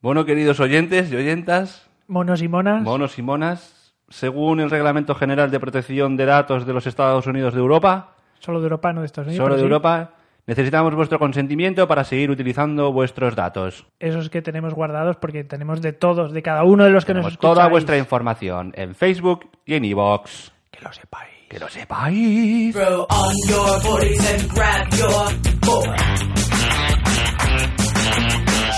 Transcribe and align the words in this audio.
Bueno, 0.00 0.24
queridos 0.24 0.60
oyentes 0.60 1.10
y 1.12 1.16
oyentas, 1.16 1.88
Monos 2.06 2.40
y 2.42 2.48
monas. 2.48 2.82
monos 2.82 3.18
y 3.18 3.22
monas, 3.22 3.94
según 4.08 4.60
el 4.60 4.70
Reglamento 4.70 5.14
General 5.14 5.50
de 5.50 5.60
Protección 5.60 6.16
de 6.16 6.24
Datos 6.24 6.66
de 6.66 6.72
los 6.72 6.86
Estados 6.86 7.26
Unidos 7.26 7.54
de 7.54 7.60
Europa, 7.60 8.14
Solo 8.38 8.60
de 8.60 8.66
Europa, 8.66 8.92
no 8.92 9.00
de 9.00 9.06
Estados 9.06 9.26
Unidos. 9.28 9.44
solo 9.44 9.54
de 9.56 9.60
sí. 9.60 9.64
Europa, 9.64 10.12
necesitamos 10.46 10.94
vuestro 10.94 11.18
consentimiento 11.18 11.88
para 11.88 12.04
seguir 12.04 12.30
utilizando 12.30 12.92
vuestros 12.92 13.34
datos. 13.34 13.86
Esos 13.98 14.30
que 14.30 14.40
tenemos 14.40 14.72
guardados 14.74 15.16
porque 15.16 15.42
tenemos 15.42 15.82
de 15.82 15.92
todos, 15.92 16.32
de 16.32 16.42
cada 16.42 16.62
uno 16.62 16.84
de 16.84 16.90
los 16.90 17.04
que 17.04 17.12
nos 17.14 17.22
Tenemos 17.22 17.32
escucháis. 17.32 17.54
toda 17.56 17.68
vuestra 17.68 17.98
información 17.98 18.72
en 18.76 18.94
Facebook 18.94 19.50
y 19.66 19.74
en 19.74 19.84
iVoox. 19.84 20.50
Que 20.70 20.80
lo 20.80 20.92
sepáis. 20.92 21.32
Que 21.48 21.58
lo 21.58 21.68
sepáis. 21.68 22.76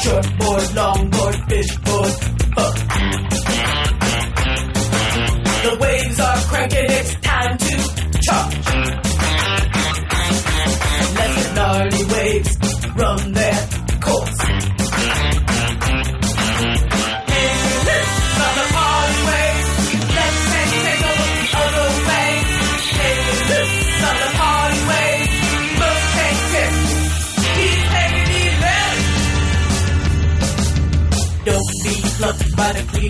Shortboard, 0.02 0.66
longboard, 0.78 1.36
fishboard, 1.48 2.14
hook. 2.56 2.76
The 5.62 5.78
waves 5.78 6.20
are 6.20 6.36
cranking, 6.48 6.86
it's 6.88 7.14
time 7.16 7.58
to 7.58 8.20
charge. 8.22 8.59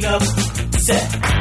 up, 0.05 0.23
set. 0.79 1.40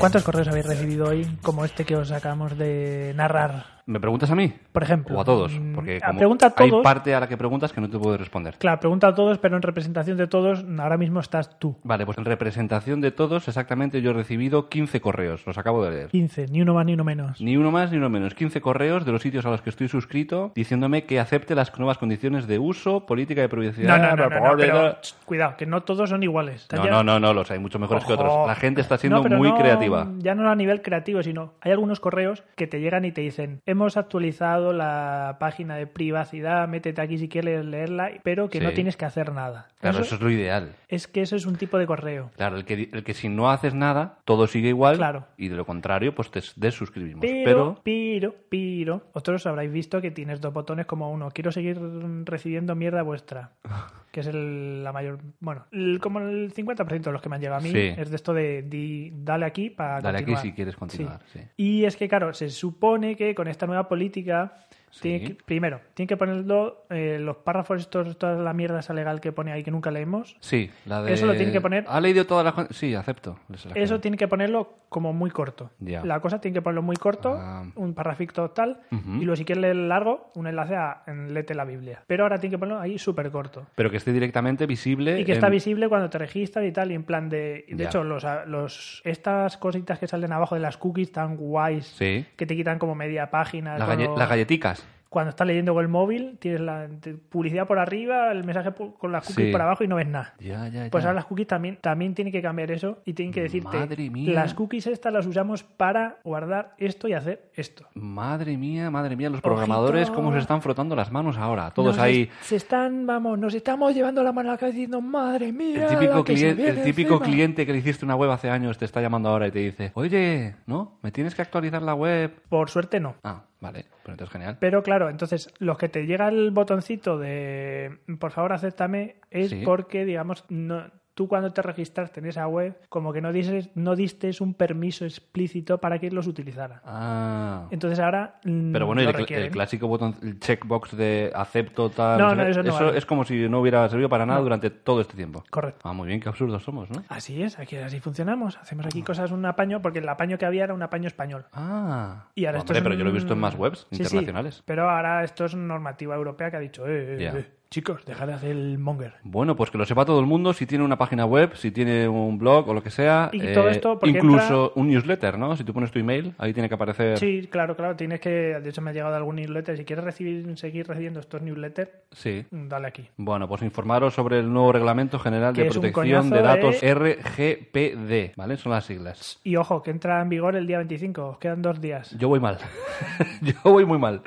¿Cuántos 0.00 0.24
correos 0.24 0.48
habéis 0.48 0.66
recibido 0.66 1.06
hoy 1.08 1.26
como 1.42 1.64
este 1.64 1.84
que 1.84 1.94
os 1.96 2.10
acabamos 2.10 2.56
de 2.58 3.12
narrar? 3.16 3.78
¿Me 3.86 3.98
preguntas 3.98 4.30
a 4.30 4.36
mí? 4.36 4.52
Por 4.70 4.84
ejemplo. 4.84 5.18
O 5.18 5.20
a 5.20 5.24
todos, 5.24 5.52
Mm, 5.58 5.74
porque 5.74 6.00
como 6.00 6.18
pregunta 6.18 6.46
a 6.46 6.54
hay 6.62 6.70
todos. 6.70 6.84
parte 6.84 7.12
a 7.12 7.18
la 7.18 7.26
que 7.28 7.36
preguntas 7.36 7.72
que 7.72 7.80
no 7.80 7.90
te 7.90 7.98
puedo 7.98 8.16
responder. 8.16 8.54
Claro, 8.58 8.78
pregunta 8.78 9.08
a 9.08 9.14
todos, 9.16 9.38
pero 9.38 9.56
en 9.56 9.62
representación 9.62 10.16
de 10.16 10.28
todos, 10.28 10.64
ahora 10.78 10.96
mismo 10.96 11.18
estás 11.18 11.58
tú. 11.58 11.76
Vale, 11.82 12.06
pues 12.06 12.16
en 12.18 12.24
representación 12.24 13.00
de 13.00 13.10
todos, 13.10 13.48
exactamente 13.48 14.00
yo 14.00 14.10
he 14.10 14.14
recibido 14.14 14.68
15 14.68 15.00
correos, 15.00 15.44
los 15.44 15.58
acabo 15.58 15.82
de 15.84 15.90
leer. 15.90 16.08
15, 16.08 16.46
ni 16.52 16.62
uno 16.62 16.74
más 16.74 16.86
ni 16.86 16.94
uno 16.94 17.02
menos. 17.02 17.40
Ni 17.40 17.56
uno 17.56 17.72
más 17.72 17.90
ni 17.90 17.96
uno 17.96 18.08
menos. 18.10 18.34
15 18.34 18.60
correos 18.60 19.04
de 19.04 19.10
los 19.10 19.22
sitios 19.22 19.44
a 19.44 19.50
los 19.50 19.60
que 19.60 19.70
estoy 19.70 19.88
suscrito 19.88 20.52
diciéndome 20.54 21.02
que 21.04 21.18
acepte 21.18 21.56
las 21.56 21.76
nuevas 21.76 21.98
condiciones 21.98 22.46
de 22.46 22.60
uso, 22.60 23.06
política 23.06 23.40
de 23.40 23.48
privacidad. 23.48 23.98
No, 23.98 23.98
no, 23.98 24.16
no, 24.16 24.28
no, 24.30 24.50
no, 24.52 24.56
pero 24.56 24.98
cuidado, 25.24 25.56
que 25.56 25.66
no 25.66 25.82
todos 25.82 26.10
son 26.10 26.22
iguales. 26.22 26.68
No, 26.72 26.84
no, 26.84 27.02
no, 27.02 27.18
no, 27.18 27.34
los 27.34 27.50
hay 27.50 27.58
muchos 27.58 27.80
mejores 27.80 28.04
que 28.04 28.12
otros. 28.12 28.46
La 28.46 28.54
gente 28.54 28.80
está 28.82 28.98
siendo 28.98 29.20
No, 29.28 29.36
muy 29.36 29.48
no- 29.48 29.58
creativa. 29.58 29.89
Ya 30.18 30.34
no 30.34 30.48
a 30.50 30.54
nivel 30.54 30.82
creativo, 30.82 31.22
sino 31.22 31.54
hay 31.60 31.72
algunos 31.72 32.00
correos 32.00 32.42
que 32.56 32.66
te 32.66 32.80
llegan 32.80 33.04
y 33.04 33.12
te 33.12 33.20
dicen, 33.20 33.60
hemos 33.66 33.96
actualizado 33.96 34.72
la 34.72 35.36
página 35.40 35.76
de 35.76 35.86
privacidad, 35.86 36.66
métete 36.68 37.00
aquí 37.00 37.18
si 37.18 37.28
quieres 37.28 37.64
leerla, 37.64 38.10
pero 38.22 38.48
que 38.48 38.58
Sí. 38.58 38.64
no 38.64 38.72
tienes 38.72 38.96
que 38.96 39.04
hacer 39.04 39.32
nada. 39.32 39.68
Claro, 39.80 39.96
Eso- 39.98 40.06
eso 40.06 40.14
es 40.16 40.20
lo 40.22 40.30
ideal. 40.30 40.74
es 40.88 41.06
que 41.06 41.22
eso 41.22 41.36
es 41.36 41.46
un 41.46 41.56
tipo 41.56 41.78
de 41.78 41.86
correo. 41.86 42.30
Claro, 42.36 42.56
el 42.56 42.64
que, 42.64 42.88
el 42.92 43.02
que 43.04 43.14
si 43.14 43.28
no 43.28 43.50
haces 43.50 43.74
nada, 43.74 44.18
todo 44.24 44.46
sigue 44.46 44.68
igual. 44.68 44.96
Claro. 44.96 45.26
Y 45.36 45.48
de 45.48 45.56
lo 45.56 45.64
contrario, 45.64 46.14
pues 46.14 46.30
te 46.30 46.40
desuscribimos. 46.56 47.20
Pero, 47.22 47.80
pero, 47.82 48.34
pero, 48.50 49.02
vosotros 49.14 49.46
habréis 49.46 49.72
visto 49.72 50.00
que 50.00 50.10
tienes 50.10 50.40
dos 50.40 50.52
botones 50.52 50.86
como 50.86 51.10
uno. 51.10 51.30
Quiero 51.30 51.52
seguir 51.52 51.78
recibiendo 52.24 52.74
mierda 52.74 53.02
vuestra. 53.02 53.50
Que 54.10 54.20
es 54.20 54.26
el, 54.26 54.82
la 54.82 54.92
mayor. 54.92 55.20
Bueno, 55.38 55.66
el- 55.70 56.00
como 56.00 56.18
el 56.20 56.52
50% 56.52 57.00
de 57.10 57.12
los 57.12 57.22
que 57.22 57.28
me 57.28 57.36
han 57.36 57.42
llegado 57.42 57.60
a 57.60 57.62
mí 57.62 57.70
Sí. 57.70 57.94
es 57.96 58.10
de 58.10 58.16
esto 58.16 58.34
de 58.34 58.62
di- 58.62 59.12
dale 59.14 59.46
aquí 59.46 59.70
para 59.70 60.00
Dale 60.00 60.18
aquí 60.18 60.34
si 60.36 60.52
quieres 60.52 60.74
continuar, 60.76 61.20
sí. 61.32 61.40
Y 61.56 61.84
es 61.84 61.96
que, 61.96 62.08
claro, 62.08 62.34
se 62.34 62.50
supone 62.50 63.14
que 63.16 63.34
con 63.34 63.46
esta 63.46 63.66
nueva 63.66 63.88
política. 63.88 64.66
Sí. 64.90 65.02
tiene 65.02 65.24
que- 65.24 65.34
primero, 65.44 65.80
tiene 65.94 66.08
que 66.08 66.16
ponerlo 66.16 66.84
eh, 66.90 67.18
los 67.20 67.36
párrafos, 67.38 67.80
estos, 67.80 68.18
toda 68.18 68.34
la 68.36 68.52
mierda 68.52 68.80
esa 68.80 68.92
legal 68.92 69.20
que 69.20 69.30
pone 69.32 69.52
ahí 69.52 69.62
que 69.62 69.70
nunca 69.70 69.90
leemos. 69.90 70.36
Sí, 70.40 70.70
la 70.86 71.02
de... 71.02 71.12
Eso 71.12 71.26
lo 71.26 71.34
tiene 71.34 71.52
que 71.52 71.60
poner- 71.60 71.84
¿Ha 71.88 72.00
leído 72.00 72.26
toda 72.26 72.42
la... 72.42 72.52
gente? 72.52 72.74
Sí, 72.74 72.94
acepto. 72.94 73.38
Eso 73.74 74.00
tiene 74.00 74.16
que 74.16 74.26
ponerlo 74.28 74.74
como 74.88 75.12
muy 75.12 75.30
corto. 75.30 75.70
Ya. 75.78 76.04
La 76.04 76.18
cosa 76.20 76.40
tiene 76.40 76.54
que 76.54 76.62
ponerlo 76.62 76.82
muy 76.82 76.96
corto, 76.96 77.34
Ah. 77.38 77.64
un 77.76 77.94
parrafito 77.94 78.50
tal, 78.50 78.80
y 78.90 79.24
luego 79.24 79.36
si 79.36 79.44
quieres 79.44 79.62
leer 79.62 79.76
largo, 79.76 80.30
un 80.34 80.48
enlace 80.48 80.74
a 80.74 81.02
en 81.06 81.32
Lete 81.32 81.54
la 81.54 81.64
Biblia. 81.64 82.02
Pero 82.08 82.24
ahora 82.24 82.38
tiene 82.38 82.54
que 82.54 82.58
ponerlo 82.58 82.80
ahí 82.80 82.98
súper 82.98 83.30
corto. 83.30 83.66
Pero 83.76 83.90
que 83.90 83.98
esté 83.98 84.12
directamente 84.12 84.66
visible 84.66 85.20
Y 85.20 85.24
que 85.24 85.32
está 85.32 85.48
visible 85.48 85.88
cuando 85.88 86.10
te 86.10 86.18
registras 86.18 86.64
y 86.66 86.72
tal, 86.72 86.90
y 86.90 86.94
en 86.94 87.04
plan 87.04 87.28
de... 87.28 87.64
De 87.68 87.76
Ya. 87.76 87.84
hecho, 87.86 88.02
los, 88.02 88.26
los 88.46 89.02
estas 89.04 89.56
cositas 89.56 89.98
que 90.00 90.08
salen 90.08 90.32
abajo 90.32 90.56
de 90.56 90.60
las 90.60 90.76
cookies 90.76 91.12
tan 91.12 91.36
guays, 91.36 91.86
Sí. 91.86 92.26
que 92.36 92.46
te 92.46 92.56
quitan 92.56 92.78
como 92.80 92.96
media 92.96 93.30
página. 93.30 93.78
La 93.78 93.84
cuando- 93.86 94.06
galle- 94.06 94.18
Las 94.18 94.28
galleticas. 94.28 94.86
Cuando 95.10 95.30
estás 95.30 95.44
leyendo 95.44 95.74
con 95.74 95.82
el 95.82 95.88
móvil, 95.88 96.38
tienes 96.38 96.60
la 96.60 96.88
publicidad 97.30 97.66
por 97.66 97.80
arriba, 97.80 98.30
el 98.30 98.44
mensaje 98.44 98.70
con 98.96 99.10
las 99.10 99.26
cookies 99.26 99.46
Sí. 99.46 99.50
por 99.52 99.60
abajo 99.60 99.82
y 99.82 99.88
no 99.88 99.96
ves 99.96 100.06
nada. 100.06 100.34
Ya, 100.38 100.68
ya, 100.68 100.88
Pues 100.88 101.04
ahora 101.04 101.14
las 101.16 101.24
cookies 101.24 101.48
también, 101.48 101.78
también 101.80 102.14
tienen 102.14 102.30
que 102.32 102.40
cambiar 102.40 102.70
eso 102.70 102.98
y 103.04 103.12
tienen 103.14 103.34
que 103.34 103.42
decirte, 103.42 103.76
Madre 103.76 104.08
mía. 104.08 104.32
las 104.32 104.54
cookies 104.54 104.86
estas 104.86 105.12
las 105.12 105.26
usamos 105.26 105.64
para 105.64 106.18
guardar 106.22 106.74
esto 106.78 107.08
y 107.08 107.14
hacer 107.14 107.50
esto. 107.56 107.86
Madre 107.94 108.56
mía, 108.56 108.88
madre 108.92 109.16
mía, 109.16 109.28
los 109.30 109.38
Ojito. 109.38 109.48
programadores 109.48 110.10
cómo 110.12 110.32
se 110.32 110.38
están 110.38 110.62
frotando 110.62 110.94
las 110.94 111.10
manos 111.10 111.36
ahora. 111.38 111.72
Todos 111.72 111.96
Nos 111.96 112.04
ahí... 112.04 112.30
es- 112.40 112.46
Se 112.46 112.54
están, 112.54 113.04
vamos, 113.04 113.36
nos 113.36 113.52
estamos 113.54 113.92
llevando 113.92 114.22
la 114.22 114.30
mano 114.32 114.50
a 114.50 114.52
la 114.52 114.58
cabeza 114.58 114.76
diciendo, 114.76 115.00
madre 115.00 115.50
mía. 115.52 115.88
El 115.88 115.98
típico, 115.98 116.22
cliente, 116.22 116.68
el 116.68 116.82
típico 116.84 117.14
encima". 117.14 117.26
cliente 117.26 117.66
que 117.66 117.72
le 117.72 117.78
hiciste 117.78 118.04
una 118.04 118.14
web 118.14 118.30
hace 118.30 118.48
años 118.48 118.78
te 118.78 118.84
está 118.84 119.00
llamando 119.00 119.28
ahora 119.28 119.48
y 119.48 119.50
te 119.50 119.58
dice, 119.58 119.90
oye, 119.94 120.54
¿no? 120.66 120.98
¿Me 121.02 121.10
tienes 121.10 121.34
que 121.34 121.42
actualizar 121.42 121.82
la 121.82 121.94
web? 121.94 122.32
Por 122.48 122.70
suerte 122.70 123.00
no. 123.00 123.16
Ah, 123.24 123.42
vale, 123.60 123.84
pero 124.02 124.14
entonces 124.14 124.32
genial. 124.32 124.56
Pero 124.60 124.82
claro, 124.82 125.08
entonces 125.10 125.52
los 125.58 125.78
que 125.78 125.88
te 125.88 126.06
llega 126.06 126.28
el 126.28 126.50
botoncito 126.50 127.18
de 127.18 127.98
por 128.18 128.32
favor 128.32 128.52
acéptame 128.52 129.16
es 129.30 129.50
Sí. 129.50 129.62
porque, 129.64 130.04
digamos, 130.04 130.44
no, 130.48 130.90
tú 131.14 131.28
cuando 131.28 131.52
te 131.52 131.62
registraste 131.62 132.20
en 132.20 132.26
esa 132.26 132.46
web, 132.46 132.76
como 132.88 133.12
que 133.12 133.20
no 133.20 133.32
dices, 133.32 133.70
no 133.74 133.96
distes 133.96 134.40
un 134.40 134.54
permiso 134.54 135.04
explícito 135.04 135.78
para 135.78 135.98
que 135.98 136.10
los 136.10 136.26
utilizara. 136.26 136.82
Ah. 136.84 137.66
Entonces 137.70 137.98
ahora. 137.98 138.40
Pero 138.42 138.86
bueno, 138.86 139.02
el, 139.02 139.50
clásico 139.50 139.86
botón, 139.88 140.16
el 140.22 140.38
checkbox 140.40 140.96
de 140.96 141.30
acepto 141.34 141.90
tal. 141.90 142.18
No, 142.18 142.34
no, 142.34 142.42
eso 142.42 142.62
no 142.62 142.72
vale. 142.72 142.98
es 142.98 143.06
como 143.06 143.24
si 143.24 143.48
no 143.48 143.60
hubiera 143.60 143.88
servido 143.88 144.08
para 144.08 144.24
nada 144.26 144.38
No. 144.38 144.44
durante 144.44 144.70
todo 144.70 145.00
este 145.00 145.16
tiempo. 145.16 145.44
Correcto. 145.50 145.80
Ah, 145.84 145.92
muy 145.92 146.06
bien, 146.08 146.20
qué 146.20 146.28
absurdos 146.28 146.62
somos, 146.62 146.90
¿no? 146.90 147.02
Así 147.08 147.42
es, 147.42 147.58
aquí 147.58 147.76
así 147.76 148.00
funcionamos. 148.00 148.56
Hacemos 148.58 148.86
aquí 148.86 149.02
cosas, 149.02 149.30
un 149.30 149.44
apaño, 149.44 149.82
porque 149.82 149.98
el 149.98 150.08
apaño 150.08 150.38
que 150.38 150.46
había 150.46 150.64
era 150.64 150.74
un 150.74 150.82
apaño 150.82 151.06
español. 151.06 151.44
Ah. 151.52 152.28
Y 152.34 152.46
ahora 152.46 152.58
esto 152.58 152.72
Hombre, 152.72 152.78
es 152.78 152.82
pero 152.84 152.94
yo 152.94 153.04
lo 153.04 153.10
he 153.10 153.14
visto 153.14 153.32
en 153.32 153.38
más 153.40 153.54
webs 153.56 153.86
Sí, 153.90 153.96
sí, 153.96 154.02
internacionales. 154.02 154.62
pero 154.64 154.88
ahora 154.88 155.24
esto 155.24 155.44
es 155.44 155.54
normativa 155.54 156.14
europea 156.14 156.50
que 156.50 156.56
ha 156.56 156.60
dicho, 156.60 156.86
eh, 156.86 157.16
eh, 157.18 157.30
eh, 157.34 157.50
chicos, 157.72 158.04
dejad 158.04 158.26
de 158.26 158.32
hacer 158.32 158.50
el 158.50 158.78
monger. 158.78 159.14
Bueno, 159.22 159.54
pues 159.54 159.70
que 159.70 159.78
lo 159.78 159.84
sepa 159.86 160.04
todo 160.04 160.18
el 160.18 160.26
mundo 160.26 160.52
si 160.52 160.66
tiene 160.66 160.82
una 160.84 160.98
página 160.98 161.24
web, 161.24 161.54
si 161.54 161.70
tiene 161.70 162.08
un 162.08 162.36
blog 162.36 162.68
o 162.68 162.74
lo 162.74 162.82
que 162.82 162.90
sea. 162.90 163.30
Y 163.32 163.52
todo 163.52 163.68
esto 163.68 163.96
porque 163.96 164.10
incluso 164.18 164.72
un 164.74 164.88
newsletter, 164.88 165.38
¿no? 165.38 165.56
Si 165.56 165.62
tú 165.62 165.72
pones 165.72 165.92
tu 165.92 166.00
email, 166.00 166.34
ahí 166.38 166.52
tiene 166.52 166.68
que 166.68 166.74
aparecer. 166.74 167.16
Sí, 167.18 167.46
claro, 167.48 167.76
claro, 167.76 167.94
tienes 167.94 168.18
que, 168.18 168.28
de 168.28 168.68
hecho 168.68 168.82
me 168.82 168.90
ha 168.90 168.92
llegado 168.92 169.14
algún 169.14 169.36
newsletter, 169.36 169.76
si 169.76 169.84
quieres 169.84 170.04
recibir, 170.04 170.58
seguir 170.58 170.88
recibiendo 170.88 171.20
estos 171.20 171.42
newsletters, 171.42 171.90
Sí. 172.10 172.44
dale 172.50 172.88
aquí. 172.88 173.08
Bueno, 173.16 173.46
pues 173.46 173.62
informaros 173.62 174.14
sobre 174.14 174.40
el 174.40 174.52
nuevo 174.52 174.72
Reglamento 174.72 175.20
General 175.20 175.54
Que 175.54 175.62
de 175.62 175.70
Protección 175.70 176.28
de 176.28 176.42
Datos 176.42 176.80
de- 176.80 176.92
RGPD, 176.92 178.32
¿vale? 178.36 178.56
Son 178.56 178.72
las 178.72 178.84
siglas. 178.84 179.38
Y 179.44 179.54
ojo, 179.54 179.80
que 179.84 179.92
entra 179.92 180.20
en 180.20 180.28
vigor 180.28 180.56
el 180.56 180.66
día 180.66 180.78
25, 180.78 181.24
os 181.24 181.38
quedan 181.38 181.62
dos 181.62 181.80
días. 181.80 182.16
Yo 182.18 182.26
voy 182.28 182.40
mal. 182.40 182.58
Yo 183.42 183.54
voy 183.62 183.84
muy 183.84 183.98
mal. 183.98 184.22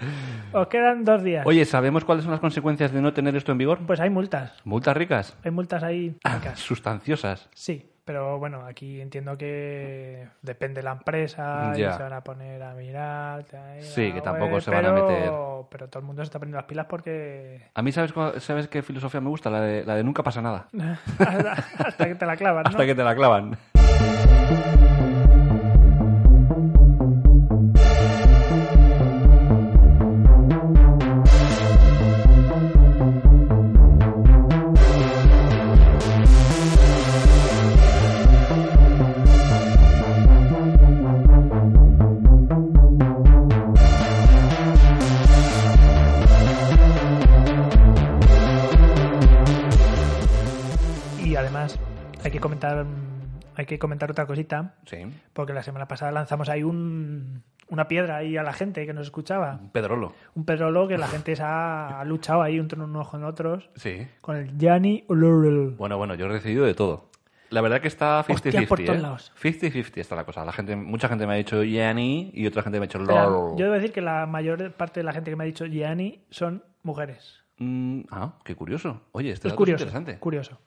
Os 0.53 0.67
quedan 0.67 1.03
dos 1.03 1.23
días. 1.23 1.45
Oye, 1.45 1.65
¿sabemos 1.65 2.05
cuáles 2.05 2.23
son 2.23 2.31
las 2.31 2.39
consecuencias 2.39 2.93
de 2.93 3.01
no 3.01 3.11
tener 3.11 3.32
esto 3.37 3.51
en 3.51 3.57
vigor? 3.57 3.79
Pues 3.85 3.99
hay 3.99 4.09
multas, 4.09 4.53
Multas 4.63 4.95
ricas. 4.97 5.37
hay 5.43 5.51
multas 5.51 5.83
ahí. 5.83 6.15
Ah, 6.23 6.35
ricas. 6.35 6.59
sustanciosas. 6.59 7.49
Sí, 7.53 7.89
Pero 8.05 8.37
bueno, 8.37 8.65
aquí 8.65 8.99
entiendo 8.99 9.37
que 9.37 10.27
depende 10.41 10.81
de 10.81 10.83
la 10.83 10.91
empresa 10.91 11.71
Ya. 11.75 11.91
y 11.91 11.93
se 11.93 12.03
van 12.03 12.11
a 12.13 12.21
poner 12.21 12.61
a 12.61 12.73
mirar. 12.73 13.45
Sí, 13.79 14.11
que 14.11 14.19
tampoco 14.21 14.53
web, 14.55 14.61
se 14.61 14.71
van 14.71 14.85
a 14.85 14.91
meter. 14.91 15.31
Pero 15.69 15.87
todo 15.87 15.99
el 15.99 16.05
mundo 16.05 16.21
se 16.21 16.25
está 16.25 16.37
poniendo 16.39 16.57
las 16.57 16.65
pilas 16.65 16.85
porque. 16.89 17.69
A 17.73 17.81
mí, 17.81 17.91
¿sabes, 17.93 18.13
¿sabes 18.43 18.67
qué 18.67 18.81
filosofía 18.81 19.21
me 19.21 19.29
gusta? 19.29 19.49
La 19.49 19.61
de, 19.61 19.85
la 19.85 19.95
de 19.95 20.03
nunca 20.03 20.21
pasa 20.21 20.41
nada. 20.41 20.67
hasta, 21.17 21.51
hasta 21.79 22.05
que 22.07 22.15
te 22.15 22.25
la 22.25 22.35
clavas, 22.35 22.63
¿no? 22.65 22.69
Hasta 22.71 22.85
que 22.85 22.93
te 22.95 23.03
la 23.03 23.15
clavan. 23.15 23.57
comentar. 52.43 52.85
Hay 53.55 53.65
que 53.65 53.77
comentar 53.77 54.09
otra 54.09 54.25
cosita, 54.25 54.75
Sí. 54.85 54.97
porque 55.33 55.53
la 55.53 55.61
semana 55.63 55.87
pasada 55.87 56.11
lanzamos 56.11 56.49
ahí 56.49 56.63
un, 56.63 57.43
una 57.69 57.87
piedra 57.87 58.17
ahí 58.17 58.35
a 58.35 58.41
la 58.43 58.51
gente 58.53 58.85
que 58.87 58.93
nos 58.93 59.05
escuchaba. 59.07 59.59
Pedrolo. 59.71 60.13
Un 60.35 60.43
pedrolo 60.45 60.87
que 60.87 60.97
la 60.97 61.07
gente 61.07 61.35
se 61.35 61.43
ha, 61.43 61.99
ha 61.99 62.05
luchado 62.05 62.41
ahí 62.41 62.57
entre 62.57 62.79
unos 62.81 63.07
con 63.09 63.23
otros 63.23 63.69
Sí. 63.75 64.07
con 64.21 64.37
el 64.37 64.57
Gianni 64.57 65.03
Olorel. 65.07 65.75
Bueno, 65.77 65.97
bueno, 65.97 66.15
yo 66.15 66.25
he 66.25 66.29
recibido 66.29 66.65
de 66.65 66.73
todo. 66.73 67.11
La 67.51 67.61
verdad 67.61 67.79
que 67.81 67.87
está 67.87 68.23
50-50. 68.23 68.33
Hostias 68.33 68.65
por 68.65 68.79
todos 68.83 68.97
¿eh? 68.97 69.01
lados. 69.01 69.31
50-50 69.39 69.97
está 70.01 70.15
la 70.15 70.23
cosa. 70.23 70.43
La 70.43 70.51
gente, 70.51 70.75
mucha 70.75 71.07
gente 71.07 71.27
me 71.27 71.33
ha 71.33 71.37
dicho 71.37 71.61
Yanni 71.63 72.31
y 72.33 72.47
otra 72.47 72.63
gente 72.63 72.79
me 72.79 72.85
ha 72.85 72.87
dicho 72.87 72.97
LOL. 72.97 73.51
yo 73.55 73.65
debo 73.65 73.75
decir 73.75 73.91
que 73.91 74.01
la 74.01 74.25
mayor 74.25 74.71
parte 74.73 75.01
de 75.01 75.03
la 75.03 75.13
gente 75.13 75.29
que 75.29 75.35
me 75.35 75.43
ha 75.43 75.45
dicho 75.45 75.65
Gianni 75.67 76.23
son 76.31 76.63
mujeres. 76.81 77.43
Mm, 77.59 78.01
ah, 78.09 78.33
qué 78.43 78.55
curioso. 78.55 79.01
Oye, 79.11 79.29
este 79.29 79.47
es 79.49 79.51
dato 79.51 79.57
curioso. 79.57 79.83
interesante. 79.83 80.17
Curioso. 80.19 80.57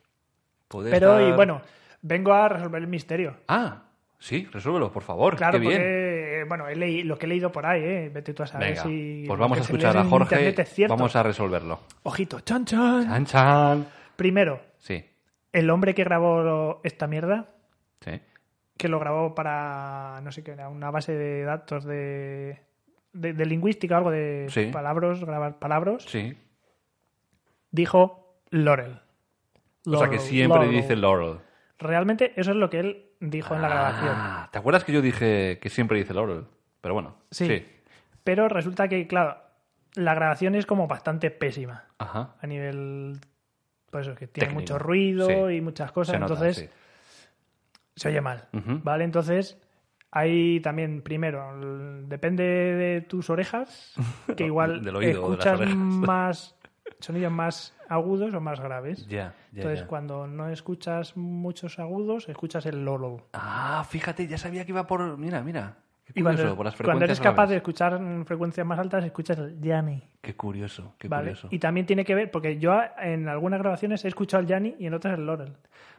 Pero, 0.69 1.21
y 1.29 1.33
bueno, 1.33 1.63
vengo 2.03 2.33
a 2.33 2.49
resolver 2.49 2.83
el 2.83 2.89
misterio. 2.89 3.37
Ah, 3.49 3.85
sí, 4.19 4.49
resuélvelo, 4.53 4.91
por 4.93 5.03
favor. 5.03 5.37
Claro, 5.37 5.53
qué 5.53 5.59
bien. 5.61 5.73
porque, 5.73 6.41
eh, 6.41 6.45
bueno, 6.49 6.69
he 6.69 6.75
leí- 6.77 7.03
lo 7.05 7.17
que 7.19 7.27
he 7.27 7.29
leído 7.29 7.53
por 7.53 7.67
ahí, 7.67 7.83
¿eh? 7.83 8.11
Vete 8.13 8.35
tú 8.35 8.43
a 8.43 8.47
saber 8.47 8.71
Venga, 8.71 8.83
si. 8.83 9.25
pues 9.27 9.39
vamos 9.39 9.59
a 9.59 9.61
escuchar 9.63 9.97
a 9.97 10.05
Jorge. 10.05 10.49
es. 10.49 10.89
Vamos 10.89 11.15
a 11.17 11.23
resolverlo. 11.23 11.81
Ojito, 12.03 12.41
chan, 12.41 12.65
chan. 12.65 13.07
Chan, 13.07 13.27
chan. 13.27 13.87
Primero, 14.17 14.61
Sí, 14.79 15.05
el 15.53 15.71
hombre 15.71 15.95
que 15.95 16.05
grabó 16.05 16.81
esta 16.85 17.07
mierda, 17.07 17.49
sí. 18.01 18.21
que 18.77 18.89
lo 18.89 18.99
grabó 18.99 19.35
para, 19.35 20.21
no 20.23 20.33
sé 20.33 20.43
qué, 20.43 20.53
era 20.53 20.69
una 20.69 20.91
base 20.91 21.13
de 21.13 21.45
datos 21.45 21.85
de, 21.85 22.61
de, 23.13 23.33
de 23.33 23.47
lingüística, 23.47 23.97
algo 23.97 24.11
de 24.11 24.47
Sí. 24.51 24.67
palabras, 24.73 25.21
grabar 25.25 25.59
palabras, 25.59 26.03
Sí. 26.05 26.37
dijo 27.71 28.41
Laurel. 29.87 29.95
O 29.95 29.99
sea 29.99 30.11
que 30.11 30.19
siempre 30.19 30.59
Laurel. 30.61 30.77
dice 30.83 30.97
Laurel. 30.97 31.39
Realmente 31.79 32.33
eso 32.37 32.51
es 32.51 32.57
lo 32.57 32.69
que 32.71 32.81
él 32.81 33.05
dijo 33.21 33.55
en 33.55 33.63
la 33.63 33.69
grabación. 33.69 34.13
Ah, 34.15 34.49
¿Te 34.53 34.59
acuerdas 34.59 34.85
que 34.85 34.93
yo 34.93 35.01
dije 35.03 35.59
que 35.61 35.69
siempre 35.71 35.99
dice 35.99 36.13
Laurel? 36.15 36.45
Pero 36.81 36.95
bueno. 36.95 37.17
Sí. 37.31 37.47
Sí. 37.47 37.67
Pero 38.25 38.49
resulta 38.49 38.89
que, 38.89 39.07
claro, 39.07 39.39
la 39.95 40.15
grabación 40.15 40.55
es 40.55 40.67
como 40.67 40.87
bastante 40.89 41.31
pésima 41.31 41.85
Ajá. 41.99 42.35
a 42.41 42.47
nivel. 42.47 43.19
Pues 43.91 44.07
eso, 44.07 44.17
que 44.17 44.27
tiene 44.27 44.49
Técnico. 44.49 44.61
mucho 44.61 44.79
ruido 44.79 45.27
Sí. 45.49 45.55
y 45.57 45.61
muchas 45.61 45.93
cosas, 45.93 46.15
Se 46.15 46.19
nota, 46.19 46.35
entonces 46.35 46.57
sí. 46.65 46.69
se 47.95 48.09
oye 48.09 48.21
mal. 48.21 48.49
¿Vale? 48.53 49.05
Entonces, 49.05 49.59
hay 50.11 50.61
también, 50.61 51.03
primero, 51.03 51.53
depende 52.07 52.43
de 52.43 53.01
tus 53.03 53.31
orejas, 53.31 53.95
que 54.37 54.45
igual 54.47 54.83
Del 54.83 54.97
oído 54.97 55.25
o 55.25 55.31
de 55.31 55.37
las 55.37 55.47
escuchas 55.47 55.61
orejas. 55.61 55.77
más 55.77 56.57
sonidos 57.01 57.33
más 57.33 57.76
agudos 57.89 58.35
o 58.35 58.41
más 58.41 58.61
graves. 58.61 59.07
Ya, 59.07 59.35
ya, 59.53 59.63
Entonces, 59.63 59.81
ya. 59.81 59.87
cuando 59.87 60.27
no 60.27 60.49
escuchas 60.49 61.17
muchos 61.17 61.79
agudos, 61.79 62.29
escuchas 62.29 62.67
el 62.67 62.85
lolo. 62.85 63.29
Ah, 63.33 63.85
fíjate, 63.89 64.27
ya 64.27 64.39
sabía 64.39 64.65
que 64.65 64.73
iba 64.73 64.87
por... 64.87 65.19
Mira, 65.19 65.43
mira. 65.43 65.79
Qué 66.05 66.13
Y 66.21 66.23
curioso, 66.23 66.43
cuando, 66.43 66.57
por 66.57 66.67
las 66.67 66.77
cuando 66.77 67.05
eres 67.05 67.21
capaz 67.21 67.49
de 67.49 67.57
escuchar 67.57 68.01
frecuencias 68.27 68.65
más 68.65 68.79
altas, 68.79 69.05
escuchas 69.05 69.39
el 69.39 69.61
Yanni. 69.61 70.05
Qué 70.27 70.35
curioso, 70.35 70.95
qué 70.99 71.07
¿vale? 71.07 71.29
curioso. 71.31 71.47
Y 71.53 71.61
también 71.61 71.87
tiene 71.87 72.05
que 72.05 72.17
ver, 72.17 72.33
porque 72.33 72.59
yo 72.59 72.77
en 73.01 73.29
algunas 73.29 73.61
grabaciones 73.61 74.05
he 74.05 74.09
escuchado 74.09 74.41
el 74.41 74.49
Yanni 74.49 74.75
y 74.77 74.87
en 74.87 74.95
otras 74.95 75.17
el 75.17 75.25
Laurel. 75.25 75.53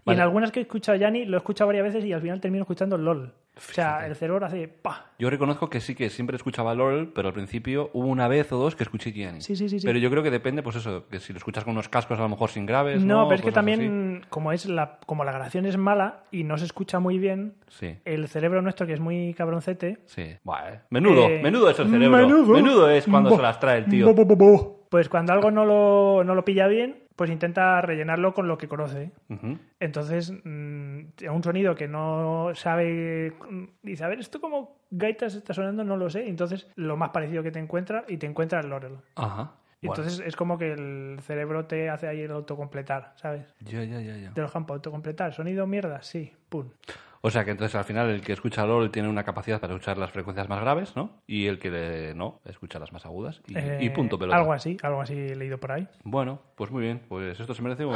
Y 0.05 0.11
en 0.11 0.19
algunas 0.19 0.51
que 0.51 0.59
he 0.59 0.63
escuchado 0.63 0.95
el 0.95 1.01
Yanni 1.01 1.25
lo 1.25 1.37
he 1.37 1.39
escuchado 1.39 1.67
varias 1.67 1.85
veces 1.85 2.03
y 2.05 2.11
al 2.13 2.21
final 2.21 2.41
termino 2.41 2.63
escuchando 2.63 2.97
el 2.97 3.03
LOL. 3.05 3.33
O 3.57 3.73
sea, 3.73 4.05
el 4.05 4.15
cerebro 4.15 4.45
hace 4.45 4.67
¡pa! 4.67 5.07
Yo 5.17 5.31
reconozco 5.31 5.67
que 5.67 5.79
sí 5.81 5.95
que 5.95 6.11
siempre 6.11 6.35
escuchaba 6.37 6.75
Laurel, 6.75 7.07
pero 7.07 7.29
al 7.29 7.33
principio 7.33 7.89
hubo 7.93 8.05
una 8.07 8.27
vez 8.27 8.51
o 8.51 8.57
dos 8.57 8.75
que 8.75 8.83
escuché 8.83 9.11
Gianni. 9.11 9.41
Sí, 9.41 9.55
sí, 9.55 9.67
sí, 9.67 9.79
sí. 9.79 9.85
Pero 9.87 9.97
yo 9.97 10.11
creo 10.11 10.21
que 10.21 10.29
depende, 10.29 10.61
pues 10.61 10.75
eso, 10.75 11.07
que 11.09 11.19
si 11.19 11.33
lo 11.33 11.37
escuchas 11.37 11.63
con 11.63 11.73
unos 11.73 11.89
cascos 11.89 12.19
a 12.19 12.21
lo 12.21 12.29
mejor 12.29 12.51
sin 12.51 12.67
graves, 12.67 13.03
No, 13.03 13.23
¿no? 13.23 13.27
pero 13.27 13.37
es 13.39 13.41
que 13.41 13.51
también, 13.51 14.23
como 14.29 14.51
es 14.51 14.67
la, 14.67 14.99
como 15.07 15.23
la 15.25 15.31
grabación 15.31 15.65
es 15.65 15.75
mala 15.75 16.19
y 16.31 16.43
no 16.43 16.59
se 16.59 16.65
escucha 16.65 16.99
muy 16.99 17.17
bien. 17.17 17.55
Sí, 17.67 17.95
el 18.05 18.27
cerebro 18.27 18.61
nuestro, 18.61 18.85
que 18.85 18.93
es 18.93 18.99
muy 18.99 19.33
cabroncete, 19.33 19.97
sí. 20.05 20.21
Eh. 20.21 20.39
Menudo, 20.91 21.27
Eh, 21.27 21.41
menudo 21.41 21.69
es 21.71 21.79
el 21.79 21.89
cerebro. 21.89 22.15
menudo. 22.27 22.53
Menudo, 22.53 22.89
es 22.91 23.05
cuando 23.07 23.31
Bo- 23.31 23.35
se 23.37 23.41
las 23.41 23.59
trae 23.59 23.79
el 23.79 23.85
tío. 23.85 24.05
Pues 24.89 25.09
cuando 25.09 25.33
algo 25.33 25.51
no 25.51 25.65
lo, 25.65 26.23
no 26.23 26.33
lo 26.33 26.45
pilla 26.45 26.67
bien, 26.67 27.03
pues 27.15 27.29
intenta 27.31 27.81
rellenarlo 27.81 28.33
con 28.33 28.47
lo 28.47 28.57
que 28.57 28.67
conoce. 28.67 29.11
Entonces, 29.79 30.31
mm, 30.31 30.99
un 31.31 31.43
sonido 31.43 31.75
que 31.75 31.87
no 31.87 32.51
sabe, 32.53 33.33
dice, 33.81 34.03
a 34.03 34.07
ver, 34.07 34.19
esto 34.19 34.39
como 34.39 34.77
gaitas 34.91 35.35
está 35.35 35.53
sonando, 35.53 35.83
no 35.83 35.97
lo 35.97 36.09
sé. 36.09 36.27
Entonces, 36.29 36.67
lo 36.75 36.95
más 36.95 37.09
parecido 37.09 37.43
que 37.43 37.51
te 37.51 37.59
encuentra 37.59 38.05
y 38.07 38.17
te 38.17 38.27
encuentra 38.27 38.59
el 38.59 38.69
Laurel. 38.69 38.97
Ajá. 39.15 39.51
Y 39.79 39.87
Bueno, 39.87 40.01
Entonces, 40.03 40.25
es 40.27 40.35
como 40.35 40.57
que 40.57 40.71
el 40.73 41.19
cerebro 41.21 41.65
te 41.65 41.89
hace 41.89 42.07
ahí 42.07 42.21
el 42.21 42.31
autocompletar, 42.31 43.13
¿sabes? 43.15 43.45
Ya, 43.59 43.83
ya, 43.83 44.01
ya, 44.01 44.17
ya. 44.17 44.33
Te 44.33 44.41
lo 44.41 44.49
campo, 44.49 44.73
autocompletar. 44.73 45.33
Sonido 45.33 45.67
mierda, 45.67 46.01
sí, 46.01 46.33
pum. 46.49 46.71
O 47.21 47.29
sea 47.29 47.45
que 47.45 47.51
entonces 47.51 47.75
al 47.75 47.83
final 47.83 48.09
el 48.09 48.21
que 48.21 48.33
escucha 48.33 48.65
LOL 48.65 48.89
tiene 48.91 49.07
una 49.09 49.23
capacidad 49.23 49.59
para 49.59 49.73
escuchar 49.73 49.97
las 49.97 50.11
frecuencias 50.11 50.49
más 50.49 50.61
graves, 50.61 50.95
¿no? 50.95 51.21
Y 51.27 51.47
el 51.47 51.59
que 51.59 51.69
le- 51.69 52.13
no, 52.15 52.39
escucha 52.45 52.79
las 52.79 52.91
más 52.93 53.05
agudas. 53.05 53.41
Y, 53.47 53.57
Eh, 53.57 53.77
y 53.81 53.89
punto 53.89 54.17
pelota. 54.17 54.37
Algo 54.37 54.53
así, 54.53 54.77
algo 54.81 55.01
así 55.01 55.13
he 55.13 55.35
leído 55.35 55.59
por 55.59 55.71
ahí. 55.71 55.87
Bueno, 56.03 56.41
pues 56.55 56.71
muy 56.71 56.81
bien. 56.83 57.01
Pues 57.09 57.39
esto 57.39 57.53
se 57.53 57.61
merece 57.61 57.85
un, 57.85 57.95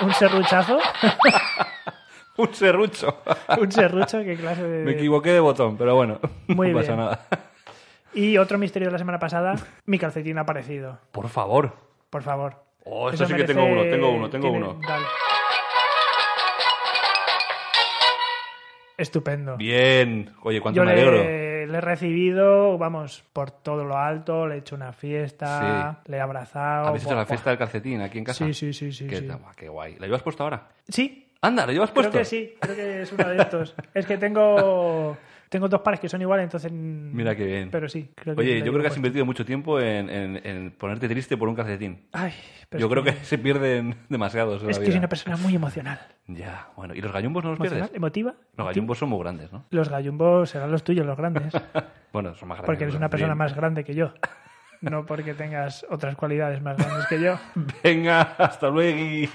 Un 0.00 0.12
serruchazo, 0.14 0.78
un 2.38 2.54
serrucho. 2.54 3.22
un 3.60 3.72
serrucho, 3.72 4.22
qué 4.24 4.36
clase 4.36 4.62
de... 4.62 4.84
Me 4.84 4.92
equivoqué 4.92 5.30
de 5.30 5.40
botón, 5.40 5.76
pero 5.76 5.94
bueno, 5.94 6.18
Muy 6.48 6.68
no 6.72 6.78
pasa 6.78 6.92
bien. 6.94 7.04
nada. 7.04 7.26
Y 8.16 8.36
otro 8.38 8.58
misterio 8.58 8.88
de 8.88 8.92
la 8.92 8.98
semana 8.98 9.18
pasada, 9.18 9.54
mi 9.84 9.98
calcetín 9.98 10.38
ha 10.38 10.40
aparecido. 10.40 10.98
Por 11.12 11.28
favor. 11.28 11.76
Por 12.10 12.22
favor. 12.22 12.64
Oh, 12.84 13.10
esto 13.10 13.24
Eso 13.24 13.32
sí 13.34 13.38
que 13.40 13.44
tengo 13.46 13.64
uno, 13.64 13.82
tengo 13.82 14.10
uno, 14.10 14.30
tengo 14.30 14.48
tiene- 14.50 14.58
uno. 14.66 14.80
dale. 14.86 15.04
Estupendo. 18.96 19.56
Bien. 19.58 20.32
Oye, 20.42 20.60
cuánto 20.60 20.80
Yo 20.80 20.84
me 20.84 20.92
alegro. 20.92 21.18
le, 21.22 21.66
le 21.66 21.78
he 21.78 21.80
recibido, 21.82 22.78
vamos, 22.78 23.22
por 23.34 23.50
todo 23.50 23.84
lo 23.84 23.98
alto, 23.98 24.46
le 24.46 24.54
he 24.54 24.58
hecho 24.58 24.74
una 24.74 24.92
fiesta, 24.94 26.00
le 26.06 26.16
he 26.16 26.20
abrazado. 26.20 26.86
¿Habéis 26.88 27.04
hecho 27.04 27.14
la 27.14 27.26
fiesta 27.26 27.50
del 27.50 27.58
calcetín 27.58 28.00
aquí 28.00 28.16
en 28.18 28.24
casa? 28.24 28.46
Sí, 28.46 28.54
sí, 28.54 28.72
sí, 28.72 28.92
sí. 28.92 29.06
Qué, 29.06 29.18
sí. 29.18 29.28
qué 29.56 29.68
guay. 29.68 29.96
¿La 29.98 30.06
llevas 30.06 30.22
puesto 30.22 30.44
ahora? 30.44 30.68
Sí, 30.88 31.28
Anda, 31.42 31.66
¿la 31.66 31.72
llevas 31.74 31.90
creo 31.90 32.04
puesto? 32.04 32.18
que 32.18 32.24
sí, 32.24 32.54
creo 32.58 32.74
que 32.74 33.02
es 33.02 33.12
uno 33.12 33.28
de 33.28 33.36
estos. 33.36 33.74
es 33.92 34.06
que 34.06 34.16
tengo, 34.16 35.18
tengo 35.48 35.68
dos 35.68 35.80
pares 35.80 36.00
que 36.00 36.08
son 36.08 36.20
iguales, 36.20 36.44
entonces... 36.44 36.70
Mira 36.72 37.34
qué 37.36 37.44
bien. 37.46 37.70
Pero 37.70 37.88
sí, 37.88 38.10
creo 38.14 38.34
que 38.34 38.40
Oye, 38.42 38.58
yo 38.62 38.72
creo 38.72 38.82
que 38.82 38.88
has 38.88 38.96
invertido 38.96 39.24
mucho 39.24 39.44
tiempo 39.44 39.80
en, 39.80 40.08
en- 40.10 40.40
en 40.46 40.70
ponerte 40.72 41.08
triste 41.08 41.36
por 41.36 41.48
un 41.48 41.54
calcetín. 41.54 42.06
Ay, 42.12 42.32
pero 42.68 42.80
Yo 42.80 42.88
creo 42.90 43.02
que 43.04 43.12
se 43.24 43.38
pierden 43.38 43.96
demasiados 44.08 44.56
Es 44.56 44.62
la 44.62 44.68
que 44.68 44.74
soy 44.74 44.86
vida. 44.86 44.98
una 44.98 45.08
persona 45.08 45.36
muy 45.36 45.54
emocional. 45.54 45.98
Ya, 46.26 46.68
bueno. 46.76 46.94
¿Y 46.94 47.00
los 47.00 47.12
gallumbos 47.12 47.44
no 47.44 47.50
los 47.50 47.58
¿Emocional? 47.60 47.82
pierdes? 47.88 47.96
¿Emotiva? 47.96 48.34
Los 48.56 48.66
gallumbos 48.66 48.98
son 48.98 49.08
muy 49.10 49.20
grandes, 49.20 49.52
¿no? 49.52 49.64
Los 49.70 49.88
gallumbos 49.88 50.50
serán 50.50 50.70
los 50.72 50.82
tuyos, 50.82 51.06
los 51.06 51.16
grandes. 51.16 51.52
Bueno, 52.12 52.34
son 52.34 52.48
más 52.48 52.56
grandes. 52.56 52.66
Porque 52.66 52.84
eres 52.84 52.96
una 52.96 53.10
persona 53.10 53.34
Bien. 53.34 53.38
más 53.38 53.54
grande 53.56 53.84
que 53.84 53.94
yo. 53.94 54.14
No 54.80 55.04
porque 55.06 55.34
tengas 55.34 55.84
otras 55.90 56.16
cualidades 56.16 56.62
más 56.62 56.76
grandes 56.78 57.06
que 57.08 57.20
yo. 57.20 57.38
Venga, 57.84 58.22
hasta 58.38 58.68
luego. 58.70 59.28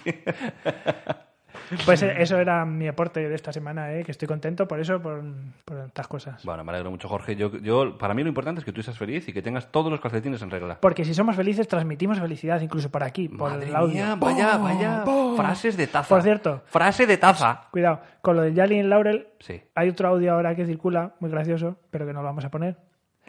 Pues 1.86 2.02
eh, 2.04 2.16
eso 2.18 2.38
era 2.38 2.66
mi 2.66 2.88
aporte 2.88 3.28
de 3.28 3.34
esta 3.36 3.54
semana, 3.54 3.94
¿eh? 3.94 4.04
que 4.04 4.12
estoy 4.12 4.28
contento 4.28 4.68
por 4.68 4.80
eso, 4.80 5.02
por, 5.02 5.24
por 5.66 5.78
estas 5.80 6.08
cosas. 6.08 6.44
Bueno, 6.44 6.64
me 6.64 6.72
alegro 6.72 6.92
mucho, 6.92 7.08
Jorge. 7.08 7.36
Yo, 7.36 7.52
yo, 7.60 7.98
para 7.98 8.14
mí 8.14 8.24
lo 8.24 8.30
importante 8.30 8.60
es 8.60 8.66
que 8.66 8.72
tú 8.74 8.82
seas 8.84 8.98
feliz 8.98 9.28
y 9.30 9.34
que 9.34 9.42
tengas 9.42 9.72
todos 9.72 9.90
los 9.92 10.02
calcetines 10.02 10.42
en 10.42 10.50
regla. 10.52 10.78
Porque 10.82 11.06
si 11.06 11.14
somos 11.14 11.36
felices, 11.36 11.68
transmitimos 11.68 12.20
felicidad, 12.20 12.60
incluso 12.62 12.90
por 12.92 13.04
aquí, 13.04 13.30
por 13.30 13.52
Madre 13.52 13.70
el 13.70 13.76
audio. 13.76 13.94
mía, 13.94 14.16
vaya, 14.16 14.58
¡Bum! 14.58 14.64
vaya. 14.64 15.04
¡Bum! 15.06 15.38
Frases 15.38 15.78
de 15.78 15.88
taza. 15.88 16.10
Por 16.10 16.22
cierto, 16.24 16.62
Frase 16.66 17.06
de 17.08 17.18
taza. 17.18 17.68
cuidado, 17.72 18.02
con 18.22 18.36
lo 18.36 18.42
de 18.42 18.54
Yali 18.54 18.80
y 18.80 18.84
Laurel, 18.84 19.28
Sí. 19.40 19.62
hay 19.76 19.90
otro 19.90 20.10
audio 20.10 20.34
ahora 20.34 20.56
que 20.56 20.66
circula, 20.66 21.16
muy 21.20 21.32
gracioso, 21.32 21.78
pero 21.90 22.06
que 22.06 22.14
no 22.14 22.20
lo 22.22 22.26
vamos 22.26 22.46
a 22.46 22.50
poner, 22.52 22.78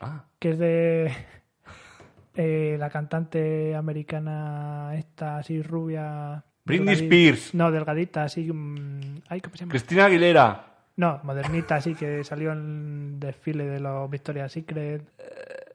Ah, 0.01 0.25
que 0.41 0.51
es 0.51 0.59
de 0.59 1.13
eh, 2.35 2.77
la 2.79 2.91
cantante 2.91 3.75
americana 3.77 4.95
esta 4.97 5.39
así 5.39 5.63
rubia 5.63 6.45
Britney 6.64 6.95
Spears. 6.95 7.54
No, 7.54 7.71
delgadita, 7.71 8.25
así. 8.25 8.50
mm, 8.52 9.23
Ay, 9.28 9.40
¿cómo 9.40 9.57
se 9.57 9.61
llama? 9.61 9.71
Cristina 9.71 10.07
Aguilera. 10.07 10.66
No, 10.97 11.21
modernita, 11.25 11.76
así 11.76 11.95
que 11.95 12.23
salió 12.23 12.52
en 12.52 13.12
el 13.14 13.21
desfile 13.21 13.64
de 13.64 13.81
los 13.81 14.11
Victoria's 14.11 14.52
Secret, 14.52 15.02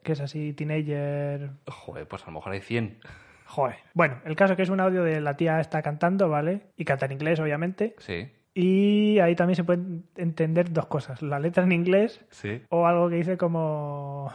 que 0.04 0.12
es 0.12 0.22
así, 0.22 0.54
teenager. 0.54 1.50
Joder, 1.68 2.08
pues 2.08 2.24
a 2.24 2.28
lo 2.28 2.34
mejor 2.34 2.54
hay 2.54 2.62
100. 2.62 3.00
Joder. 3.46 3.76
Bueno, 3.94 4.20
el 4.26 4.36
caso 4.36 4.56
que 4.56 4.62
es 4.62 4.70
un 4.70 4.80
audio 4.80 5.04
de 5.04 5.20
la 5.20 5.36
tía 5.36 5.60
está 5.60 5.82
cantando, 5.82 6.30
¿vale? 6.30 6.62
Y 6.78 6.86
canta 6.86 7.06
en 7.08 7.14
inglés, 7.14 7.40
obviamente. 7.40 7.96
Sí, 7.98 8.30
Y 8.54 9.18
ahí 9.20 9.36
también 9.36 9.56
se 9.56 9.64
pueden 9.64 10.04
entender 10.18 10.72
dos 10.72 10.86
cosas: 10.86 11.22
la 11.22 11.40
letra 11.40 11.64
en 11.64 11.72
inglés 11.72 12.22
sí. 12.30 12.62
o 12.70 12.86
algo 12.86 13.10
que 13.10 13.16
dice 13.16 13.38
como. 13.38 14.32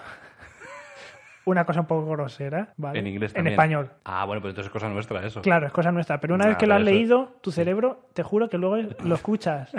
Una 1.45 1.65
cosa 1.65 1.81
un 1.81 1.87
poco 1.87 2.07
grosera, 2.11 2.73
¿vale? 2.77 2.99
En 3.01 3.07
inglés 3.07 3.33
En 3.33 3.37
también. 3.37 3.53
español. 3.55 3.91
Ah, 4.05 4.25
bueno, 4.25 4.41
pero 4.41 4.51
entonces 4.51 4.67
es 4.69 4.73
cosa 4.73 4.89
nuestra 4.89 5.25
eso. 5.27 5.43
Claro, 5.43 5.67
es 5.67 5.73
cosa 5.73 5.91
nuestra. 5.91 6.21
Pero 6.21 6.35
una 6.35 6.45
Nah, 6.45 6.49
vez 6.51 6.59
que 6.59 6.67
lo 6.67 6.75
has 6.75 6.83
leído, 6.83 7.35
tu 7.41 7.51
cerebro, 7.51 8.07
te 8.15 8.23
juro 8.23 8.49
que 8.49 8.59
luego 8.59 8.77
lo 9.05 9.15
escuchas. 9.15 9.71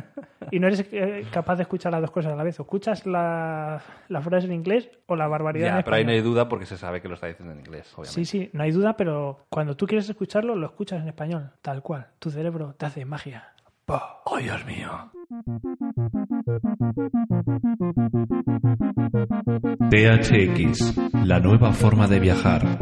Y 0.51 0.59
no 0.59 0.67
eres 0.67 0.85
eh, 0.91 1.25
capaz 1.31 1.55
de 1.55 1.63
escuchar 1.63 1.91
las 1.93 2.01
dos 2.01 2.11
cosas 2.11 2.33
a 2.33 2.35
la 2.35 2.43
vez. 2.43 2.59
O 2.59 2.63
escuchas 2.63 3.05
la, 3.05 3.81
la 4.09 4.21
frase 4.21 4.47
en 4.47 4.53
inglés 4.53 4.89
o 5.05 5.15
la 5.15 5.27
barbaridad 5.27 5.67
Ya, 5.67 5.77
en 5.77 5.83
pero 5.83 5.95
ahí 5.95 6.05
no 6.05 6.11
hay 6.11 6.21
duda 6.21 6.49
porque 6.49 6.65
se 6.65 6.77
sabe 6.77 7.01
que 7.01 7.07
lo 7.07 7.13
está 7.15 7.27
diciendo 7.27 7.53
en 7.53 7.59
inglés, 7.59 7.91
obviamente. 7.93 8.11
Sí, 8.13 8.25
sí, 8.25 8.49
no 8.53 8.63
hay 8.63 8.71
duda, 8.71 8.97
pero 8.97 9.39
cuando 9.49 9.75
tú 9.77 9.87
quieres 9.87 10.09
escucharlo, 10.09 10.55
lo 10.55 10.65
escuchas 10.67 11.01
en 11.01 11.07
español, 11.07 11.51
tal 11.61 11.81
cual. 11.81 12.07
Tu 12.19 12.29
cerebro 12.29 12.75
te 12.77 12.85
hace 12.85 13.05
magia. 13.05 13.49
¡Oh, 13.87 14.37
Dios 14.37 14.65
mío! 14.65 15.11
THX, 19.89 20.95
la 21.25 21.39
nueva 21.39 21.73
forma 21.73 22.07
de 22.07 22.19
viajar. 22.19 22.77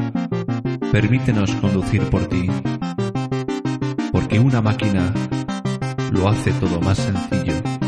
Permítenos 0.91 1.51
conducir 1.55 2.03
por 2.09 2.27
ti. 2.27 2.47
Porque 4.11 4.39
una 4.39 4.61
máquina 4.61 5.13
lo 6.11 6.27
hace 6.27 6.51
todo 6.53 6.79
más 6.81 6.97
sencillo. 6.97 7.80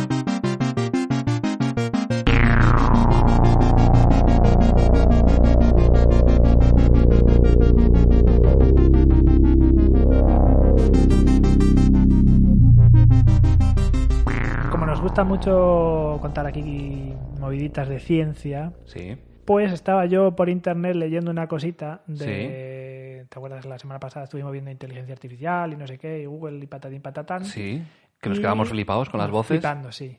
Gusta 15.13 15.23
mucho 15.25 16.17
contar 16.21 16.47
aquí 16.47 17.13
moviditas 17.39 17.87
de 17.87 17.99
ciencia, 17.99 18.73
Sí. 18.85 19.15
pues 19.45 19.71
estaba 19.71 20.07
yo 20.07 20.35
por 20.35 20.49
internet 20.49 20.95
leyendo 20.95 21.29
una 21.29 21.47
cosita 21.47 22.01
de... 22.07 23.23
¿Te 23.29 23.37
acuerdas? 23.37 23.63
La 23.65 23.77
semana 23.77 23.99
pasada 23.99 24.23
estuvimos 24.25 24.51
viendo 24.51 24.71
inteligencia 24.71 25.13
artificial 25.13 25.71
y 25.71 25.75
no 25.75 25.85
sé 25.85 25.99
qué, 25.99 26.23
y 26.23 26.25
Google 26.25 26.57
y 26.63 26.65
patatín 26.65 27.03
patatán. 27.03 27.45
Sí. 27.45 27.83
Que 28.19 28.29
nos 28.29 28.39
Y- 28.39 28.41
quedamos 28.41 28.69
flipados 28.69 29.07
con 29.11 29.19
las 29.19 29.29
voces. 29.29 29.59
Flipando, 29.59 29.91
sí. 29.91 30.17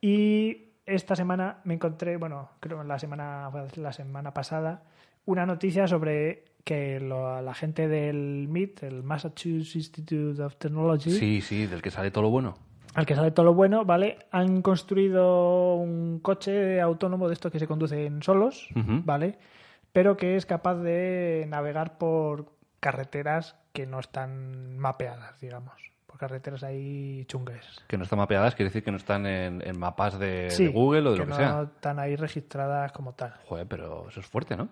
Y 0.00 0.68
esta 0.86 1.16
semana 1.16 1.58
me 1.64 1.74
encontré, 1.74 2.16
bueno, 2.16 2.50
creo 2.60 2.84
la 2.84 3.00
semana, 3.00 3.50
la 3.74 3.92
semana 3.92 4.32
pasada, 4.32 4.84
una 5.24 5.44
noticia 5.44 5.88
sobre 5.88 6.44
que 6.62 7.00
lo- 7.00 7.42
la 7.42 7.54
gente 7.54 7.88
del 7.88 8.46
MIT, 8.48 8.84
el 8.84 9.02
Massachusetts 9.02 9.74
Institute 9.74 10.40
of 10.40 10.54
Technology, 10.54 11.10
Sí, 11.10 11.40
sí, 11.40 11.66
del 11.66 11.82
que 11.82 11.90
sale 11.90 12.12
todo 12.12 12.22
lo 12.22 12.30
bueno. 12.30 12.54
Al 12.96 13.04
que 13.06 13.14
sabe 13.14 13.30
todo 13.30 13.44
lo 13.44 13.54
bueno, 13.54 13.84
¿vale? 13.84 14.18
Han 14.30 14.62
construido 14.62 15.74
un 15.74 16.18
coche 16.20 16.80
autónomo 16.80 17.28
de 17.28 17.34
estos 17.34 17.52
que 17.52 17.58
se 17.58 17.66
conducen 17.66 18.22
solos. 18.22 18.68
¿vale? 18.74 19.38
Pero 19.92 20.16
que 20.16 20.36
es 20.36 20.46
capaz 20.46 20.76
de 20.76 21.44
navegar 21.48 21.98
por 21.98 22.46
carreteras 22.80 23.54
que 23.72 23.86
no 23.86 24.00
están 24.00 24.78
mapeadas, 24.78 25.38
digamos. 25.40 25.74
Por 26.06 26.18
carreteras 26.18 26.62
ahí 26.62 27.24
chungues. 27.26 27.84
Que 27.86 27.98
no 27.98 28.04
están 28.04 28.18
mapeadas, 28.18 28.54
quiere 28.54 28.70
decir 28.70 28.82
que 28.82 28.90
no 28.90 28.96
están 28.96 29.26
en, 29.26 29.60
en 29.66 29.78
mapas 29.78 30.18
de, 30.18 30.48
Sí, 30.50 30.64
de 30.64 30.70
Google 30.72 31.08
o 31.08 31.12
de 31.12 31.18
lo 31.18 31.24
que 31.24 31.30
no 31.30 31.36
sea. 31.36 31.62
están 31.62 31.98
ahí 31.98 32.16
registradas 32.16 32.92
como 32.92 33.12
tal. 33.12 33.34
Joder, 33.44 33.66
pero 33.66 34.08
eso 34.08 34.20
es 34.20 34.26
fuerte, 34.26 34.56
¿no? 34.56 34.68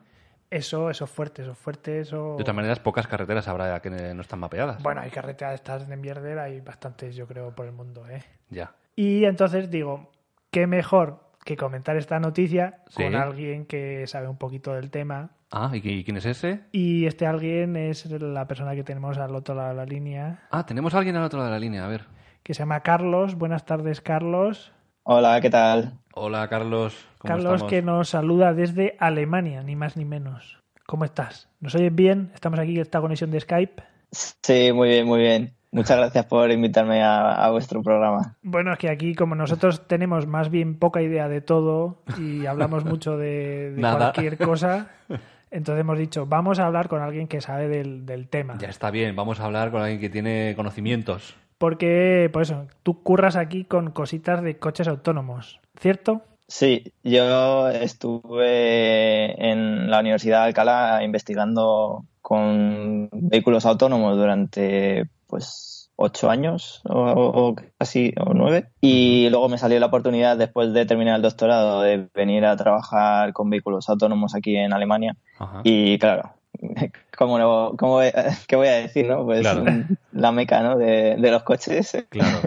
Eso, 0.51 0.91
eso 0.91 1.05
es 1.05 1.11
fuerte, 1.11 1.43
eso 1.43 1.53
es 1.53 1.59
fuerte, 1.59 2.01
eso... 2.01 2.37
De 2.39 2.45
todas 2.45 2.55
maneras, 2.55 2.79
pocas 2.79 3.07
carreteras 3.09 3.49
habrá 3.49 3.81
que 3.81 3.91
no 3.91 4.21
están 4.21 4.39
mapeadas. 4.39 4.83
Bueno, 4.83 5.01
hay 5.01 5.11
carreteras 5.11 5.53
de 5.53 5.57
estas 5.57 5.89
de 5.89 5.97
mierda, 5.97 6.43
hay 6.45 6.61
bastantes, 6.61 7.17
yo 7.17 7.27
creo, 7.27 7.55
por 7.55 7.67
el 7.67 7.73
mundo, 7.73 8.09
¿eh? 8.09 8.23
Ya. 8.51 8.73
Y 8.95 9.25
entonces 9.25 9.71
digo, 9.71 10.13
qué 10.51 10.67
mejor 10.67 11.25
que 11.45 11.57
comentar 11.57 11.97
esta 11.97 12.21
noticia 12.21 12.83
Sí. 12.89 13.03
con 13.03 13.17
alguien 13.17 13.67
que 13.67 14.07
sabe 14.07 14.29
un 14.29 14.39
poquito 14.39 14.73
del 14.75 14.91
tema. 14.91 15.31
Ah, 15.51 15.71
¿y 15.73 15.81
qui- 15.83 16.05
quién 16.05 16.17
es 16.17 16.25
ese? 16.27 16.61
Y 16.73 17.07
este 17.07 17.27
alguien 17.27 17.77
es 17.77 18.07
la 18.11 18.47
persona 18.47 18.75
que 18.75 18.85
tenemos 18.85 19.19
al 19.19 19.35
otro 19.35 19.55
lado 19.55 19.71
de 19.71 19.75
la 19.75 19.85
línea, 19.85 20.45
Ah, 20.51 20.65
tenemos 20.65 20.95
a 20.95 20.99
alguien 20.99 21.17
al 21.17 21.25
otro 21.25 21.39
lado 21.41 21.51
de 21.51 21.57
la 21.57 21.61
línea, 21.61 21.85
a 21.85 21.89
ver. 21.89 22.07
que 22.43 22.55
se 22.55 22.61
llama 22.61 22.81
Carlos. 22.81 23.35
Buenas 23.37 23.65
tardes, 23.65 24.01
Carlos. 24.01 24.73
Hola, 25.03 25.41
¿qué 25.41 25.51
tal? 25.51 25.99
Hola, 26.17 26.47
Carlos. 26.49 26.95
¿Cómo 27.19 27.29
Carlos 27.29 27.55
estamos? 27.55 27.71
que 27.71 27.83
nos 27.83 28.09
saluda 28.09 28.55
desde 28.55 28.97
Alemania, 29.01 29.63
ni 29.63 29.75
más 29.75 29.97
ni 29.97 30.05
menos. 30.05 30.61
¿Cómo 30.87 31.05
estás? 31.05 31.49
¿Nos 31.61 31.75
oyes 31.75 31.93
bien? 31.95 32.31
Estamos 32.35 32.61
aquí 32.61 32.77
en 32.77 32.83
esta 32.83 33.01
conexión 33.01 33.31
de 33.33 33.41
Skype. 33.41 33.83
Sí, 34.13 34.71
muy 34.73 34.91
bien, 34.91 35.07
muy 35.07 35.19
bien. 35.21 35.55
Muchas 35.73 35.97
gracias 35.97 36.27
por 36.27 36.53
invitarme 36.53 37.03
a, 37.03 37.33
a 37.33 37.51
vuestro 37.51 37.83
programa. 37.83 38.37
Bueno, 38.43 38.73
es 38.73 38.79
que 38.79 38.89
aquí, 38.91 39.17
como 39.17 39.35
nosotros 39.35 39.89
tenemos 39.89 40.29
más 40.29 40.51
bien 40.51 40.79
poca 40.79 41.03
idea 41.03 41.29
de 41.29 41.41
todo 41.41 42.03
y 42.17 42.47
hablamos 42.47 42.85
mucho 42.85 43.17
de, 43.17 43.73
de 43.73 43.81
Nada. 43.81 44.13
cualquier 44.13 44.39
cosa, 44.39 44.91
entonces 45.51 45.81
hemos 45.81 45.99
dicho, 45.99 46.27
vamos 46.27 46.61
a 46.61 46.67
hablar 46.67 46.89
con 46.89 47.03
alguien 47.03 47.27
que 47.27 47.41
sabe 47.41 47.67
del, 47.67 48.07
del 48.07 48.29
tema. 48.29 48.57
Ya 48.59 48.69
está 48.69 48.93
bien, 48.93 49.17
vamos 49.17 49.41
a 49.41 49.47
hablar 49.47 49.73
con 49.73 49.83
alguien 49.83 50.01
que 50.01 50.11
tiene 50.11 50.53
conocimientos. 50.55 51.35
Porque, 51.59 52.29
por 52.33 52.43
eso, 52.43 52.67
tú 52.83 53.03
curras 53.03 53.37
aquí 53.37 53.65
con 53.65 53.91
cositas 53.91 54.43
de 54.43 54.59
coches 54.59 54.89
autónomos, 54.89 55.61
¿cierto? 55.81 56.23
Sí, 56.47 56.93
yo 57.03 57.69
estuve 57.71 59.51
en 59.51 59.91
la 59.91 60.01
Universidad 60.01 60.41
de 60.43 60.47
Alcalá 60.49 61.03
investigando 61.03 62.05
con 62.21 63.09
vehículos 63.13 63.65
autónomos 63.67 64.17
durante 64.17 65.09
pues 65.27 65.91
ocho 65.97 66.29
años 66.29 66.83
o, 66.89 66.99
o 66.99 67.55
casi 67.79 68.13
o 68.19 68.35
nueve 68.35 68.71
y 68.81 69.29
luego 69.31 69.49
me 69.49 69.59
salió 69.59 69.79
la 69.79 69.87
oportunidad 69.87 70.37
después 70.37 70.73
de 70.73 70.87
terminar 70.87 71.17
el 71.17 71.23
doctorado 71.23 71.83
de 71.83 72.09
venir 72.15 72.45
a 72.47 72.57
trabajar 72.57 73.33
con 73.33 73.49
vehículos 73.49 73.89
autónomos 73.89 74.35
aquí 74.35 74.57
en 74.57 74.73
Alemania 74.73 75.17
Ajá. 75.39 75.61
y 75.63 75.99
claro 75.99 76.35
¿Cómo 77.17 77.39
no, 77.39 77.75
cómo, 77.79 78.01
¿Qué 78.49 78.57
voy 78.57 78.69
a 78.69 78.73
decir, 78.75 79.07
no? 79.09 79.25
Pues 79.25 79.41
Claro. 79.41 79.65
la 80.13 80.33
meca, 80.33 80.61
¿no? 80.63 80.77
De, 80.77 81.17
de 81.17 81.31
los 81.31 81.43
coches. 81.43 82.05
Claro. 82.09 82.41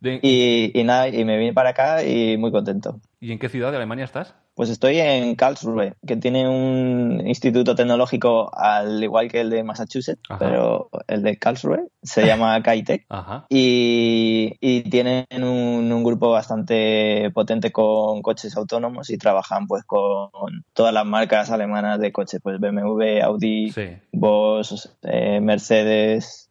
De- 0.00 0.20
Y, 0.22 0.78
y 0.78 0.84
nada, 0.84 1.08
y 1.08 1.24
me 1.24 1.38
vine 1.38 1.52
para 1.52 1.70
acá 1.70 2.04
y 2.04 2.36
muy 2.36 2.50
contento. 2.52 3.00
¿Y 3.20 3.32
en 3.32 3.38
qué 3.38 3.48
ciudad 3.48 3.70
de 3.70 3.76
Alemania 3.78 4.04
estás? 4.04 4.34
Pues 4.56 4.70
estoy 4.70 4.98
en 4.98 5.34
Karlsruhe, 5.36 5.92
que 6.06 6.16
tiene 6.16 6.48
un 6.48 7.22
instituto 7.26 7.74
tecnológico 7.74 8.50
al 8.56 9.04
igual 9.04 9.30
que 9.30 9.42
el 9.42 9.50
de 9.50 9.62
Massachusetts, 9.62 10.22
Ajá. 10.30 10.38
pero 10.38 10.88
el 11.08 11.22
de 11.22 11.36
Karlsruhe 11.36 11.88
se 12.02 12.24
llama 12.26 12.62
KITEC. 12.64 13.04
Ajá. 13.10 13.44
Y, 13.50 14.54
y 14.60 14.80
tienen 14.88 15.26
un, 15.34 15.92
un 15.92 16.02
grupo 16.02 16.30
bastante 16.30 17.30
potente 17.34 17.70
con 17.70 18.22
coches 18.22 18.56
autónomos 18.56 19.10
y 19.10 19.18
trabajan 19.18 19.66
pues 19.66 19.84
con 19.84 20.30
todas 20.72 20.94
las 20.94 21.04
marcas 21.04 21.50
alemanas 21.50 22.00
de 22.00 22.10
coches, 22.10 22.40
pues 22.42 22.58
BMW, 22.58 23.20
Audi, 23.22 23.70
Sí. 23.72 23.88
Bosch, 24.12 24.72
eh, 25.02 25.38
Mercedes. 25.40 26.44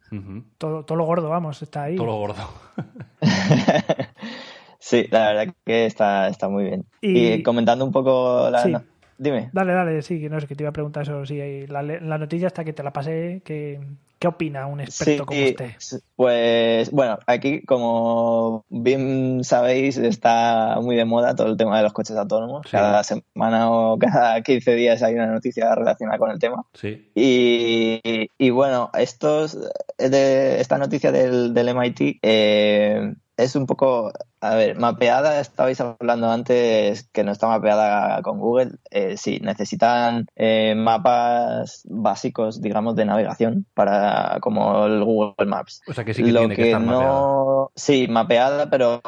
Todo, 0.59 0.85
todo 0.85 0.97
lo 0.97 1.05
gordo, 1.05 1.27
vamos, 1.27 1.62
está 1.62 1.83
ahí. 1.83 1.95
Todo 1.97 2.05
lo 2.05 2.15
gordo. 2.17 2.35
sí, 4.79 5.08
la 5.12 5.34
verdad 5.34 5.53
que 5.65 5.86
está, 5.86 6.27
está 6.27 6.50
muy 6.50 6.63
bien. 6.65 6.86
Y- 7.01 7.34
Y, 7.34 7.44
comentando 7.44 7.86
un 7.86 7.91
poco 7.91 8.50
la... 8.50 8.63
Sí. 8.63 8.72
no, 8.72 8.84
dime. 9.17 9.50
Dale, 9.53 9.74
dale, 9.74 10.01
sí, 10.01 10.20
que 10.20 10.29
no 10.29 10.39
sé, 10.39 10.48
que 10.48 10.55
te 10.55 10.63
iba 10.63 10.70
a 10.70 10.74
preguntar 10.74 11.03
eso. 11.03 11.25
Sí, 11.25 11.67
la, 11.67 11.82
la 11.84 12.17
noticia 12.17 12.48
hasta 12.48 12.63
que 12.63 12.74
te 12.74 12.84
la 12.84 12.91
pasé, 12.91 13.41
¿qué, 13.46 13.79
qué 14.20 14.27
opina 14.27 14.65
un 14.67 14.79
experto 14.82 15.25
como 15.25 15.39
usted? 15.44 15.72
Pues 16.15 16.91
bueno, 16.91 17.20
aquí 17.27 17.62
como 17.63 18.65
bien 18.70 19.44
sabéis 19.44 19.98
está 19.98 20.77
muy 20.82 20.96
de 20.96 21.05
moda 21.05 21.36
todo 21.36 21.48
el 21.48 21.58
tema 21.58 21.77
de 21.77 21.84
los 21.84 21.94
coches 21.94 22.15
autónomos. 22.17 22.63
Sí. 22.65 22.72
Cada 22.72 23.03
semana 23.03 23.72
o 23.72 23.98
cada 24.00 24.41
15 24.41 24.75
días 24.75 25.03
hay 25.03 25.13
una 25.15 25.27
noticia 25.27 25.74
relacionada 25.75 26.17
con 26.17 26.32
el 26.32 26.39
tema. 26.39 26.65
Sí. 26.74 27.12
Y, 27.15 28.01
y 28.38 28.50
bueno, 28.50 28.89
estos, 28.98 29.58
de, 29.98 30.60
esta 30.60 30.77
noticia 30.77 31.12
del, 31.12 31.53
del 31.53 31.70
MIT 31.70 32.20
eh, 32.22 33.13
es 33.38 33.55
un 33.55 33.65
poco 33.65 34.12
A 34.42 34.54
ver, 34.56 34.77
mapeada, 34.77 35.39
estabais 35.39 35.80
hablando 35.82 36.30
antes 36.30 37.10
que 37.12 37.24
no 37.24 37.32
está 37.32 37.48
mapeada 37.48 38.22
con 38.22 38.38
Google. 38.39 38.74
Eh, 38.92 39.18
sí, 39.18 39.39
necesitan 39.42 40.27
eh, 40.36 40.75
mapas 40.75 41.82
básicos, 41.89 42.62
digamos, 42.62 42.96
de 42.96 43.06
navegación 43.06 43.65
para 43.74 44.38
como 44.42 44.86
el 44.86 45.04
Google 45.04 45.48
Maps. 45.48 45.82
O 45.88 45.94
sea 45.94 46.04
que 46.06 46.13
sí 46.13 46.24
que 46.24 46.32
Lo 46.32 46.39
tiene 46.42 46.56
que, 46.56 46.63
que 46.63 46.68
estar 46.70 46.82
mapeada. 46.82 47.12
no, 47.12 47.72
sí, 47.75 48.08
mapeada, 48.08 48.70
pero 48.70 49.01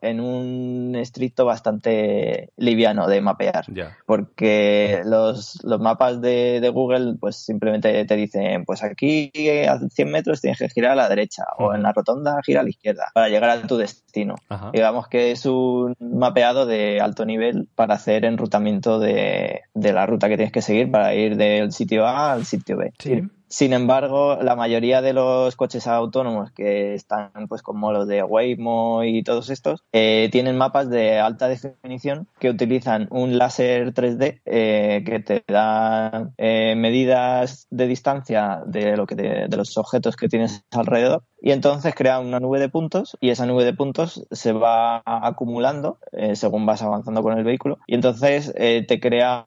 en 0.00 0.20
un 0.20 0.94
estricto 0.94 1.44
bastante 1.44 2.50
liviano 2.56 3.08
de 3.08 3.20
mapear 3.20 3.64
Ya. 3.72 3.96
porque 4.06 5.02
los, 5.04 5.58
los 5.64 5.80
mapas 5.80 6.20
de, 6.20 6.60
de 6.60 6.68
Google 6.68 7.16
pues 7.18 7.36
simplemente 7.36 8.04
te 8.04 8.16
dicen 8.16 8.64
pues 8.64 8.82
aquí 8.84 9.32
a 9.68 9.78
100 9.78 10.10
metros 10.10 10.40
tienes 10.40 10.58
que 10.58 10.68
girar 10.68 10.92
a 10.92 10.96
la 10.96 11.08
derecha 11.08 11.44
o 11.58 11.74
en 11.74 11.82
la 11.82 11.92
rotonda 11.92 12.38
gira 12.44 12.60
a 12.60 12.62
la 12.64 12.70
izquierda 12.70 13.10
para 13.12 13.28
llegar 13.28 13.50
a 13.50 13.62
tu 13.66 13.76
destino. 13.76 14.03
Ajá. 14.48 14.70
Digamos 14.72 15.08
que 15.08 15.32
es 15.32 15.46
un 15.46 15.94
mapeado 15.98 16.66
de 16.66 17.00
alto 17.00 17.24
nivel 17.24 17.68
para 17.74 17.94
hacer 17.94 18.24
enrutamiento 18.24 18.98
de, 18.98 19.62
de 19.74 19.92
la 19.92 20.06
ruta 20.06 20.28
que 20.28 20.36
tienes 20.36 20.52
que 20.52 20.62
seguir 20.62 20.90
para 20.90 21.14
ir 21.14 21.36
del 21.36 21.72
sitio 21.72 22.06
A 22.06 22.32
al 22.32 22.44
sitio 22.44 22.76
B. 22.76 22.92
Sí. 22.98 23.22
Sin 23.54 23.72
embargo, 23.72 24.36
la 24.42 24.56
mayoría 24.56 25.00
de 25.00 25.12
los 25.12 25.54
coches 25.54 25.86
autónomos 25.86 26.50
que 26.50 26.94
están 26.94 27.30
pues 27.48 27.62
como 27.62 27.92
los 27.92 28.08
de 28.08 28.24
Waymo 28.24 29.04
y 29.04 29.22
todos 29.22 29.48
estos 29.48 29.84
eh, 29.92 30.28
tienen 30.32 30.58
mapas 30.58 30.90
de 30.90 31.20
alta 31.20 31.46
definición 31.46 32.26
que 32.40 32.50
utilizan 32.50 33.06
un 33.12 33.38
láser 33.38 33.94
3D 33.94 34.40
eh, 34.44 35.04
que 35.06 35.20
te 35.20 35.44
da 35.46 36.32
eh, 36.36 36.74
medidas 36.76 37.68
de 37.70 37.86
distancia 37.86 38.60
de 38.66 38.96
lo 38.96 39.06
que 39.06 39.14
de 39.14 39.56
los 39.56 39.78
objetos 39.78 40.16
que 40.16 40.26
tienes 40.26 40.64
alrededor. 40.72 41.22
Y 41.40 41.52
entonces 41.52 41.94
crea 41.94 42.18
una 42.18 42.40
nube 42.40 42.58
de 42.58 42.70
puntos 42.70 43.16
y 43.20 43.28
esa 43.28 43.46
nube 43.46 43.64
de 43.64 43.74
puntos 43.74 44.26
se 44.32 44.52
va 44.52 45.02
acumulando 45.04 45.98
según 46.32 46.64
vas 46.64 46.82
avanzando 46.82 47.22
con 47.22 47.36
el 47.36 47.44
vehículo. 47.44 47.78
Y 47.86 47.94
entonces 47.94 48.50
te 48.54 48.98
crea 48.98 49.44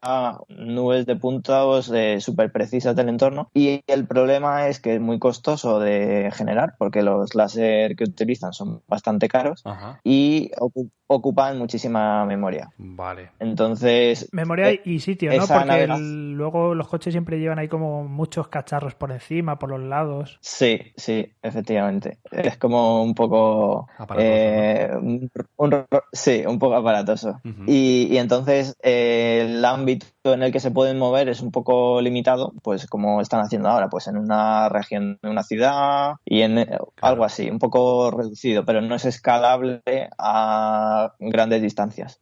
nubes 0.47 1.07
de 1.07 1.15
puntos 1.15 1.91
súper 2.19 2.51
precisas 2.51 2.95
del 2.95 3.09
entorno. 3.09 3.49
Y 3.51 3.81
el 3.87 3.96
problema 4.05 4.67
es 4.67 4.79
que 4.79 4.95
es 4.95 5.01
muy 5.01 5.17
costoso 5.17 5.79
de 5.79 6.29
generar 6.33 6.75
porque 6.77 7.01
los 7.01 7.33
láser 7.33 7.95
que 7.95 8.03
utilizan 8.03 8.53
son 8.53 8.81
bastante 8.87 9.27
caros 9.27 9.61
Ajá. 9.65 9.99
y 10.03 10.51
ocu- 10.59 10.91
ocupan 11.07 11.57
muchísima 11.57 12.25
memoria. 12.25 12.69
Vale. 12.77 13.31
Entonces, 13.39 14.27
Memoria 14.33 14.71
eh, 14.71 14.81
y 14.85 14.99
sitio, 14.99 15.31
¿no? 15.35 15.47
Porque 15.47 15.83
el- 15.83 16.33
luego 16.33 16.75
los 16.75 16.87
coches 16.89 17.13
siempre 17.13 17.39
llevan 17.39 17.59
ahí 17.59 17.67
como 17.69 18.03
muchos 18.03 18.49
cacharros 18.49 18.93
por 18.95 19.11
encima, 19.11 19.57
por 19.57 19.69
los 19.69 19.79
lados. 19.81 20.37
Sí, 20.41 20.79
sí, 20.97 21.33
efectivamente. 21.41 22.19
Es 22.31 22.57
como 22.57 23.01
un 23.01 23.15
poco... 23.15 23.87
Aparatoso, 23.97 24.19
eh, 24.29 24.89
un- 25.01 25.29
un- 25.57 25.85
sí, 26.11 26.43
un 26.45 26.59
poco 26.59 26.75
aparatoso. 26.75 27.39
Y 27.65 28.17
entonces 28.17 28.75
eh, 28.83 29.45
el 29.49 29.63
ámbito 29.65 30.05
en 30.25 30.43
el 30.43 30.51
que 30.51 30.59
se 30.59 30.71
pueden 30.71 30.97
mover 30.99 31.29
es 31.29 31.41
un 31.41 31.51
poco 31.51 32.01
limitado, 32.01 32.53
pues 32.63 32.85
como 32.87 33.21
están 33.21 33.39
haciendo 33.39 33.69
ahora, 33.69 33.86
pues 33.89 34.07
en 34.07 34.17
una 34.17 34.69
región, 34.69 35.19
en 35.21 35.29
una 35.29 35.43
ciudad 35.43 36.13
y 36.25 36.41
en 36.41 36.57
eh, 36.57 36.77
algo 37.01 37.23
así, 37.23 37.49
un 37.49 37.59
poco 37.59 38.11
reducido, 38.11 38.65
pero 38.65 38.81
no 38.81 38.95
es 38.95 39.05
escalable 39.05 39.81
a 40.17 41.13
grandes 41.19 41.61
distancias. 41.61 42.19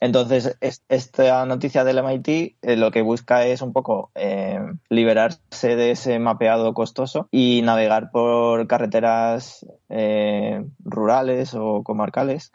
Entonces, 0.00 0.56
es- 0.60 0.82
esta 0.88 1.44
noticia 1.46 1.84
del 1.84 1.98
MIT 1.98 2.56
eh, 2.62 2.76
lo 2.76 2.90
que 2.90 3.02
busca 3.02 3.44
es 3.46 3.62
un 3.62 3.72
poco 3.72 4.10
eh, 4.14 4.60
liberarse 4.88 5.76
de 5.76 5.90
ese 5.92 6.18
mapeado 6.18 6.74
costoso 6.74 7.28
y 7.30 7.62
navegar 7.62 8.10
por 8.10 8.66
carreteras 8.66 9.64
eh, 9.88 10.64
rurales 10.84 11.54
o 11.54 11.82
comarcales 11.82 12.52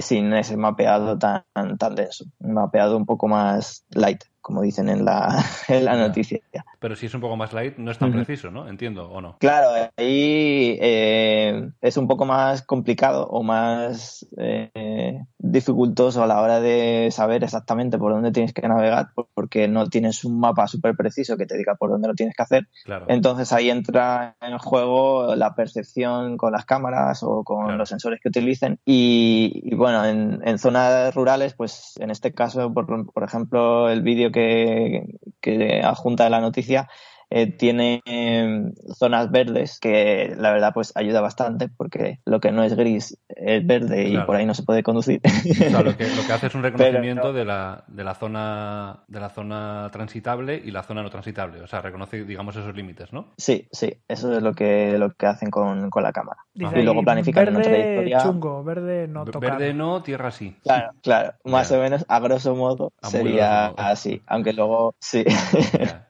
sin 0.00 0.32
ese 0.32 0.56
mapeado 0.56 1.16
tan, 1.16 1.44
tan 1.78 1.94
denso. 1.94 2.24
Un 2.40 2.54
mapeado 2.54 2.96
un 2.96 3.06
poco 3.06 3.28
más 3.28 3.84
light, 3.90 4.24
como 4.40 4.62
dicen 4.62 4.88
en 4.88 5.04
la, 5.04 5.44
en 5.68 5.84
la 5.84 5.94
noticia. 5.96 6.40
Pero 6.80 6.96
si 6.96 7.06
es 7.06 7.14
un 7.14 7.20
poco 7.20 7.36
más 7.36 7.52
light, 7.52 7.76
no 7.76 7.90
es 7.90 7.98
tan 7.98 8.08
Ujú. 8.08 8.18
preciso, 8.24 8.50
¿no? 8.50 8.66
Entiendo, 8.66 9.08
¿o 9.10 9.20
no? 9.20 9.36
Claro, 9.38 9.68
ahí 9.98 10.78
eh, 10.80 11.68
es 11.82 11.96
un 11.98 12.08
poco 12.08 12.24
más 12.24 12.62
complicado 12.62 13.26
o 13.28 13.42
más 13.42 14.26
eh, 14.38 15.20
dificultoso 15.38 16.22
a 16.22 16.26
la 16.26 16.40
hora 16.40 16.58
de 16.60 17.08
saber 17.10 17.44
exactamente 17.44 17.98
por 17.98 18.12
dónde 18.12 18.32
tienes 18.32 18.54
que 18.54 18.66
navegar, 18.66 19.08
por- 19.14 19.28
porque 19.34 19.68
no 19.68 19.88
tienes 19.88 20.24
un 20.24 20.40
mapa 20.40 20.66
súper 20.68 20.96
preciso 20.96 21.36
que 21.36 21.44
te 21.44 21.58
diga 21.58 21.74
por 21.74 21.90
dónde 21.90 22.08
lo 22.08 22.14
tienes 22.14 22.34
que 22.34 22.42
hacer. 22.42 22.68
Claro. 22.86 23.04
Entonces 23.08 23.52
ahí 23.52 23.68
entra 23.68 24.36
en 24.40 24.56
juego 24.58 25.34
la 25.36 25.54
percepción 25.54 26.38
con 26.38 26.52
las 26.52 26.64
cámaras 26.64 27.22
o 27.22 27.44
con 27.44 27.64
Claro. 27.64 27.76
los 27.78 27.88
sensores 27.90 28.20
que 28.22 28.30
utilicen. 28.30 28.78
Y, 28.86 29.60
y 29.64 29.74
bueno, 29.74 30.04
en, 30.06 30.40
en 30.46 30.58
zonas 30.58 31.14
rurales, 31.14 31.52
pues 31.52 31.92
en 32.00 32.10
este 32.10 32.32
caso, 32.32 32.72
por, 32.72 32.86
por 33.12 33.22
ejemplo, 33.24 33.90
el 33.90 34.00
vídeo 34.00 34.32
que, 34.32 35.18
que 35.42 35.82
adjunta 35.82 36.24
de 36.24 36.30
la 36.30 36.40
noticia 36.40 36.69
eh, 37.32 37.46
tiene 37.46 38.02
eh, 38.06 38.72
zonas 38.98 39.30
verdes 39.30 39.78
que 39.78 40.34
la 40.36 40.50
verdad 40.50 40.72
pues 40.74 40.92
ayuda 40.96 41.20
bastante 41.20 41.68
porque 41.68 42.18
lo 42.24 42.40
que 42.40 42.50
no 42.50 42.64
es 42.64 42.74
gris 42.74 43.16
es 43.28 43.64
verde 43.64 44.02
y 44.08 44.10
Claro. 44.10 44.26
por 44.26 44.34
ahí 44.34 44.46
no 44.46 44.54
se 44.54 44.64
puede 44.64 44.82
conducir. 44.82 45.20
O 45.24 45.54
sea, 45.54 45.80
lo 45.82 45.96
que, 45.96 46.08
lo 46.08 46.26
que 46.26 46.32
hace 46.32 46.48
es 46.48 46.54
un 46.56 46.62
reconocimiento 46.64 47.28
no. 47.28 47.32
de, 47.32 47.44
la, 47.44 47.84
de, 47.86 48.02
la 48.02 48.14
zona, 48.16 49.04
de 49.06 49.20
la 49.20 49.28
zona 49.30 49.88
transitable 49.92 50.56
y 50.64 50.72
la 50.72 50.82
zona 50.82 51.04
no 51.04 51.10
transitable. 51.10 51.60
O 51.60 51.68
sea, 51.68 51.80
reconoce, 51.80 52.24
digamos, 52.24 52.56
esos 52.56 52.74
límites, 52.74 53.12
¿no? 53.12 53.26
sí, 53.36 53.68
sí, 53.70 53.94
eso 54.08 54.32
es 54.36 54.42
lo 54.42 54.52
que, 54.52 54.98
lo 54.98 55.12
que 55.12 55.26
hacen 55.26 55.50
con, 55.52 55.88
con 55.88 56.02
la 56.02 56.10
cámara. 56.12 56.38
Dice 56.52 56.80
Y 56.80 56.82
luego 56.82 57.04
planifican 57.04 57.48
una 57.50 57.58
verde 57.60 57.70
trayectoria. 57.70 58.18
chungo, 58.24 58.64
verde 58.64 59.06
no 59.06 59.24
tocar. 59.26 59.52
Verde 59.52 59.72
no, 59.72 60.02
tierra 60.02 60.32
sí. 60.32 60.56
Claro, 60.64 60.90
claro, 61.00 61.34
más 61.44 61.68
Ya. 61.70 61.78
o 61.78 61.80
menos 61.80 62.04
a 62.08 62.18
grosso 62.18 62.56
modo 62.56 62.92
A 63.00 63.08
sería 63.08 63.68
grosso 63.68 63.76
modo. 63.76 63.88
así, 63.88 64.20
aunque 64.26 64.52
luego 64.52 64.96
sí. 64.98 65.24
Ya. 65.78 66.08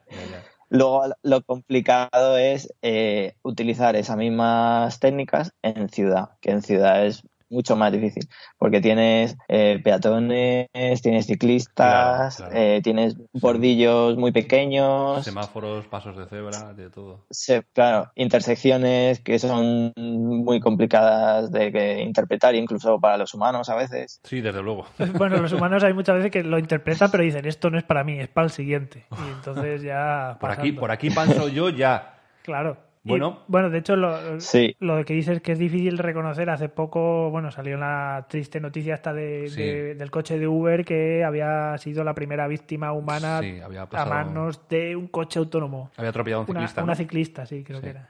luego 0.71 1.03
lo 1.21 1.43
complicado 1.43 2.37
es 2.37 2.73
eh, 2.81 3.35
utilizar 3.43 3.95
esas 3.97 4.17
mismas 4.17 4.99
técnicas 4.99 5.53
en 5.61 5.89
ciudad, 5.89 6.29
que 6.39 6.51
en 6.51 6.61
ciudad 6.61 7.05
es 7.05 7.23
mucho 7.51 7.75
más 7.75 7.91
difícil, 7.91 8.27
porque 8.57 8.81
tienes 8.81 9.37
eh, 9.47 9.79
peatones, 9.83 10.67
tienes 11.01 11.27
ciclistas, 11.27 12.37
Claro, 12.37 12.51
claro. 12.51 12.51
eh, 12.55 12.81
tienes 12.83 13.15
bordillos 13.33 14.17
muy 14.17 14.31
pequeños, 14.31 15.23
Semáforos, 15.23 15.85
pasos 15.87 16.17
de 16.17 16.25
cebra, 16.27 16.73
de 16.73 16.89
todo. 16.89 17.25
se- 17.29 17.63
claro, 17.73 18.09
intersecciones 18.15 19.19
que 19.19 19.37
son 19.37 19.93
muy 19.97 20.59
complicadas 20.59 21.51
de 21.51 21.71
que 21.71 22.01
interpretar, 22.01 22.55
incluso 22.55 22.99
para 22.99 23.17
los 23.17 23.33
humanos 23.33 23.69
a 23.69 23.75
veces. 23.75 24.19
Sí, 24.23 24.41
desde 24.41 24.61
luego. 24.63 24.85
Bueno, 25.17 25.37
los 25.37 25.53
humanos 25.53 25.83
hay 25.83 25.93
muchas 25.93 26.15
veces 26.15 26.31
que 26.31 26.43
lo 26.43 26.57
interpretan, 26.57 27.11
pero 27.11 27.23
dicen 27.23 27.45
esto 27.45 27.69
no 27.69 27.77
es 27.77 27.83
para 27.83 28.03
mí, 28.03 28.19
es 28.19 28.27
para 28.29 28.45
el 28.45 28.51
siguiente. 28.51 29.05
Y 29.11 29.29
entonces 29.29 29.81
ya. 29.81 30.37
Por 30.39 30.51
aquí, 30.51 30.71
por 30.71 30.91
aquí 30.91 31.09
paso 31.09 31.47
yo 31.49 31.69
ya. 31.69 32.15
Claro. 32.43 32.77
Y, 33.03 33.09
Bueno. 33.09 33.39
bueno, 33.47 33.71
de 33.71 33.79
hecho, 33.79 33.95
lo, 33.95 34.39
Sí. 34.39 34.75
lo 34.79 35.03
que 35.05 35.15
dices 35.15 35.41
que 35.41 35.53
es 35.53 35.59
difícil 35.59 35.97
reconocer, 35.97 36.51
hace 36.51 36.69
poco, 36.69 37.31
bueno, 37.31 37.49
salió 37.49 37.75
la 37.77 38.27
triste 38.29 38.59
noticia 38.59 38.93
esta 38.93 39.11
de, 39.11 39.47
Sí. 39.49 39.59
de- 39.59 39.95
del 39.95 40.11
coche 40.11 40.37
de 40.37 40.47
Uber 40.47 40.85
que 40.85 41.23
había 41.23 41.75
sido 41.79 42.03
la 42.03 42.13
primera 42.13 42.47
víctima 42.47 42.93
humana 42.93 43.39
Sí, 43.41 43.59
a 43.59 44.05
manos 44.05 44.67
de 44.69 44.95
un 44.95 45.07
coche 45.07 45.39
autónomo. 45.39 45.89
Había 45.97 46.11
atropellado 46.11 46.41
a 46.41 46.45
un 46.45 46.49
Una, 46.51 46.59
ciclista. 46.59 46.83
una 46.83 46.91
¿no? 46.93 46.95
ciclista, 46.97 47.45
sí, 47.47 47.63
creo 47.63 47.79
Sí. 47.79 47.83
que 47.85 47.89
era. 47.89 48.09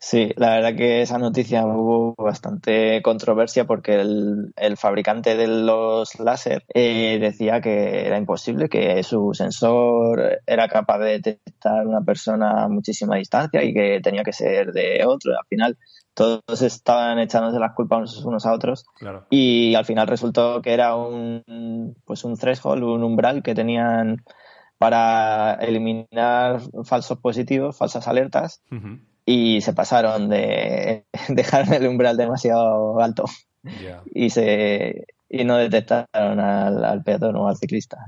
Sí, 0.00 0.32
la 0.36 0.50
verdad 0.50 0.76
que 0.76 1.02
esa 1.02 1.18
noticia 1.18 1.66
hubo 1.66 2.14
bastante 2.16 3.02
controversia 3.02 3.66
porque 3.66 4.00
el, 4.00 4.52
el 4.54 4.76
fabricante 4.76 5.36
de 5.36 5.48
los 5.48 6.20
láser 6.20 6.64
eh, 6.72 7.18
decía 7.20 7.60
que 7.60 8.06
era 8.06 8.16
imposible, 8.16 8.68
que 8.68 9.02
su 9.02 9.34
sensor 9.34 10.40
era 10.46 10.68
capaz 10.68 10.98
de 11.00 11.10
detectar 11.20 11.84
una 11.84 12.02
persona 12.02 12.62
a 12.64 12.68
muchísima 12.68 13.16
distancia 13.16 13.64
y 13.64 13.74
que 13.74 14.00
tenía 14.00 14.22
que 14.22 14.32
ser 14.32 14.72
de 14.72 15.04
otro. 15.04 15.32
Al 15.32 15.46
final 15.48 15.76
todos 16.14 16.62
estaban 16.62 17.18
echándose 17.18 17.58
las 17.58 17.74
culpas 17.74 18.24
unos 18.24 18.46
a 18.46 18.52
otros 18.52 18.84
Claro. 19.00 19.26
y 19.30 19.74
al 19.74 19.84
final 19.84 20.06
resultó 20.06 20.62
que 20.62 20.74
era 20.74 20.94
un 20.94 21.94
pues 22.04 22.22
un 22.22 22.36
threshold, 22.36 22.84
un 22.84 23.02
umbral 23.02 23.42
que 23.42 23.54
tenían 23.54 24.22
para 24.78 25.54
eliminar 25.54 26.60
falsos 26.84 27.18
positivos, 27.18 27.76
falsas 27.76 28.06
alertas. 28.06 28.62
Y 29.30 29.60
se 29.60 29.74
pasaron 29.74 30.30
de 30.30 31.04
dejar 31.28 31.70
el 31.74 31.86
umbral 31.86 32.16
demasiado 32.16 32.98
alto 32.98 33.26
y 34.14 34.30
se 34.30 35.06
y 35.28 35.44
no 35.44 35.58
detectaron 35.58 36.40
al, 36.40 36.82
al 36.82 37.02
peatón 37.02 37.36
o 37.36 37.48
al 37.48 37.58
ciclista. 37.58 37.98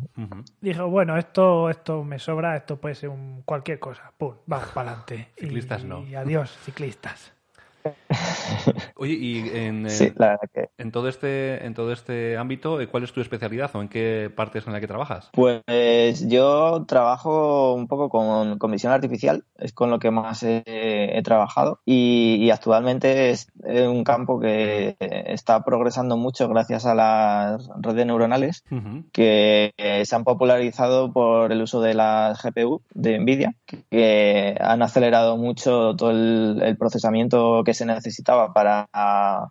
Dijo, 0.62 0.88
bueno, 0.88 1.18
esto, 1.18 1.68
esto 1.68 2.02
me 2.02 2.18
sobra, 2.18 2.56
esto 2.56 2.80
puede 2.80 2.94
ser 2.94 3.10
un, 3.10 3.42
cualquier 3.42 3.78
cosa. 3.78 4.10
Pum, 4.16 4.36
vamos 4.46 4.70
para 4.70 4.92
adelante. 4.92 5.28
Ciclistas 5.36 5.82
y, 5.82 5.86
no. 5.86 6.02
Y 6.06 6.14
adiós, 6.14 6.56
ciclistas. 6.64 7.34
Oye, 8.96 9.14
y 9.14 9.48
en, 9.54 9.86
eh, 9.86 10.12
la 10.16 10.38
que 10.52 10.68
en 10.78 10.92
todo 10.92 11.08
este 11.08 11.64
en 11.64 11.74
todo 11.74 11.92
este 11.92 12.36
ámbito, 12.36 12.80
eh, 12.80 12.86
¿cuál 12.88 13.04
es 13.04 13.12
tu 13.12 13.20
especialidad 13.20 13.70
o 13.74 13.80
en 13.80 13.88
qué 13.88 14.30
partes 14.34 14.66
en 14.66 14.72
la 14.72 14.80
que 14.80 14.86
trabajas? 14.86 15.30
Pues 15.32 16.26
yo 16.28 16.84
trabajo 16.86 17.74
un 17.74 17.86
poco 17.88 18.08
con, 18.08 18.58
con 18.58 18.70
visión 18.70 18.92
artificial, 18.92 19.44
es 19.58 19.72
con 19.72 19.90
lo 19.90 19.98
que 19.98 20.10
más 20.10 20.42
he, 20.42 20.62
he 20.66 21.22
trabajado 21.22 21.80
y, 21.84 22.36
y 22.40 22.50
actualmente 22.50 23.30
es- 23.30 23.48
un 23.62 24.04
campo 24.04 24.40
que 24.40 24.96
está 25.00 25.62
progresando 25.64 26.16
mucho 26.16 26.48
gracias 26.48 26.86
a 26.86 26.94
las 26.94 27.68
redes 27.80 28.06
neuronales 28.06 28.64
que 29.12 29.72
se 30.04 30.14
han 30.16 30.24
popularizado 30.24 31.12
por 31.12 31.52
el 31.52 31.62
uso 31.62 31.80
de 31.80 31.94
las 31.94 32.42
GPU 32.42 32.82
de 32.94 33.18
Nvidia, 33.18 33.54
que 33.90 34.56
han 34.60 34.82
acelerado 34.82 35.36
mucho 35.36 35.94
todo 35.96 36.10
el, 36.10 36.60
el 36.62 36.76
procesamiento 36.76 37.62
que 37.64 37.69
se 37.74 37.86
necesitaba 37.86 38.52
para, 38.52 38.88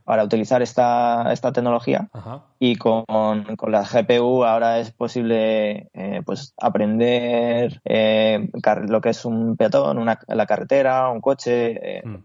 para 0.04 0.24
utilizar 0.24 0.62
esta, 0.62 1.32
esta 1.32 1.52
tecnología 1.52 2.08
Ajá. 2.14 2.42
y 2.60 2.76
con, 2.76 3.06
con 3.58 3.72
la 3.72 3.84
GPU 3.84 4.44
ahora 4.44 4.80
es 4.80 4.92
posible 4.92 5.90
eh, 5.94 6.22
pues 6.26 6.54
aprender 6.62 7.82
eh, 7.86 8.50
lo 8.88 9.02
que 9.02 9.10
es 9.10 9.26
un 9.26 9.56
peatón, 9.58 9.98
una, 9.98 10.20
la 10.28 10.46
carretera, 10.46 11.10
un 11.10 11.22
coche, 11.22 11.98
eh, 11.98 12.02
Mm. 12.04 12.16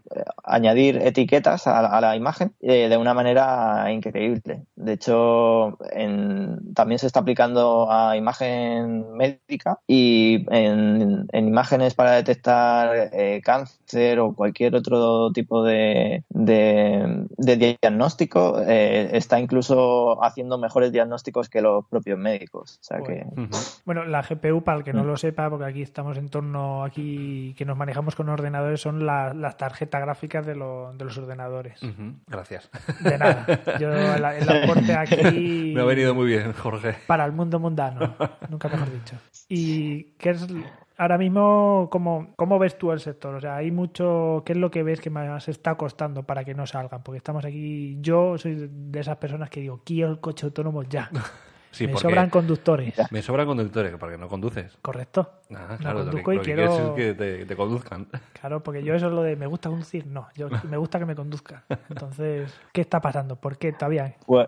añadir 0.43 0.97
etiquetas 0.97 1.67
a, 1.67 1.79
a 1.85 1.99
la 2.01 2.15
imagen 2.15 2.53
de 2.61 2.95
una 2.97 3.13
manera 3.13 3.91
increíble. 3.91 4.63
De 4.75 4.93
hecho, 4.93 5.77
en- 5.91 6.73
también 6.73 6.99
se 6.99 7.07
está 7.07 7.19
aplicando 7.21 7.91
a 7.91 8.15
imagen 8.17 9.11
médica 9.13 9.79
y 9.87 10.45
en, 10.49 11.27
en 11.31 11.47
imágenes 11.47 11.93
para 11.93 12.11
detectar 12.11 13.11
cáncer 13.43 14.19
o 14.19 14.33
cualquier 14.33 14.75
otro 14.75 15.31
tipo 15.31 15.63
de, 15.63 15.84
de, 16.29 17.25
de 17.37 17.57
diagnóstico, 17.57 18.59
eh, 18.65 19.09
está 19.13 19.39
incluso 19.39 20.23
haciendo 20.23 20.57
mejores 20.57 20.91
diagnósticos 20.91 21.49
que 21.49 21.61
los 21.61 21.85
propios 21.87 22.17
médicos. 22.19 22.79
O 22.81 22.83
sea 22.83 22.99
que 23.01 23.25
Ujú. 23.35 23.49
Bueno, 23.85 24.05
la 24.05 24.21
GPU, 24.21 24.63
para 24.63 24.77
el 24.79 24.83
que 24.83 24.93
no 24.93 25.03
Mm. 25.03 25.07
lo 25.07 25.17
sepa, 25.17 25.49
porque 25.49 25.65
aquí 25.65 25.81
estamos 25.81 26.17
en 26.17 26.29
torno, 26.29 26.83
aquí 26.83 27.53
que 27.57 27.65
nos 27.65 27.77
manejamos 27.77 28.15
con 28.15 28.29
ordenadores, 28.29 28.81
son 28.81 29.05
la- 29.05 29.33
las 29.33 29.57
tarjetas 29.57 30.01
gráficas 30.01 30.45
de, 30.45 30.55
lo- 30.55 30.93
de 30.93 31.05
los 31.05 31.17
ordenadores. 31.17 31.79
Gracias. 32.27 32.69
De 33.01 33.17
nada. 33.17 33.45
Yo 33.79 33.91
el, 33.93 34.23
el 34.25 34.49
aporte 34.49 34.93
aquí 34.93 35.73
Me 35.75 35.81
ha 35.81 35.85
venido 35.85 36.13
muy 36.15 36.27
bien, 36.27 36.53
Jorge. 36.53 36.95
para 37.07 37.25
el 37.25 37.31
mundo 37.31 37.59
mundano, 37.59 38.15
nunca 38.49 38.67
mejor 38.69 38.91
dicho. 38.91 39.15
¿Y 39.49 40.13
qué 40.17 40.31
es 40.31 40.47
ahora 40.97 41.17
mismo, 41.17 41.89
cómo, 41.91 42.33
cómo 42.35 42.59
ves 42.59 42.77
tú 42.77 42.91
el 42.91 42.99
sector? 42.99 43.35
O 43.35 43.41
sea, 43.41 43.57
hay 43.57 43.71
mucho, 43.71 44.43
¿qué 44.45 44.53
es 44.53 44.57
lo 44.57 44.71
que 44.71 44.83
ves 44.83 45.01
que 45.01 45.09
más 45.09 45.47
está 45.47 45.75
costando 45.75 46.23
para 46.23 46.43
que 46.43 46.53
no 46.53 46.65
salgan? 46.65 47.03
Porque 47.03 47.17
estamos 47.17 47.45
aquí, 47.45 47.97
yo 48.01 48.37
soy 48.37 48.69
de 48.71 48.99
esas 48.99 49.17
personas 49.17 49.49
que 49.49 49.61
digo, 49.61 49.81
quiero 49.83 50.11
el 50.11 50.19
coche 50.19 50.45
autónomo 50.45 50.83
ya. 50.83 51.09
Sí, 51.75 51.87
Me 51.87 51.97
sobran 51.97 52.29
conductores. 52.29 52.95
me 53.11 53.21
sobran 53.21 53.45
conductores, 53.47 53.93
porque 53.99 54.17
no 54.17 54.29
conduces. 54.29 54.77
Correcto. 54.81 55.29
Ah, 55.53 55.67
No 55.71 55.77
claro, 55.77 55.99
lo 55.99 56.05
que, 56.05 56.23
conduzco 56.23 56.31
y 56.33 56.35
lo 56.37 56.41
que 56.41 56.45
quiero- 56.53 56.71
quieres 56.71 56.87
es 56.87 56.95
que 56.95 57.13
te, 57.13 57.45
te 57.45 57.55
conduzcan. 57.57 58.07
Claro, 58.39 58.63
porque 58.63 58.81
yo 58.81 58.93
eso 58.95 59.07
es 59.07 59.11
lo 59.11 59.23
de 59.23 59.35
me 59.35 59.45
gusta 59.45 59.69
conducir, 59.69 60.07
no, 60.07 60.27
yo 60.35 60.47
me 60.63 60.77
gusta 60.77 60.99
que 60.99 61.05
me 61.05 61.15
conduzca. 61.15 61.65
Entonces, 61.89 62.53
¿qué 62.71 62.79
está 62.81 63.01
pasando? 63.01 63.35
¿Por 63.35 63.57
qué 63.57 63.73
todavía? 63.73 64.15
Pues, 64.25 64.47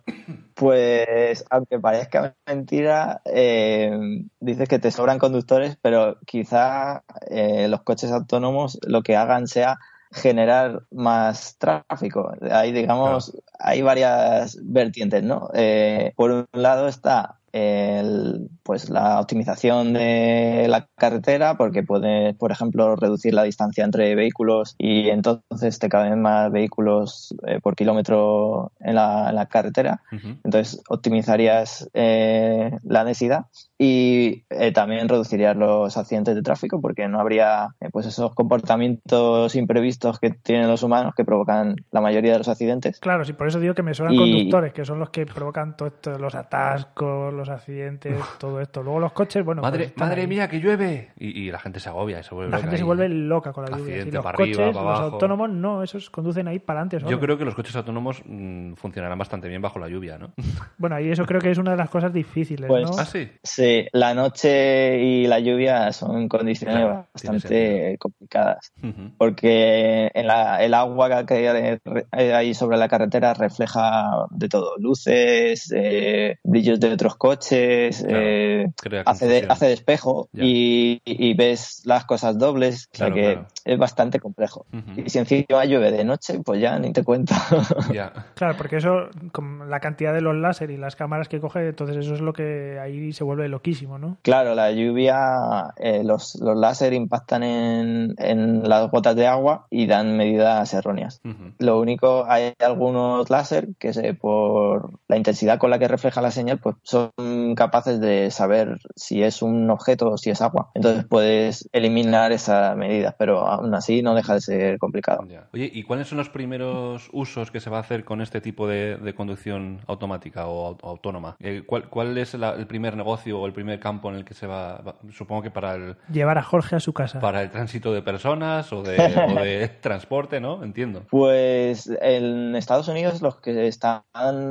pues, 0.54 1.46
aunque 1.50 1.80
parezca 1.80 2.36
mentira, 2.48 3.22
eh, 3.26 3.92
dices 4.40 4.68
que 4.70 4.80
te 4.80 4.92
sobran 4.92 5.20
conductores, 5.20 5.78
pero 5.82 6.18
quizá 6.26 7.04
eh, 7.30 7.68
los 7.68 7.82
coches 7.84 8.12
autónomos 8.12 8.80
lo 8.88 9.04
que 9.04 9.16
hagan 9.16 9.48
sea 9.48 9.78
generar 10.12 10.84
más 10.92 11.58
tráfico. 11.58 12.32
Hay, 12.52 12.72
digamos, 12.72 13.38
hay 13.60 13.82
varias 13.82 14.58
vertientes, 14.64 15.24
¿no? 15.24 15.50
Eh, 15.54 16.14
por 16.16 16.32
un 16.32 16.48
lado 16.54 16.88
está 16.88 17.37
el, 17.52 18.50
pues 18.64 18.90
la 18.90 19.20
optimización 19.20 19.94
de 19.94 20.66
la 20.70 20.88
carretera, 20.96 21.56
porque 21.56 21.84
puedes, 21.84 22.36
por 22.36 22.52
ejemplo, 22.52 22.96
reducir 22.96 23.34
la 23.34 23.44
distancia 23.44 23.84
entre 23.84 24.16
vehículos 24.16 24.76
y 24.78 25.10
entonces 25.10 25.80
te 25.80 25.90
caben 25.90 26.22
más 26.22 26.52
vehículos 26.52 27.34
eh, 27.46 27.60
por 27.62 27.76
kilómetro 27.76 28.72
en 28.80 28.96
la, 28.96 29.30
en 29.30 29.36
la 29.36 29.46
carretera. 29.48 30.02
Entonces 30.44 30.82
optimizarías 30.90 31.90
eh, 31.94 32.72
la 32.84 33.04
densidad 33.04 33.46
y 33.78 34.44
eh, 34.50 34.72
también 34.72 35.08
reducirías 35.08 35.56
los 35.56 35.98
accidentes 35.98 36.36
de 36.36 36.42
tráfico 36.42 36.82
porque 36.82 37.08
no 37.08 37.20
habría 37.20 37.70
eh, 37.80 37.90
pues 37.92 38.06
esos 38.06 38.34
comportamientos 38.34 39.56
imprevistos 39.56 40.20
que 40.20 40.32
tienen 40.32 40.68
los 40.68 40.84
humanos 40.84 41.14
que 41.16 41.26
provocan 41.26 41.76
la 41.92 42.02
mayoría 42.02 42.34
de 42.34 42.40
los 42.40 42.48
accidentes. 42.48 43.00
Claro, 43.00 43.26
sí, 43.26 43.34
por 43.34 43.48
eso 43.48 43.60
digo 43.60 43.74
que 43.74 43.84
me 43.84 43.94
Y- 44.14 44.18
conductores, 44.18 44.74
que 44.74 44.86
son 44.86 45.00
los 45.00 45.10
que 45.10 45.26
provocan 45.26 45.76
todo 45.76 45.88
esto, 45.88 46.18
los 46.18 46.36
atascos, 46.36 47.34
los 47.38 47.50
accidentes, 47.50 48.18
todo 48.40 48.60
esto. 48.62 48.84
Luego 48.84 49.00
los 49.00 49.12
coches, 49.14 49.46
bueno, 49.46 49.62
madre 49.62 49.86
pues 49.86 49.98
madre 49.98 50.22
ahí. 50.22 50.28
mía, 50.28 50.48
que 50.50 50.60
llueve. 50.60 51.12
Y, 51.18 51.44
y 51.44 51.52
la 51.52 51.60
gente 51.60 51.80
se 51.80 51.90
agobia 51.90 52.20
y 52.20 52.24
se 52.24 52.34
vuelve 52.36 52.52
La 52.52 52.58
loca 52.58 52.62
gente 52.64 52.78
se 52.78 52.84
ahí. 52.84 52.86
vuelve 52.88 53.10
loca 53.10 53.54
con 53.54 53.66
la 53.66 53.78
lluvia. 53.78 53.98
Y 53.98 54.12
los 54.12 54.24
para 54.24 54.38
coches, 54.38 54.58
arriba, 54.58 54.74
para 54.74 54.90
los 54.90 55.00
abajo. 55.00 55.14
autónomos, 55.16 55.50
no, 55.50 55.84
esos 55.84 56.10
conducen 56.10 56.48
ahí 56.48 56.60
para 56.60 56.82
adelante. 56.82 57.10
Yo 57.10 57.20
creo 57.20 57.38
que 57.38 57.46
los 57.46 57.56
coches 57.56 57.76
autónomos 57.76 58.22
mm, 58.26 58.74
funcionarán 58.74 59.18
bastante 59.18 59.48
bien 59.48 59.62
bajo 59.62 59.80
la 59.80 59.88
lluvia, 59.88 60.18
¿no? 60.18 60.34
Bueno, 60.78 61.00
y 61.00 61.10
eso 61.12 61.26
creo 61.26 61.42
que 61.42 61.52
es 61.52 61.58
una 61.58 61.72
de 61.72 61.78
las 61.78 61.90
cosas 61.90 62.12
difíciles, 62.14 62.68
Pues- 62.68 62.90
¿no? 62.90 62.98
ah, 63.00 63.06
sí. 63.06 63.30
Sí, 63.44 63.86
la 63.94 64.14
noche 64.14 65.00
y 65.02 65.28
la 65.28 65.40
lluvia 65.40 65.92
son 65.92 66.28
condiciones 66.28 66.76
Claro, 66.78 67.06
bastante 67.14 67.98
complicadas. 68.00 68.72
Ujú. 68.84 69.12
porque 69.18 70.12
en 70.14 70.28
la- 70.28 70.64
el 70.64 70.74
agua 70.74 71.26
que 71.26 71.34
hay- 71.48 71.78
hay 72.12 72.30
ahí 72.32 72.54
sobre 72.54 72.78
la 72.78 72.88
carretera 72.88 73.34
refleja 73.34 74.26
de 74.32 74.50
todo, 74.50 74.78
luces, 74.78 75.72
eh, 75.76 76.38
brillos 76.44 76.80
de 76.80 76.92
otros 76.94 77.16
coches, 77.16 77.27
Claro, 77.36 77.90
eh, 78.10 78.68
hace, 79.06 79.28
de, 79.28 79.46
hace 79.50 79.68
de 79.68 79.74
espejo 79.74 80.30
y, 80.34 81.02
y 81.06 81.34
ves 81.34 81.82
las 81.86 82.06
cosas 82.06 82.38
dobles, 82.38 82.90
o 82.94 82.98
sea 82.98 83.08
Claro, 83.08 83.16
que 83.16 83.34
claro. 83.34 83.48
es 83.66 83.78
bastante 83.78 84.20
complejo. 84.20 84.66
Ujú. 84.74 85.02
Y 85.06 85.10
si 85.10 85.20
encima 85.20 85.66
llueve 85.66 85.92
de 85.92 86.04
noche, 86.04 86.40
pues 86.44 86.60
ya 86.62 86.78
ni 86.80 86.94
te 86.94 87.04
cuento. 87.04 87.34
Ya. 87.94 88.12
Claro, 88.36 88.56
porque 88.58 88.78
eso, 88.78 89.10
con 89.32 89.70
la 89.70 89.80
cantidad 89.80 90.14
de 90.14 90.22
los 90.22 90.36
láser 90.36 90.72
y 90.72 90.78
las 90.78 90.96
cámaras 90.96 91.28
que 91.30 91.40
coge, 91.40 91.68
entonces 91.70 91.98
eso 91.98 92.14
es 92.14 92.22
lo 92.22 92.34
que 92.34 92.80
ahí 92.80 93.14
se 93.14 93.24
vuelve 93.24 93.48
loquísimo, 93.48 93.98
¿no? 93.98 94.18
Claro, 94.22 94.56
la 94.56 94.72
lluvia, 94.72 95.74
eh, 95.78 96.04
los, 96.04 96.36
los 96.36 96.58
láser 96.58 96.94
impactan 96.94 97.44
en, 97.44 98.16
en 98.18 98.68
las 98.68 98.90
gotas 98.92 99.16
de 99.16 99.28
agua 99.28 99.68
y 99.70 99.88
dan 99.88 100.18
medidas 100.18 100.74
erróneas. 100.74 101.22
Ujú. 101.24 101.54
Lo 101.60 101.80
único, 101.80 102.26
hay 102.28 102.54
algunos 102.60 103.30
láser 103.30 103.70
que 103.80 103.94
se, 103.94 104.14
por 104.14 104.92
la 105.08 105.18
intensidad 105.18 105.58
con 105.58 105.70
la 105.70 105.80
que 105.80 105.88
refleja 105.88 106.22
la 106.22 106.32
señal, 106.32 106.60
pues 106.60 106.76
son 106.84 107.12
capaces 107.56 108.00
de 108.00 108.30
saber 108.32 108.78
si 108.96 109.24
es 109.24 109.42
un 109.42 109.70
objeto 109.70 110.12
o 110.12 110.18
si 110.18 110.30
es 110.30 110.42
agua. 110.42 110.70
Entonces 110.76 111.06
puedes 111.06 111.68
eliminar 111.72 112.32
esas 112.32 112.76
medidas, 112.78 113.16
pero 113.18 113.48
aún 113.48 113.74
así 113.74 114.02
no 114.02 114.14
deja 114.16 114.36
de 114.36 114.42
ser 114.42 114.78
complicado. 114.78 115.26
Ya. 115.28 115.48
Oye, 115.54 115.70
¿y 115.74 115.84
cuáles 115.84 116.08
son 116.08 116.20
los 116.20 116.30
primeros 116.30 117.10
usos 117.12 117.50
que 117.52 117.60
se 117.60 117.70
va 117.70 117.78
a 117.78 117.82
hacer 117.82 118.04
con 118.06 118.22
este 118.22 118.40
tipo 118.42 118.68
de, 118.68 118.98
de 118.98 119.16
conducción 119.16 119.80
automática 119.88 120.48
o 120.48 120.76
au- 120.76 120.80
autónoma? 120.84 121.36
Eh, 121.40 121.64
¿cuál, 121.66 121.90
cuál 121.90 122.18
es 122.18 122.34
la- 122.36 122.54
el 122.54 122.68
primer 122.68 122.96
negocio 122.96 123.40
o 123.40 123.48
el 123.48 123.54
primer 123.54 123.80
campo 123.80 124.10
en 124.10 124.16
el 124.18 124.26
que 124.26 124.34
se 124.34 124.46
va? 124.48 124.78
va- 124.78 124.96
supongo 125.12 125.42
que 125.42 125.52
para 125.52 125.74
el, 125.76 125.96
Llevar 126.12 126.38
a 126.38 126.44
Jorge 126.44 126.76
a 126.76 126.80
su 126.80 126.94
casa. 126.94 127.20
para 127.20 127.42
el 127.42 127.50
tránsito 127.50 127.94
de 127.94 128.02
personas 128.04 128.72
o 128.74 128.84
de, 128.84 128.98
o 129.28 129.42
de 129.44 129.68
transporte, 129.82 130.40
¿no? 130.40 130.64
Entiendo. 130.64 131.04
Pues 131.10 131.90
en 132.02 132.56
Estados 132.56 132.88
Unidos 132.88 133.22
los 133.22 133.38
que 133.42 133.68
están 133.68 134.04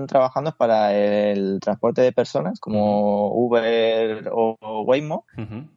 trabajando 0.09 0.51
es 0.51 0.57
para 0.57 0.95
el 0.95 1.59
transporte 1.61 2.03
de 2.03 2.13
personas, 2.13 2.56
como 2.61 3.33
Uber 3.35 4.29
o 4.33 4.57
Waymo, 4.87 5.25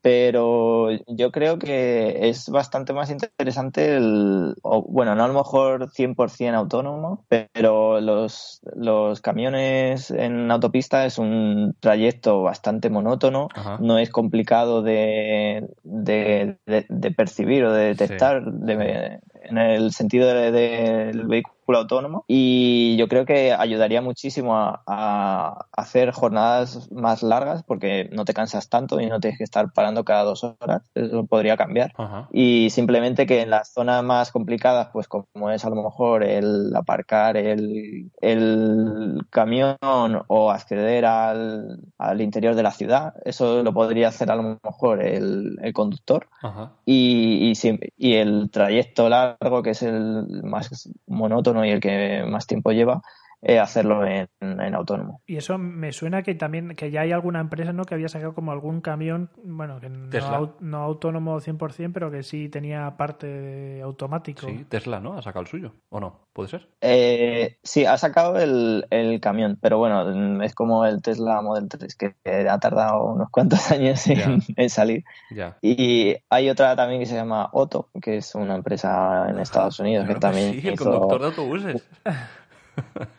pero 0.02 0.90
yo 1.08 1.32
creo 1.32 1.60
que 1.60 2.30
es 2.30 2.50
bastante 2.50 2.94
más 2.94 3.10
interesante 3.12 3.96
el, 3.98 4.56
o, 4.62 4.82
bueno, 4.84 5.16
no 5.16 5.24
a 5.24 5.28
lo 5.28 5.34
mejor 5.34 5.90
100% 5.92 6.56
autónomo, 6.56 7.26
pero 7.28 8.00
los, 8.00 8.62
los 8.76 9.22
camiones 9.22 10.10
en 10.12 10.50
autopista 10.52 11.06
es 11.06 11.18
un 11.18 11.76
trayecto 11.80 12.42
bastante 12.42 12.90
monótono, 12.90 13.50
Ajá. 13.54 13.78
no 13.82 13.98
es 13.98 14.10
complicado 14.10 14.82
de, 14.82 15.68
de, 15.84 16.58
de- 16.66 16.86
de 16.88 17.12
percibir 17.12 17.66
o 17.66 17.74
de 17.74 17.86
detectar 17.88 18.44
de- 18.46 19.20
en 19.44 19.58
el 19.58 19.92
sentido 19.92 20.28
de- 20.28 20.52
del 20.52 21.28
vehículo 21.28 21.56
autónomo 21.76 22.26
y 22.28 22.96
yo 22.98 23.08
creo 23.08 23.26
que 23.26 23.54
ayudaría 23.54 24.02
muchísimo 24.02 24.56
a, 24.56 24.84
a 24.86 25.66
hacer 25.72 26.12
jornadas 26.12 26.92
más 26.92 27.24
largas 27.24 27.64
porque 27.64 28.10
no 28.12 28.26
te 28.26 28.34
cansas 28.34 28.70
tanto 28.70 29.00
y 29.00 29.08
no 29.08 29.20
tienes 29.20 29.38
que 29.38 29.44
estar 29.44 29.72
parando 29.74 30.04
cada 30.04 30.24
dos 30.24 30.44
horas. 30.44 30.84
Eso 30.96 31.26
podría 31.26 31.58
cambiar. 31.58 31.94
Ajá. 31.98 32.28
Y 32.32 32.70
simplemente 32.70 33.26
que 33.26 33.42
en 33.42 33.50
las 33.50 33.74
zonas 33.74 34.04
más 34.04 34.32
complicadas, 34.32 34.90
pues 34.94 35.08
como 35.08 35.52
es 35.52 35.66
a 35.66 35.70
lo 35.70 35.76
mejor 35.76 36.24
el 36.24 36.76
aparcar 36.76 37.38
el, 37.38 38.12
el 38.22 39.22
camión 39.30 39.78
o 39.82 40.52
acceder 40.52 41.06
al, 41.06 41.80
al 41.98 42.22
interior 42.22 42.56
de 42.56 42.64
la 42.64 42.72
ciudad, 42.72 43.14
eso 43.26 43.64
lo 43.64 43.74
podría 43.74 44.10
hacer 44.10 44.32
a 44.32 44.36
lo 44.36 44.60
mejor 44.64 45.04
el, 45.04 45.58
el 45.62 45.74
conductor. 45.74 46.28
Ajá. 46.42 46.74
Y, 46.86 47.52
y, 47.52 47.80
y 47.98 48.16
el 48.16 48.50
trayecto 48.52 49.10
largo, 49.10 49.62
que 49.64 49.72
es 49.72 49.84
el 49.84 50.44
más 50.44 50.90
monótono 51.08 51.59
y 51.66 51.72
el 51.72 51.80
que 51.80 52.24
más 52.28 52.48
tiempo 52.48 52.72
lleva, 52.72 53.02
eh, 53.42 53.58
hacerlo 53.58 54.06
en, 54.06 54.28
en 54.42 54.76
autónomo. 54.76 55.22
Y 55.26 55.38
eso 55.38 55.58
me 55.58 55.94
suena 55.94 56.24
que 56.24 56.36
también 56.36 56.76
que 56.76 56.92
ya 56.92 57.02
hay 57.02 57.14
alguna 57.14 57.40
empresa 57.40 57.72
¿no? 57.72 57.86
que 57.86 57.94
había 57.96 58.10
sacado 58.10 58.34
como 58.34 58.52
algún 58.52 58.82
camión, 58.82 59.30
bueno, 59.44 59.80
que 59.80 59.90
no, 59.90 60.56
no 60.60 60.78
autónomo 60.80 61.40
100%, 61.40 61.92
pero 61.94 62.12
que 62.12 62.24
sí 62.24 62.50
tenía 62.50 62.98
parte 62.98 63.82
automático. 63.82 64.48
Sí, 64.48 64.66
Tesla, 64.68 65.00
¿no? 65.00 65.18
Ha 65.18 65.22
sacado 65.22 65.44
el 65.44 65.48
suyo. 65.48 65.74
¿O 65.90 66.00
no? 66.02 66.28
¿Puede 66.34 66.50
ser? 66.50 66.68
Eh, 66.82 67.58
sí, 67.64 67.86
ha 67.86 67.98
sacado 67.98 68.38
el, 68.40 68.86
el 68.90 69.22
camión, 69.22 69.58
pero 69.62 69.78
bueno, 69.78 70.06
mm, 70.06 70.42
es 70.42 70.54
como 70.54 70.86
el 70.86 71.02
Tesla 71.02 71.42
Model 71.42 71.70
3, 71.70 71.96
que 71.96 72.16
ha 72.50 72.60
tardado 72.60 73.06
unos 73.06 73.30
cuantos 73.30 73.60
años 73.72 74.06
en, 74.08 74.70
salir. 74.70 75.06
Ya. 75.32 75.58
Y 75.62 76.16
hay 76.30 76.50
otra 76.50 76.76
también 76.76 77.00
que 77.00 77.06
se 77.06 77.16
llama 77.16 77.50
Otto, 77.54 77.90
que 78.02 78.18
es 78.18 78.36
una 78.36 78.56
empresa 78.56 79.28
en 79.30 79.40
Estados 79.40 79.80
Unidos 79.80 80.06
Claro 80.06 80.08
que 80.08 80.14
que 80.14 80.20
también 80.20 80.62
sí, 80.62 80.68
el 80.68 80.78
conductor 80.78 81.22
de 81.22 81.28
autobuses. 81.28 81.90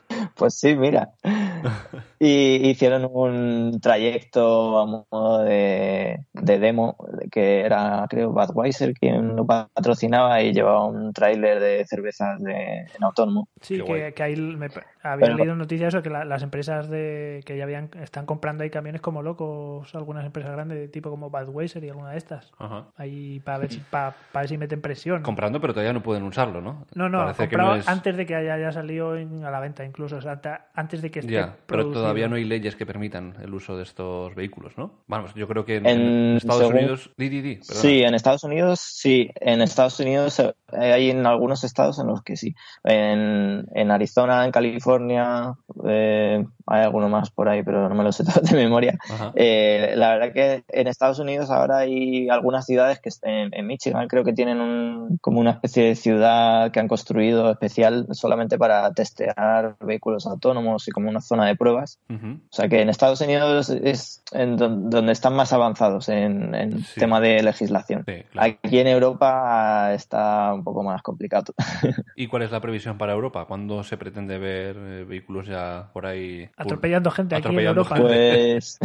Pues 0.41 0.55
sí, 0.55 0.75
mira. 0.75 1.11
Y 2.23 2.69
hicieron 2.69 3.09
un 3.11 3.79
trayecto 3.81 4.77
a 4.77 4.85
modo 4.85 5.39
de, 5.43 6.19
de 6.33 6.59
demo, 6.59 6.95
que 7.31 7.61
era, 7.61 8.05
creo, 8.07 8.31
Budweiser 8.31 8.93
quien 8.93 9.35
lo 9.35 9.43
patrocinaba 9.47 10.39
y 10.43 10.53
llevaba 10.53 10.85
un 10.85 11.13
tráiler 11.13 11.59
de 11.59 11.83
cervezas 11.87 12.39
de, 12.39 12.81
en 12.81 13.03
autónomo. 13.03 13.49
Sí, 13.61 13.81
que, 13.81 14.13
que 14.13 14.21
ahí 14.21 14.35
me, 14.35 14.67
había 15.01 15.25
Pero- 15.25 15.35
leído 15.37 15.55
noticias 15.55 15.95
eso, 15.95 16.03
que 16.03 16.11
la- 16.11 16.23
las 16.23 16.43
empresas 16.43 16.89
de 16.91 17.41
que 17.43 17.57
ya 17.57 17.63
habían 17.63 17.89
están 18.03 18.27
comprando 18.27 18.63
ahí 18.63 18.69
camiones 18.69 19.01
como 19.01 19.23
locos, 19.23 19.93
algunas 19.95 20.23
empresas 20.23 20.51
grandes, 20.51 20.91
tipo 20.91 21.09
como 21.09 21.31
Budweiser 21.31 21.83
y 21.83 21.89
alguna 21.89 22.11
de 22.11 22.17
estas. 22.19 22.51
Ajá. 22.59 22.85
Ahí 22.97 23.39
para 23.39 23.57
ver 23.57 23.71
si 23.71 23.79
para, 23.79 24.13
ver 24.35 24.47
si 24.47 24.59
meten 24.59 24.79
presión. 24.81 25.23
Comprando, 25.23 25.59
pero 25.59 25.73
todavía 25.73 25.93
no 25.93 26.03
pueden 26.03 26.21
usarlo, 26.21 26.61
¿no? 26.61 26.85
no, 26.93 27.09
no, 27.09 27.25
que 27.33 27.33
comprado 27.35 27.69
no 27.71 27.75
es- 27.77 27.87
antes 27.87 28.15
de 28.15 28.27
que 28.27 28.35
haya, 28.35 28.53
haya 28.53 28.71
salido 28.71 29.17
en- 29.17 29.43
a 29.43 29.49
la 29.49 29.59
venta 29.59 29.83
incluso, 29.83 30.17
o 30.17 30.21
sea, 30.21 30.30
antes 30.73 31.01
de 31.01 31.11
que 31.11 31.19
esté 31.19 31.31
Ya, 31.33 31.55
pero 31.65 31.83
producido. 31.83 32.01
todavía 32.01 32.27
no 32.27 32.35
hay 32.35 32.45
leyes 32.45 32.75
que 32.75 32.85
permitan 32.85 33.35
el 33.43 33.53
uso 33.53 33.75
de 33.77 33.83
estos 33.83 34.33
vehículos, 34.35 34.77
¿no? 34.77 35.03
Vamos, 35.07 35.33
yo 35.35 35.47
creo 35.47 35.65
que 35.65 35.77
en, 35.77 36.37
Estados 36.37 36.61
según- 36.61 36.75
Unidos... 36.77 37.11
Di, 37.17 37.29
di, 37.29 37.41
di, 37.41 37.55
perdona. 37.55 37.81
Sí, 37.81 38.01
en 38.03 38.13
Estados 38.15 38.43
Unidos 38.43 38.79
sí. 38.79 39.29
En 39.35 39.61
Estados 39.61 39.99
Unidos 39.99 40.39
eh, 40.39 40.53
hay 40.79 41.09
en 41.09 41.25
algunos 41.25 41.63
estados 41.63 41.99
en 41.99 42.07
los 42.07 42.21
que 42.23 42.35
sí. 42.37 42.55
En, 42.83 43.65
en 43.73 43.91
Arizona, 43.91 44.45
en 44.45 44.51
California, 44.51 45.53
eh, 45.87 46.45
hay 46.71 46.83
alguno 46.83 47.09
más 47.09 47.29
por 47.31 47.49
ahí, 47.49 47.63
pero 47.63 47.87
no 47.89 47.95
me 47.95 48.03
lo 48.03 48.11
sé 48.11 48.23
todo 48.25 48.41
de 48.41 48.55
memoria. 48.55 48.97
Eh, 49.35 49.93
la 49.95 50.15
verdad 50.15 50.33
que 50.33 50.63
en 50.69 50.87
Estados 50.87 51.19
Unidos 51.19 51.49
ahora 51.49 51.79
hay 51.79 52.29
algunas 52.29 52.65
ciudades 52.65 52.99
que 52.99 53.09
en, 53.23 53.53
en 53.53 53.67
Michigan 53.67 54.07
creo 54.07 54.23
que 54.23 54.33
tienen 54.33 54.61
un, 54.61 55.17
como 55.21 55.39
una 55.39 55.51
especie 55.51 55.83
de 55.85 55.95
ciudad 55.95 56.71
que 56.71 56.79
han 56.79 56.87
construido 56.87 57.51
especial 57.51 58.07
solamente 58.11 58.57
para 58.57 58.91
testear 58.93 59.75
vehículos 59.79 60.25
autónomos 60.27 60.87
y 60.87 60.91
como 60.91 61.09
una 61.09 61.21
zona 61.21 61.45
de 61.47 61.55
pruebas. 61.55 61.99
O 62.09 62.15
sea 62.55 62.67
que 62.69 62.81
en 62.81 62.89
Estados 62.89 63.21
Unidos 63.21 63.69
es 63.69 64.23
en 64.31 64.57
don- 64.57 64.89
donde 64.89 65.11
están 65.11 65.33
más 65.35 65.53
avanzados 65.53 66.09
en, 66.09 66.55
en 66.55 66.81
Sí. 66.83 66.99
tema 66.99 67.19
de 67.19 67.43
legislación. 67.43 68.03
Sí, 68.07 68.23
claro. 68.31 68.53
Aquí 68.63 68.79
en 68.79 68.87
Europa 68.87 69.93
está 69.93 70.53
un 70.53 70.63
poco 70.63 70.83
más 70.83 71.01
complicado. 71.01 71.53
¿Y 72.15 72.27
cuál 72.27 72.43
es 72.43 72.51
la 72.51 72.59
previsión 72.61 72.97
para 72.97 73.13
Europa? 73.13 73.45
¿Cuándo 73.45 73.83
se 73.83 73.97
pretende 73.97 74.37
ver 74.37 74.75
eh, 74.77 75.05
vehículos 75.07 75.47
ya 75.47 75.89
por 75.93 76.05
ahí? 76.05 76.49
Atropellando 76.61 77.11
gente 77.11 77.35
aquí 77.35 77.47
en 77.47 77.59
Europa. 77.59 77.97
gente. 77.97 78.59
Pues 78.59 78.79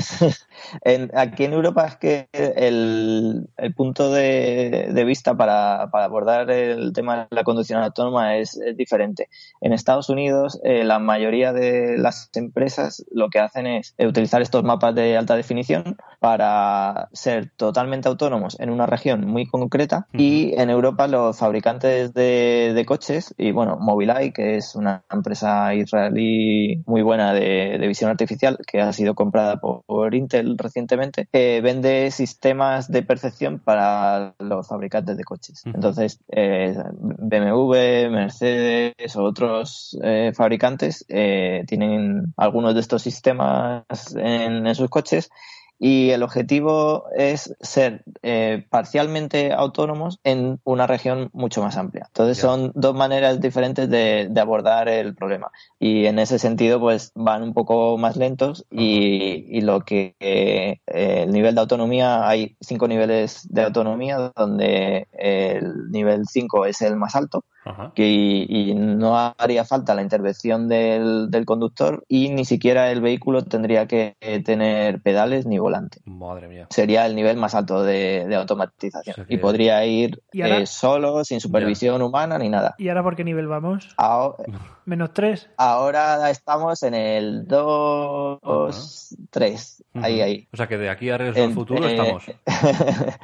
en- 0.85 1.11
aquí 1.15 1.45
en 1.45 1.53
Europa 1.53 1.87
es 1.87 1.97
que 1.97 2.29
el, 2.33 3.49
el 3.57 3.75
punto 3.75 4.11
de, 4.13 4.91
de 4.93 5.05
vista 5.05 5.37
para, 5.37 5.89
para 5.91 6.05
abordar 6.07 6.51
el 6.51 6.93
tema 6.93 7.17
de 7.19 7.27
la 7.31 7.45
conducción 7.45 7.83
autónoma 7.83 8.37
es, 8.37 8.57
es 8.57 8.77
diferente. 8.77 9.29
En 9.61 9.73
Estados 9.73 10.09
Unidos, 10.09 10.61
eh, 10.65 10.85
la 10.85 10.99
mayoría 10.99 11.53
de 11.53 11.97
las 11.99 12.31
empresas 12.35 13.05
lo 13.11 13.29
que 13.29 13.39
hacen 13.41 13.67
es 13.67 13.95
eh, 13.99 14.07
utilizar 14.07 14.43
estos 14.43 14.63
mapas 14.65 14.95
de 14.95 15.17
alta 15.17 15.37
definición 15.37 15.97
para 16.21 17.09
ser 17.13 17.51
totalmente 17.57 18.09
autónomos 18.09 18.59
en 18.61 18.71
una 18.71 18.87
región 18.87 19.27
muy 19.27 19.47
concreta 19.47 20.07
y 20.13 20.55
en 20.61 20.71
Europa 20.71 21.07
los 21.07 21.39
fabricantes 21.39 22.13
de, 22.15 22.73
de 22.75 22.85
coches 22.87 23.35
y 23.37 23.53
bueno, 23.53 23.77
Mobileye, 23.81 24.33
que 24.33 24.57
es 24.57 24.75
una 24.75 25.05
empresa 25.11 25.75
israelí 25.75 26.83
muy 26.87 27.03
buena 27.03 27.33
de, 27.33 27.77
de 27.79 27.87
visión 27.87 28.11
artificial 28.11 28.59
que 28.67 28.81
ha 28.81 28.93
sido 28.93 29.15
comprada 29.15 29.57
por, 29.59 29.83
por 29.85 30.15
Intel 30.15 30.46
recientemente, 30.57 31.29
eh, 31.33 31.61
vende 31.63 32.11
sistemas 32.11 32.91
de 32.91 33.03
percepción 33.03 33.59
para 33.59 34.35
los 34.39 34.69
fabricantes 34.69 35.17
de 35.17 35.25
coches. 35.25 35.63
Entonces, 35.65 36.21
eh, 36.29 36.77
BMW, 36.93 38.11
Mercedes 38.11 39.17
o 39.17 39.25
otros 39.25 39.99
eh, 40.03 40.33
fabricantes 40.35 41.05
eh, 41.09 41.65
tienen 41.67 42.35
algunos 42.37 42.75
de 42.75 42.81
estos 42.81 43.03
sistemas 43.03 43.85
en, 44.17 44.67
en 44.67 44.75
sus 44.75 44.89
coches 44.89 45.31
y 45.79 46.11
el 46.11 46.23
objetivo 46.23 47.05
es 47.15 47.55
ser 47.61 48.03
eh, 48.23 48.67
parcialmente 48.71 49.53
autónomos 49.53 50.21
en 50.25 50.61
una 50.65 50.87
región 50.87 51.31
mucho 51.33 51.63
más 51.63 51.77
amplia. 51.77 52.05
Entonces 52.09 52.39
son 52.39 52.73
dos 52.75 52.95
maneras 52.95 53.41
diferentes 53.41 53.89
de, 53.89 54.29
de 54.31 54.41
abordar 54.41 54.89
el 54.89 55.15
problema. 55.15 55.51
Y 55.79 56.07
en 56.07 56.19
ese 56.19 56.39
sentido 56.39 56.81
pues 56.81 57.13
van 57.15 57.43
un 57.43 57.53
poco 57.53 57.99
más 57.99 58.17
lentos 58.17 58.65
y, 58.71 59.47
y 59.49 59.61
lo 59.61 59.81
que 59.81 60.17
eh, 60.21 60.81
el 60.87 61.33
nivel 61.33 61.55
de 61.55 61.61
autonomía 61.61 62.29
hay 62.29 62.57
cinco 62.61 62.89
niveles 62.89 63.47
de 63.51 63.63
autonomía 63.63 64.33
donde 64.35 65.07
el 65.13 65.91
nivel 65.91 66.25
5 66.27 66.67
es 66.67 66.83
el 66.83 66.97
más 66.97 67.15
alto 67.17 67.45
Ajá. 67.67 67.93
que, 67.95 68.07
y 68.07 68.75
no 68.75 69.17
haría 69.37 69.65
falta 69.65 69.95
la 69.95 70.03
intervención 70.03 70.69
del, 70.69 71.31
del 71.31 71.45
conductor 71.45 72.05
y 72.09 72.31
ni 72.31 72.45
siquiera 72.45 72.91
el 72.93 73.01
vehículo 73.01 73.43
tendría 73.45 73.87
que 73.87 74.17
tener 74.45 75.03
pedales 75.03 75.47
ni 75.47 75.59
volante. 75.59 75.99
Madre 76.05 76.49
mía. 76.49 76.67
Sería 76.71 77.05
el 77.07 77.15
nivel 77.17 77.37
más 77.37 77.55
alto 77.55 77.83
de, 77.83 78.27
de 78.27 78.35
automatización 78.37 79.13
O 79.13 79.17
sea 79.17 79.25
que- 79.25 79.35
y 79.35 79.39
podría 79.39 79.85
ir 79.85 80.23
eh, 80.33 80.67
solo, 80.67 81.25
sin 81.25 81.41
supervisión 81.41 82.01
humana 82.03 82.39
ni 82.39 82.49
nada. 82.49 82.75
¿Y 82.79 82.89
ahora 82.89 83.03
por 83.03 83.17
qué 83.17 83.25
nivel 83.25 83.49
vamos? 83.49 83.89
Ahora, 83.97 84.45
Menos 84.87 85.13
3. 85.13 85.51
ahora 85.57 86.31
estamos 86.31 86.83
en 86.85 86.95
el 86.95 87.47
2, 87.49 89.17
3, 89.31 89.85
ahí, 89.95 90.21
ahí. 90.21 90.49
O 90.53 90.57
sea 90.57 90.69
que 90.69 90.79
de 90.79 90.89
aquí 90.91 91.11
a 91.11 91.19
Regreso 91.19 91.45
al 91.45 91.53
Futuro 91.53 91.87
eh, 91.89 91.91
estamos. 91.97 92.25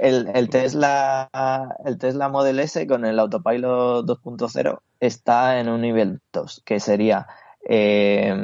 el, 0.00 0.28
el 0.34 0.48
Tesla 0.50 1.28
el 1.84 1.98
Tesla 1.98 2.28
Model 2.28 2.60
S 2.60 2.86
con 2.86 3.04
el 3.04 3.18
Autopilot 3.18 3.79
2.0 4.04 4.78
está 5.00 5.60
en 5.60 5.68
un 5.68 5.80
nivel 5.80 6.20
2 6.32 6.62
que 6.64 6.80
sería 6.80 7.26
eh, 7.68 8.34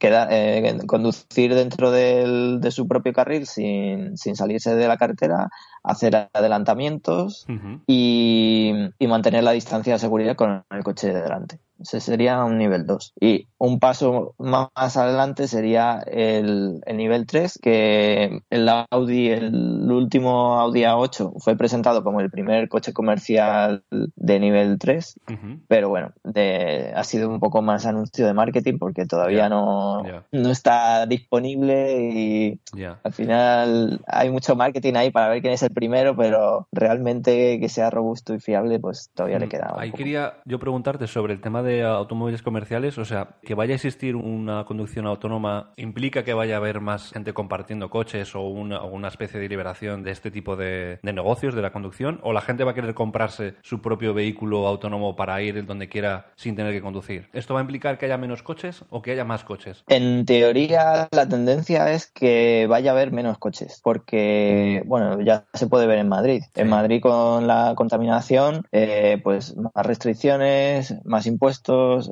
eh, 0.00 0.78
conducir 0.86 1.54
dentro 1.54 1.90
del- 1.90 2.60
de 2.60 2.70
su 2.70 2.86
propio 2.86 3.12
carril 3.12 3.46
sin, 3.46 4.16
sin 4.16 4.36
salirse 4.36 4.74
de 4.74 4.88
la 4.88 4.96
carretera 4.96 5.48
hacer 5.82 6.28
adelantamientos 6.32 7.44
y, 7.86 8.72
y 8.98 9.06
mantener 9.06 9.44
la 9.44 9.52
distancia 9.52 9.94
de 9.94 9.98
seguridad 9.98 10.36
con 10.36 10.64
el 10.70 10.82
coche 10.84 11.12
de 11.12 11.22
delante. 11.22 11.58
Ese 11.82 12.00
sería 12.00 12.44
un 12.44 12.58
nivel 12.58 12.86
2. 12.86 13.12
Y 13.20 13.48
un 13.58 13.78
paso 13.78 14.34
más 14.38 14.96
adelante 14.96 15.48
sería 15.48 16.00
el, 16.06 16.80
el 16.86 16.96
nivel 16.96 17.26
3, 17.26 17.58
que 17.62 18.40
el 18.50 18.68
Audi, 18.90 19.28
el 19.30 19.90
último 19.90 20.58
Audi 20.60 20.82
A8 20.82 21.32
fue 21.38 21.56
presentado 21.56 22.02
como 22.04 22.20
el 22.20 22.30
primer 22.30 22.68
coche 22.68 22.92
comercial 22.92 23.84
de 23.90 24.40
nivel 24.40 24.78
3, 24.78 25.18
Ujú. 25.28 25.60
pero 25.68 25.88
bueno, 25.88 26.12
de- 26.24 26.92
ha 26.94 27.04
sido 27.04 27.28
un 27.28 27.40
poco 27.40 27.62
más 27.62 27.86
anuncio 27.86 28.26
de 28.26 28.32
marketing 28.34 28.78
porque 28.78 29.06
todavía 29.06 29.38
Ya, 29.44 29.48
no, 29.48 30.04
ya. 30.06 30.24
no 30.32 30.50
está 30.50 31.06
disponible 31.06 32.10
y 32.12 32.60
Ya. 32.74 33.00
al 33.02 33.12
final 33.12 34.00
hay 34.06 34.30
mucho 34.30 34.54
marketing 34.56 34.94
ahí 34.94 35.10
para 35.10 35.28
ver 35.28 35.40
quién 35.42 35.52
es 35.54 35.62
el 35.62 35.70
primero, 35.72 36.14
pero 36.16 36.68
realmente 36.72 37.58
que 37.60 37.68
sea 37.68 37.90
robusto 37.90 38.34
y 38.34 38.40
fiable, 38.40 38.78
pues 38.78 39.10
todavía 39.14 39.38
le 39.38 39.48
queda. 39.48 39.72
Mm, 39.74 39.80
Ahí 39.80 39.90
poco. 39.90 39.98
quería 39.98 40.34
yo 40.44 40.58
preguntarte 40.58 41.06
sobre 41.06 41.32
el 41.34 41.40
tema 41.40 41.62
de 41.62 41.71
automóviles 41.80 42.42
comerciales, 42.42 42.98
o 42.98 43.04
sea, 43.04 43.36
que 43.42 43.54
vaya 43.54 43.72
a 43.72 43.76
existir 43.76 44.16
una 44.16 44.64
conducción 44.64 45.06
autónoma 45.06 45.72
implica 45.76 46.24
que 46.24 46.34
vaya 46.34 46.54
a 46.54 46.58
haber 46.58 46.80
más 46.80 47.12
gente 47.12 47.32
compartiendo 47.32 47.88
coches 47.88 48.34
o 48.34 48.42
una, 48.42 48.82
o 48.82 48.88
una 48.88 49.08
especie 49.08 49.40
de 49.40 49.48
liberación 49.48 50.02
de 50.02 50.10
este 50.10 50.30
tipo 50.30 50.56
de, 50.56 50.98
de 51.02 51.12
negocios 51.12 51.54
de 51.54 51.62
la 51.62 51.72
conducción, 51.72 52.20
o 52.22 52.32
la 52.32 52.40
gente 52.40 52.64
va 52.64 52.72
a 52.72 52.74
querer 52.74 52.94
comprarse 52.94 53.54
su 53.62 53.80
propio 53.80 54.14
vehículo 54.14 54.66
autónomo 54.66 55.16
para 55.16 55.40
ir 55.42 55.64
donde 55.64 55.88
quiera 55.88 56.26
sin 56.36 56.56
tener 56.56 56.72
que 56.72 56.82
conducir. 56.82 57.28
¿Esto 57.32 57.54
va 57.54 57.60
a 57.60 57.62
implicar 57.62 57.98
que 57.98 58.06
haya 58.06 58.18
menos 58.18 58.42
coches 58.42 58.84
o 58.90 59.02
que 59.02 59.12
haya 59.12 59.24
más 59.24 59.44
coches? 59.44 59.84
En 59.88 60.24
teoría, 60.26 61.08
la 61.10 61.28
tendencia 61.28 61.90
es 61.92 62.06
que 62.06 62.66
vaya 62.68 62.90
a 62.90 62.94
haber 62.94 63.12
menos 63.12 63.38
coches, 63.38 63.80
porque, 63.82 64.82
bueno, 64.86 65.20
ya 65.20 65.44
se 65.54 65.66
puede 65.66 65.86
ver 65.86 65.98
en 65.98 66.08
Madrid. 66.08 66.42
En 66.54 66.68
Madrid, 66.68 67.00
con 67.00 67.46
la 67.46 67.74
contaminación, 67.76 68.66
eh, 68.72 69.20
pues 69.22 69.56
más 69.56 69.86
restricciones, 69.86 70.94
más 71.04 71.26
impuestos, 71.26 71.51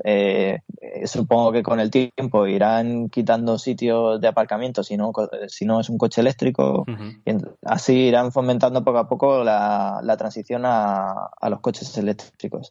eh, 0.04 0.58
eh, 0.80 1.06
supongo 1.06 1.52
que 1.52 1.62
con 1.62 1.80
el 1.80 1.90
tiempo 1.90 2.46
irán 2.46 3.08
quitando 3.08 3.58
sitios 3.58 4.20
de 4.20 4.28
aparcamiento 4.28 4.82
si 4.82 4.96
no, 4.96 5.12
co- 5.12 5.28
si 5.48 5.64
no 5.64 5.80
es 5.80 5.88
un 5.88 5.98
coche 5.98 6.20
eléctrico. 6.20 6.84
Y 7.24 7.32
así 7.64 7.94
irán 8.08 8.32
fomentando 8.32 8.82
poco 8.84 8.98
a 8.98 9.08
poco 9.08 9.44
la, 9.44 10.00
la 10.02 10.16
transición 10.16 10.62
a, 10.64 11.12
a 11.40 11.48
los 11.50 11.60
coches 11.60 11.96
eléctricos. 11.98 12.70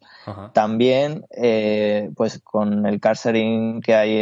También, 0.53 1.25
eh, 1.31 2.09
pues 2.15 2.39
con 2.43 2.85
el 2.85 2.99
car 2.99 3.15
sharing 3.15 3.81
que 3.81 3.95
hay 3.95 4.17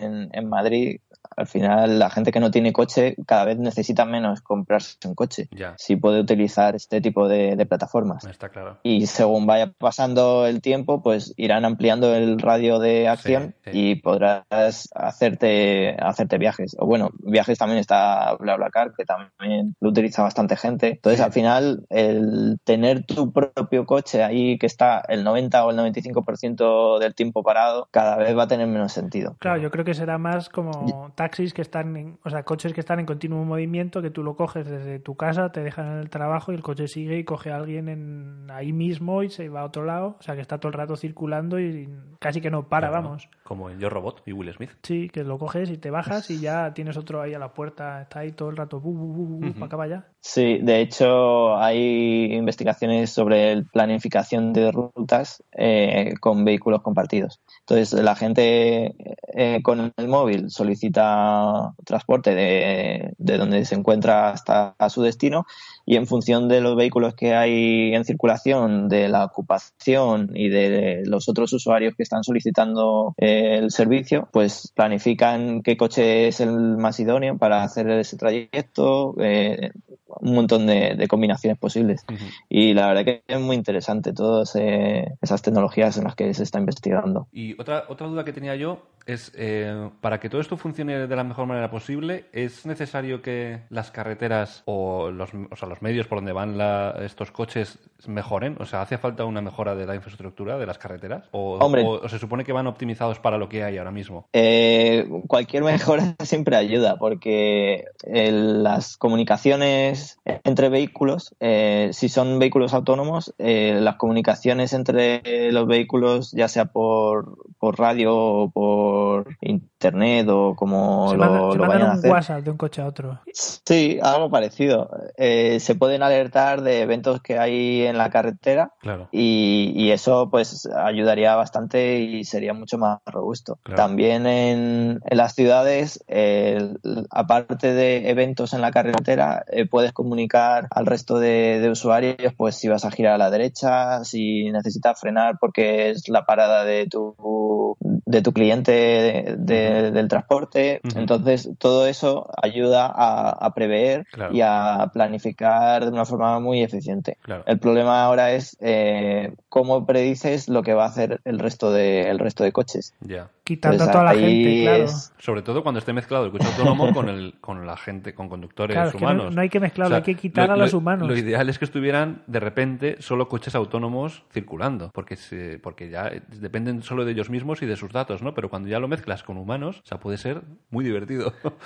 en, 0.00 0.28
en 0.32 0.48
Madrid, 0.48 1.00
al 1.36 1.46
final 1.46 1.98
la 1.98 2.10
gente 2.10 2.32
que 2.32 2.40
no 2.40 2.50
tiene 2.50 2.72
coche 2.72 3.16
cada 3.26 3.44
vez 3.44 3.58
necesita 3.58 4.04
menos 4.04 4.40
comprarse 4.40 4.96
un 5.06 5.14
coche. 5.14 5.48
Ya, 5.52 5.74
Si 5.78 5.96
puede 5.96 6.20
utilizar 6.20 6.74
este 6.74 7.00
tipo 7.00 7.28
de, 7.28 7.56
de 7.56 7.66
plataformas. 7.66 8.24
está 8.24 8.48
claro. 8.48 8.78
Y 8.82 9.06
según 9.06 9.46
vaya 9.46 9.72
pasando 9.78 10.46
el 10.46 10.60
tiempo, 10.60 11.02
pues 11.02 11.32
irán 11.36 11.64
ampliando 11.64 12.14
el 12.14 12.38
radio 12.38 12.78
de 12.78 13.08
acción 13.08 13.54
Sí, 13.64 13.70
sí. 13.72 13.78
y 13.90 13.94
podrás 13.96 14.88
hacerte, 14.94 15.96
hacerte 16.00 16.38
viajes. 16.38 16.76
O 16.78 16.86
bueno, 16.86 17.10
viajes 17.18 17.58
también 17.58 17.78
está 17.78 18.34
BlaBlaCar, 18.38 18.92
que 18.96 19.04
también 19.04 19.74
lo 19.80 19.90
utiliza 19.90 20.22
bastante 20.22 20.56
gente. 20.56 20.88
Entonces, 20.88 21.20
al 21.20 21.32
final, 21.32 21.84
el 21.90 22.58
tener 22.64 23.04
tu 23.04 23.32
propio 23.32 23.84
coche 23.86 24.22
ahí 24.22 24.58
que 24.58 24.66
está 24.66 25.02
el 25.08 25.24
90 25.24 25.64
o 25.64 25.70
el 25.70 25.76
95% 25.78 26.98
del 26.98 27.14
tiempo 27.14 27.42
parado, 27.42 27.88
cada 27.90 28.16
vez 28.16 28.36
va 28.36 28.44
a 28.44 28.48
tener 28.48 28.66
menos 28.66 28.92
sentido. 28.92 29.36
Claro, 29.38 29.60
yo 29.60 29.70
creo 29.70 29.84
que 29.84 29.94
será 29.94 30.18
más 30.18 30.48
como 30.48 31.12
taxis 31.20 31.52
que 31.52 31.60
están, 31.60 31.94
en, 31.98 32.18
o 32.24 32.30
sea, 32.30 32.44
coches 32.44 32.72
que 32.72 32.80
están 32.80 32.98
en 32.98 33.04
continuo 33.04 33.44
movimiento, 33.44 34.00
que 34.00 34.10
tú 34.10 34.22
lo 34.22 34.36
coges 34.36 34.66
desde 34.66 35.00
tu 35.00 35.16
casa, 35.16 35.52
te 35.52 35.60
dejan 35.60 35.86
en 35.88 35.98
el 35.98 36.08
trabajo 36.08 36.50
y 36.50 36.54
el 36.54 36.62
coche 36.62 36.88
sigue 36.88 37.18
y 37.18 37.24
coge 37.24 37.50
a 37.52 37.56
alguien 37.56 37.90
en, 37.90 38.46
ahí 38.50 38.72
mismo 38.72 39.22
y 39.22 39.28
se 39.28 39.50
va 39.50 39.60
a 39.60 39.64
otro 39.66 39.84
lado, 39.84 40.16
o 40.18 40.22
sea, 40.22 40.34
que 40.34 40.40
está 40.40 40.56
todo 40.56 40.68
el 40.68 40.78
rato 40.78 40.96
circulando 40.96 41.60
y 41.60 41.90
casi 42.18 42.40
que 42.40 42.50
no 42.50 42.70
para, 42.70 42.88
Claro, 42.88 43.02
vamos. 43.02 43.28
Como 43.50 43.68
en 43.68 43.80
Yo 43.80 43.90
Robot 43.90 44.22
y 44.26 44.32
Will 44.32 44.54
Smith. 44.54 44.70
Sí, 44.84 45.08
que 45.08 45.24
lo 45.24 45.36
coges 45.36 45.70
y 45.70 45.76
te 45.76 45.90
bajas 45.90 46.30
y 46.30 46.38
ya 46.38 46.72
tienes 46.72 46.96
otro 46.96 47.20
ahí 47.20 47.34
a 47.34 47.38
la 47.40 47.52
puerta, 47.52 48.00
está 48.00 48.20
ahí 48.20 48.30
todo 48.30 48.48
el 48.48 48.56
rato, 48.56 48.78
bu, 48.78 48.92
bu, 48.92 49.12
bu, 49.12 49.26
bu, 49.26 49.46
Ujú. 49.48 49.54
para 49.54 49.66
acá, 49.66 49.76
para 49.76 49.84
allá. 49.86 50.06
Sí, 50.20 50.58
de 50.62 50.80
hecho 50.80 51.56
hay 51.56 52.32
investigaciones 52.32 53.10
sobre 53.10 53.50
el 53.50 53.66
planificación 53.66 54.52
de 54.52 54.70
rutas 54.70 55.42
eh, 55.50 56.14
con 56.20 56.44
vehículos 56.44 56.82
compartidos. 56.82 57.40
Entonces 57.66 57.92
la 58.00 58.14
gente 58.14 58.94
eh, 59.34 59.60
con 59.64 59.92
el 59.96 60.08
móvil 60.08 60.48
solicita 60.50 61.74
transporte 61.84 62.36
de, 62.36 63.14
de 63.18 63.36
donde 63.36 63.64
se 63.64 63.74
encuentra 63.74 64.30
hasta 64.30 64.76
a 64.78 64.90
su 64.90 65.02
destino 65.02 65.44
y 65.86 65.96
en 65.96 66.06
función 66.06 66.48
de 66.48 66.60
los 66.60 66.76
vehículos 66.76 67.14
que 67.14 67.34
hay 67.34 67.94
en 67.94 68.04
circulación, 68.04 68.88
de 68.88 69.08
la 69.08 69.24
ocupación 69.24 70.30
y 70.34 70.48
de 70.48 71.02
los 71.04 71.28
otros 71.28 71.52
usuarios 71.52 71.94
que 71.96 72.02
están 72.02 72.22
solicitando 72.22 73.14
eh, 73.16 73.58
el 73.58 73.70
servicio, 73.70 74.28
pues 74.32 74.72
planifican 74.74 75.62
qué 75.62 75.76
coche 75.76 76.28
es 76.28 76.40
el 76.40 76.52
más 76.76 77.00
idóneo 77.00 77.38
para 77.38 77.62
hacer 77.62 77.88
ese 77.90 78.16
trayecto, 78.16 79.14
eh, 79.20 79.70
un 80.20 80.34
montón 80.34 80.66
de, 80.66 80.94
de 80.96 81.08
combinaciones 81.08 81.58
posibles. 81.58 82.04
Y 82.48 82.74
la 82.74 82.88
verdad 82.88 83.04
que 83.04 83.22
es 83.26 83.40
muy 83.40 83.56
interesante 83.56 84.12
todas 84.12 84.54
eh, 84.56 85.14
esas 85.22 85.42
tecnologías 85.42 85.96
en 85.98 86.04
las 86.04 86.14
que 86.14 86.32
se 86.34 86.42
está 86.42 86.58
investigando. 86.58 87.28
Y 87.32 87.60
otra, 87.60 87.84
otra 87.88 88.06
duda 88.06 88.24
que 88.24 88.32
tenía 88.32 88.56
yo 88.56 88.82
es, 89.06 89.32
eh, 89.34 89.88
para 90.02 90.20
que 90.20 90.28
todo 90.28 90.40
esto 90.40 90.56
funcione 90.56 91.06
de 91.06 91.16
la 91.16 91.24
mejor 91.24 91.46
manera 91.46 91.70
posible, 91.70 92.26
¿es 92.32 92.66
necesario 92.66 93.22
que 93.22 93.60
las 93.70 93.90
carreteras 93.90 94.62
o 94.66 95.10
los, 95.10 95.30
o 95.50 95.56
sea, 95.56 95.68
los 95.68 95.80
medios 95.82 96.06
por 96.06 96.18
donde 96.18 96.32
van 96.32 96.58
la- 96.58 96.94
estos 97.02 97.30
coches 97.30 97.78
mejoren? 98.06 98.56
O 98.60 98.66
sea, 98.66 98.82
¿hace 98.82 98.98
falta 98.98 99.24
una 99.24 99.40
mejora 99.40 99.74
de 99.74 99.86
la 99.86 99.94
infraestructura 99.94 100.58
de 100.58 100.66
las 100.66 100.78
carreteras? 100.78 101.28
¿O, 101.32 101.58
Hombre. 101.58 101.82
o- 101.82 102.00
o 102.02 102.08
se 102.08 102.18
supone 102.18 102.44
que 102.44 102.52
van 102.52 102.66
optimizados 102.66 103.18
para 103.18 103.38
lo 103.38 103.48
que 103.48 103.64
hay 103.64 103.78
ahora 103.78 103.90
mismo? 103.90 104.28
Eh, 104.32 105.08
cualquier 105.26 105.64
mejora 105.64 106.14
siempre 106.22 106.56
ayuda 106.56 106.96
porque 106.98 107.84
eh, 108.04 108.30
las 108.32 108.96
comunicaciones 108.98 109.99
entre 110.24 110.68
vehículos, 110.68 111.34
eh, 111.40 111.90
si 111.92 112.08
son 112.08 112.38
vehículos 112.38 112.74
autónomos, 112.74 113.34
eh, 113.38 113.78
las 113.80 113.96
comunicaciones 113.96 114.72
entre 114.72 115.50
los 115.52 115.66
vehículos, 115.66 116.32
ya 116.32 116.48
sea 116.48 116.66
por, 116.66 117.36
por 117.58 117.78
radio 117.78 118.14
o 118.16 118.50
por 118.50 119.36
internet 119.40 120.28
o 120.28 120.54
como 120.56 121.10
se 121.10 121.16
lo, 121.16 121.20
manda- 121.24 121.52
se 121.52 121.58
lo 121.58 121.64
mandan 121.64 121.68
vayan 121.68 121.82
a 121.82 121.92
un 121.92 121.98
hacer. 121.98 122.10
WhatsApp 122.10 122.40
de 122.44 122.50
un 122.50 122.56
coche 122.56 122.82
a 122.82 122.86
otro. 122.86 123.20
Sí, 123.32 123.98
algo 124.02 124.30
parecido. 124.30 124.90
Eh, 125.16 125.58
se 125.60 125.74
pueden 125.74 126.02
alertar 126.02 126.62
de 126.62 126.80
eventos 126.82 127.20
que 127.22 127.38
hay 127.38 127.82
en 127.86 127.96
la 127.98 128.10
carretera 128.10 128.72
Claro. 128.80 129.08
y, 129.12 129.72
y 129.74 129.90
eso 129.92 130.28
pues 130.30 130.66
ayudaría 130.66 131.34
bastante 131.36 131.98
y 132.00 132.24
sería 132.24 132.52
mucho 132.54 132.78
más 132.78 132.98
robusto. 133.06 133.58
Claro. 133.62 133.76
También 133.82 134.26
en, 134.26 135.00
en 135.04 135.16
las 135.16 135.34
ciudades, 135.34 136.04
eh, 136.08 136.74
aparte 137.10 137.72
de 137.72 138.10
eventos 138.10 138.52
en 138.52 138.60
la 138.60 138.70
carretera, 138.70 139.44
eh, 139.50 139.66
puedes 139.90 139.92
comunicar 139.92 140.66
al 140.70 140.86
resto 140.86 141.18
de, 141.18 141.58
de 141.60 141.70
usuarios 141.70 142.32
pues 142.36 142.56
si 142.56 142.68
vas 142.68 142.84
a 142.84 142.90
girar 142.90 143.14
a 143.14 143.18
la 143.18 143.30
derecha, 143.30 144.04
si 144.04 144.50
necesitas 144.50 144.98
frenar 145.00 145.36
porque 145.40 145.90
es 145.90 146.08
la 146.08 146.24
parada 146.24 146.64
de 146.64 146.86
tu 146.86 147.76
de 147.80 148.22
tu 148.22 148.32
cliente 148.32 148.72
de- 148.72 149.36
de- 149.38 149.90
del 149.92 150.08
transporte. 150.08 150.80
Entonces, 150.96 151.48
todo 151.58 151.86
eso 151.86 152.28
ayuda 152.42 152.86
a, 152.86 153.30
a 153.30 153.54
prever 153.54 154.06
Claro. 154.12 154.34
y 154.34 154.40
a 154.42 154.90
planificar 154.92 155.84
de 155.84 155.90
una 155.90 156.04
forma 156.04 156.40
muy 156.40 156.62
eficiente. 156.62 157.16
Claro. 157.22 157.44
El 157.46 157.58
problema 157.58 158.02
ahora 158.04 158.32
es 158.32 158.56
eh, 158.60 159.32
cómo 159.48 159.86
predices 159.86 160.48
lo 160.48 160.62
que 160.62 160.74
va 160.74 160.84
a 160.84 160.88
hacer 160.88 161.20
el 161.24 161.38
resto 161.38 161.72
de, 161.72 162.10
el 162.10 162.18
resto 162.18 162.42
de 162.44 162.52
coches. 162.52 162.94
Ya. 163.00 163.28
Quitando 163.50 163.78
Pues 163.78 163.88
a 163.88 163.92
toda 163.92 164.04
la 164.04 164.14
gente, 164.14 164.60
claro. 164.62 164.84
es- 164.84 165.12
Sobre 165.18 165.42
todo 165.42 165.64
cuando 165.64 165.80
esté 165.80 165.92
mezclado 165.92 166.24
el 166.26 166.30
coche 166.30 166.46
autónomo 166.46 166.92
con, 166.94 167.08
el, 167.08 167.34
con 167.40 167.66
la 167.66 167.76
gente, 167.76 168.14
con 168.14 168.28
conductores 168.28 168.76
Claro, 168.76 168.90
es 168.90 168.94
que 168.94 169.00
no- 169.00 169.06
humanos. 169.10 169.34
no 169.34 169.40
hay 169.40 169.48
que 169.48 169.58
mezclarlo, 169.58 169.96
hay 169.96 170.02
que 170.02 170.14
quitar 170.14 170.52
a 170.52 170.56
los 170.56 170.72
humanos. 170.72 171.08
Lo 171.08 171.16
ideal 171.16 171.48
es 171.48 171.58
que 171.58 171.64
estuvieran 171.64 172.22
de 172.28 172.38
repente 172.38 172.96
solo 173.00 173.28
coches 173.28 173.56
autónomos 173.56 174.22
circulando, 174.32 174.92
porque 174.94 175.16
se, 175.16 175.58
porque 175.58 175.90
ya 175.90 176.10
dependen 176.28 176.82
solo 176.84 177.04
de 177.04 177.10
ellos 177.10 177.28
mismos 177.28 177.60
y 177.62 177.66
de 177.66 177.74
sus 177.74 177.90
datos, 177.92 178.22
¿no? 178.22 178.34
Pero 178.34 178.50
cuando 178.50 178.68
ya 178.68 178.78
lo 178.78 178.86
mezclas 178.86 179.24
con 179.24 179.36
humanos, 179.36 179.80
o 179.84 179.86
sea, 179.86 179.98
puede 179.98 180.16
ser 180.16 180.42
muy 180.70 180.84
divertido. 180.84 181.32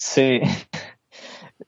Sí, 0.00 0.40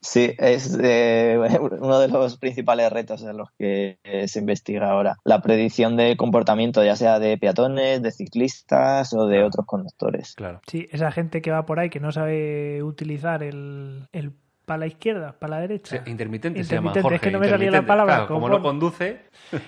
sí, 0.01 0.35
es 0.39 0.79
eh, 0.81 1.39
uno 1.81 1.99
de 1.99 2.09
los 2.09 2.39
principales 2.39 2.91
retos 2.91 3.23
en 3.23 3.37
los 3.37 3.51
que 3.59 3.99
se 4.27 4.39
investiga 4.39 4.91
ahora. 4.91 5.17
La 5.25 5.43
predicción 5.43 5.97
de 5.97 6.17
comportamiento, 6.17 6.85
ya 6.85 6.97
sea 6.97 7.19
de 7.19 7.39
peatones, 7.39 8.03
de 8.03 8.11
ciclistas 8.11 9.13
o 9.13 9.27
de 9.27 9.43
otros 9.45 9.67
conductores. 9.67 10.35
claro. 10.35 10.61
Sí, 10.67 10.89
esa 10.91 11.11
gente 11.11 11.43
que 11.43 11.51
va 11.51 11.67
por 11.67 11.81
ahí 11.81 11.91
que 11.91 12.01
no 12.01 12.13
sabe 12.13 12.83
utilizar 12.83 13.43
el, 13.43 14.09
el 14.13 14.33
para 14.71 14.79
la 14.79 14.87
izquierda, 14.87 15.35
para 15.37 15.57
la 15.57 15.61
derecha. 15.63 15.97
sea, 15.97 16.03
intermitente, 16.09 16.63
se 16.63 16.77
llama 16.77 16.91
Intermitente, 16.91 17.03
Jorge. 17.03 17.17
es 17.17 17.21
que 17.23 17.31
no 17.33 17.39
me 17.41 17.49
salía 17.49 17.59
la 17.73 17.79
intermitente. 17.79 17.89
palabra. 17.89 18.15
Claro, 18.15 18.29
como 18.29 18.41
cojones. 18.43 18.59
no 18.59 18.63
conduce, 18.69 19.21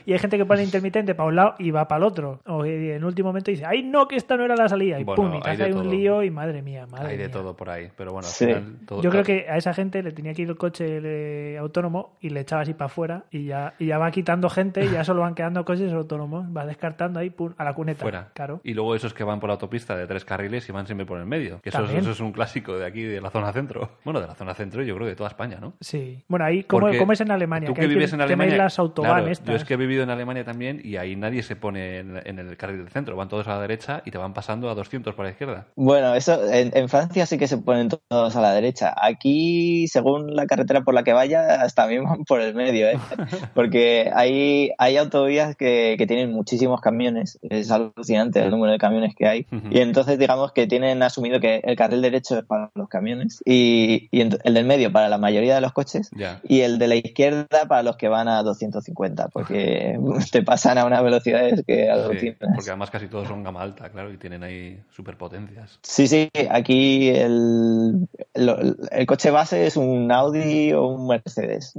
Y 0.07 0.13
hay 0.13 0.19
gente 0.21 0.39
que 0.39 0.45
pone 0.45 0.63
intermitente 0.63 1.15
para 1.17 1.29
un 1.29 1.35
lado 1.35 1.55
y 1.59 1.73
va 1.73 1.89
para 1.89 1.99
el 1.99 2.05
otro. 2.05 2.41
O 2.47 2.65
en 2.65 3.03
último 3.03 3.31
momento 3.31 3.51
dice, 3.51 3.65
¡ay 3.67 3.83
no, 3.83 4.07
que 4.07 4.15
esta 4.15 4.37
no 4.37 4.45
era 4.45 4.55
la 4.55 4.69
salida! 4.69 5.01
Y 5.01 5.03
Bueno, 5.05 5.23
pum, 5.25 5.35
y 5.35 5.41
te 5.41 5.51
hay 5.51 5.61
hace 5.61 5.75
un 5.75 5.91
lío 5.91 6.23
y 6.23 6.31
madre 6.31 6.63
mía, 6.63 6.87
madre 6.87 7.09
hay 7.09 7.17
de 7.17 7.25
mía. 7.25 7.33
todo 7.33 7.57
por 7.57 7.69
ahí. 7.69 7.89
Pero 7.97 8.13
bueno, 8.13 8.29
al 8.29 8.33
Sí. 8.33 8.47
final 8.47 8.77
todo- 8.87 9.03
Yo 9.03 9.11
creo 9.11 9.25
que 9.25 9.47
a 9.49 9.57
esa 9.57 9.75
gente 9.75 10.01
le 10.05 10.13
tenía 10.13 10.35
que 10.35 10.43
ir 10.43 10.49
el 10.49 10.57
coche 10.57 11.01
eh, 11.03 11.59
autónomo 11.59 12.17
y 12.21 12.29
le 12.31 12.41
echaba 12.41 12.63
así 12.63 12.75
para 12.75 12.87
afuera 12.87 13.25
y 13.33 13.47
ya, 13.47 13.75
y 13.81 13.87
ya 13.87 13.99
va 13.99 14.11
quitando 14.13 14.49
gente 14.49 14.85
y 14.85 14.91
ya 14.91 15.03
solo 15.05 15.23
van 15.23 15.35
quedando 15.35 15.65
coches 15.65 15.93
autónomos. 15.93 16.47
Va 16.57 16.65
descartando 16.65 17.19
ahí 17.19 17.31
pum, 17.31 17.53
a 17.59 17.65
la 17.65 17.75
cuneta. 17.75 18.03
fuera. 18.03 18.29
Claro. 18.35 18.61
Y 18.63 18.75
luego 18.75 18.95
esos 18.95 19.13
que 19.15 19.25
van 19.25 19.41
por 19.41 19.49
la 19.49 19.55
autopista 19.55 19.97
de 19.97 20.07
tres 20.07 20.25
carriles 20.25 20.69
y 20.69 20.73
van 20.73 20.87
siempre 20.87 21.07
por 21.07 21.19
el 21.19 21.27
medio. 21.27 21.61
Que 21.61 21.71
eso, 21.71 21.83
eso 21.85 22.11
es 22.13 22.21
un 22.21 22.31
clásico 22.31 22.79
de 22.79 22.87
aquí, 22.87 23.03
de 23.03 23.21
la 23.21 23.31
zona 23.31 23.53
centro. 23.53 23.91
Bueno, 24.05 24.21
de 24.21 24.27
la 24.29 24.35
zona 24.37 24.55
centro 24.55 24.83
y 24.83 24.87
yo 24.93 24.97
creo 24.99 25.09
de 25.09 25.17
toda 25.17 25.29
España, 25.31 25.59
¿no? 25.61 25.75
Sí. 25.81 26.23
Bueno, 26.29 26.45
ahí, 26.45 26.65
¿cómo, 26.65 26.89
cómo 26.99 27.13
es 27.13 27.21
en 27.21 27.31
Alemania? 27.31 27.69
Tú 27.69 27.75
que 27.75 27.83
que 27.83 27.87
vives 27.87 28.11
que 28.11 28.17
en 28.17 28.21
tenéis 28.21 28.41
Alemania. 28.41 28.57
las 28.65 28.79
autobahn 28.79 29.13
claro, 29.13 29.29
estas. 29.31 29.49
Yo 29.49 29.55
es 29.57 29.65
que 29.65 29.75
he 29.75 29.77
vivido 29.77 30.03
en 30.03 30.11
Alemania 30.11 30.45
también 30.45 30.81
y 30.85 30.97
ahí 30.97 31.17
nadie 31.17 31.43
se 31.43 31.57
pone 31.57 31.99
en, 31.99 32.21
en 32.25 32.39
el 32.39 32.57
carril 32.57 32.79
del 32.79 32.89
centro. 32.91 33.17
Van 33.17 33.29
todos 33.29 33.47
a 33.49 33.51
la 33.53 33.61
derecha 33.61 34.03
y 34.05 34.11
te 34.11 34.19
van 34.19 34.35
pasando 34.35 34.69
a 34.71 34.75
200 34.75 35.15
por 35.15 35.25
la 35.25 35.31
izquierda. 35.31 35.67
Bueno, 35.77 36.15
eso 36.15 36.39
en, 36.53 36.71
en 36.77 36.89
Francia 36.89 37.27
sí 37.27 37.39
que 37.39 37.49
se 37.49 37.59
ponen 37.59 37.89
todos 37.89 38.37
a 38.37 38.41
la 38.41 38.53
derecha. 38.53 38.95
Aquí, 39.01 39.87
según 39.89 40.35
la 40.35 40.47
carretera 40.47 40.83
por 40.83 40.95
la 40.95 41.03
que 41.03 41.13
vayas, 41.13 41.75
también 41.75 42.05
van 42.05 42.25
por 42.25 42.41
el 42.41 42.55
medio, 42.55 42.89
¿eh? 42.89 42.99
Porque 43.55 44.11
hay, 44.15 44.71
hay 44.79 44.97
autovías 44.97 45.57
que, 45.57 45.97
que 45.99 46.07
tienen 46.07 46.33
muchísimos 46.33 46.81
camiones. 46.81 47.39
Es 47.43 47.71
alucinante 47.71 48.41
el 48.41 48.51
número 48.51 48.73
de 48.73 48.79
camiones 48.79 49.15
que 49.17 49.27
hay. 49.27 49.47
Ujú. 49.51 49.69
Y 49.71 49.79
entonces, 49.81 50.19
digamos 50.19 50.53
que 50.53 50.67
tienen 50.67 51.03
asumido 51.03 51.41
que 51.41 51.61
el 51.65 51.77
carril 51.77 52.03
derecho 52.03 52.39
es 52.39 52.45
para 52.45 52.71
los 52.75 52.89
camiones 52.89 53.43
y, 53.45 54.09
y 54.11 54.21
el 54.21 54.55
del 54.55 54.65
medio 54.65 54.82
medio 54.83 54.93
para 54.93 55.09
la 55.09 55.19
mayoría 55.19 55.55
de 55.55 55.61
los 55.61 55.73
coches 55.73 56.11
y 56.43 56.61
el 56.61 56.79
de 56.79 56.89
la 56.89 56.97
izquierda 56.97 57.67
para 57.69 57.83
los 57.83 57.97
que 57.97 58.09
van 58.09 58.29
a 58.29 58.43
250, 58.43 59.29
porque 59.29 59.99
te 60.33 60.43
pasan 60.43 60.79
a 60.79 60.85
unas 60.85 61.03
velocidades 61.03 61.63
que 61.67 61.89
Sí, 62.21 62.33
porque 62.41 62.71
además 62.71 62.91
casi 62.91 63.09
todos 63.09 63.29
son 63.29 63.43
gama 63.43 63.63
alta, 63.63 63.89
claro, 63.91 64.13
y 64.13 64.17
tienen 64.19 64.43
ahí 64.43 64.81
superpotencias. 64.91 65.79
Sí, 65.83 66.07
sí, 66.09 66.29
aquí 66.51 67.09
el, 67.09 68.09
el 68.35 69.07
coche 69.07 69.31
base 69.31 69.67
es 69.67 69.77
un 69.77 70.11
Audi 70.11 70.73
o 70.73 70.87
un 70.87 71.07
Mercedes. 71.07 71.73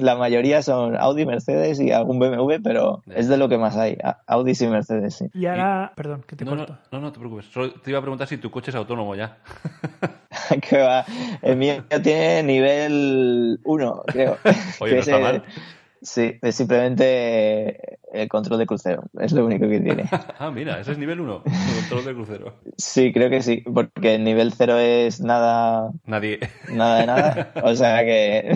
La 0.00 0.16
mayoría 0.16 0.62
son 0.62 0.96
Audi, 0.96 1.26
Mercedes 1.26 1.80
y 1.80 1.92
algún 1.92 2.18
BMW, 2.18 2.60
pero 2.62 3.02
es 3.14 3.28
de 3.28 3.36
lo 3.36 3.48
que 3.48 3.58
más 3.58 3.76
hay. 3.76 3.96
A- 4.02 4.18
Audi 4.26 4.52
y 4.58 4.66
Mercedes, 4.66 5.14
sí. 5.14 5.26
Y 5.34 5.46
ahora, 5.46 5.92
perdón, 5.96 6.24
que 6.26 6.36
te 6.36 6.44
No, 6.44 6.54
no, 6.56 6.66
no, 6.92 7.00
no 7.00 7.12
te 7.12 7.18
preocupes. 7.18 7.46
Solo 7.46 7.72
te 7.72 7.90
iba 7.90 7.98
a 7.98 8.02
preguntar 8.02 8.26
si 8.28 8.36
tu 8.38 8.50
coche 8.50 8.70
es 8.70 8.74
autónomo 8.74 9.14
ya. 9.14 9.38
que 10.68 10.78
va. 10.78 11.04
El 11.42 11.56
mío 11.56 11.84
tiene 12.02 12.42
nivel 12.42 13.60
1, 13.64 14.02
creo. 14.06 14.38
Oye, 14.80 14.94
no 14.94 15.00
está 15.00 15.18
mal. 15.18 15.44
Sí, 16.02 16.38
es 16.42 16.54
simplemente 16.54 17.98
el 18.22 18.28
control 18.28 18.58
de 18.58 18.66
crucero. 18.66 19.04
Es 19.20 19.32
lo 19.32 19.44
único 19.46 19.68
que 19.68 19.80
tiene. 19.80 20.04
Ah, 20.38 20.50
mira, 20.50 20.78
ese 20.80 20.92
es 20.92 20.98
nivel 20.98 21.20
1, 21.20 21.42
control 21.88 22.04
de 22.04 22.14
crucero. 22.14 22.54
Sí, 22.76 23.12
creo 23.12 23.30
que 23.30 23.40
sí, 23.42 23.62
porque 23.72 24.16
el 24.16 24.24
nivel 24.24 24.52
0 24.52 24.76
es 24.78 25.20
nada, 25.20 25.90
Nadie. 26.04 26.38
nada 26.72 26.98
de 27.00 27.06
nada. 27.06 27.52
O 27.62 27.74
sea 27.74 28.04
que. 28.04 28.54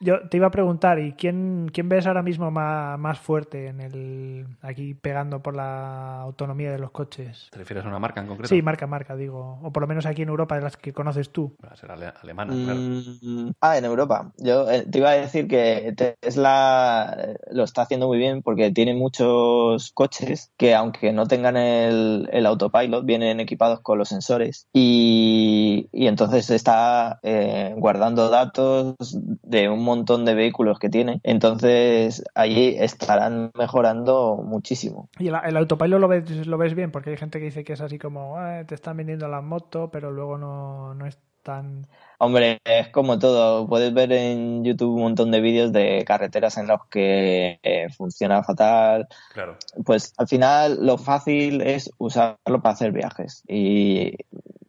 Yo 0.00 0.28
te 0.28 0.36
iba 0.36 0.48
a 0.48 0.50
preguntar, 0.50 0.98
¿y 0.98 1.12
quién, 1.12 1.70
quién 1.72 1.88
ves 1.88 2.06
ahora 2.06 2.22
mismo 2.22 2.50
más, 2.50 2.98
más 2.98 3.18
fuerte 3.18 3.68
en 3.68 3.80
el 3.80 4.46
aquí 4.60 4.94
pegando 4.94 5.42
por 5.42 5.56
la 5.56 6.20
autonomía 6.20 6.70
de 6.72 6.78
los 6.78 6.90
coches? 6.90 7.48
¿Te 7.50 7.58
refieres 7.58 7.84
a 7.84 7.88
una 7.88 7.98
marca 7.98 8.20
en 8.20 8.26
concreto? 8.26 8.48
Sí, 8.54 8.60
marca, 8.62 8.86
marca, 8.86 9.16
digo. 9.16 9.58
O 9.62 9.72
por 9.72 9.82
lo 9.82 9.86
menos 9.86 10.04
aquí 10.06 10.22
en 10.22 10.28
Europa, 10.28 10.56
de 10.56 10.62
las 10.62 10.76
que 10.76 10.92
conoces 10.92 11.30
tú. 11.30 11.56
Va 11.64 11.70
a 11.72 11.76
ser 11.76 11.90
ale- 11.90 12.12
alemana, 12.22 12.52
claro. 12.64 12.80
Mm, 12.80 13.50
Ah, 13.60 13.78
en 13.78 13.84
Europa. 13.86 14.32
Yo 14.38 14.70
eh, 14.70 14.84
te 14.90 14.98
iba 14.98 15.10
a 15.10 15.14
decir 15.14 15.48
que 15.48 15.94
Tesla 15.96 17.34
lo 17.50 17.64
está 17.64 17.82
haciendo 17.82 18.08
muy 18.08 18.18
bien 18.18 18.42
porque 18.42 18.61
tiene 18.70 18.94
muchos 18.94 19.90
coches 19.92 20.52
que 20.56 20.74
aunque 20.74 21.12
no 21.12 21.26
tengan 21.26 21.56
el, 21.56 22.28
el 22.32 22.46
autopilot, 22.46 23.04
vienen 23.04 23.40
equipados 23.40 23.80
con 23.80 23.98
los 23.98 24.08
sensores 24.08 24.68
y, 24.72 25.88
y 25.92 26.06
entonces 26.06 26.50
está 26.50 27.18
eh, 27.22 27.74
guardando 27.76 28.28
datos 28.30 28.94
de 29.42 29.68
un 29.68 29.82
montón 29.84 30.24
de 30.24 30.34
vehículos 30.34 30.78
que 30.78 30.88
tiene. 30.88 31.20
Entonces 31.22 32.22
allí 32.34 32.76
estarán 32.78 33.50
mejorando 33.58 34.42
muchísimo. 34.44 35.08
Y 35.18 35.28
el, 35.28 35.36
el 35.44 35.56
autopilot 35.56 36.00
lo 36.00 36.08
ves, 36.08 36.46
lo 36.46 36.58
ves 36.58 36.74
bien, 36.74 36.90
porque 36.90 37.10
hay 37.10 37.16
gente 37.16 37.38
que 37.38 37.46
dice 37.46 37.64
que 37.64 37.72
es 37.72 37.80
así 37.80 37.98
como, 37.98 38.36
"Ah, 38.38 38.64
te 38.66 38.74
están 38.74 38.96
vendiendo 38.96 39.28
la 39.28 39.40
moto, 39.40 39.90
pero 39.90 40.10
luego 40.10 40.38
no, 40.38 40.94
no 40.94 41.06
es 41.06 41.18
tan... 41.42 41.86
Hombre, 42.24 42.60
es 42.64 42.88
como 42.90 43.18
todo. 43.18 43.66
Puedes 43.66 43.92
ver 43.92 44.12
en 44.12 44.62
YouTube 44.62 44.94
un 44.94 45.02
montón 45.02 45.32
de 45.32 45.40
vídeos 45.40 45.72
de 45.72 46.04
carreteras 46.06 46.56
en 46.56 46.68
los 46.68 46.86
que 46.88 47.58
eh, 47.64 47.88
funciona 47.96 48.44
fatal. 48.44 49.08
Claro. 49.32 49.56
Pues 49.84 50.14
al 50.16 50.28
final 50.28 50.86
lo 50.86 50.98
fácil 50.98 51.62
es 51.62 51.90
usarlo 51.98 52.62
para 52.62 52.74
hacer 52.74 52.92
viajes. 52.92 53.42
Y 53.48 54.12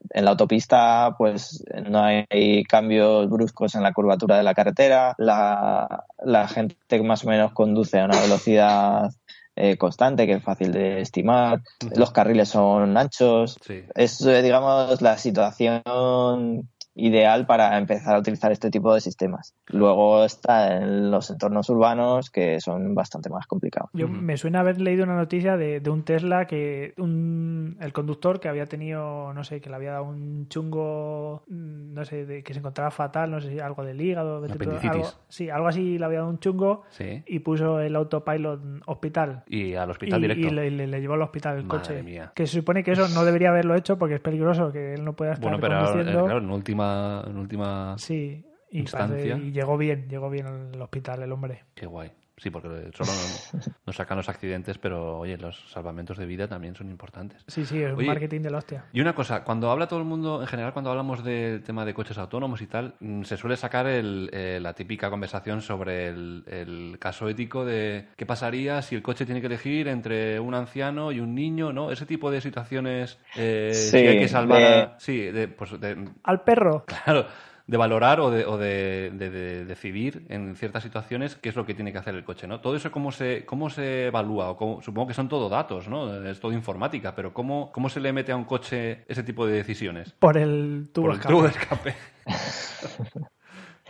en 0.10 0.26
la 0.26 0.32
autopista, 0.32 1.14
pues 1.16 1.64
no 1.92 2.04
hay 2.04 2.64
cambios 2.64 3.30
bruscos 3.30 3.76
en 3.76 3.84
la 3.84 3.94
curvatura 3.94 4.36
de 4.36 4.44
la 4.44 4.56
carretera. 4.56 5.14
La, 5.20 6.06
la 6.26 6.48
gente 6.48 6.76
que 6.90 7.04
más 7.04 7.24
o 7.24 7.30
menos 7.30 7.54
conduce 7.54 8.00
a 8.00 8.06
una 8.06 8.20
velocidad 8.20 9.12
eh, 9.56 9.78
constante, 9.78 10.26
que 10.26 10.34
es 10.34 10.44
fácil 10.44 10.72
de 10.72 11.02
estimar. 11.02 11.62
Los 11.96 12.12
carriles 12.12 12.50
son 12.50 12.98
anchos. 12.98 13.60
Sí. 13.64 13.84
Es, 13.94 14.26
eh, 14.26 14.42
digamos, 14.42 15.00
la 15.04 15.20
situación 15.20 16.72
ideal 16.96 17.46
para 17.46 17.78
empezar 17.78 18.16
a 18.16 18.20
utilizar 18.20 18.52
este 18.52 18.70
tipo 18.70 18.94
de 18.94 19.02
sistemas. 19.02 19.56
Luego 19.68 20.24
está 20.24 20.78
en 20.78 21.10
los 21.12 21.30
entornos 21.32 21.70
urbanos 21.70 22.30
que 22.30 22.60
son 22.60 22.94
bastante 22.94 23.30
más 23.30 23.48
complicados. 23.48 23.90
Yo 23.94 24.08
me 24.08 24.38
suena 24.38 24.60
haber 24.60 24.80
leído 24.80 25.04
una 25.04 25.16
noticia 25.16 25.58
de, 25.58 25.80
de 25.80 25.90
un 25.90 26.04
Tesla 26.04 26.46
que 26.46 26.94
un, 26.98 27.78
el 27.82 27.94
conductor 27.94 28.40
que 28.40 28.48
había 28.50 28.66
tenido, 28.68 29.34
no 29.34 29.44
sé, 29.44 29.60
que 29.60 29.70
le 29.70 29.76
había 29.76 29.94
dado 29.94 30.04
un 30.06 30.48
chungo, 30.50 31.44
mm, 31.48 31.94
no 31.94 32.06
sé, 32.06 32.26
de, 32.26 32.44
que 32.44 32.54
se 32.54 32.60
encontraba 32.60 32.92
fatal, 32.92 33.32
no 33.32 33.42
sé 33.42 33.50
si 33.52 33.60
algo 33.60 33.84
del 33.84 34.00
hígado, 34.00 34.38
Apendicitis. 34.46 34.90
algo, 34.92 35.10
sí, 35.30 35.50
algo 35.50 35.68
así 35.68 35.98
le 35.98 36.06
había 36.06 36.20
dado 36.20 36.30
un 36.30 36.40
chungo 36.40 36.84
Sí. 36.90 37.24
y 37.26 37.40
puso 37.40 37.80
el 37.80 37.96
autopilot 37.96 38.62
hospital. 38.86 39.44
Y 39.48 39.74
al 39.76 39.90
hospital 39.90 40.20
y, 40.20 40.22
directo. 40.28 40.48
y 40.48 40.52
le, 40.52 40.72
le- 40.72 40.88
le 40.88 41.02
llevó 41.02 41.16
al 41.16 41.22
hospital 41.24 41.58
el 41.58 41.64
Madre 41.66 41.80
coche. 41.82 42.04
mía. 42.04 42.32
Que 42.36 42.46
se 42.48 42.54
supone 42.60 42.84
que 42.84 42.92
eso 42.92 43.08
no 43.10 43.26
debería 43.26 43.50
haberlo 43.50 43.76
hecho 43.76 43.98
porque 43.98 44.16
es 44.16 44.22
peligroso, 44.22 44.72
que 44.72 44.94
él 44.94 45.04
no 45.04 45.14
pueda 45.14 45.34
estar 45.34 45.44
Bueno, 45.44 45.60
pero 45.60 45.76
ahora, 45.76 45.90
eh, 45.90 45.94
conduciendo. 45.94 46.24
claro, 46.26 46.40
en 46.40 46.50
última, 46.52 46.83
en 47.28 47.38
última... 47.38 47.96
Sí, 47.98 48.46
y, 48.70 48.80
instancia. 48.80 49.38
y 49.38 49.52
llegó 49.52 49.78
bien, 49.78 50.08
llegó 50.10 50.30
bien 50.30 50.48
al 50.48 50.82
hospital 50.82 51.24
el 51.24 51.32
hombre. 51.32 51.64
Qué 51.76 51.86
guay. 51.86 52.12
Sí, 52.38 52.50
porque 52.50 52.90
solo 52.96 53.12
nos, 53.12 53.68
nos 53.86 53.96
sacan 53.96 54.18
los 54.18 54.28
accidentes, 54.28 54.78
pero 54.80 55.20
oye, 55.20 55.38
los 55.38 55.70
salvamentos 55.72 56.18
de 56.18 56.26
vida 56.26 56.48
también 56.48 56.76
son 56.76 56.90
importantes. 56.90 57.44
Sí, 57.48 57.64
sí, 57.64 57.82
es 57.82 57.92
un 57.94 58.00
Oye, 58.00 58.08
marketing 58.08 58.42
de 58.42 58.50
la 58.50 58.58
hostia. 58.58 58.86
Y 58.92 59.02
una 59.02 59.14
cosa, 59.14 59.44
cuando 59.44 59.70
habla 59.70 59.88
todo 59.88 60.00
el 60.00 60.06
mundo, 60.06 60.42
en 60.42 60.48
general, 60.48 60.74
cuando 60.74 60.90
hablamos 60.90 61.24
del 61.24 61.62
tema 61.64 61.86
de 61.86 61.94
coches 61.94 62.18
autónomos 62.18 62.62
y 62.62 62.68
tal, 62.68 62.96
mm, 63.00 63.22
se 63.24 63.38
suele 63.38 63.56
sacar 63.56 63.86
el, 63.86 64.32
eh, 64.34 64.60
la 64.62 64.74
típica 64.74 65.12
conversación 65.12 65.62
sobre 65.62 66.08
el, 66.08 66.44
el 66.48 66.98
caso 67.00 67.30
ético 67.30 67.66
de 67.66 68.08
qué 68.18 68.26
pasaría 68.26 68.82
si 68.82 68.96
el 68.96 69.04
coche 69.04 69.26
tiene 69.26 69.40
que 69.40 69.48
elegir 69.48 69.88
entre 69.88 70.40
un 70.40 70.56
anciano 70.56 71.12
y 71.12 71.20
un 71.20 71.36
niño, 71.36 71.72
¿no? 71.72 71.92
Ese 71.92 72.06
tipo 72.08 72.32
de 72.32 72.42
situaciones, 72.42 73.20
eh, 73.38 73.70
Sí, 73.74 74.00
si 74.00 74.08
hay 74.08 74.18
que 74.20 74.28
salvar 74.28 74.62
de- 74.62 74.68
a- 74.68 74.96
Sí, 75.00 75.18
de, 75.32 75.48
pues 75.50 75.80
de- 75.80 76.10
Al 76.24 76.42
perro. 76.44 76.86
Claro, 77.06 77.28
de 77.66 77.78
valorar 77.78 78.20
o 78.20 78.30
de, 78.30 78.46
o 78.46 78.58
de, 78.58 79.12
de- 79.14 79.30
de 79.30 79.66
decidir 79.66 80.26
en 80.30 80.56
ciertas 80.58 80.84
situaciones 80.84 81.36
qué 81.36 81.48
es 81.50 81.56
lo 81.56 81.66
que 81.66 81.74
tiene 81.74 81.94
que 81.94 81.98
hacer 81.98 82.14
el 82.14 82.26
coche, 82.26 82.46
¿no? 82.46 82.60
Todo 82.60 82.76
eso 82.76 82.92
cómo 82.92 83.12
se, 83.12 83.46
cómo 83.46 83.70
se 83.70 84.08
evalúa, 84.08 84.50
o 84.50 84.58
cómo- 84.58 84.82
supongo 84.82 85.08
que 85.08 85.14
son 85.14 85.30
todo 85.30 85.48
datos, 85.48 85.88
¿no? 85.88 86.14
Es 86.26 86.40
todo 86.42 86.52
informática, 86.52 87.16
pero 87.16 87.34
¿cómo, 87.34 87.72
cómo 87.72 87.88
se 87.88 88.02
le 88.02 88.12
mete 88.12 88.34
a 88.34 88.36
un 88.36 88.44
coche 88.44 89.06
ese 89.08 89.24
tipo 89.24 89.46
de 89.48 89.54
decisiones? 89.54 90.12
Por 90.20 90.38
el 90.38 90.90
tubo 90.92 91.06
Por 91.06 91.14
el 91.14 91.20
escape. 91.20 91.34
tubo 91.34 91.44
de 91.44 91.50
escape. 91.50 91.96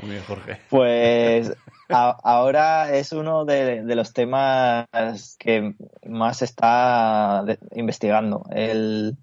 Muy 0.01 0.11
bien, 0.11 0.23
Jorge. 0.27 0.57
Pues 0.69 1.53
a- 1.89 2.17
ahora 2.23 2.93
es 2.95 3.11
uno 3.11 3.45
de, 3.45 3.83
de 3.83 3.95
los 3.95 4.11
temas 4.13 4.87
que 5.39 5.75
más 6.07 6.37
se 6.37 6.45
está 6.45 7.43
de- 7.45 7.59
investigando. 7.75 8.45
El, 8.51 9.17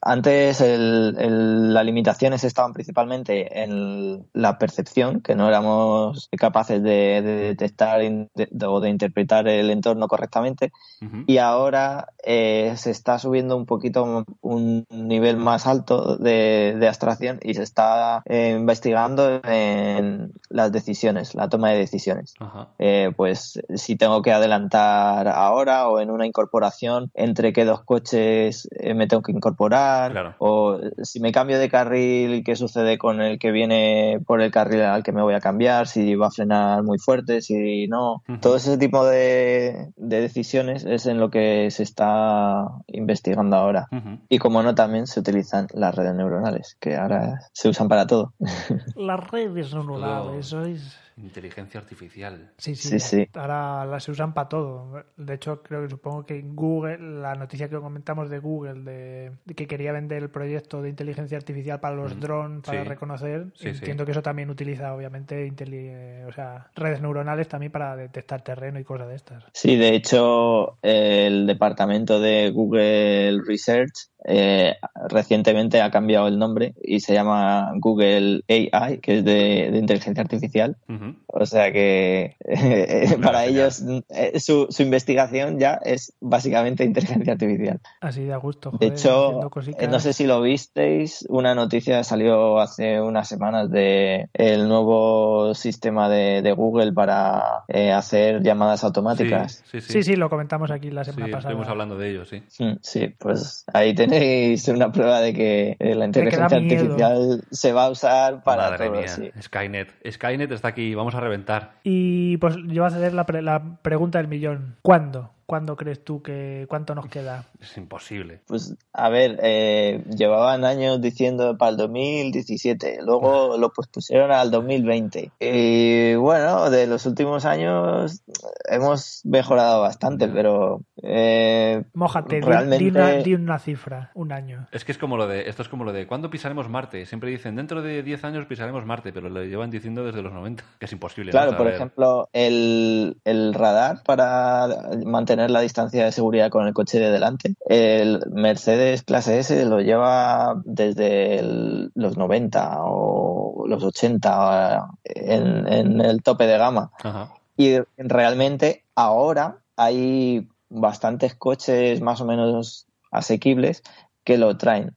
antes 0.00 0.60
el- 0.60 1.16
el- 1.18 1.74
las 1.74 1.84
limitaciones 1.84 2.44
estaban 2.44 2.72
principalmente 2.72 3.62
en 3.64 4.24
la 4.32 4.58
percepción, 4.58 5.20
que 5.20 5.34
no 5.34 5.48
éramos 5.48 6.28
capaces 6.38 6.82
de, 6.82 7.20
de 7.22 7.36
detectar 7.48 8.02
in- 8.02 8.30
de- 8.34 8.48
o 8.66 8.80
de 8.80 8.90
interpretar 8.90 9.48
el 9.48 9.70
entorno 9.70 10.06
correctamente. 10.06 10.72
Ujú. 11.00 11.24
Y 11.26 11.38
ahora 11.38 12.08
eh, 12.24 12.74
se 12.76 12.92
está 12.92 13.18
subiendo 13.18 13.56
un 13.56 13.66
poquito 13.66 14.24
un 14.42 14.86
nivel 14.90 15.36
más 15.36 15.66
alto 15.66 16.16
de, 16.16 16.76
de 16.78 16.86
abstracción 16.88 17.40
y 17.42 17.54
se 17.54 17.64
está 17.64 18.22
eh, 18.26 18.54
investigando 18.56 19.40
en 19.44 20.32
las 20.48 20.70
decisiones, 20.70 21.34
la 21.34 21.48
toma 21.48 21.70
de 21.70 21.78
decisiones. 21.78 22.34
Ajá. 22.38 22.68
Eh, 22.78 23.10
pues 23.16 23.60
si 23.74 23.96
tengo 23.96 24.22
que 24.22 24.32
adelantar 24.32 25.26
ahora 25.26 25.88
o 25.88 25.98
en 25.98 26.10
una 26.10 26.26
incorporación 26.26 27.10
entre 27.14 27.52
qué 27.52 27.64
dos 27.64 27.82
coches 27.82 28.68
eh, 28.78 28.94
me 28.94 29.08
tengo 29.08 29.22
que 29.22 29.32
incorporar 29.32 29.71
Claro. 29.72 30.34
o 30.38 30.78
si 31.02 31.20
me 31.20 31.32
cambio 31.32 31.58
de 31.58 31.68
carril 31.68 32.42
qué 32.44 32.56
sucede 32.56 32.98
con 32.98 33.20
el 33.20 33.38
que 33.38 33.50
viene 33.50 34.20
por 34.26 34.40
el 34.40 34.50
carril 34.50 34.82
al 34.82 35.02
que 35.02 35.12
me 35.12 35.22
voy 35.22 35.34
a 35.34 35.40
cambiar 35.40 35.86
si 35.86 36.14
va 36.14 36.28
a 36.28 36.30
frenar 36.30 36.82
muy 36.82 36.98
fuerte 36.98 37.40
si 37.40 37.86
no. 37.88 38.22
Todo 38.40 38.56
ese 38.56 38.78
tipo 38.78 39.04
de, 39.04 39.92
de 39.96 40.20
decisiones 40.20 40.84
es 40.84 41.06
en 41.06 41.18
lo 41.18 41.30
que 41.30 41.70
se 41.70 41.82
está 41.82 42.68
investigando 42.86 43.56
ahora. 43.56 43.88
Y 44.28 44.38
como 44.38 44.62
no 44.62 44.74
también 44.74 45.06
se 45.06 45.20
utilizan 45.20 45.66
las 45.74 45.94
redes 45.94 46.14
neuronales 46.14 46.76
que 46.80 46.96
ahora 46.96 47.40
se 47.52 47.68
usan 47.68 47.88
para 47.88 48.06
todo. 48.06 48.32
Las 48.96 49.30
redes 49.30 49.74
neuronales, 49.74 50.46
eso 50.46 50.62
es... 50.62 50.98
Inteligencia 51.22 51.78
artificial. 51.80 52.50
Sí, 52.58 52.74
sí, 52.74 52.98
Sí, 52.98 53.00
sí. 53.00 53.28
ahora 53.34 53.84
las 53.86 54.04
se 54.04 54.10
usan 54.10 54.34
para 54.34 54.48
todo. 54.48 55.04
De 55.16 55.34
hecho, 55.34 55.62
creo 55.62 55.82
que 55.82 55.88
supongo 55.90 56.26
que 56.26 56.42
Google, 56.44 56.98
la 57.20 57.34
noticia 57.34 57.68
que 57.68 57.78
comentamos 57.78 58.28
de 58.28 58.38
Google, 58.40 58.82
de, 58.82 59.32
de 59.44 59.54
que 59.54 59.66
quería 59.66 59.92
vender 59.92 60.22
el 60.22 60.30
proyecto 60.30 60.82
de 60.82 60.88
inteligencia 60.88 61.38
artificial 61.38 61.80
para 61.80 61.94
los 61.94 62.18
drones, 62.18 62.62
para 62.64 62.82
Sí. 62.82 62.88
reconocer, 62.88 63.46
Sí, 63.54 63.62
sí. 63.62 63.68
entiendo 63.68 64.04
que 64.04 64.10
eso 64.12 64.22
también 64.22 64.50
utiliza, 64.50 64.94
obviamente, 64.94 65.46
inteli- 65.46 65.88
eh, 65.90 66.24
o 66.26 66.32
sea, 66.32 66.70
redes 66.74 67.00
neuronales 67.00 67.46
también 67.48 67.70
para 67.72 67.94
detectar 67.96 68.42
terreno 68.42 68.80
y 68.80 68.84
cosas 68.84 69.08
de 69.08 69.14
estas. 69.14 69.44
Sí, 69.54 69.76
de 69.76 69.94
hecho, 69.94 70.78
el 70.82 71.46
departamento 71.46 72.18
de 72.20 72.50
Google 72.50 73.40
Research 73.46 73.92
eh, 74.24 74.76
recientemente 75.08 75.80
ha 75.80 75.90
cambiado 75.90 76.28
el 76.28 76.38
nombre 76.38 76.74
y 76.82 77.00
se 77.00 77.12
llama 77.14 77.72
Google 77.76 78.42
AI, 78.48 78.98
que 78.98 79.18
es 79.18 79.24
de, 79.24 79.70
de 79.72 79.78
inteligencia 79.78 80.22
artificial. 80.22 80.76
Ujú. 80.88 81.14
O 81.26 81.46
sea 81.46 81.72
que 81.72 82.36
eh, 82.44 83.16
para 83.22 83.44
ellos 83.46 83.82
eh, 84.10 84.38
su, 84.40 84.66
su 84.70 84.82
investigación 84.82 85.58
ya 85.58 85.78
es 85.84 86.12
básicamente 86.20 86.84
inteligencia 86.84 87.32
artificial. 87.32 87.80
Así 88.00 88.22
de 88.24 88.32
a 88.32 88.36
gusto. 88.36 88.70
De 88.70 88.76
joder, 88.78 88.92
hecho, 88.92 89.24
haciendo 89.26 89.50
cositas. 89.50 89.82
eh, 89.82 89.88
no 89.88 90.00
sé 90.00 90.12
si 90.12 90.26
lo 90.26 90.40
visteis, 90.42 91.24
una 91.28 91.54
noticia 91.54 92.04
salió 92.04 92.60
hace 92.60 93.00
unas 93.00 93.28
semanas 93.28 93.70
de 93.70 94.28
el 94.34 94.68
nuevo 94.68 95.54
sistema 95.54 96.08
de, 96.08 96.42
de 96.42 96.52
Google 96.52 96.92
para 96.92 97.64
eh, 97.68 97.92
hacer 97.92 98.42
llamadas 98.42 98.84
automáticas. 98.84 99.62
Sí, 99.70 99.80
sí, 99.80 99.86
sí. 99.86 99.92
Sí, 99.92 100.02
sí, 100.02 100.16
lo 100.16 100.28
comentamos 100.30 100.70
aquí 100.70 100.90
la 100.90 101.04
semana 101.04 101.26
Sí, 101.26 101.32
pasada. 101.32 101.50
estuvimos 101.52 101.68
hablando 101.68 101.98
de 101.98 102.10
ello, 102.10 102.24
sí. 102.24 102.42
Mm, 102.58 102.72
Sí, 102.80 103.08
pues 103.18 103.64
ahí 103.72 103.94
tenéis 104.20 104.68
una 104.68 104.92
prueba 104.92 105.20
de 105.20 105.32
que 105.34 105.76
eh, 105.78 105.94
la 105.94 106.04
inteligencia 106.06 106.58
miedo. 106.60 106.80
artificial 106.82 107.44
se 107.50 107.72
va 107.72 107.86
a 107.86 107.90
usar 107.90 108.42
para 108.42 108.70
Madre 108.70 108.86
todo. 108.88 108.98
mía, 108.98 109.08
sí. 109.08 109.30
Skynet. 109.40 109.88
Skynet 110.10 110.50
está 110.52 110.68
aquí, 110.68 110.94
vamos 110.94 111.14
a 111.14 111.20
reventar. 111.20 111.72
Y 111.84 112.36
pues 112.38 112.56
yo 112.56 112.82
voy 112.82 112.92
a 112.92 112.94
hacer 112.96 113.14
la, 113.14 113.26
pre- 113.26 113.42
la 113.42 113.78
pregunta 113.82 114.18
del 114.18 114.28
millón. 114.28 114.76
¿Cuándo? 114.82 115.30
¿Cuándo 115.46 115.76
crees 115.76 116.04
tú 116.04 116.22
que 116.22 116.66
cuánto 116.68 116.94
nos 116.94 117.06
queda? 117.06 117.46
Es 117.62 117.76
imposible. 117.76 118.40
Pues 118.48 118.74
a 118.92 119.08
ver, 119.08 119.38
eh, 119.42 120.02
llevaban 120.10 120.64
años 120.64 121.00
diciendo 121.00 121.56
para 121.56 121.70
el 121.70 121.76
2017, 121.76 122.98
luego 123.04 123.56
lo 123.58 123.72
pospusieron 123.72 124.32
al 124.32 124.50
2020. 124.50 125.30
Y 125.38 126.14
bueno, 126.16 126.70
de 126.70 126.86
los 126.86 127.06
últimos 127.06 127.44
años 127.44 128.22
hemos 128.68 129.20
mejorado 129.24 129.80
bastante, 129.80 130.28
pero 130.28 130.82
eh, 131.02 131.84
Mójate, 131.94 132.40
realmente 132.40 132.84
di, 132.84 132.90
una, 132.90 133.10
di 133.10 133.34
una 133.34 133.58
cifra, 133.58 134.10
un 134.14 134.32
año. 134.32 134.66
Es 134.72 134.84
que 134.84 134.92
es 134.92 134.98
como 134.98 135.16
lo 135.16 135.26
de, 135.26 135.48
esto 135.48 135.62
es 135.62 135.68
como 135.68 135.84
lo 135.84 135.92
de, 135.92 136.06
¿cuándo 136.06 136.30
pisaremos 136.30 136.68
Marte? 136.68 137.06
Siempre 137.06 137.30
dicen, 137.30 137.56
dentro 137.56 137.82
de 137.82 138.02
10 138.02 138.24
años 138.24 138.46
pisaremos 138.46 138.84
Marte, 138.84 139.12
pero 139.12 139.28
lo 139.28 139.44
llevan 139.44 139.70
diciendo 139.70 140.04
desde 140.04 140.22
los 140.22 140.32
90, 140.32 140.64
que 140.78 140.86
es 140.86 140.92
imposible. 140.92 141.30
¿no? 141.30 141.32
Claro, 141.32 141.50
por 141.50 141.58
Saber. 141.58 141.74
ejemplo, 141.74 142.28
el, 142.32 143.18
el 143.24 143.54
radar 143.54 144.02
para 144.04 144.68
mantener 145.04 145.31
la 145.36 145.60
distancia 145.60 146.04
de 146.04 146.12
seguridad 146.12 146.50
con 146.50 146.66
el 146.66 146.74
coche 146.74 146.98
de 147.00 147.10
delante, 147.10 147.54
el 147.66 148.20
Mercedes 148.30 149.02
clase 149.02 149.38
S 149.38 149.64
lo 149.66 149.80
lleva 149.80 150.60
desde 150.64 151.38
el- 151.38 151.90
los 151.94 152.16
90 152.16 152.78
o 152.84 153.66
los 153.66 153.82
80 153.84 154.88
en, 155.04 155.66
en 155.72 156.00
el 156.00 156.22
tope 156.22 156.46
de 156.46 156.58
gama. 156.58 156.90
Ajá. 157.02 157.32
Y 157.56 157.76
realmente 157.96 158.84
ahora 158.94 159.58
hay 159.76 160.48
bastantes 160.68 161.34
coches 161.34 162.00
más 162.00 162.20
o 162.20 162.24
menos 162.24 162.86
asequibles 163.10 163.82
que 164.24 164.38
lo 164.38 164.56
traen. 164.56 164.96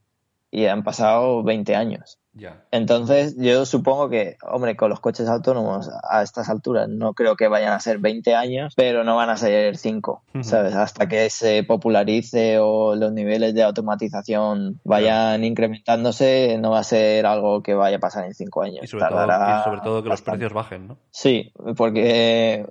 Y 0.52 0.68
han 0.68 0.84
pasado 0.84 1.44
20 1.44 1.76
años. 1.76 2.18
Ya. 2.36 2.66
Entonces, 2.72 3.36
yo 3.38 3.66
supongo 3.66 4.10
que, 4.10 4.38
hombre, 4.44 4.76
con 4.76 4.90
los 4.90 5.00
coches 5.00 5.30
autónomos 5.30 5.90
a 6.04 6.22
estas 6.22 6.50
alturas 6.50 6.90
no 6.90 7.14
creo 7.14 7.38
que 7.38 7.48
vayan 7.48 7.72
a 7.72 7.80
ser 7.80 8.00
20 8.00 8.36
años, 8.36 8.74
pero 8.76 9.06
no 9.06 9.16
van 9.16 9.30
a 9.30 9.38
ser 9.38 9.78
5, 9.78 10.24
Ujú. 10.34 10.44
¿sabes? 10.44 10.76
Hasta 10.76 11.08
que 11.08 11.30
se 11.30 11.64
popularice 11.64 12.60
o 12.60 12.96
los 12.96 13.14
niveles 13.14 13.56
de 13.56 13.64
automatización 13.64 14.82
vayan 14.84 15.46
incrementándose, 15.46 16.58
no 16.60 16.72
va 16.72 16.80
a 16.80 16.84
ser 16.84 17.26
algo 17.26 17.64
que 17.64 17.74
vaya 17.74 17.98
a 17.98 18.02
pasar 18.02 18.26
en 18.26 18.34
5 18.34 18.62
años. 18.62 18.84
Y 18.84 18.88
sobre, 18.88 19.06
todo, 19.06 19.20
Tardará 19.20 19.62
y 19.62 19.64
sobre 19.64 19.82
todo 19.82 20.04
que 20.04 20.10
los 20.10 20.22
precios 20.22 20.52
bajen, 20.52 20.88
¿no? 20.90 20.98
Sí, 21.12 21.54
porque 21.78 22.66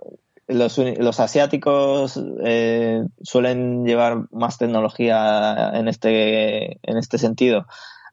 los, 0.46 0.76
los 0.76 1.20
asiáticos 1.20 2.22
eh, 2.44 3.02
suelen 3.22 3.86
llevar 3.86 4.26
más 4.30 4.58
tecnología 4.58 5.70
en 5.72 5.88
este, 5.88 6.78
en 6.82 6.98
este 6.98 7.16
sentido 7.16 7.66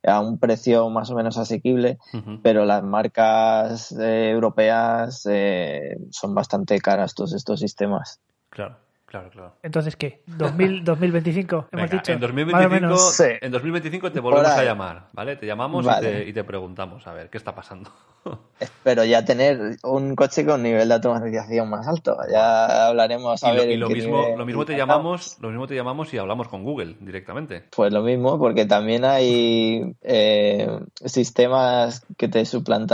a 0.04 0.20
un 0.20 0.40
precio 0.40 0.90
más 0.90 1.10
o 1.12 1.16
menos 1.16 1.38
asequible, 1.38 1.98
pero 2.42 2.66
las 2.66 2.84
marcas 2.84 3.92
eh, 3.94 4.30
europeas 4.32 5.26
eh, 5.30 5.98
son 6.10 6.34
bastante 6.34 6.80
caras 6.80 7.14
todos 7.14 7.34
estos 7.34 7.60
sistemas. 7.60 8.20
Claro, 8.50 8.78
claro, 9.12 9.30
claro. 9.30 9.54
Entonces, 9.62 9.96
¿qué? 9.98 10.24
¿2000, 10.38 10.84
¿2025? 10.86 11.68
Hemos 11.72 11.72
Venga, 11.72 11.88
dicho. 11.88 12.12
en, 12.14 12.20
Más 12.20 12.24
o 12.24 12.28
2025, 12.28 12.70
menos. 12.70 13.14
Sí. 13.16 13.24
en 13.42 13.52
2025 13.52 14.12
te 14.12 14.20
volvemos 14.22 14.50
a 14.50 14.64
llamar, 14.64 15.08
¿vale? 15.14 15.36
Te 15.36 15.46
llamamos 15.46 15.86
Vale. 15.86 16.10
y, 16.10 16.12
te, 16.24 16.30
y 16.30 16.34
te 16.34 16.44
preguntamos, 16.44 17.06
a 17.08 17.14
ver, 17.14 17.30
¿qué 17.30 17.38
está 17.38 17.54
pasando? 17.54 17.92
Espero 18.60 19.04
ya 19.04 19.26
tener 19.26 19.78
un 19.84 20.16
coche 20.16 20.46
con 20.46 20.62
nivel 20.64 20.88
de 20.88 20.94
automatización 20.94 21.70
más 21.70 21.88
alto. 21.88 22.16
Ya 22.32 22.88
hablaremos 22.88 23.44
a 23.44 23.52
y 23.52 23.56
lo, 23.56 23.62
ver 23.62 23.70
y 23.70 23.74
en 23.74 23.80
lo 23.80 23.90
mismo, 23.90 24.26
lo 24.38 24.46
mismo 24.46 24.64
te 24.66 24.78
llamamos, 24.78 25.38
lo 25.42 25.50
mismo 25.50 25.68
te 25.68 25.76
llamamos 25.76 26.14
y 26.14 26.18
hablamos 26.18 26.48
con 26.48 26.64
Google 26.64 26.96
directamente. 27.00 27.66
Pues 27.76 27.92
lo 27.92 28.02
mismo, 28.04 28.38
porque 28.40 28.66
también 28.66 29.04
hay 29.06 29.96
eh, 30.04 30.70
sistemas 31.04 32.06
que 32.18 32.28
te 32.28 32.46
suplantan 32.46 32.92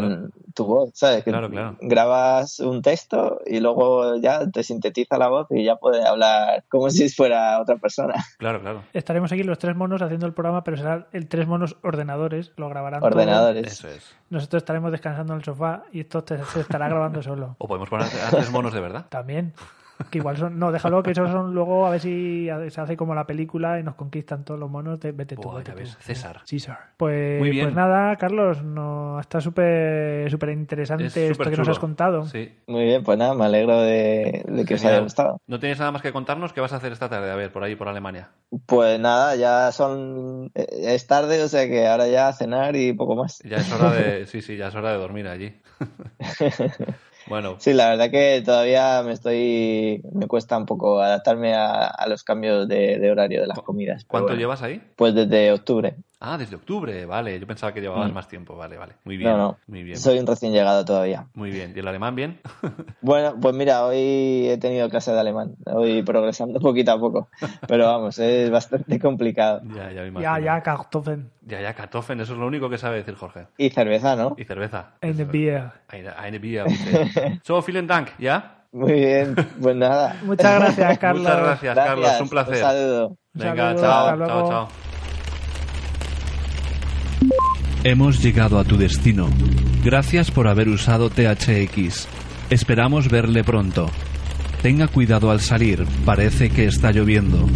Claro. 0.00 0.28
tu 0.54 0.64
voz, 0.64 0.90
¿sabes? 0.94 1.24
Que 1.24 1.30
Claro, 1.30 1.50
claro. 1.50 1.76
grabas 1.80 2.58
un 2.60 2.82
texto 2.82 3.40
y 3.46 3.60
luego 3.60 4.16
ya 4.16 4.50
te 4.50 4.62
sintetiza 4.62 5.18
la 5.18 5.28
voz 5.28 5.46
y 5.50 5.59
ya 5.64 5.76
puedes 5.76 6.04
hablar 6.04 6.64
como 6.68 6.90
si 6.90 7.08
fuera 7.08 7.60
otra 7.60 7.76
persona. 7.76 8.14
Claro, 8.38 8.60
claro. 8.60 8.82
Estaremos 8.92 9.30
aquí 9.32 9.42
los 9.42 9.58
tres 9.58 9.76
monos 9.76 10.00
haciendo 10.02 10.26
el 10.26 10.32
programa, 10.32 10.64
pero 10.64 10.76
serán 10.76 11.06
el 11.12 11.28
tres 11.28 11.46
monos 11.46 11.76
ordenadores, 11.82 12.52
lo 12.56 12.68
grabarán 12.68 13.00
todo. 13.00 13.10
Ordenadores. 13.10 13.66
Eso 13.66 13.88
es. 13.88 14.14
Nosotros 14.30 14.62
estaremos 14.62 14.90
descansando 14.92 15.32
en 15.34 15.40
el 15.40 15.44
sofá 15.44 15.82
y 15.92 16.00
esto 16.00 16.24
te- 16.24 16.42
se 16.44 16.60
estará 16.60 16.88
grabando 16.88 17.22
solo. 17.22 17.56
O 17.58 17.68
podemos 17.68 17.88
poner 17.90 18.06
a 18.06 18.30
tres 18.30 18.50
monos 18.50 18.72
de 18.72 18.80
verdad. 18.80 19.06
También. 19.08 19.52
Que 20.10 20.18
igual 20.18 20.36
son. 20.36 20.58
No, 20.58 20.72
déjalo 20.72 21.02
que 21.02 21.10
esos 21.10 21.30
son 21.30 21.52
luego 21.54 21.86
a 21.86 21.90
ver 21.90 22.00
si 22.00 22.48
se 22.70 22.80
hace 22.80 22.96
como 22.96 23.14
la 23.14 23.26
película 23.26 23.78
y 23.78 23.82
nos 23.82 23.96
conquistan 23.96 24.44
todos 24.44 24.58
los 24.58 24.70
monos. 24.70 24.98
De, 25.00 25.12
vete 25.12 25.36
tú, 25.36 25.42
Buah, 25.42 25.58
vete 25.58 25.70
ya 25.72 25.74
tú. 25.74 25.80
ves, 25.80 25.96
César. 26.00 26.40
César. 26.44 26.78
Pues, 26.96 27.38
Muy 27.38 27.50
bien. 27.50 27.66
pues 27.66 27.74
nada, 27.76 28.16
Carlos, 28.16 28.62
no, 28.62 29.20
está 29.20 29.40
súper 29.40 30.30
súper 30.30 30.50
interesante 30.50 31.04
Es 31.06 31.16
esto 31.16 31.50
que 31.50 31.56
nos 31.56 31.68
has 31.68 31.78
contado. 31.78 32.24
Sí. 32.26 32.50
Muy 32.66 32.84
bien, 32.84 33.02
pues 33.04 33.18
nada, 33.18 33.34
me 33.34 33.44
alegro 33.44 33.80
de, 33.82 34.42
de 34.48 34.64
que 34.64 34.74
os 34.74 34.80
Genial. 34.80 34.94
haya 34.96 35.02
gustado. 35.04 35.40
¿No 35.46 35.58
tienes 35.58 35.78
nada 35.78 35.92
más 35.92 36.02
que 36.02 36.12
contarnos? 36.12 36.52
¿Qué 36.52 36.60
vas 36.60 36.72
a 36.72 36.76
hacer 36.76 36.92
esta 36.92 37.08
tarde? 37.08 37.30
A 37.30 37.36
ver, 37.36 37.52
por 37.52 37.62
ahí, 37.62 37.76
por 37.76 37.88
Alemania. 37.88 38.30
Pues 38.66 38.98
nada, 38.98 39.36
ya 39.36 39.70
son. 39.72 40.50
eh, 40.54 40.66
Es 40.94 41.06
tarde, 41.06 41.42
o 41.42 41.48
sea 41.48 41.66
que 41.68 41.86
ahora 41.86 42.08
ya 42.08 42.28
a 42.28 42.32
cenar 42.32 42.74
y 42.76 42.92
poco 42.92 43.16
más. 43.16 43.38
Ya 43.44 43.58
es 43.58 43.72
hora 43.72 43.92
de... 43.92 44.26
Sí, 44.30 44.40
sí, 44.42 44.56
ya 44.56 44.68
es 44.68 44.74
hora 44.74 44.92
de 44.92 44.98
dormir 44.98 45.28
allí. 45.28 45.54
bueno, 47.30 47.56
Sí, 47.58 47.72
la 47.72 47.88
verdad 47.88 48.10
que 48.10 48.42
todavía 48.44 49.02
me 49.02 49.12
estoy. 49.12 50.02
Me 50.12 50.26
cuesta 50.26 50.58
un 50.58 50.66
poco 50.66 51.00
adaptarme 51.00 51.54
a, 51.54 51.86
a 51.86 52.08
los 52.08 52.24
cambios 52.24 52.68
de, 52.68 52.98
de 52.98 53.10
horario 53.10 53.40
de 53.40 53.46
las 53.46 53.60
comidas. 53.60 54.04
¿cuánto 54.04 54.26
bueno. 54.26 54.40
llevas 54.40 54.62
ahí? 54.62 54.82
Pues 54.96 55.14
desde 55.14 55.52
octubre. 55.52 55.94
Ah, 56.22 56.36
desde 56.36 56.54
octubre, 56.54 57.06
vale. 57.06 57.40
Yo 57.40 57.46
pensaba 57.46 57.72
que 57.72 57.80
llevabas 57.80 58.10
Mm. 58.10 58.14
más 58.14 58.28
tiempo. 58.28 58.54
Vale, 58.54 58.76
vale. 58.76 58.92
Muy 59.04 59.16
bien. 59.16 59.30
No, 59.30 59.38
no. 59.38 59.58
Muy 59.66 59.82
bien. 59.82 59.96
Soy 59.98 60.18
un 60.18 60.26
recién 60.26 60.52
llegado 60.52 60.84
todavía. 60.84 61.26
Muy 61.32 61.50
bien. 61.50 61.72
¿Y 61.74 61.78
el 61.78 61.88
alemán 61.88 62.14
bien? 62.14 62.40
Bueno, 63.00 63.34
pues 63.40 63.54
mira, 63.54 63.86
hoy 63.86 64.48
he 64.50 64.58
tenido 64.58 64.90
clase 64.90 65.12
de 65.12 65.18
alemán. 65.20 65.54
Voy 65.64 66.02
progresando 66.02 66.60
poquito 66.60 66.92
a 66.92 67.00
poco. 67.00 67.28
Pero 67.66 67.86
vamos, 67.86 68.18
es 68.18 68.50
bastante 68.50 68.98
complicado. 69.00 69.62
ya, 69.74 69.90
ya 69.92 70.02
me. 70.10 70.20
Ya, 70.20 70.38
ya, 70.38 70.62
Kartoffeln. 70.62 71.30
Ya, 71.46 71.62
ya, 71.62 71.72
Kartoffeln, 71.72 72.20
eso 72.20 72.34
es 72.34 72.38
lo 72.38 72.46
único 72.46 72.68
que 72.68 72.76
sabe 72.76 72.96
decir 72.98 73.14
Jorge. 73.14 73.46
Y 73.56 73.70
cerveza, 73.70 74.14
¿no? 74.14 74.34
Y 74.36 74.44
cerveza. 74.44 74.90
Eine 75.00 75.24
Bier. 75.24 75.70
Eine, 75.88 76.10
eine 76.10 76.38
Bier, 76.38 76.66
bitte. 76.66 77.40
So, 77.44 77.62
vielen 77.62 77.86
Dank, 77.86 78.08
¿ya? 78.18 78.66
Muy 78.72 78.92
bien, 78.92 79.34
pues 79.60 79.74
nada. 79.74 80.16
Muchas 80.22 80.60
gracias, 80.60 80.98
Carlos. 80.98 81.22
Muchas 81.22 81.40
gracias, 81.42 81.74
Carlos. 81.74 82.20
Un 82.20 82.28
placer. 82.28 82.54
Un 82.56 82.60
saludo. 82.60 83.06
Un 83.08 83.16
Venga, 83.32 83.56
saludo, 83.78 83.80
chao, 83.80 84.26
chao, 84.28 84.48
chao. 84.50 84.89
Hemos 87.82 88.22
llegado 88.22 88.58
a 88.58 88.64
tu 88.64 88.76
destino. 88.76 89.30
Gracias 89.82 90.30
por 90.30 90.48
haber 90.48 90.68
usado 90.68 91.08
THX. 91.08 92.06
Esperamos 92.50 93.08
verle 93.08 93.42
pronto. 93.42 93.88
Tenga 94.60 94.86
cuidado 94.86 95.30
al 95.30 95.40
salir, 95.40 95.86
parece 96.04 96.50
que 96.50 96.66
está 96.66 96.90
lloviendo. 96.92 97.46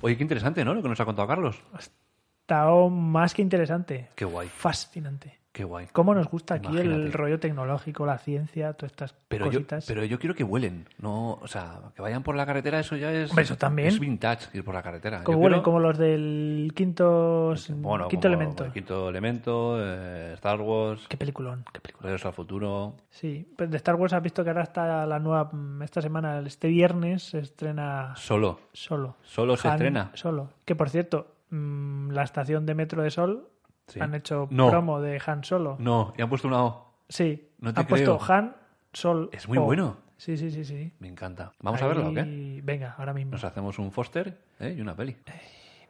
Oye, 0.00 0.16
qué 0.16 0.22
interesante, 0.22 0.64
¿no? 0.64 0.72
Lo 0.72 0.82
que 0.82 0.88
nos 0.88 1.00
ha 1.00 1.04
contado 1.04 1.28
Carlos. 1.28 1.62
Está 1.78 2.64
más 2.90 3.34
que 3.34 3.42
interesante. 3.42 4.08
Qué 4.16 4.24
guay, 4.24 4.48
Fascinante. 4.48 5.41
Qué 5.52 5.64
guay. 5.64 5.86
¿Cómo 5.92 6.14
nos 6.14 6.28
gusta 6.28 6.54
aquí 6.54 6.76
el 6.78 7.12
rollo 7.12 7.38
tecnológico, 7.38 8.06
la 8.06 8.16
ciencia, 8.18 8.72
todas 8.72 8.92
estas 8.92 9.14
Pero 9.28 9.46
yo, 9.46 9.52
cositas? 9.60 9.84
pero 9.86 10.04
yo 10.04 10.18
quiero 10.18 10.34
que 10.34 10.44
vuelen, 10.44 10.86
no, 10.98 11.34
o 11.34 11.46
sea, 11.46 11.80
que 11.94 12.00
vayan 12.02 12.22
por 12.22 12.34
la 12.36 12.46
carretera, 12.46 12.80
eso 12.80 12.96
ya 12.96 13.12
es. 13.12 13.36
Eso 13.36 13.56
también. 13.56 13.88
Es 13.88 14.00
vintage 14.00 14.46
ir 14.56 14.64
por 14.64 14.74
la 14.74 14.82
carretera. 14.82 15.22
como 15.24 15.36
Yo 15.38 15.42
huelen, 15.44 15.58
quiero- 15.60 15.62
como 15.64 15.80
los 15.80 15.98
del 15.98 16.72
quinto, 16.74 17.54
bueno, 17.76 18.08
quinto 18.08 18.28
como 18.28 18.34
elemento. 18.34 18.64
el 18.64 18.72
Quinto 18.72 19.08
elemento, 19.10 19.76
eh, 19.78 20.32
Star 20.34 20.60
Wars, 20.60 21.06
Qué 21.08 21.16
peliculón, 21.16 21.64
qué 21.72 21.80
peliculón. 21.80 22.04
Regreso 22.04 22.28
al 22.28 22.34
futuro. 22.34 22.94
Sí, 23.10 23.46
pues 23.56 23.70
de 23.70 23.76
Star 23.76 23.96
Wars 23.96 24.12
has 24.14 24.22
visto 24.22 24.42
que 24.42 24.50
ahora 24.50 24.62
está 24.62 25.04
la 25.06 25.18
nueva, 25.18 25.50
esta 25.82 26.00
semana, 26.00 26.40
este 26.46 26.68
viernes 26.68 27.24
se 27.24 27.40
estrena 27.40 28.14
Solo. 28.16 28.60
Solo. 28.72 29.16
Solo 29.22 29.56
se 29.56 29.68
Han 29.68 29.74
estrena. 29.74 30.10
Solo. 30.14 30.48
Que 30.64 30.74
por 30.74 30.88
cierto, 30.88 31.34
mm, 31.50 32.10
la 32.12 32.22
estación 32.22 32.64
de 32.64 32.74
metro 32.74 33.02
de 33.02 33.10
Sol 33.10 33.48
Sí. 33.88 34.00
han 34.00 34.14
hecho 34.14 34.48
No. 34.50 34.70
promo 34.70 35.00
de 35.00 35.20
Han 35.26 35.44
Solo. 35.44 35.76
No, 35.78 36.12
y 36.16 36.22
han 36.22 36.28
puesto 36.28 36.48
una 36.48 36.64
O. 36.64 36.94
Sí, 37.08 37.50
No 37.58 37.72
te 37.74 37.80
han 37.80 37.86
puesto 37.86 38.18
creo. 38.18 38.36
Han 38.36 38.56
Sol. 38.92 39.28
Es 39.32 39.48
muy 39.48 39.58
O. 39.58 39.62
bueno. 39.62 39.98
Sí, 40.16 40.36
sí, 40.36 40.50
sí, 40.50 40.64
sí. 40.64 40.92
Me 41.00 41.08
encanta. 41.08 41.52
¿Vamos 41.60 41.82
a 41.82 41.86
verla 41.88 42.08
o 42.08 42.14
qué? 42.14 42.60
Venga, 42.62 42.94
ahora 42.96 43.12
mismo. 43.12 43.32
Nos 43.32 43.42
hacemos 43.44 43.78
un 43.78 43.90
Foster 43.90 44.38
¿eh? 44.60 44.74
y 44.76 44.80
una 44.80 44.94
peli. 44.94 45.16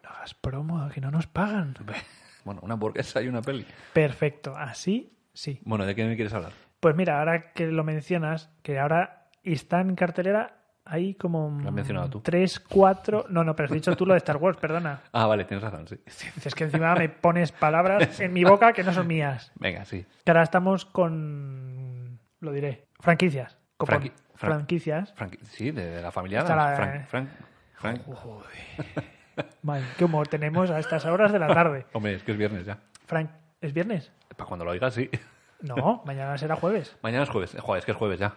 No 0.03 0.09
hagas 0.11 0.33
promo, 0.35 0.89
que 0.89 1.01
no 1.01 1.11
nos 1.11 1.27
pagan. 1.27 1.75
Bueno, 2.45 2.61
una 2.65 2.75
hamburguesa 2.75 3.23
y 3.23 3.29
una 3.29 3.41
peli. 3.41 3.65
Perfecto, 3.93 4.57
así 4.57 5.17
sí. 5.33 5.61
Bueno, 5.65 5.87
¿de 5.87 5.95
qué 5.95 6.05
me 6.05 6.17
quieres 6.17 6.35
hablar? 6.35 6.51
Pues 6.81 6.97
mira, 6.97 7.21
ahora 7.21 7.53
que 7.53 7.69
lo 7.69 7.85
mencionas, 7.85 8.51
que 8.65 8.81
ahora 8.81 9.29
está 9.45 9.81
en 9.81 9.95
cartelera, 9.95 10.62
hay 10.85 11.15
como 11.15 11.49
Lo 11.63 11.69
has 11.69 11.75
mencionado 11.75 12.11
tú. 12.11 12.21
tres, 12.21 12.59
cuatro... 12.61 13.27
No, 13.29 13.45
no, 13.45 13.55
pero 13.57 13.67
has 13.67 13.73
dicho 13.73 13.95
tú 13.97 14.05
lo 14.07 14.15
de 14.15 14.19
Star 14.19 14.37
Wars, 14.37 14.57
perdona. 14.59 15.01
Ah, 15.13 15.27
vale, 15.27 15.45
tienes 15.45 15.63
razón, 15.63 15.87
sí. 15.89 15.97
Dices 16.05 16.55
que 16.55 16.65
encima 16.65 16.95
me 16.95 17.09
pones 17.09 17.53
palabras 17.53 18.19
en 18.21 18.33
mi 18.33 18.45
boca 18.45 18.73
que 18.73 18.83
no 18.83 18.93
son 18.93 19.07
mías. 19.07 19.53
Venga, 19.61 19.85
sí. 19.85 20.05
Que 20.25 20.31
ahora 20.31 20.43
estamos 20.43 20.85
con... 20.85 22.19
Lo 22.41 22.53
diré. 22.53 22.87
Franquicias. 23.01 23.57
Franqui- 23.79 24.13
Fran- 24.35 24.57
Franquicias. 24.57 25.13
Frank- 25.15 25.39
sí, 25.45 25.71
de, 25.71 25.87
de 25.91 26.03
la 26.03 26.11
familia 26.11 26.43
la- 26.43 26.75
Frank, 26.77 27.07
Frank, 27.07 27.29
Frank. 27.75 28.01
Madre, 29.63 29.85
qué 29.97 30.05
humor 30.05 30.29
tenemos 30.29 30.71
a 30.71 30.79
estas 30.79 31.05
horas 31.07 31.33
de 31.33 31.39
la 31.39 31.49
tarde. 31.49 31.87
Hombre, 31.93 32.15
es 32.15 32.23
que 32.23 32.33
es 32.33 32.39
viernes 32.39 32.67
ya. 32.67 32.79
Frank, 33.07 33.31
¿es 33.61 33.73
viernes? 33.73 34.11
Para 34.37 34.47
cuando 34.49 34.65
lo 34.65 34.73
oigas, 34.73 34.95
sí. 34.95 35.09
No, 35.61 36.03
mañana 36.05 36.37
será 36.39 36.57
jueves. 36.57 36.97
Mañana 37.03 37.23
es 37.23 37.31
jueves. 37.31 37.57
Joder, 37.61 37.79
es 37.81 37.85
que 37.85 37.93
es 37.93 37.97
jueves 37.97 38.19
ya. 38.19 38.35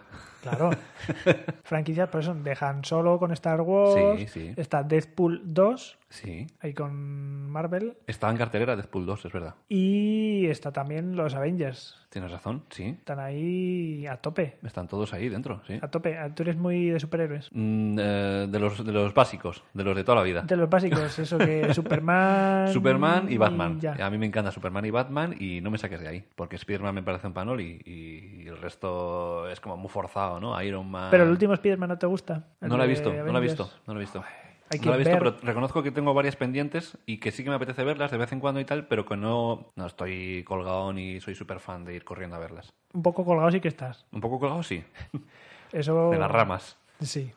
Claro. 0.48 0.70
Franquicias, 1.64 2.08
por 2.08 2.20
eso 2.20 2.34
dejan 2.34 2.84
solo 2.84 3.18
con 3.18 3.32
Star 3.32 3.60
Wars. 3.60 4.20
Sí, 4.20 4.26
sí. 4.28 4.54
Está 4.56 4.82
Deadpool 4.82 5.42
2, 5.44 5.98
Sí. 6.08 6.46
ahí 6.60 6.72
con 6.72 7.50
Marvel. 7.50 7.96
Estaba 8.06 8.30
en 8.32 8.38
cartelera 8.38 8.76
Deadpool 8.76 9.06
2, 9.06 9.24
es 9.26 9.32
verdad. 9.32 9.54
Y 9.68 10.46
está 10.46 10.72
también 10.72 11.16
los 11.16 11.34
Avengers. 11.34 11.96
Tienes 12.08 12.30
razón, 12.30 12.62
sí. 12.70 12.84
Están 12.98 13.18
ahí 13.18 14.06
a 14.06 14.16
tope. 14.16 14.56
Están 14.64 14.86
todos 14.88 15.12
ahí 15.12 15.28
dentro, 15.28 15.60
sí. 15.66 15.78
A 15.82 15.88
tope. 15.88 16.16
Tú 16.34 16.44
eres 16.44 16.56
muy 16.56 16.88
de 16.90 17.00
superhéroes. 17.00 17.50
Mm, 17.52 17.98
eh, 18.00 18.46
de, 18.48 18.58
los, 18.58 18.82
de 18.86 18.92
los 18.92 19.12
básicos, 19.12 19.62
de 19.74 19.84
los 19.84 19.94
de 19.96 20.04
toda 20.04 20.16
la 20.16 20.22
vida. 20.22 20.42
De 20.42 20.56
los 20.56 20.70
básicos, 20.70 21.18
eso 21.18 21.36
que 21.36 21.74
Superman. 21.74 22.72
Superman 22.72 23.26
y 23.30 23.36
Batman. 23.36 23.80
A 24.00 24.08
mí 24.08 24.16
me 24.16 24.26
encanta 24.26 24.50
Superman 24.52 24.86
y 24.86 24.90
Batman 24.90 25.34
y 25.38 25.60
no 25.60 25.70
me 25.70 25.76
saques 25.78 26.00
de 26.00 26.08
ahí. 26.08 26.24
Porque 26.36 26.56
Spider-Man 26.56 26.94
me 26.94 27.02
parece 27.02 27.26
un 27.26 27.34
panol 27.34 27.60
y, 27.60 27.82
y 27.84 28.46
el 28.46 28.56
resto 28.56 29.48
es 29.50 29.60
como 29.60 29.76
muy 29.76 29.90
forzado, 29.90 30.35
¿no? 30.40 30.60
Iron 30.62 30.90
Man. 30.90 31.08
Pero 31.10 31.24
el 31.24 31.30
último 31.30 31.54
Spider-Man 31.54 31.88
no 31.90 31.98
te 31.98 32.06
gusta. 32.06 32.44
No 32.60 32.76
lo 32.76 32.84
he 32.84 32.86
visto, 32.86 33.12
no 33.12 33.32
lo 33.32 33.38
he 33.38 33.42
visto, 33.42 33.70
no 33.86 33.94
lo 33.94 34.00
he 34.00 34.02
visto. 34.02 34.22
hay 34.70 34.78
que 34.80 34.86
no 34.86 34.92
lo 34.92 34.94
he 34.96 34.98
visto, 35.04 35.12
ver- 35.12 35.34
pero 35.34 35.46
reconozco 35.46 35.82
que 35.82 35.90
tengo 35.90 36.12
varias 36.14 36.36
pendientes 36.36 36.98
y 37.06 37.18
que 37.18 37.30
sí 37.32 37.44
que 37.44 37.50
me 37.50 37.56
apetece 37.56 37.84
verlas 37.84 38.10
de 38.10 38.16
vez 38.18 38.32
en 38.32 38.40
cuando 38.40 38.60
y 38.60 38.64
tal, 38.64 38.86
pero 38.86 39.06
que 39.06 39.16
no, 39.16 39.70
no 39.76 39.86
estoy 39.86 40.42
colgado 40.44 40.92
ni 40.92 41.20
soy 41.20 41.34
súper 41.34 41.60
fan 41.60 41.84
de 41.84 41.94
ir 41.94 42.04
corriendo 42.04 42.36
a 42.36 42.40
verlas. 42.40 42.72
Un 42.92 43.02
poco 43.02 43.24
colgado 43.24 43.50
sí 43.50 43.60
que 43.60 43.68
estás. 43.68 44.06
Un 44.12 44.20
poco 44.20 44.38
colgado, 44.40 44.62
sí, 44.62 44.82
Eso. 45.72 46.10
de 46.10 46.18
las 46.18 46.30
ramas. 46.30 46.78
Sí. 47.00 47.30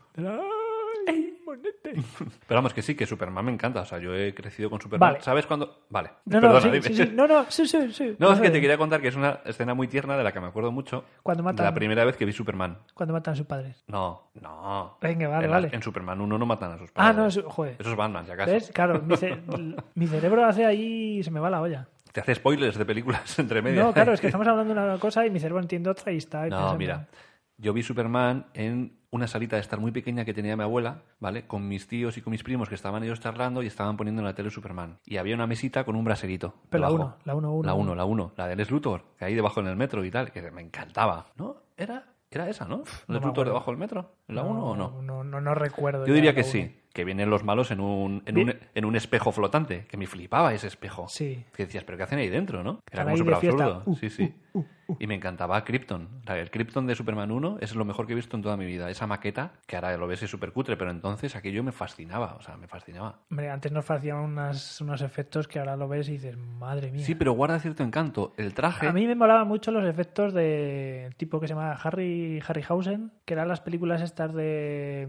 ¡Ay, 1.07 1.38
Pero 2.47 2.57
vamos, 2.57 2.73
que 2.73 2.81
sí, 2.81 2.95
que 2.95 3.05
Superman 3.05 3.45
me 3.45 3.51
encanta. 3.51 3.81
O 3.81 3.85
sea, 3.85 3.99
yo 3.99 4.13
he 4.15 4.33
crecido 4.33 4.69
con 4.69 4.79
Superman. 4.81 5.13
Vale. 5.13 5.23
¿Sabes 5.23 5.45
cuándo? 5.45 5.85
Vale. 5.89 6.09
No, 6.25 6.39
no, 6.39 6.41
Perdona, 6.41 6.61
sí, 6.61 6.69
dime. 6.69 6.81
sí, 6.83 6.95
sí. 6.95 7.11
No, 7.13 7.27
no, 7.27 7.45
sí, 7.49 7.67
sí, 7.67 7.91
sí. 7.93 8.15
No, 8.19 8.31
es 8.33 8.39
que 8.39 8.49
te 8.49 8.61
quería 8.61 8.77
contar 8.77 9.01
que 9.01 9.07
es 9.09 9.15
una 9.15 9.39
escena 9.45 9.73
muy 9.73 9.87
tierna 9.87 10.17
de 10.17 10.23
la 10.23 10.31
que 10.31 10.39
me 10.39 10.47
acuerdo 10.47 10.71
mucho. 10.71 11.03
Cuando 11.23 11.43
matan- 11.43 11.65
La 11.65 11.73
primera 11.73 12.05
vez 12.05 12.15
que 12.17 12.25
vi 12.25 12.33
Superman. 12.33 12.77
Cuando 12.93 13.13
matan 13.13 13.33
a 13.33 13.37
sus 13.37 13.45
padres. 13.45 13.83
No, 13.87 14.31
no. 14.41 14.97
Venga, 15.01 15.27
vale, 15.27 15.45
en, 15.45 15.51
vale. 15.51 15.69
en 15.71 15.81
Superman 15.81 16.21
1 16.21 16.37
no 16.37 16.45
matan 16.45 16.71
a 16.73 16.77
sus 16.77 16.89
Ah, 16.91 16.93
padres. 17.13 17.15
no, 17.17 17.25
eso- 17.27 17.49
joder. 17.49 17.75
Eso 17.79 17.89
es 17.91 17.95
Batman, 17.95 18.25
si 18.25 18.31
acaso. 18.31 18.51
¿Ves? 18.51 18.71
Claro, 18.73 19.01
mi, 19.01 19.17
ce- 19.17 19.37
mi 19.95 20.07
cerebro 20.07 20.45
hace 20.45 20.65
ahí 20.65 21.19
y 21.19 21.23
se 21.23 21.31
me 21.31 21.39
va 21.39 21.49
la 21.49 21.61
olla. 21.61 21.87
Te 22.11 22.21
hace 22.21 22.33
spoilers 22.35 22.77
de 22.77 22.85
películas 22.85 23.37
entre 23.39 23.61
medias. 23.61 23.85
No, 23.85 23.93
claro, 23.93 24.13
es 24.13 24.21
que 24.21 24.27
estamos 24.27 24.47
hablando 24.47 24.73
de 24.73 24.79
una 24.81 24.97
cosa 24.97 25.25
y 25.25 25.29
mi 25.29 25.39
cerebro 25.39 25.61
entiende 25.61 25.89
otra 25.89 26.11
y 26.11 26.17
está 26.17 26.41
ahí 26.43 26.49
No, 26.49 26.75
mira. 26.75 27.07
Yo 27.57 27.73
vi 27.73 27.83
Superman 27.83 28.45
en 28.53 28.98
una 29.11 29.27
salita 29.27 29.55
de 29.55 29.61
estar 29.61 29.79
muy 29.79 29.91
pequeña 29.91 30.23
que 30.25 30.33
tenía 30.33 30.55
mi 30.55 30.63
abuela, 30.63 31.01
¿vale? 31.19 31.47
Con 31.47 31.67
mis 31.67 31.87
tíos 31.87 32.17
y 32.17 32.21
con 32.21 32.31
mis 32.31 32.43
primos 32.43 32.69
que 32.69 32.75
estaban 32.75 33.03
ellos 33.03 33.19
charlando 33.19 33.63
y 33.63 33.67
estaban 33.67 33.97
poniendo 33.97 34.21
en 34.21 34.25
la 34.25 34.35
tele 34.35 34.49
Superman. 34.49 34.99
Y 35.05 35.17
había 35.17 35.35
una 35.35 35.47
mesita 35.47 35.83
con 35.83 35.95
un 35.95 36.03
braserito. 36.03 36.53
Pero 36.69 36.81
la 36.81 36.87
debajo. 36.89 37.05
uno, 37.05 37.17
la 37.25 37.35
uno, 37.35 37.53
uno. 37.53 37.67
La 37.67 37.73
1, 37.73 37.95
la 37.95 38.05
1, 38.05 38.33
la 38.37 38.47
de 38.47 38.55
Les 38.55 38.69
Luthor, 38.71 39.03
que 39.17 39.25
ahí 39.25 39.33
debajo 39.35 39.59
en 39.61 39.67
el 39.67 39.75
metro 39.75 40.05
y 40.05 40.11
tal, 40.11 40.31
que 40.31 40.51
me 40.51 40.61
encantaba. 40.61 41.27
¿No? 41.37 41.57
Era, 41.75 42.05
era 42.29 42.47
esa, 42.49 42.65
¿no? 42.65 42.77
no 42.77 42.83
¿Les 42.83 43.07
me 43.07 43.15
Luthor 43.15 43.29
acuerdo. 43.31 43.51
debajo 43.51 43.71
del 43.71 43.79
metro? 43.79 44.11
¿En 44.27 44.35
la 44.35 44.43
1 44.43 44.63
o 44.63 44.75
no? 44.75 45.01
No, 45.01 45.23
no, 45.23 45.41
no 45.41 45.55
recuerdo. 45.55 46.05
Yo 46.05 46.13
diría 46.13 46.31
la 46.31 46.35
que 46.35 46.43
sí, 46.43 46.75
que 46.93 47.03
vienen 47.03 47.31
los 47.31 47.43
malos 47.43 47.71
en 47.71 47.79
un, 47.79 48.21
en, 48.27 48.37
un, 48.37 48.55
en 48.75 48.85
un 48.85 48.95
espejo 48.95 49.31
flotante, 49.31 49.85
que 49.85 49.97
me 49.97 50.05
flipaba 50.05 50.53
ese 50.53 50.67
espejo. 50.67 51.07
Sí. 51.07 51.45
Que 51.55 51.65
decías, 51.65 51.83
¿pero 51.83 51.97
qué 51.97 52.03
hacen 52.03 52.19
ahí 52.19 52.29
dentro, 52.29 52.63
no? 52.63 52.79
Era 52.91 53.01
Están 53.01 53.05
como 53.05 53.17
súper 53.17 53.33
absurdo. 53.33 53.83
Uh, 53.85 53.95
sí, 53.95 54.09
sí. 54.11 54.33
Y 54.99 55.07
me 55.07 55.15
encantaba 55.15 55.63
Krypton. 55.63 56.07
O 56.21 56.25
sea, 56.25 56.37
El 56.39 56.49
Krypton 56.49 56.87
de 56.87 56.95
Superman 56.95 57.31
1 57.31 57.57
es 57.61 57.75
lo 57.75 57.85
mejor 57.85 58.07
que 58.07 58.13
he 58.13 58.15
visto 58.15 58.35
en 58.37 58.43
toda 58.43 58.57
mi 58.57 58.65
vida. 58.65 58.89
Esa 58.89 59.05
maqueta, 59.07 59.51
que 59.67 59.75
ahora 59.75 59.95
lo 59.97 60.07
ves 60.07 60.23
es 60.23 60.29
súper 60.29 60.51
cutre, 60.51 60.77
pero 60.77 60.91
entonces 60.91 61.35
aquello 61.35 61.63
me 61.63 61.71
fascinaba. 61.71 62.35
O 62.35 62.41
sea, 62.41 62.57
me 62.57 62.67
fascinaba. 62.67 63.19
Hombre, 63.29 63.49
antes 63.49 63.71
nos 63.71 63.89
hacían 63.91 64.17
unas- 64.17 64.81
unos 64.81 65.01
efectos 65.01 65.47
que 65.47 65.59
ahora 65.59 65.75
lo 65.75 65.87
ves 65.87 66.09
y 66.09 66.13
dices, 66.13 66.37
madre 66.37 66.91
mía. 66.91 67.05
Sí, 67.05 67.15
pero 67.15 67.33
guarda 67.33 67.59
cierto 67.59 67.83
encanto. 67.83 68.33
El 68.37 68.53
traje... 68.53 68.87
A 68.87 68.93
mí 68.93 69.05
me 69.07 69.15
molaban 69.15 69.47
mucho 69.47 69.71
los 69.71 69.85
efectos 69.85 70.33
de 70.33 71.09
tipo 71.17 71.39
que 71.39 71.47
se 71.47 71.53
llama 71.53 71.73
Harry 71.73 72.41
Harryhausen, 72.47 73.11
que 73.25 73.33
eran 73.33 73.47
las 73.47 73.61
películas 73.61 74.01
estas 74.01 74.33
de 74.33 75.07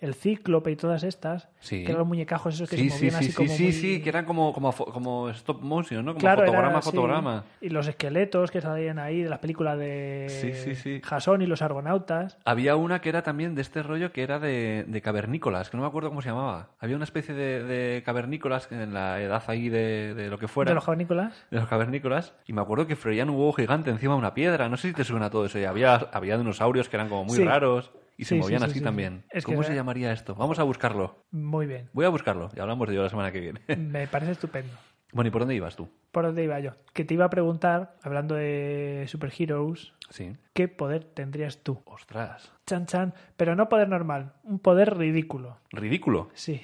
El 0.00 0.14
Cíclope 0.14 0.70
y 0.70 0.76
todas 0.76 1.02
estas, 1.02 1.48
Sí. 1.60 1.78
que 1.84 1.90
eran 1.90 1.98
los 1.98 2.08
muñecajos 2.08 2.54
esos 2.54 2.70
que 2.70 2.76
Sí, 2.76 2.88
se 2.88 2.94
movían 2.96 3.10
sí, 3.12 3.16
así 3.18 3.26
sí, 3.28 3.32
como 3.34 3.48
sí, 3.50 3.62
muy- 3.64 3.72
sí, 3.72 4.02
que 4.02 4.08
eran 4.08 4.24
como, 4.24 4.52
como, 4.52 4.72
fo- 4.72 4.90
como 4.92 5.28
stop 5.30 5.60
motion, 5.60 6.04
¿no? 6.04 6.12
Como 6.12 6.20
Claro, 6.20 6.40
fotograma, 6.46 6.80
fotograma. 6.82 7.44
Y 7.60 7.68
los 7.68 7.86
esqueletos 7.86 8.50
que 8.50 8.60
salían 8.62 8.98
ahí 8.98 9.22
de 9.22 9.28
las 9.28 9.40
películas 9.40 9.78
de 9.78 10.26
Sí, 10.28 10.52
sí, 10.54 10.74
sí. 10.74 11.00
Jason 11.04 11.42
y 11.42 11.46
los 11.46 11.60
argonautas. 11.60 12.38
Había 12.44 12.76
una 12.76 13.00
que 13.00 13.10
era 13.10 13.22
también 13.22 13.54
de 13.54 13.62
este 13.62 13.82
rollo 13.82 14.10
que 14.12 14.22
era 14.22 14.38
de, 14.38 14.84
de 14.88 15.02
cavernícolas, 15.02 15.68
que 15.70 15.76
no 15.76 15.82
me 15.82 15.88
acuerdo 15.88 16.08
cómo 16.08 16.22
se 16.22 16.30
llamaba. 16.30 16.68
Había 16.78 16.96
una 16.96 17.04
especie 17.04 17.34
de, 17.34 17.62
de 17.64 18.02
cavernícolas 18.02 18.72
en 18.72 18.94
la 18.94 19.20
edad 19.20 19.42
ahí 19.48 19.68
de, 19.68 20.14
de 20.14 20.28
lo 20.28 20.38
que 20.38 20.48
fuera. 20.48 20.70
De 20.70 20.74
los 20.74 20.84
cavernícolas. 20.84 21.46
de 21.50 21.58
los 21.58 21.68
cavernícolas. 21.68 22.32
Y 22.46 22.52
me 22.54 22.62
acuerdo 22.62 22.86
que 22.86 22.96
freían 22.96 23.28
un 23.30 23.36
huevo 23.36 23.52
gigante 23.52 23.90
encima 23.90 24.14
de 24.14 24.18
una 24.20 24.34
piedra. 24.34 24.68
No 24.68 24.76
sé 24.76 24.88
si 24.88 24.94
te 24.94 25.04
suena 25.04 25.28
todo 25.30 25.44
eso. 25.44 25.58
Y 25.58 25.64
había, 25.64 25.94
había 26.12 26.38
dinosaurios 26.38 26.88
que 26.88 26.96
eran 26.96 27.08
como 27.08 27.24
muy 27.24 27.38
raros 27.44 27.90
y 28.20 28.24
se 28.24 28.34
Sí, 28.36 28.40
movían 28.40 28.60
sí, 28.60 28.64
sí, 28.66 28.70
así 28.70 28.78
sí, 28.80 28.84
también. 28.84 29.24
Es 29.30 29.44
¿Cómo 29.44 29.62
se 29.62 29.74
llamaría 29.74 30.12
esto? 30.12 30.34
Vamos 30.34 30.58
a 30.58 30.62
buscarlo. 30.62 31.24
Muy 31.30 31.66
bien. 31.66 31.88
Voy 31.92 32.04
a 32.04 32.08
buscarlo 32.10 32.50
y 32.54 32.60
hablamos 32.60 32.86
de 32.88 32.94
ello 32.94 33.02
la 33.04 33.08
semana 33.10 33.32
que 33.32 33.40
viene. 33.40 33.60
Me 33.78 34.06
parece 34.06 34.32
estupendo. 34.32 34.72
bueno, 35.12 35.28
¿y 35.28 35.30
por 35.30 35.40
dónde 35.42 35.54
ibas 35.54 35.74
tú? 35.76 35.88
¿Por 36.12 36.24
dónde 36.24 36.44
iba 36.44 36.58
yo? 36.60 36.72
Que 36.92 37.04
te 37.04 37.14
iba 37.14 37.24
a 37.24 37.30
preguntar, 37.30 37.96
hablando 38.02 38.34
de 38.34 39.04
superheroes, 39.08 39.92
Sí. 40.10 40.36
¿qué 40.54 40.66
poder 40.68 41.04
tendrías 41.04 41.62
tú? 41.62 41.80
Ostras. 41.84 42.52
Chan 42.66 42.86
chan, 42.86 43.14
pero 43.36 43.54
no 43.54 43.68
poder 43.68 43.88
normal, 43.88 44.32
un 44.42 44.58
poder 44.58 44.96
ridículo. 44.98 45.58
Ridículo. 45.70 46.30
Sí, 46.34 46.60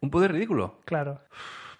¿Un 0.00 0.10
poder 0.10 0.32
ridículo? 0.32 0.80
claro. 0.84 1.20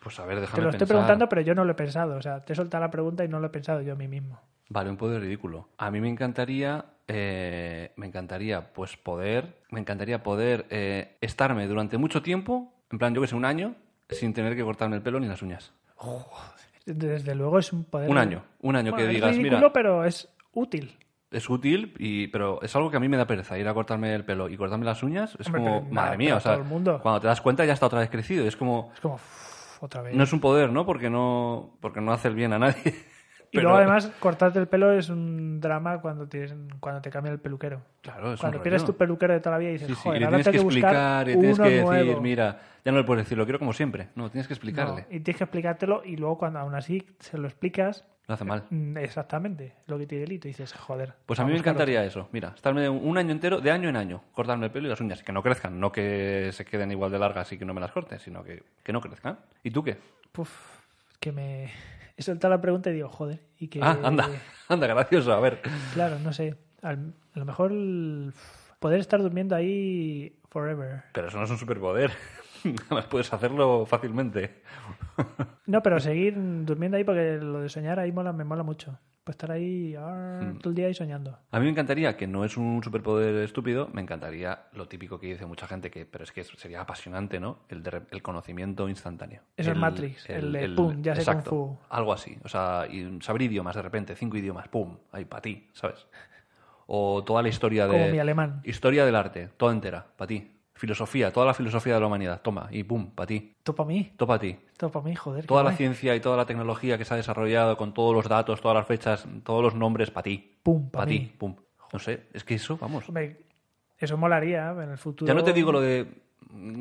Pues 0.02 0.20
a 0.20 0.24
ver, 0.24 0.36
Te 0.36 0.40
déjame 0.42 0.62
lo 0.62 0.68
estoy 0.68 0.78
pensar. 0.80 0.94
preguntando, 0.94 1.28
pero 1.28 1.40
yo 1.40 1.54
no 1.56 1.64
lo 1.64 1.72
he 1.72 1.74
pensado. 1.74 2.14
O 2.16 2.22
sea, 2.22 2.40
te 2.40 2.52
he 2.52 2.56
soltado 2.56 2.80
la 2.84 2.92
pregunta 2.92 3.24
y 3.24 3.28
no 3.28 3.40
lo 3.40 3.48
he 3.48 3.50
pensado 3.50 3.82
yo 3.82 3.94
a 3.94 3.96
mí 3.96 4.06
mismo. 4.06 4.40
Vale, 4.68 4.88
un 4.88 4.96
poder 4.96 5.20
ridículo. 5.20 5.68
A 5.78 5.90
mí 5.90 6.00
me 6.00 6.08
encantaría, 6.08 6.84
eh, 7.08 7.92
me 7.96 8.06
encantaría, 8.06 8.72
pues 8.72 8.96
poder, 8.96 9.58
me 9.70 9.80
encantaría 9.80 10.22
poder 10.22 10.66
eh, 10.70 11.16
estarme 11.20 11.66
durante 11.66 11.98
mucho 11.98 12.22
tiempo, 12.22 12.72
en 12.90 12.98
plan, 12.98 13.14
yo 13.14 13.20
que 13.20 13.26
sé, 13.28 13.34
un 13.36 13.44
año, 13.44 13.74
sin 14.10 14.32
tener 14.34 14.56
que 14.56 14.62
cortarme 14.62 14.96
el 14.96 15.02
pelo 15.02 15.18
ni 15.20 15.26
las 15.26 15.42
uñas. 15.42 15.72
Desde 16.84 17.34
luego 17.34 17.58
es 17.58 17.72
un 17.72 17.84
poder. 17.84 18.08
Un 18.10 18.18
año, 18.18 18.44
un 18.60 18.76
año 18.76 18.92
Bueno, 18.92 18.96
que 18.96 19.10
es 19.10 19.14
digas, 19.16 19.30
ridículo, 19.36 19.56
mira, 19.58 19.72
pero 19.72 20.04
es 20.04 20.28
útil. 20.52 20.96
es 21.30 21.50
útil, 21.50 21.94
y, 21.98 22.28
pero 22.28 22.62
es 22.62 22.74
algo 22.76 22.90
que 22.90 22.96
a 22.96 23.00
mí 23.00 23.08
me 23.08 23.16
da 23.16 23.26
pereza, 23.26 23.58
ir 23.58 23.66
a 23.66 23.74
cortarme 23.74 24.14
el 24.14 24.24
pelo 24.24 24.48
y 24.48 24.56
cortarme 24.56 24.84
las 24.84 25.02
uñas, 25.02 25.36
es 25.40 25.46
Hombre, 25.46 25.62
como, 25.62 25.80
pero 25.82 25.94
madre 25.94 26.16
mía, 26.16 26.36
o 26.36 26.40
sea, 26.40 26.58
cuando 26.58 27.20
te 27.20 27.26
das 27.26 27.40
cuenta 27.40 27.64
ya 27.64 27.72
está 27.72 27.86
otra 27.86 28.00
vez 28.00 28.10
crecido, 28.10 28.46
es 28.46 28.56
como, 28.56 28.92
Es 28.94 29.00
como, 29.00 29.14
uff, 29.16 29.82
otra 29.82 30.02
vez. 30.02 30.14
no 30.14 30.22
es 30.22 30.32
un 30.32 30.40
poder, 30.40 30.70
¿no? 30.70 30.86
Porque 30.86 31.10
no, 31.10 31.76
porque 31.80 32.00
no 32.00 32.12
hace 32.12 32.28
el 32.28 32.34
bien 32.36 32.52
a 32.52 32.58
nadie. 32.60 32.76
Y 33.52 33.60
luego 33.60 33.76
además 33.78 34.10
cortarte 34.20 34.58
el 34.58 34.66
pelo 34.68 34.92
es 34.92 35.08
un 35.08 35.60
drama 35.60 36.00
cuando 36.00 36.28
te, 36.28 36.46
cuando 36.80 37.00
te 37.00 37.10
cambia 37.10 37.32
el 37.32 37.38
peluquero. 37.38 37.80
Claro, 38.02 38.32
es 38.34 38.40
Cuando 38.40 38.58
un 38.58 38.62
pierdes 38.62 38.82
rollo. 38.82 38.92
tu 38.92 38.98
peluquero 38.98 39.32
de 39.34 39.40
toda 39.40 39.52
la 39.56 39.58
vida 39.58 39.70
y 39.70 39.72
dices, 39.74 39.88
Sí, 39.88 39.94
sí, 39.94 40.00
joder, 40.02 40.16
y 40.16 40.20
le 40.20 40.24
ahora 40.26 40.36
tienes 40.38 40.46
que 40.46 40.58
tengo 40.58 40.68
que 40.70 40.74
buscar 40.76 40.92
explicar, 40.94 41.28
y 41.28 41.32
tienes 41.40 41.58
uno 41.58 41.64
que 41.64 41.70
decir, 41.74 42.06
nuevo. 42.06 42.20
mira, 42.20 42.60
ya 42.84 42.92
no 42.92 42.98
le 42.98 43.04
puedes 43.04 43.24
decir, 43.24 43.38
lo 43.38 43.44
quiero 43.44 43.58
como 43.58 43.72
siempre. 43.72 44.08
No, 44.14 44.30
tienes 44.30 44.46
que 44.46 44.54
explicarle. 44.54 45.02
No, 45.08 45.16
y 45.16 45.20
tienes 45.20 45.38
que 45.38 45.44
explicártelo 45.44 46.02
y 46.04 46.16
luego 46.16 46.38
cuando 46.38 46.58
aún 46.58 46.74
así 46.74 47.04
se 47.18 47.38
lo 47.38 47.46
explicas 47.48 48.04
Lo 48.28 48.34
hace 48.34 48.44
mal. 48.44 48.64
mm, 48.70 48.96
exactamente 48.98 49.74
lo 49.86 49.98
que 49.98 50.06
te 50.06 50.16
delito 50.18 50.48
y 50.48 50.50
dices, 50.50 50.72
joder. 50.74 51.14
Pues 51.24 51.40
a 51.40 51.44
mí 51.44 51.52
me 51.52 51.58
encantaría 51.58 52.04
eso. 52.04 52.28
Mira, 52.32 52.52
estarme 52.54 52.88
un 52.88 53.16
año 53.16 53.32
entero, 53.32 53.60
de 53.60 53.70
año 53.70 53.88
en 53.88 53.96
año, 53.96 54.22
cortarme 54.32 54.66
el 54.66 54.72
pelo 54.72 54.86
y 54.86 54.90
las 54.90 55.00
uñas. 55.00 55.22
Que 55.22 55.32
no 55.32 55.42
crezcan, 55.42 55.80
no 55.80 55.90
que 55.92 56.50
se 56.52 56.64
queden 56.64 56.90
igual 56.92 57.10
de 57.10 57.18
largas 57.18 57.50
y 57.52 57.58
que 57.58 57.64
no 57.64 57.72
me 57.74 57.80
las 57.80 57.92
corte, 57.92 58.18
sino 58.18 58.42
que, 58.44 58.62
que 58.82 58.92
no 58.92 59.00
crezcan. 59.00 59.38
¿Y 59.62 59.70
tú 59.70 59.82
qué? 59.82 59.96
Puf, 60.32 60.50
que 61.18 61.32
me 61.32 61.70
he 62.16 62.22
soltado 62.22 62.54
la 62.54 62.60
pregunta 62.60 62.90
y 62.90 62.94
digo, 62.94 63.08
joder, 63.08 63.40
y 63.58 63.68
que 63.68 63.80
Ah, 63.82 63.98
anda, 64.02 64.28
anda, 64.68 64.86
gracioso. 64.86 65.32
A 65.32 65.40
ver. 65.40 65.60
claro, 65.92 66.18
no 66.18 66.32
sé, 66.32 66.56
al- 66.82 67.14
a 67.34 67.38
lo 67.38 67.44
mejor 67.44 67.72
poder 68.80 69.00
estar 69.00 69.20
durmiendo 69.22 69.54
ahí 69.56 70.38
forever. 70.50 71.04
Pero 71.12 71.28
eso 71.28 71.38
no 71.38 71.44
es 71.44 71.50
un 71.50 71.58
superpoder. 71.58 72.10
Además, 72.86 73.06
puedes 73.06 73.32
hacerlo 73.32 73.86
fácilmente. 73.86 74.62
No, 75.66 75.82
pero 75.82 76.00
seguir 76.00 76.34
durmiendo 76.64 76.96
ahí 76.96 77.04
porque 77.04 77.38
lo 77.40 77.60
de 77.60 77.68
soñar 77.68 77.98
ahí 78.00 78.12
mola, 78.12 78.32
me 78.32 78.44
mola 78.44 78.62
mucho. 78.62 78.98
Pues 79.26 79.34
estar 79.34 79.50
ahí 79.50 79.92
ah, 79.98 80.38
Hmm. 80.40 80.58
todo 80.58 80.70
el 80.70 80.76
día 80.76 80.86
ahí 80.86 80.94
soñando. 80.94 81.36
A 81.50 81.58
mí 81.58 81.64
me 81.64 81.72
encantaría, 81.72 82.16
que 82.16 82.28
no 82.28 82.44
es 82.44 82.56
un 82.56 82.80
superpoder 82.84 83.34
estúpido, 83.42 83.88
me 83.92 84.00
encantaría 84.00 84.66
lo 84.72 84.86
típico 84.86 85.18
que 85.18 85.26
dice 85.26 85.46
mucha 85.46 85.66
gente, 85.66 85.90
que 85.90 86.06
pero 86.06 86.22
es 86.22 86.30
que 86.30 86.44
sería 86.44 86.80
apasionante, 86.82 87.40
¿no? 87.40 87.58
El, 87.68 87.82
de, 87.82 88.02
el 88.12 88.22
conocimiento 88.22 88.88
instantáneo. 88.88 89.40
Es 89.56 89.66
El- 89.66 89.74
Matrix, 89.74 90.30
el 90.30 90.52
de 90.52 90.68
pum, 90.68 91.02
ya 91.02 91.16
sé 91.16 91.22
exacto, 91.22 91.50
Kung 91.50 91.76
Fu. 91.76 91.78
Algo 91.88 92.12
así. 92.12 92.38
O 92.44 92.48
sea, 92.48 92.86
y 92.88 93.18
saber 93.20 93.42
idiomas 93.42 93.74
de 93.74 93.82
repente, 93.82 94.14
cinco 94.14 94.36
idiomas, 94.36 94.68
pum, 94.68 94.96
ahí 95.10 95.24
para 95.24 95.42
ti, 95.42 95.70
¿sabes? 95.72 96.06
O 96.86 97.24
toda 97.24 97.42
la 97.42 97.48
historia 97.48 97.86
de... 97.88 97.92
Como 97.92 98.06
mi 98.06 98.20
alemán. 98.20 98.60
Historia 98.62 99.04
del 99.04 99.16
arte, 99.16 99.48
toda 99.56 99.72
entera, 99.72 100.06
para 100.16 100.28
ti. 100.28 100.52
Filosofía, 100.76 101.32
toda 101.32 101.46
la 101.46 101.54
filosofía 101.54 101.94
de 101.94 102.00
la 102.00 102.06
humanidad, 102.06 102.42
toma, 102.42 102.68
y 102.70 102.84
pum, 102.84 103.10
para 103.10 103.26
ti. 103.26 103.54
Todo 103.62 103.74
para 103.74 103.88
mí. 103.88 104.12
Todo 104.16 104.26
para 104.26 104.38
ti. 104.40 104.56
Todo 104.76 104.90
para 104.90 105.04
mí, 105.06 105.14
joder. 105.14 105.46
Toda 105.46 105.62
la 105.62 105.70
guay. 105.70 105.76
ciencia 105.78 106.14
y 106.14 106.20
toda 106.20 106.36
la 106.36 106.44
tecnología 106.44 106.98
que 106.98 107.04
se 107.06 107.14
ha 107.14 107.16
desarrollado 107.16 107.78
con 107.78 107.94
todos 107.94 108.14
los 108.14 108.28
datos, 108.28 108.60
todas 108.60 108.76
las 108.76 108.86
fechas, 108.86 109.26
todos 109.42 109.62
los 109.62 109.74
nombres, 109.74 110.10
para 110.10 110.24
ti. 110.24 110.58
Pum, 110.62 110.90
pa' 110.90 110.98
Para 111.00 111.10
mí. 111.10 111.18
ti, 111.20 111.32
pum. 111.38 111.56
No 111.92 111.98
sé, 111.98 112.26
es 112.34 112.44
que 112.44 112.54
eso, 112.56 112.76
vamos. 112.76 113.08
Hombre, 113.08 113.40
eso 113.96 114.18
molaría 114.18 114.70
en 114.72 114.90
el 114.90 114.98
futuro. 114.98 115.26
Ya 115.26 115.34
no 115.34 115.42
te 115.42 115.54
digo 115.54 115.72
lo 115.72 115.80
de 115.80 116.06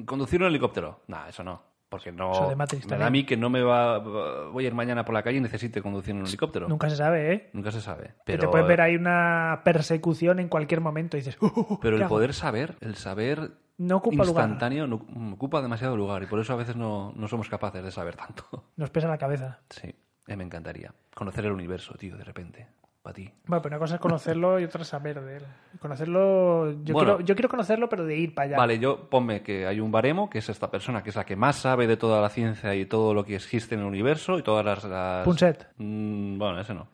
conducir 0.05 0.41
un 0.41 0.47
helicóptero. 0.47 1.01
Nah, 1.07 1.29
eso 1.29 1.43
no. 1.43 1.61
Porque 1.95 2.11
no. 2.11 2.31
Eso 2.33 2.49
de 2.49 2.55
Matrix 2.55 2.85
me 2.85 2.89
da 2.89 2.95
también. 2.97 3.07
a 3.07 3.09
mí 3.11 3.23
que 3.25 3.37
no 3.37 3.49
me 3.49 3.61
va. 3.61 3.99
Voy 3.99 4.65
a 4.65 4.67
ir 4.67 4.73
mañana 4.73 5.05
por 5.05 5.13
la 5.13 5.23
calle 5.23 5.37
y 5.37 5.41
necesite 5.41 5.81
conducir 5.81 6.13
un 6.13 6.25
helicóptero. 6.25 6.67
Nunca 6.67 6.89
se 6.89 6.95
sabe, 6.97 7.33
¿eh? 7.33 7.49
Nunca 7.53 7.71
se 7.71 7.79
sabe. 7.81 8.07
Que 8.07 8.13
Pero, 8.25 8.39
te 8.41 8.47
puedes 8.49 8.67
ver 8.67 8.81
ahí 8.81 8.95
una 8.95 9.61
persecución 9.63 10.39
en 10.39 10.49
cualquier 10.49 10.81
momento 10.81 11.15
y 11.17 11.21
dices, 11.21 11.37
"Uh, 11.41 11.45
uh, 11.45 11.73
uh, 11.75 11.79
pero 11.79 11.95
¿qué 11.95 11.97
el 11.97 12.03
hago?". 12.03 12.15
poder 12.15 12.33
saber, 12.33 12.75
el 12.81 12.95
saber 12.95 13.51
no 13.77 13.97
ocupa 13.97 14.25
lugar. 14.25 14.43
instantáneo, 14.45 14.87
no- 14.87 15.05
mm, 15.07 15.33
ocupa 15.33 15.61
demasiado 15.61 15.95
lugar. 15.95 16.23
Y 16.23 16.25
por 16.25 16.39
eso 16.39 16.51
a 16.53 16.57
veces 16.57 16.75
no, 16.75 17.13
no 17.15 17.27
somos 17.27 17.47
capaces 17.49 17.83
de 17.83 17.91
saber 17.91 18.15
tanto. 18.15 18.43
Nos 18.75 18.89
pesa 18.89 19.07
la 19.07 19.17
cabeza. 19.17 19.59
Sí, 19.69 19.93
eh, 20.27 20.35
me 20.35 20.43
encantaría. 20.43 20.93
Conocer 21.13 21.45
el 21.45 21.51
universo, 21.53 21.93
tío, 21.95 22.17
de 22.17 22.23
repente. 22.25 22.67
Para 23.06 23.14
ti. 23.14 23.32
Bueno, 23.45 23.62
pero 23.62 23.76
una 23.76 23.80
cosa 23.80 23.95
es 23.95 24.01
conocerlo 24.01 24.60
y 24.60 24.64
otra 24.64 24.82
es 24.82 24.88
saber 24.88 25.22
de 25.22 25.38
él. 25.38 25.43
Conocerlo, 25.80 26.72
yo, 26.84 26.93
Bueno. 26.95 27.18
quiero, 27.18 27.20
yo 27.22 27.36
quiero 27.36 27.49
conocerlo, 27.49 27.88
pero 27.88 28.03
de 28.03 28.16
ir 28.18 28.34
para 28.34 28.47
allá. 28.47 28.58
Vale, 28.58 28.80
yo 28.80 29.08
ponme 29.12 29.43
que 29.43 29.68
hay 29.68 29.80
un 29.80 29.91
baremo, 29.91 30.28
que 30.28 30.39
es 30.39 30.49
esta 30.49 30.72
persona, 30.72 31.03
que 31.03 31.12
es 31.12 31.16
la 31.16 31.24
que 31.24 31.36
más 31.36 31.56
sabe 31.58 31.86
de 31.86 31.97
toda 31.97 32.20
la 32.20 32.30
ciencia 32.30 32.74
y 32.74 32.88
todo 32.88 33.14
lo 33.14 33.24
que 33.24 33.36
existe 33.36 33.76
en 33.76 33.82
el 33.82 33.86
universo 33.88 34.39
y 34.39 34.41
todas 34.41 34.66
las... 34.66 34.84
las- 34.86 35.24
Punset. 35.24 35.68
Mm, 35.78 36.39
bueno, 36.39 36.60
ese 36.60 36.74
no. 36.74 36.88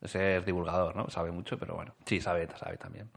Ese 0.00 0.38
es 0.38 0.44
divulgador, 0.44 0.96
¿no? 0.96 1.08
Sabe 1.10 1.30
mucho, 1.30 1.56
pero 1.56 1.76
bueno. 1.76 1.94
Sí, 2.06 2.20
sabe, 2.20 2.48
sabe 2.56 2.76
también. 2.76 3.08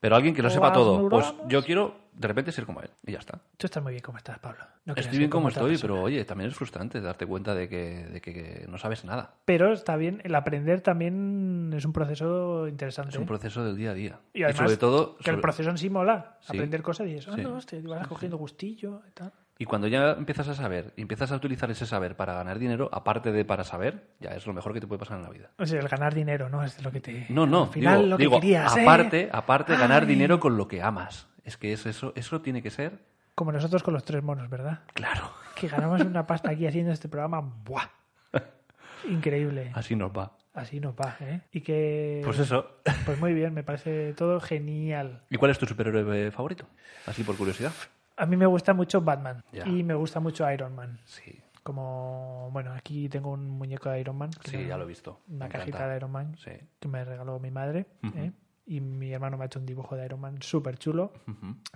Pero 0.00 0.14
alguien 0.16 0.34
que 0.34 0.42
lo 0.42 0.50
sepa 0.50 0.72
todo. 0.72 1.08
Pues 1.08 1.34
yo 1.48 1.62
quiero 1.64 2.08
de 2.12 2.26
repente 2.28 2.50
ser 2.52 2.66
como 2.66 2.80
él. 2.80 2.90
Y 3.06 3.12
ya 3.12 3.18
está. 3.18 3.38
Tú 3.56 3.66
estás 3.66 3.82
muy 3.82 3.92
bien 3.92 4.02
como 4.02 4.18
estás, 4.18 4.38
Pablo. 4.38 4.64
No 4.84 4.94
estoy 4.96 5.18
bien 5.18 5.30
como 5.30 5.48
estoy, 5.48 5.70
persona. 5.72 5.92
pero 5.94 6.02
oye, 6.04 6.24
también 6.24 6.50
es 6.50 6.56
frustrante 6.56 7.00
darte 7.00 7.26
cuenta 7.26 7.54
de 7.54 7.68
que, 7.68 8.06
de 8.06 8.20
que- 8.20 8.32
que 8.32 8.66
no 8.68 8.78
sabes 8.78 9.04
nada. 9.04 9.34
Pero 9.44 9.72
está 9.72 9.96
bien, 9.96 10.20
el 10.24 10.34
aprender 10.34 10.80
también 10.80 11.72
es 11.76 11.84
un 11.84 11.92
proceso 11.92 12.66
interesante. 12.68 13.10
Es 13.10 13.18
un 13.18 13.26
proceso 13.26 13.64
del 13.64 13.76
día 13.76 13.90
a 13.90 13.94
día. 13.94 14.20
Y 14.34 14.42
además, 14.44 14.62
sobre 14.64 14.76
todo... 14.76 15.16
que 15.16 15.30
el 15.30 15.36
sobre- 15.36 15.42
proceso 15.42 15.70
en 15.70 15.78
sí 15.78 15.90
mola. 15.90 16.38
Sí. 16.40 16.56
Aprender 16.56 16.82
cosas 16.82 17.06
y 17.08 17.14
eso. 17.14 17.30
Ah, 17.32 17.36
Sí. 17.36 17.42
no, 17.42 17.54
hostia, 17.56 17.80
te 17.80 17.86
vas 17.88 18.06
cogiendo 18.08 18.36
gustillo 18.36 19.02
y 19.08 19.10
tal. 19.12 19.32
Y 19.60 19.64
cuando 19.64 19.88
ya 19.88 20.12
empiezas 20.12 20.46
a 20.48 20.54
saber 20.54 20.92
y 20.96 21.02
empiezas 21.02 21.32
a 21.32 21.36
utilizar 21.36 21.68
ese 21.68 21.84
saber 21.84 22.14
para 22.14 22.32
ganar 22.32 22.60
dinero, 22.60 22.88
aparte 22.92 23.32
de 23.32 23.44
para 23.44 23.64
saber, 23.64 24.14
ya 24.20 24.30
es 24.30 24.46
lo 24.46 24.52
mejor 24.52 24.72
que 24.72 24.80
te 24.80 24.86
puede 24.86 25.00
pasar 25.00 25.16
en 25.16 25.24
la 25.24 25.30
vida. 25.30 25.50
O 25.58 25.66
sea, 25.66 25.80
el 25.80 25.88
ganar 25.88 26.14
dinero, 26.14 26.48
¿no? 26.48 26.62
Es 26.62 26.80
lo 26.84 26.92
que 26.92 27.00
te... 27.00 27.26
No, 27.28 27.44
no, 27.44 27.64
Al 27.64 27.70
final 27.70 27.96
digo, 27.98 28.08
lo 28.08 28.16
que 28.16 28.22
digo, 28.22 28.40
querías, 28.40 28.76
¿eh? 28.76 28.82
aparte, 28.82 29.28
aparte 29.32 29.76
ganar 29.76 30.06
dinero 30.06 30.38
con 30.38 30.56
lo 30.56 30.68
que 30.68 30.80
amas. 30.80 31.26
Es 31.42 31.56
que 31.56 31.72
es 31.72 31.86
eso, 31.86 32.12
eso 32.14 32.40
tiene 32.40 32.62
que 32.62 32.70
ser 32.70 33.00
Como 33.34 33.50
nosotros 33.50 33.82
con 33.82 33.94
los 33.94 34.04
tres 34.04 34.22
monos, 34.22 34.48
¿verdad? 34.48 34.80
claro. 34.94 35.32
Que 35.56 35.66
ganamos 35.66 36.02
una 36.02 36.24
pasta 36.24 36.50
aquí 36.52 36.68
haciendo 36.68 36.92
este 36.92 37.08
programa. 37.08 37.40
¡Buah! 37.40 37.88
Increíble. 39.10 39.72
Así 39.74 39.96
nos 39.96 40.12
va. 40.12 40.36
Así 40.54 40.78
nos 40.78 40.94
va, 40.94 41.16
¿eh? 41.18 41.40
Y 41.50 41.62
que... 41.62 42.20
Pues 42.24 42.38
eso. 42.38 42.78
Pues 43.04 43.18
muy 43.18 43.34
bien, 43.34 43.54
me 43.54 43.64
parece 43.64 44.12
todo 44.12 44.40
genial. 44.40 45.22
¿Y 45.30 45.36
cuál 45.36 45.50
es 45.50 45.58
tu 45.58 45.66
superhéroe 45.66 46.30
favorito? 46.30 46.66
Así 47.06 47.24
por 47.24 47.36
curiosidad. 47.36 47.72
A 48.18 48.26
mí 48.26 48.36
me 48.36 48.46
gusta 48.46 48.74
mucho 48.74 49.00
Batman 49.00 49.42
Ya. 49.52 49.66
y 49.66 49.82
me 49.84 49.94
gusta 49.94 50.20
mucho 50.20 50.50
Iron 50.50 50.74
Man. 50.74 51.00
Sí, 51.04 51.40
Como, 51.62 52.48
bueno, 52.52 52.72
aquí 52.72 53.08
tengo 53.08 53.30
un 53.30 53.48
muñeco 53.50 53.90
de 53.90 54.00
Iron 54.00 54.16
Man. 54.16 54.30
que 54.42 54.50
sí, 54.50 54.66
ya 54.66 54.76
lo 54.78 54.84
he 54.84 54.86
visto. 54.86 55.20
Una 55.28 55.44
Me 55.46 55.50
cajita 55.50 55.68
encanta. 55.78 55.88
de 55.90 55.96
Iron 55.96 56.10
Man 56.10 56.36
Sí. 56.38 56.50
que 56.80 56.88
me 56.88 57.04
regaló 57.04 57.38
mi 57.38 57.50
madre. 57.50 57.86
¿eh? 58.16 58.32
Y 58.66 58.80
mi 58.80 59.12
hermano 59.12 59.36
me 59.36 59.44
ha 59.44 59.46
hecho 59.46 59.58
un 59.58 59.66
dibujo 59.66 59.94
de 59.96 60.04
Iron 60.06 60.20
Man 60.20 60.40
súper 60.42 60.78
chulo. 60.78 61.12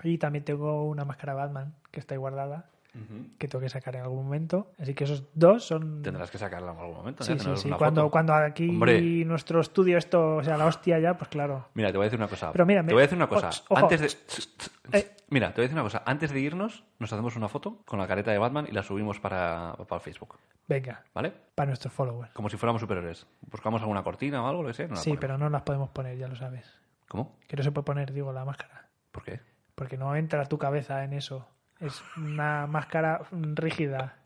Y 0.02 0.18
también 0.18 0.44
tengo 0.44 0.84
una 0.88 1.04
máscara 1.04 1.34
Batman 1.34 1.74
que 1.90 2.00
está 2.00 2.14
ahí 2.14 2.18
guardada, 2.18 2.70
que 3.38 3.48
tengo 3.48 3.62
que 3.62 3.70
sacar 3.70 3.96
en 3.96 4.02
algún 4.02 4.24
momento. 4.24 4.72
Así 4.78 4.94
que 4.94 5.04
esos 5.04 5.24
dos 5.34 5.64
son... 5.64 6.02
Tendrás 6.02 6.30
que 6.30 6.38
sacarla 6.38 6.72
en 6.72 6.78
algún 6.78 6.96
momento. 6.96 7.24
Sí, 7.24 7.38
sí, 7.38 7.48
sí. 7.56 7.70
Cuando, 7.70 8.02
foto. 8.02 8.10
cuando 8.10 8.34
aquí 8.34 8.68
Hombre. 8.68 9.24
nuestro 9.24 9.60
estudio 9.60 9.96
esto, 9.96 10.36
o 10.36 10.44
sea, 10.44 10.56
la 10.56 10.66
hostia 10.66 10.98
ya, 10.98 11.16
pues 11.16 11.28
claro. 11.28 11.68
Mira, 11.74 11.90
te 11.90 11.96
voy 11.96 12.04
a 12.04 12.06
decir 12.06 12.18
una 12.18 12.28
cosa. 12.28 12.52
Pero 12.52 12.66
mira, 12.66 12.84
te 12.84 12.92
voy 12.92 13.00
a 13.00 13.06
decir 13.06 13.16
una 13.16 13.28
cosa. 13.28 13.50
Ojo. 13.68 13.82
Antes 13.82 14.00
de... 14.00 14.98
Eh. 14.98 15.16
Mira, 15.30 15.48
te 15.48 15.54
voy 15.54 15.62
a 15.62 15.68
decir 15.68 15.74
una 15.74 15.84
cosa. 15.84 16.02
Antes 16.04 16.32
de 16.32 16.40
irnos, 16.40 16.84
nos 16.98 17.12
hacemos 17.12 17.34
una 17.36 17.48
foto 17.48 17.78
con 17.86 17.98
la 17.98 18.06
careta 18.06 18.30
de 18.30 18.38
Batman 18.38 18.66
y 18.68 18.72
la 18.72 18.82
subimos 18.82 19.18
para, 19.20 19.74
para 19.88 20.00
Facebook. 20.00 20.38
Venga, 20.68 21.02
¿Vale? 21.14 21.32
para 21.54 21.68
nuestros 21.68 21.92
followers. 21.94 22.32
Como 22.32 22.50
si 22.50 22.56
fuéramos 22.58 22.80
superhéroes. 22.80 23.26
Buscamos 23.50 23.80
alguna 23.80 24.02
cortina 24.02 24.42
o 24.42 24.48
algo, 24.48 24.62
lo 24.62 24.68
que 24.68 24.74
sea. 24.74 24.88
Sí, 24.96 25.10
ponemos. 25.10 25.20
pero 25.20 25.38
no 25.38 25.48
las 25.48 25.62
podemos 25.62 25.88
poner, 25.90 26.18
ya 26.18 26.28
lo 26.28 26.36
sabes. 26.36 26.78
¿Cómo? 27.08 27.38
Que 27.48 27.56
no 27.56 27.62
se 27.62 27.72
puede 27.72 27.84
poner, 27.84 28.12
digo, 28.12 28.32
la 28.32 28.44
máscara. 28.44 28.88
¿Por 29.10 29.24
qué? 29.24 29.40
Porque 29.74 29.96
no 29.96 30.14
entra 30.14 30.44
tu 30.46 30.58
cabeza 30.58 31.04
en 31.04 31.14
eso. 31.14 31.48
Es 31.82 32.02
una 32.16 32.66
máscara 32.66 33.20
rígida. 33.32 34.16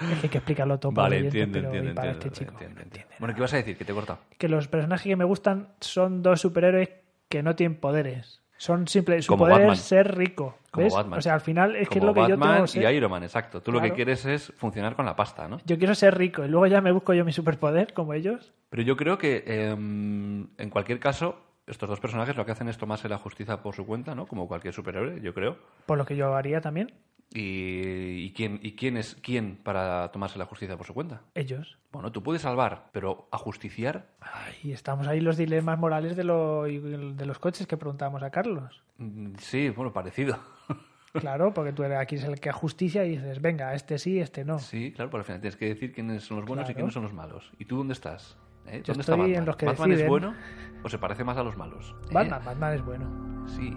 Es 0.00 0.08
que 0.18 0.26
hay 0.26 0.28
que 0.28 0.38
explicarlo 0.38 0.78
todo 0.78 0.92
Vale, 0.92 1.16
oyente, 1.20 1.40
entiendo, 1.40 1.68
entiendo, 1.68 1.90
y 1.90 1.94
para 1.94 2.10
entiendo, 2.10 2.26
este 2.34 2.38
chico. 2.44 2.52
entiendo, 2.52 2.74
no 2.76 2.82
entiendo. 2.82 3.04
entiende 3.06 3.16
Bueno, 3.18 3.34
¿qué 3.34 3.40
vas 3.40 3.52
a 3.54 3.56
decir? 3.56 3.78
¿Qué 3.78 3.84
te 3.84 3.92
he 3.92 3.94
cortado? 3.94 4.18
Que 4.36 4.48
los 4.48 4.68
personajes 4.68 5.04
que 5.06 5.16
me 5.16 5.24
gustan 5.24 5.68
son 5.80 6.22
dos 6.22 6.40
superhéroes 6.40 6.90
que 7.28 7.42
no 7.42 7.56
tienen 7.56 7.78
poderes. 7.78 8.42
Son 8.58 8.88
simples. 8.88 9.24
Su 9.24 9.32
Como 9.32 9.44
poder 9.44 9.58
Batman. 9.58 9.74
es 9.74 9.80
ser 9.80 10.16
rico. 10.16 10.58
Como 10.70 10.84
¿ves? 10.84 10.94
Batman. 10.94 11.18
O 11.18 11.22
sea, 11.22 11.34
al 11.34 11.40
final 11.40 11.76
es 11.76 11.88
que 11.88 11.98
es 11.98 12.04
lo 12.04 12.12
que 12.14 12.20
yo 12.20 12.28
Batman 12.30 12.52
tengo. 12.54 12.64
y 12.64 12.68
ser- 12.68 12.94
Iron 12.94 13.10
Man, 13.10 13.22
exacto. 13.22 13.62
Tú 13.62 13.72
lo 13.72 13.80
que 13.80 13.92
quieres 13.92 14.24
es 14.26 14.52
funcionar 14.56 14.96
con 14.96 15.06
la 15.06 15.14
pasta, 15.16 15.46
¿no? 15.48 15.58
Yo 15.64 15.78
quiero 15.78 15.94
ser 15.94 16.16
rico 16.16 16.44
y 16.44 16.48
luego 16.48 16.66
ya 16.66 16.80
me 16.80 16.90
busco 16.92 17.14
yo 17.14 17.24
mi 17.24 17.32
superpoder 17.32 17.92
como 17.94 18.12
ellos. 18.14 18.52
Pero 18.70 18.82
yo 18.82 18.96
creo 18.96 19.16
que 19.18 19.44
em, 19.46 20.48
en 20.58 20.70
cualquier 20.70 20.98
caso, 21.00 21.38
estos 21.66 21.88
dos 21.88 22.00
personajes 22.00 22.36
lo 22.36 22.44
que 22.46 22.52
hacen 22.52 22.68
es 22.68 22.78
tomarse 22.78 23.08
la 23.08 23.18
justicia 23.18 23.62
por 23.62 23.74
su 23.74 23.84
cuenta, 23.86 24.14
¿no? 24.14 24.26
Como 24.26 24.46
cualquier 24.48 24.72
superhéroe, 24.74 25.20
yo 25.20 25.34
creo. 25.34 25.58
Por 25.86 25.98
lo 25.98 26.04
que 26.06 26.16
yo 26.16 26.34
haría 26.34 26.60
también. 26.60 26.92
¿Y, 27.34 28.24
y 28.24 28.32
quién, 28.32 28.60
y 28.62 28.76
quién 28.76 28.96
es 28.96 29.16
quién 29.20 29.56
para 29.56 30.10
tomarse 30.12 30.38
la 30.38 30.44
justicia 30.46 30.76
por 30.76 30.86
su 30.86 30.94
cuenta? 30.94 31.22
Ellos. 31.34 31.76
Bueno, 31.90 32.12
tú 32.12 32.22
puedes 32.22 32.42
salvar, 32.42 32.88
pero 32.92 33.28
ajusticiar, 33.32 34.06
Ay, 34.20 34.70
estamos 34.72 35.08
ahí 35.08 35.20
los 35.20 35.36
dilemas 35.36 35.78
morales 35.78 36.16
de, 36.16 36.22
lo- 36.24 36.62
de 36.64 37.26
los 37.26 37.38
coches 37.40 37.66
que 37.66 37.76
preguntábamos 37.76 38.22
a 38.22 38.30
Carlos. 38.30 38.82
mm, 38.98 39.34
sí, 39.38 39.70
bueno, 39.70 39.92
parecido. 39.92 40.38
Claro, 41.12 41.54
porque 41.54 41.72
tú 41.72 41.82
eres 41.82 41.96
aquí 41.98 42.16
es 42.16 42.24
el 42.24 42.38
que 42.40 42.52
justicia 42.52 43.02
y 43.06 43.12
dices, 43.16 43.40
venga, 43.40 43.72
este 43.74 43.96
sí, 43.98 44.20
este 44.20 44.44
no. 44.44 44.58
Sí, 44.58 44.92
claro, 44.92 45.08
pero 45.10 45.20
al 45.20 45.24
final 45.24 45.40
tienes 45.40 45.56
que 45.56 45.64
decir 45.68 45.90
quiénes 45.94 46.24
son 46.24 46.36
los 46.36 46.46
buenos 46.46 46.68
y 46.68 46.74
quiénes 46.74 46.92
son 46.92 47.04
los 47.04 47.14
malos. 47.14 47.50
¿Y 47.58 47.64
tú 47.64 47.78
dónde 47.78 47.94
estás? 47.94 48.36
¿Eh? 48.68 48.82
Yo 48.84 48.92
¿Dónde 48.94 49.00
estoy 49.00 49.14
en 49.14 49.20
Batman? 49.20 49.44
los 49.46 49.56
que 49.56 49.66
¿Batman 49.66 49.92
es 49.92 50.08
bueno 50.08 50.34
o 50.82 50.88
se 50.88 50.98
parece 50.98 51.24
más 51.24 51.36
a 51.36 51.42
los 51.42 51.56
malos? 51.56 51.94
¿Eh? 52.04 52.08
Batman, 52.12 52.42
Batman 52.44 52.74
es 52.74 52.84
bueno. 52.84 53.06
Sí, 53.48 53.76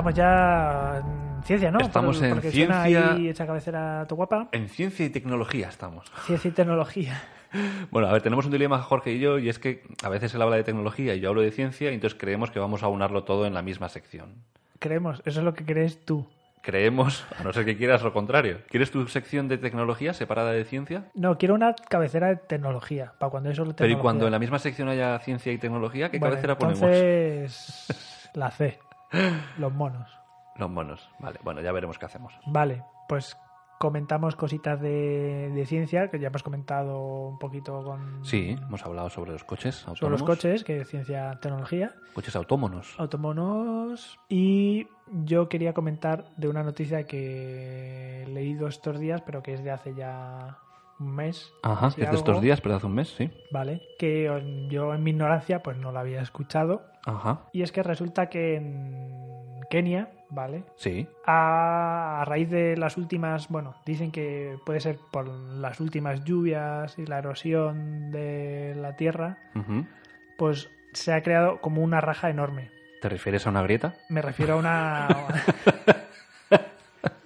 Estamos 0.00 0.14
ya 0.14 1.02
en 1.36 1.42
ciencia, 1.44 1.70
¿no? 1.70 1.78
Estamos 1.80 2.16
Por- 2.16 2.24
en 2.26 2.32
porque 2.32 2.50
suena 2.52 2.84
ciencia. 2.84 3.12
ahí 3.12 3.34
cabecera 3.34 4.06
tu 4.08 4.16
guapa. 4.16 4.48
En 4.52 4.68
ciencia 4.70 5.04
y 5.04 5.10
tecnología 5.10 5.68
estamos. 5.68 6.10
Ciencia 6.24 6.48
y 6.48 6.52
tecnología. 6.52 7.22
Bueno, 7.90 8.06
a 8.06 8.12
ver, 8.12 8.22
tenemos 8.22 8.44
un 8.46 8.52
dilema 8.52 8.78
Jorge 8.80 9.10
y 9.14 9.18
yo, 9.18 9.40
y 9.40 9.48
es 9.48 9.58
que 9.58 9.82
a 10.04 10.08
veces 10.08 10.32
él 10.36 10.40
habla 10.42 10.54
de 10.54 10.62
tecnología 10.62 11.16
y 11.16 11.20
yo 11.20 11.30
hablo 11.30 11.40
de 11.40 11.50
ciencia, 11.50 11.90
y 11.90 11.94
entonces 11.94 12.16
creemos 12.16 12.52
que 12.52 12.60
vamos 12.60 12.84
a 12.84 12.86
unarlo 12.88 13.24
todo 13.24 13.44
en 13.44 13.54
la 13.54 13.60
misma 13.60 13.88
sección. 13.88 14.36
Creemos, 14.78 15.20
eso 15.24 15.40
es 15.40 15.44
lo 15.44 15.52
que 15.52 15.64
crees 15.64 16.04
tú. 16.04 16.28
creemos, 16.62 17.26
a 17.36 17.42
no 17.42 17.52
ser 17.52 17.64
que 17.64 17.76
quieras 17.76 18.04
lo 18.04 18.12
contrario. 18.12 18.58
¿Quieres 18.68 18.92
tu 18.92 19.04
sección 19.08 19.48
de 19.48 19.58
tecnología 19.58 20.14
separada 20.14 20.52
de 20.52 20.64
ciencia? 20.64 21.06
No, 21.14 21.38
quiero 21.38 21.56
una 21.56 21.74
cabecera 21.74 22.28
de 22.28 22.36
tecnología, 22.36 23.14
para 23.18 23.30
cuando 23.30 23.50
eso 23.50 23.64
lo 23.64 23.74
Pero 23.74 23.92
¿y 23.92 23.96
cuando 23.96 24.26
en 24.26 24.30
la 24.32 24.38
misma 24.38 24.60
sección 24.60 24.88
haya 24.88 25.18
ciencia 25.18 25.50
y 25.52 25.58
tecnología, 25.58 26.08
qué 26.12 26.20
Bueno, 26.20 26.34
cabecera 26.36 26.56
ponemos? 26.56 26.82
entonces, 26.82 28.30
la 28.34 28.52
C, 28.52 28.78
los 29.58 29.72
monos. 29.72 30.10
Los 30.56 30.70
monos. 30.70 31.08
Vale, 31.18 31.38
bueno, 31.42 31.60
ya 31.60 31.72
veremos 31.72 31.98
qué 31.98 32.06
hacemos. 32.06 32.34
Vale, 32.46 32.84
pues 33.08 33.36
comentamos 33.78 34.36
cositas 34.36 34.78
de, 34.78 35.50
de 35.54 35.64
ciencia, 35.64 36.10
que 36.10 36.18
ya 36.18 36.28
hemos 36.28 36.42
comentado 36.42 37.28
un 37.28 37.38
poquito 37.38 37.82
con... 37.82 38.22
Sí, 38.26 38.58
hemos 38.60 38.84
hablado 38.84 39.08
sobre 39.08 39.32
los 39.32 39.42
coches 39.44 39.78
autónomos. 39.86 39.98
Sobre 39.98 40.10
los 40.12 40.22
coches, 40.22 40.64
que 40.64 40.80
es 40.82 40.88
ciencia, 40.88 41.38
tecnología, 41.40 41.94
Coches 42.12 42.36
autónomos. 42.36 42.94
automonos. 42.98 44.18
Y 44.28 44.86
yo 45.24 45.48
quería 45.48 45.72
comentar 45.72 46.26
de 46.36 46.48
una 46.48 46.62
noticia 46.62 47.06
que 47.06 48.24
he 48.24 48.26
leído 48.26 48.68
estos 48.68 49.00
días, 49.00 49.22
pero 49.22 49.42
que 49.42 49.54
es 49.54 49.64
de 49.64 49.70
hace 49.70 49.94
ya 49.94 50.58
un 51.00 51.14
mes. 51.14 51.52
Ajá, 51.62 51.88
es 51.88 51.96
de 51.96 52.04
estos 52.16 52.40
días, 52.40 52.60
pero 52.60 52.76
hace 52.76 52.86
un 52.86 52.94
mes, 52.94 53.08
sí. 53.08 53.30
Vale, 53.50 53.82
que 53.98 54.24
yo 54.70 54.94
en 54.94 55.02
mi 55.02 55.10
ignorancia 55.10 55.62
pues 55.62 55.76
no 55.78 55.90
la 55.92 56.00
había 56.00 56.20
escuchado. 56.22 56.82
Ajá, 57.06 57.40
Y 57.52 57.62
es 57.62 57.72
que 57.72 57.82
resulta 57.82 58.28
que 58.28 58.56
en 58.56 59.60
Kenia, 59.70 60.10
¿vale? 60.28 60.64
sí. 60.76 61.08
A, 61.26 62.20
a 62.20 62.24
raíz 62.26 62.50
de 62.50 62.76
las 62.76 62.96
últimas, 62.98 63.48
bueno, 63.48 63.74
dicen 63.86 64.12
que 64.12 64.56
puede 64.66 64.80
ser 64.80 64.98
por 65.10 65.26
las 65.28 65.80
últimas 65.80 66.24
lluvias 66.24 66.98
y 66.98 67.06
la 67.06 67.18
erosión 67.18 68.10
de 68.10 68.74
la 68.76 68.96
tierra, 68.96 69.38
pues 70.36 70.70
se 70.92 71.12
ha 71.14 71.22
creado 71.22 71.60
como 71.60 71.82
una 71.82 72.00
raja 72.00 72.28
enorme. 72.30 72.70
¿Te 73.00 73.08
refieres 73.08 73.46
a 73.46 73.50
una 73.50 73.62
grieta? 73.62 73.94
Me 74.10 74.20
refiero 74.20 74.54
a 74.54 74.56
una... 74.56 75.08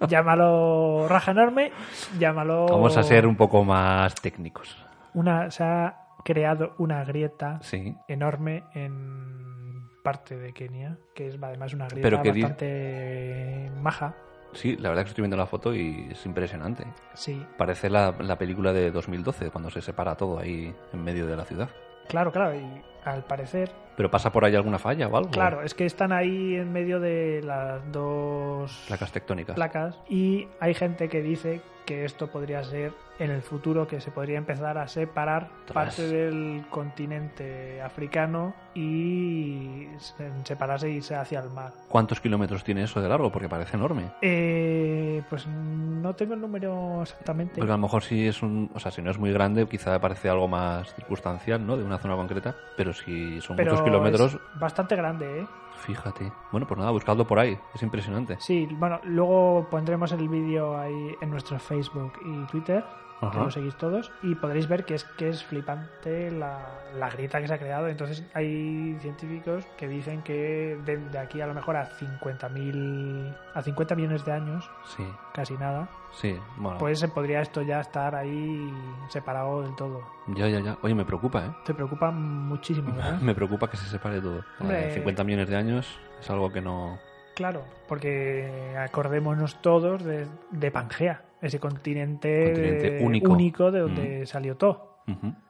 llámalo 0.08 1.06
raja 1.08 1.30
enorme, 1.32 1.72
llámalo... 2.18 2.66
Vamos 2.66 2.96
a 2.96 3.02
ser 3.02 3.26
un 3.26 3.36
poco 3.36 3.64
más 3.64 4.14
técnicos. 4.16 4.76
Una, 5.14 5.50
se 5.50 5.62
ha 5.64 5.96
creado 6.24 6.74
una 6.78 7.04
grieta 7.04 7.58
Sí. 7.62 7.96
enorme 8.08 8.64
en 8.74 9.88
parte 10.02 10.36
de 10.36 10.52
Kenia, 10.52 10.98
que 11.14 11.28
es 11.28 11.38
además 11.42 11.72
una 11.74 11.86
grieta 11.88 12.02
Pero 12.08 12.22
que 12.22 12.32
di- 12.32 12.42
bastante 12.42 13.70
maja. 13.80 14.14
Sí, 14.52 14.76
la 14.76 14.88
verdad 14.88 15.02
que 15.02 15.08
estoy 15.08 15.22
viendo 15.22 15.36
la 15.36 15.46
foto 15.46 15.74
y 15.74 16.08
es 16.12 16.24
impresionante. 16.26 16.84
Sí, 17.14 17.44
Parece 17.58 17.90
la, 17.90 18.14
la 18.20 18.36
película 18.38 18.72
de 18.72 18.90
2012, 18.92 19.50
cuando 19.50 19.68
se 19.70 19.80
separa 19.82 20.14
todo 20.14 20.38
ahí 20.38 20.72
en 20.92 21.02
medio 21.02 21.26
de 21.26 21.36
la 21.36 21.44
ciudad. 21.44 21.68
claro, 22.08 22.30
claro, 22.30 22.54
y 22.54 22.82
al 23.04 23.24
parecer 23.24 23.72
¿Pero 23.96 24.10
pasa 24.10 24.32
por 24.32 24.44
ahí 24.44 24.54
alguna 24.54 24.78
falla 24.78 25.06
o 25.08 25.16
algo? 25.16 25.30
Claro, 25.30 25.62
es 25.62 25.74
que 25.74 25.86
están 25.86 26.12
ahí 26.12 26.56
en 26.56 26.72
medio 26.72 26.98
de 27.00 27.42
las 27.44 27.80
dos 27.92 28.84
Placas 28.88 29.12
tectónicas. 29.12 29.54
placas 29.54 29.98
y 30.08 30.48
hay 30.60 30.74
gente 30.74 31.08
que 31.08 31.22
dice 31.22 31.60
que 31.84 32.04
esto 32.04 32.28
podría 32.28 32.62
ser 32.64 32.92
en 33.18 33.30
el 33.30 33.42
futuro 33.42 33.86
que 33.86 34.00
se 34.00 34.10
podría 34.10 34.38
empezar 34.38 34.76
a 34.78 34.88
separar 34.88 35.48
parte 35.72 36.02
del 36.08 36.64
continente 36.70 37.80
africano 37.80 38.54
y 38.74 39.86
se- 39.98 40.30
separarse 40.44 40.90
y 40.90 40.96
irse 40.96 41.14
hacia 41.14 41.40
el 41.40 41.50
mar. 41.50 41.72
¿Cuántos 41.88 42.20
kilómetros 42.20 42.64
tiene 42.64 42.82
eso 42.82 43.00
de 43.00 43.08
largo? 43.08 43.30
Porque 43.30 43.48
parece 43.48 43.76
enorme. 43.76 44.10
Eh, 44.20 45.22
pues 45.30 45.46
no 45.46 46.14
tengo 46.14 46.34
el 46.34 46.40
número 46.40 47.02
exactamente. 47.02 47.54
Porque 47.58 47.72
a 47.72 47.76
lo 47.76 47.82
mejor 47.82 48.02
si 48.02 48.26
es 48.26 48.42
un, 48.42 48.70
o 48.74 48.80
sea, 48.80 48.90
si 48.90 49.00
no 49.02 49.10
es 49.10 49.18
muy 49.18 49.32
grande, 49.32 49.66
quizá 49.66 49.98
parece 50.00 50.28
algo 50.28 50.48
más 50.48 50.92
circunstancial, 50.94 51.64
¿no? 51.66 51.76
De 51.76 51.84
una 51.84 51.98
zona 51.98 52.16
concreta. 52.16 52.54
Pero 52.76 52.92
si 52.92 53.40
son 53.40 53.56
pero 53.56 53.70
muchos 53.72 53.84
kilómetros, 53.84 54.34
es 54.34 54.40
bastante 54.60 54.96
grande, 54.96 55.40
¿eh? 55.42 55.46
Fíjate. 55.84 56.32
Bueno, 56.50 56.66
pues 56.66 56.78
nada, 56.78 56.90
buscadlo 56.90 57.26
por 57.26 57.38
ahí. 57.38 57.58
Es 57.74 57.82
impresionante. 57.82 58.36
Sí, 58.40 58.66
bueno, 58.78 59.00
luego 59.04 59.66
pondremos 59.70 60.12
el 60.12 60.28
vídeo 60.28 60.76
ahí 60.78 61.14
en 61.20 61.30
nuestro 61.30 61.58
Facebook 61.58 62.12
y 62.24 62.46
Twitter, 62.46 62.84
que 63.30 63.38
lo 63.38 63.50
seguís 63.50 63.76
todos, 63.76 64.10
y 64.22 64.34
podréis 64.34 64.68
ver 64.68 64.84
que 64.84 64.94
es 64.94 65.04
que 65.04 65.28
es 65.28 65.44
flipante 65.44 66.30
la, 66.30 66.58
la 66.98 67.08
grieta 67.10 67.40
que 67.40 67.48
se 67.48 67.54
ha 67.54 67.58
creado. 67.58 67.88
Entonces 67.88 68.24
hay 68.34 68.96
científicos 69.00 69.64
que 69.76 69.88
dicen 69.88 70.22
que 70.22 70.78
de, 70.84 70.96
de 70.98 71.18
aquí 71.18 71.40
a 71.40 71.46
lo 71.46 71.54
mejor 71.54 71.76
a 71.76 71.88
50.000 71.90 73.34
a 73.54 73.62
50 73.62 73.94
millones 73.94 74.24
de 74.24 74.32
años, 74.32 74.70
Sí, 74.96 75.04
casi 75.32 75.54
nada, 75.54 75.88
sí. 76.12 76.36
Bueno, 76.56 76.78
pues 76.78 76.98
se 76.98 77.08
podría 77.08 77.40
esto 77.40 77.62
ya 77.62 77.80
estar 77.80 78.14
ahí 78.14 78.72
separado 79.08 79.62
del 79.62 79.74
todo. 79.76 80.02
ya, 80.28 80.48
ya, 80.48 80.60
ya. 80.60 80.76
Oye, 80.82 80.94
me 80.94 81.04
preocupa, 81.04 81.44
¿eh? 81.46 81.50
Te 81.64 81.74
preocupa 81.74 82.10
muchísimo, 82.10 82.92
¿verdad? 82.94 83.20
Me 83.20 83.34
preocupa 83.34 83.68
que 83.70 83.76
se 83.76 83.86
separe 83.86 84.20
todo. 84.20 84.44
Hombre. 84.60 84.88
Eh, 84.90 84.94
50 84.94 85.24
millones 85.24 85.48
de 85.48 85.56
años 85.56 85.98
es 86.20 86.30
algo 86.30 86.52
que 86.52 86.60
no... 86.60 86.98
Claro, 87.34 87.64
porque 87.88 88.76
acordémonos 88.78 89.60
todos 89.60 90.04
de, 90.04 90.28
de 90.52 90.70
Pangea, 90.70 91.22
ese 91.44 91.60
continente, 91.60 92.44
Continente 92.52 93.28
único. 93.28 93.70
de 93.70 93.80
donde 93.80 94.20
Mm. 94.22 94.26
salió 94.26 94.56
todo. 94.56 94.94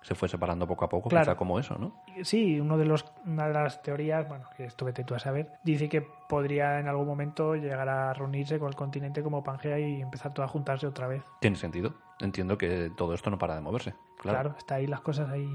Se 0.03 0.17
fue 0.17 0.29
separando 0.29 0.67
poco 0.67 0.85
a 0.85 0.89
poco, 0.89 1.09
Claro. 1.09 1.25
quizá 1.27 1.37
como 1.37 1.61
eso, 1.61 1.77
¿no? 1.79 2.03
Sí, 2.25 2.59
uno 2.59 2.77
de 2.77 2.85
los, 2.87 3.05
una 3.25 3.47
de 3.47 3.55
las 3.55 3.83
teorías, 3.83 4.29
bueno, 4.29 4.47
que 4.57 4.65
esto 4.65 4.85
vete 4.85 5.05
tú 5.05 5.15
a 5.15 5.21
saber, 5.21 5.49
dice 5.63 5.89
que 5.89 6.05
podría 6.29 6.81
en 6.81 6.89
algún 6.89 7.07
momento 7.07 7.55
llegar 7.55 7.89
a 7.89 8.13
reunirse 8.15 8.59
con 8.59 8.69
el 8.69 8.75
continente 8.75 9.23
como 9.23 9.45
Pangea 9.45 9.79
y 9.79 10.03
empezar 10.03 10.35
todo 10.35 10.45
a 10.45 10.49
juntarse 10.49 10.89
otra 10.89 11.07
vez. 11.07 11.23
Tiene 11.41 11.57
sentido. 11.57 11.95
Entiendo 12.21 12.59
que 12.59 12.91
todo 12.97 13.15
esto 13.15 13.31
no 13.31 13.39
para 13.39 13.55
de 13.55 13.61
moverse. 13.61 13.95
Claro. 14.19 14.41
Claro, 14.41 14.55
está 14.59 14.75
ahí 14.75 14.89
las 14.89 15.01
cosas 15.03 15.31
ahí. 15.31 15.49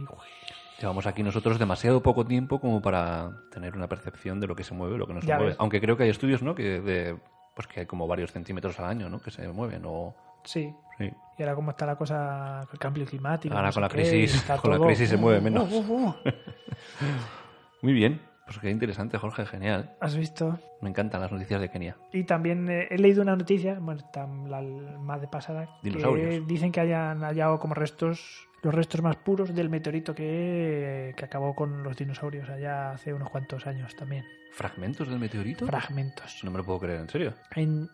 Llevamos 0.80 1.06
aquí 1.06 1.22
nosotros 1.22 1.60
demasiado 1.60 2.02
poco 2.02 2.26
tiempo 2.26 2.62
como 2.62 2.82
para 2.82 3.32
tener 3.52 3.76
una 3.76 3.90
percepción 3.90 4.40
de 4.40 4.48
lo 4.48 4.56
que 4.56 4.64
se 4.64 4.74
mueve 4.74 4.98
lo 4.98 5.08
que 5.08 5.14
no 5.14 5.20
se 5.22 5.28
Ya 5.28 5.36
mueve. 5.36 5.50
ves. 5.52 5.58
Aunque 5.60 5.82
creo 5.82 5.98
que 5.98 6.04
hay 6.04 6.10
estudios, 6.10 6.42
¿no? 6.42 6.56
Que 6.56 6.80
de, 6.80 7.18
pues 7.54 7.68
que 7.68 7.82
hay 7.82 7.86
como 7.86 8.08
varios 8.08 8.32
centímetros 8.32 8.80
al 8.80 8.86
año, 8.86 9.10
¿no? 9.10 9.20
Que 9.20 9.30
se 9.32 9.46
mueven 9.50 9.82
o... 9.86 10.16
Sí. 10.44 10.74
Sí. 10.98 11.12
Y 11.38 11.44
ahora 11.44 11.56
cómo 11.56 11.72
está 11.72 11.86
la 11.86 11.96
cosa 11.96 12.62
con 12.66 12.74
el 12.74 12.80
cambio 12.80 13.06
climático. 13.06 13.56
Ahora 13.56 13.68
no 13.70 13.74
con 13.74 13.82
la 13.84 13.90
crisis- 13.90 14.44
con 14.62 14.72
la 14.72 14.80
crisis 14.86 15.10
se 15.10 15.18
mueve 15.18 15.40
menos. 15.42 15.72
Uh, 15.72 15.78
uh, 15.78 16.08
uh. 16.10 16.16
Muy 17.82 17.94
bien. 17.94 18.22
Pues 18.46 18.60
qué 18.60 18.72
interesante, 18.72 19.18
Jorge. 19.18 19.46
Genial. 19.46 19.96
¿Has 20.02 20.16
visto? 20.18 20.60
Me 20.82 20.90
encantan 20.90 21.22
las 21.22 21.32
noticias 21.32 21.62
de 21.62 21.70
Kenia. 21.70 21.96
Y 22.12 22.24
también 22.24 22.68
eh, 22.68 22.88
he 22.90 22.98
leído 22.98 23.22
una 23.22 23.36
noticia, 23.36 23.78
bueno, 23.80 24.02
está 24.02 24.26
la 24.26 24.62
más 25.00 25.22
de 25.22 25.28
pasada, 25.28 25.70
que 25.84 26.42
dicen 26.48 26.72
que 26.72 26.80
hayan 26.80 27.20
hallado 27.22 27.60
como 27.60 27.76
restos, 27.76 28.48
los 28.64 28.74
restos 28.74 29.04
más 29.04 29.18
puros 29.18 29.54
del 29.54 29.70
meteorito 29.70 30.16
que, 30.16 31.14
que 31.16 31.26
acabó 31.26 31.54
con 31.54 31.84
los 31.84 31.96
dinosaurios 31.96 32.50
allá 32.50 32.92
hace 32.94 33.14
unos 33.14 33.30
cuantos 33.30 33.68
años 33.68 33.96
también. 33.96 34.26
¿Fragmentos 34.54 35.08
del 35.08 35.20
meteorito? 35.20 35.68
Fragmentos. 35.68 36.40
No 36.44 36.50
me 36.50 36.58
lo 36.58 36.64
puedo 36.66 36.80
creer, 36.80 37.02
¿en 37.02 37.10
serio? 37.10 37.34
En 37.56 37.88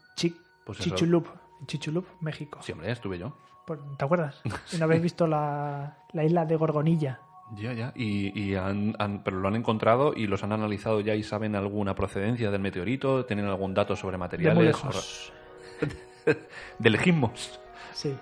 Pues 0.65 0.77
Chichulup, 0.79 1.27
en 1.27 1.33
Chichulup, 1.68 2.06
México. 2.22 2.60
Sí, 2.62 2.72
hombre, 2.72 2.91
estuve 2.91 3.18
yo. 3.18 3.34
¿Te 3.97 4.06
acuerdas? 4.06 4.41
¿Y 4.74 4.78
no 4.78 4.86
habéis 4.86 5.01
visto 5.01 5.26
la, 5.26 5.97
la 6.14 6.24
isla 6.24 6.45
de 6.45 6.56
Gorgonilla? 6.56 7.20
Ya, 7.56 7.74
ya. 7.74 7.91
Y, 7.95 8.39
y 8.39 8.56
han, 8.56 8.95
han- 8.99 9.24
pero 9.24 9.38
lo 9.39 9.47
han 9.47 9.56
encontrado 9.56 10.14
y 10.16 10.28
los 10.28 10.43
han 10.43 10.51
analizado 10.51 10.99
ya 10.99 11.16
y 11.16 11.24
saben 11.24 11.56
alguna 11.56 11.95
procedencia 11.95 12.51
del 12.51 12.62
meteorito, 12.62 13.26
tienen 13.26 13.45
algún 13.45 13.74
dato 13.74 13.95
sobre 13.95 14.14
De 14.14 14.18
materiales. 14.20 14.56
muy 14.56 14.66
lejos. 14.66 15.34
Del 16.80 16.97
Gimos. 16.97 17.60
Sí. 17.93 18.16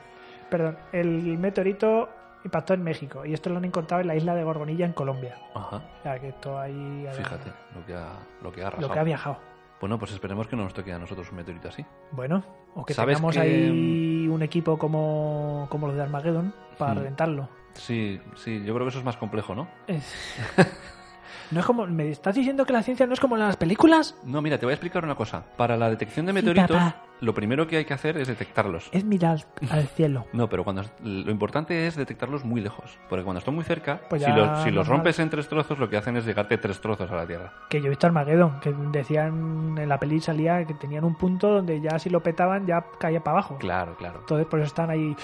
Perdón, 0.49 0.77
el 0.91 1.37
meteorito 1.37 2.09
impactó 2.43 2.73
en 2.73 2.83
México 2.83 3.25
y 3.25 3.33
esto 3.33 3.49
lo 3.49 3.57
han 3.57 3.65
encontrado 3.65 4.01
en 4.01 4.07
la 4.07 4.15
isla 4.15 4.35
de 4.35 4.43
Gorgonilla 4.43 4.85
en 4.85 4.93
Colombia. 4.93 5.37
Ajá. 5.55 5.77
O 5.99 6.03
sea, 6.03 6.19
que 6.19 6.29
esto 6.29 6.59
ahí... 6.59 7.07
Fíjate 7.13 7.51
lo 7.75 7.85
que 7.85 7.95
ha, 7.95 8.09
lo 8.41 8.51
que 8.51 8.61
ha 8.61 8.63
Lo 8.63 8.67
arrasado. 8.67 8.93
que 8.93 8.99
ha 8.99 9.03
viajado. 9.03 9.37
Bueno, 9.79 9.99
pues 9.99 10.11
esperemos 10.13 10.47
que 10.47 10.55
no 10.55 10.63
nos 10.63 10.73
toque 10.73 10.93
a 10.93 10.99
nosotros 10.99 11.29
un 11.31 11.37
meteorito 11.37 11.67
así. 11.67 11.85
Bueno, 12.11 12.43
o 12.75 12.85
que 12.85 12.93
¿Sabes 12.93 13.17
tengamos 13.17 13.35
que- 13.35 13.41
ahí 13.41 14.27
un 14.29 14.41
equipo 14.41 14.77
como, 14.77 15.67
como 15.69 15.87
los 15.87 15.95
de 15.95 16.03
Armageddon 16.03 16.53
para 16.77 16.93
Hmm. 16.93 16.97
reventarlo. 16.99 17.49
Sí, 17.73 18.19
sí, 18.35 18.63
yo 18.63 18.73
creo 18.73 18.85
que 18.85 18.89
eso 18.89 18.99
es 18.99 19.05
más 19.05 19.17
complejo, 19.17 19.55
¿no? 19.55 19.67
Es- 19.87 20.35
no 21.51 21.59
es 21.59 21.65
como. 21.65 21.85
¿Me 21.87 22.09
estás 22.09 22.35
diciendo 22.35 22.65
que 22.65 22.73
la 22.73 22.83
ciencia 22.83 23.05
no 23.07 23.13
es 23.13 23.19
como 23.19 23.35
las 23.35 23.57
películas? 23.57 24.15
No, 24.23 24.41
mira, 24.41 24.57
te 24.57 24.65
voy 24.65 24.71
a 24.71 24.75
explicar 24.75 25.03
una 25.03 25.15
cosa. 25.15 25.43
Para 25.57 25.75
la 25.75 25.89
detección 25.89 26.25
de 26.25 26.33
meteoritos. 26.33 26.81
Lo 27.23 27.33
primero 27.33 27.67
que 27.67 27.77
hay 27.77 27.85
que 27.85 27.93
hacer 27.93 28.17
es 28.17 28.27
detectarlos. 28.27 28.89
Es 28.91 29.03
mirar 29.05 29.39
al 29.69 29.87
cielo. 29.87 30.25
No, 30.33 30.49
pero 30.49 30.63
cuando 30.63 30.83
lo 31.03 31.31
importante 31.31 31.87
es 31.87 31.95
detectarlos 31.95 32.43
muy 32.43 32.59
lejos, 32.59 32.97
porque 33.07 33.23
cuando 33.23 33.39
están 33.39 33.53
muy 33.55 33.63
cerca, 33.63 34.01
Pues 34.09 34.23
si, 34.23 34.31
los, 34.31 34.63
si 34.63 34.71
los 34.71 34.87
normal. 34.87 34.97
rompes 34.97 35.19
en 35.19 35.29
tres 35.29 35.47
trozos, 35.47 35.77
lo 35.79 35.89
que 35.89 35.95
hacen 35.97 36.17
es 36.17 36.25
llegarte 36.25 36.57
tres 36.57 36.81
trozos 36.81 37.09
a 37.11 37.15
la 37.15 37.25
Tierra. 37.25 37.53
Que 37.69 37.79
yo 37.79 37.85
he 37.87 37.89
visto 37.89 38.07
Armageddon, 38.07 38.59
que 38.59 38.73
decían 38.91 39.77
en 39.77 39.87
la 39.89 39.99
peli 39.99 40.19
salía 40.19 40.65
que 40.65 40.73
tenían 40.73 41.03
un 41.03 41.15
punto 41.15 41.49
donde 41.49 41.79
ya 41.81 41.97
si 41.99 42.09
lo 42.09 42.21
petaban 42.21 42.65
ya 42.65 42.85
caía 42.99 43.23
para 43.23 43.37
abajo. 43.37 43.57
Claro, 43.59 43.95
claro. 43.95 44.19
Entonces 44.21 44.47
por 44.47 44.59
eso 44.59 44.67
están 44.67 44.89
ahí. 44.89 45.15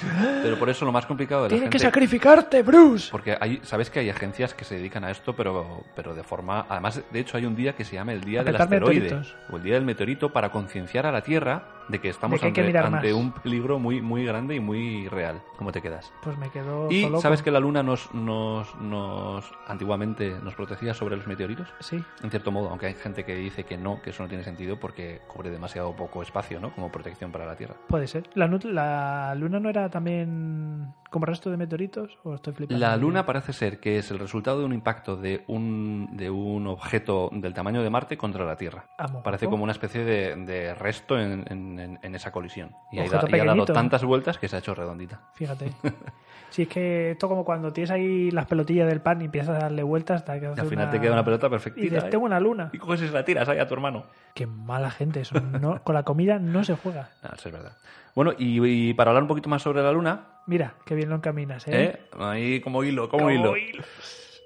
Pero 0.44 0.58
por 0.58 0.70
eso 0.70 0.86
lo 0.86 0.92
más 0.92 1.06
complicado 1.06 1.44
de 1.44 1.50
la 1.50 1.54
Tienes 1.56 1.70
que 1.70 1.80
sacrificarte, 1.80 2.62
Bruce. 2.64 3.10
Porque 3.12 3.38
hay, 3.40 3.60
sabes 3.64 3.90
que 3.90 4.00
hay 4.00 4.10
agencias 4.10 4.54
que 4.54 4.64
se 4.64 4.76
dedican 4.76 5.04
a 5.04 5.12
esto, 5.12 5.36
pero, 5.36 5.84
pero 5.96 6.14
de 6.16 6.24
forma. 6.24 6.66
Además, 6.70 7.02
de 7.12 7.20
hecho, 7.20 7.38
hay 7.38 7.46
un 7.46 7.56
día 7.56 7.74
que 7.74 7.84
se 7.84 7.96
llama 7.96 8.14
el 8.14 8.22
Día 8.22 8.44
del 8.44 8.56
Asteroide 8.56 9.02
meteoritos. 9.02 9.36
o 9.52 9.58
el 9.58 9.64
Día 9.64 9.74
del 9.76 9.86
Meteorito 9.86 10.32
para 10.32 10.52
concienciar 10.52 11.06
a 11.06 11.12
la 11.12 11.22
Tierra 11.22 11.64
de 11.90 12.00
que 12.00 12.10
estamos 12.10 12.36
De 12.40 12.52
que 12.54 12.62
hay 12.62 12.72
que 12.72 12.78
ante, 12.78 13.14
un 13.14 13.32
peligro 13.32 13.80
muy, 13.80 14.02
muy 14.02 14.24
grande 14.24 14.56
y 14.56 14.60
muy 14.60 15.08
real. 15.10 15.42
¿Cómo 15.58 15.72
te 15.72 15.82
quedas? 15.82 16.12
Pues 16.24 16.38
me 16.38 16.50
quedo 16.50 16.90
Y 16.92 17.02
loco. 17.04 17.20
sabes 17.22 17.42
que 17.42 17.52
la 17.52 17.60
luna 17.60 17.84
nos, 17.84 18.14
nos, 18.14 18.74
nos 18.76 19.52
antiguamente 19.68 20.36
nos 20.44 20.56
protegía 20.56 20.94
sobre 20.94 21.18
los 21.18 21.28
meteoritos. 21.28 21.68
Sí, 21.80 22.02
En 22.24 22.30
cierto 22.30 22.52
modo, 22.52 22.70
aunque 22.70 22.86
hay 22.88 22.94
gente 22.94 23.26
que 23.26 23.36
dice 23.36 23.64
que 23.64 23.78
no, 23.78 24.02
que 24.02 24.12
eso 24.12 24.24
no 24.24 24.30
tiene 24.30 24.44
sentido 24.44 24.80
porque 24.80 25.22
cubre 25.28 25.50
demasiado 25.50 25.96
poco 25.96 26.22
espacio, 26.22 26.60
¿no? 26.60 26.74
Como 26.74 26.92
protección 26.92 27.32
para 27.32 27.46
la 27.46 27.56
Tierra. 27.56 27.76
puede 27.88 28.08
ser. 28.08 28.30
¿La, 28.36 28.48
la 28.64 29.36
luna 29.36 29.60
no 29.60 29.70
era 29.70 29.90
también 29.90 30.94
como 31.10 31.26
resto 31.26 31.50
de 31.50 31.58
meteoritos? 31.58 32.18
¿O 32.24 32.36
estoy 32.36 32.54
flipando? 32.54 32.80
La 32.80 32.96
Luna 32.98 33.26
parece 33.26 33.52
ser 33.54 33.80
que 33.80 33.98
es 33.98 34.12
el 34.12 34.20
resultado 34.20 34.60
de 34.60 34.66
un 34.66 34.74
impacto 34.74 35.16
de 35.16 35.44
un, 35.48 36.10
de 36.12 36.30
un 36.30 36.68
objeto 36.68 37.30
del 37.32 37.54
tamaño 37.54 37.82
de 37.82 37.90
Marte 37.90 38.18
contra 38.18 38.46
la 38.46 38.56
Tierra. 38.58 38.86
Ah, 38.98 39.08
Parece 39.24 39.48
como 39.48 39.64
una 39.64 39.72
especie 39.72 40.04
de, 40.04 40.36
de 40.36 40.76
resto 40.76 41.20
en, 41.20 41.46
en- 41.50 41.79
en- 41.80 42.00
en 42.02 42.16
esa 42.16 42.32
colisión. 42.32 42.72
Y, 42.92 43.00
ha 43.00 43.04
Objeto 43.04 43.28
ido- 43.28 43.38
y 43.38 43.40
ha 43.42 43.46
dado 43.46 43.66
tantas 43.66 44.04
vueltas 44.04 44.38
que 44.38 44.48
se 44.48 44.56
ha 44.56 44.60
hecho 44.60 44.74
redondita. 44.76 45.22
Fíjate. 45.34 45.72
Si 46.52 46.64
es 46.64 46.68
que 46.68 47.12
esto 47.12 47.28
como 47.30 47.46
cuando 47.46 47.72
tienes 47.72 47.92
ahí 47.92 48.32
las 48.32 48.48
pelotillas 48.48 48.88
del 48.88 49.02
pan 49.02 49.22
y 49.22 49.26
empiezas 49.26 49.56
a 49.56 49.60
darle 49.60 49.84
vueltas 49.84 50.22
hasta 50.22 50.40
que 50.40 50.48
Y 50.48 50.60
al 50.60 50.66
final 50.66 50.86
una- 50.86 50.90
te 50.90 51.00
queda 51.00 51.14
una 51.14 51.24
pelota 51.24 51.46
Y 51.46 51.50
perfectita. 51.52 51.84
dices, 51.84 52.04
¿eh? 52.06 52.10
tengo 52.10 52.26
una 52.26 52.40
luna. 52.40 52.72
Y 52.74 52.80
coges 52.80 53.04
y 53.04 53.08
la 53.10 53.24
tiras 53.24 53.48
ahí 53.50 53.60
a 53.60 53.68
tu 53.68 53.76
hermano. 53.76 54.06
Qué 54.34 54.48
mala 54.48 54.90
gente 54.90 55.20
eso. 55.22 55.40
No, 55.40 55.84
con 55.84 55.94
la 55.94 56.02
comida 56.02 56.40
no 56.40 56.64
se 56.64 56.74
juega. 56.76 57.10
Ah, 57.24 57.34
eso 57.38 57.50
es 57.50 57.54
verdad. 57.54 57.74
Bueno, 58.16 58.34
y, 58.36 58.66
y 58.66 58.94
para 58.96 59.12
hablar 59.12 59.22
un 59.22 59.28
poquito 59.28 59.48
más 59.48 59.62
sobre 59.62 59.84
la 59.84 59.92
Luna, 59.92 60.22
Mira, 60.48 60.74
qué 60.86 60.96
bien 60.96 61.10
lo 61.10 61.18
encaminas, 61.18 61.68
¿eh? 61.68 61.72
¿eh? 61.84 62.00
ahí 62.20 62.60
como 62.62 62.84
hilo, 62.84 63.10
como, 63.10 63.26
Como 63.26 63.32
hilo. 63.36 63.56
hilo. 63.56 63.84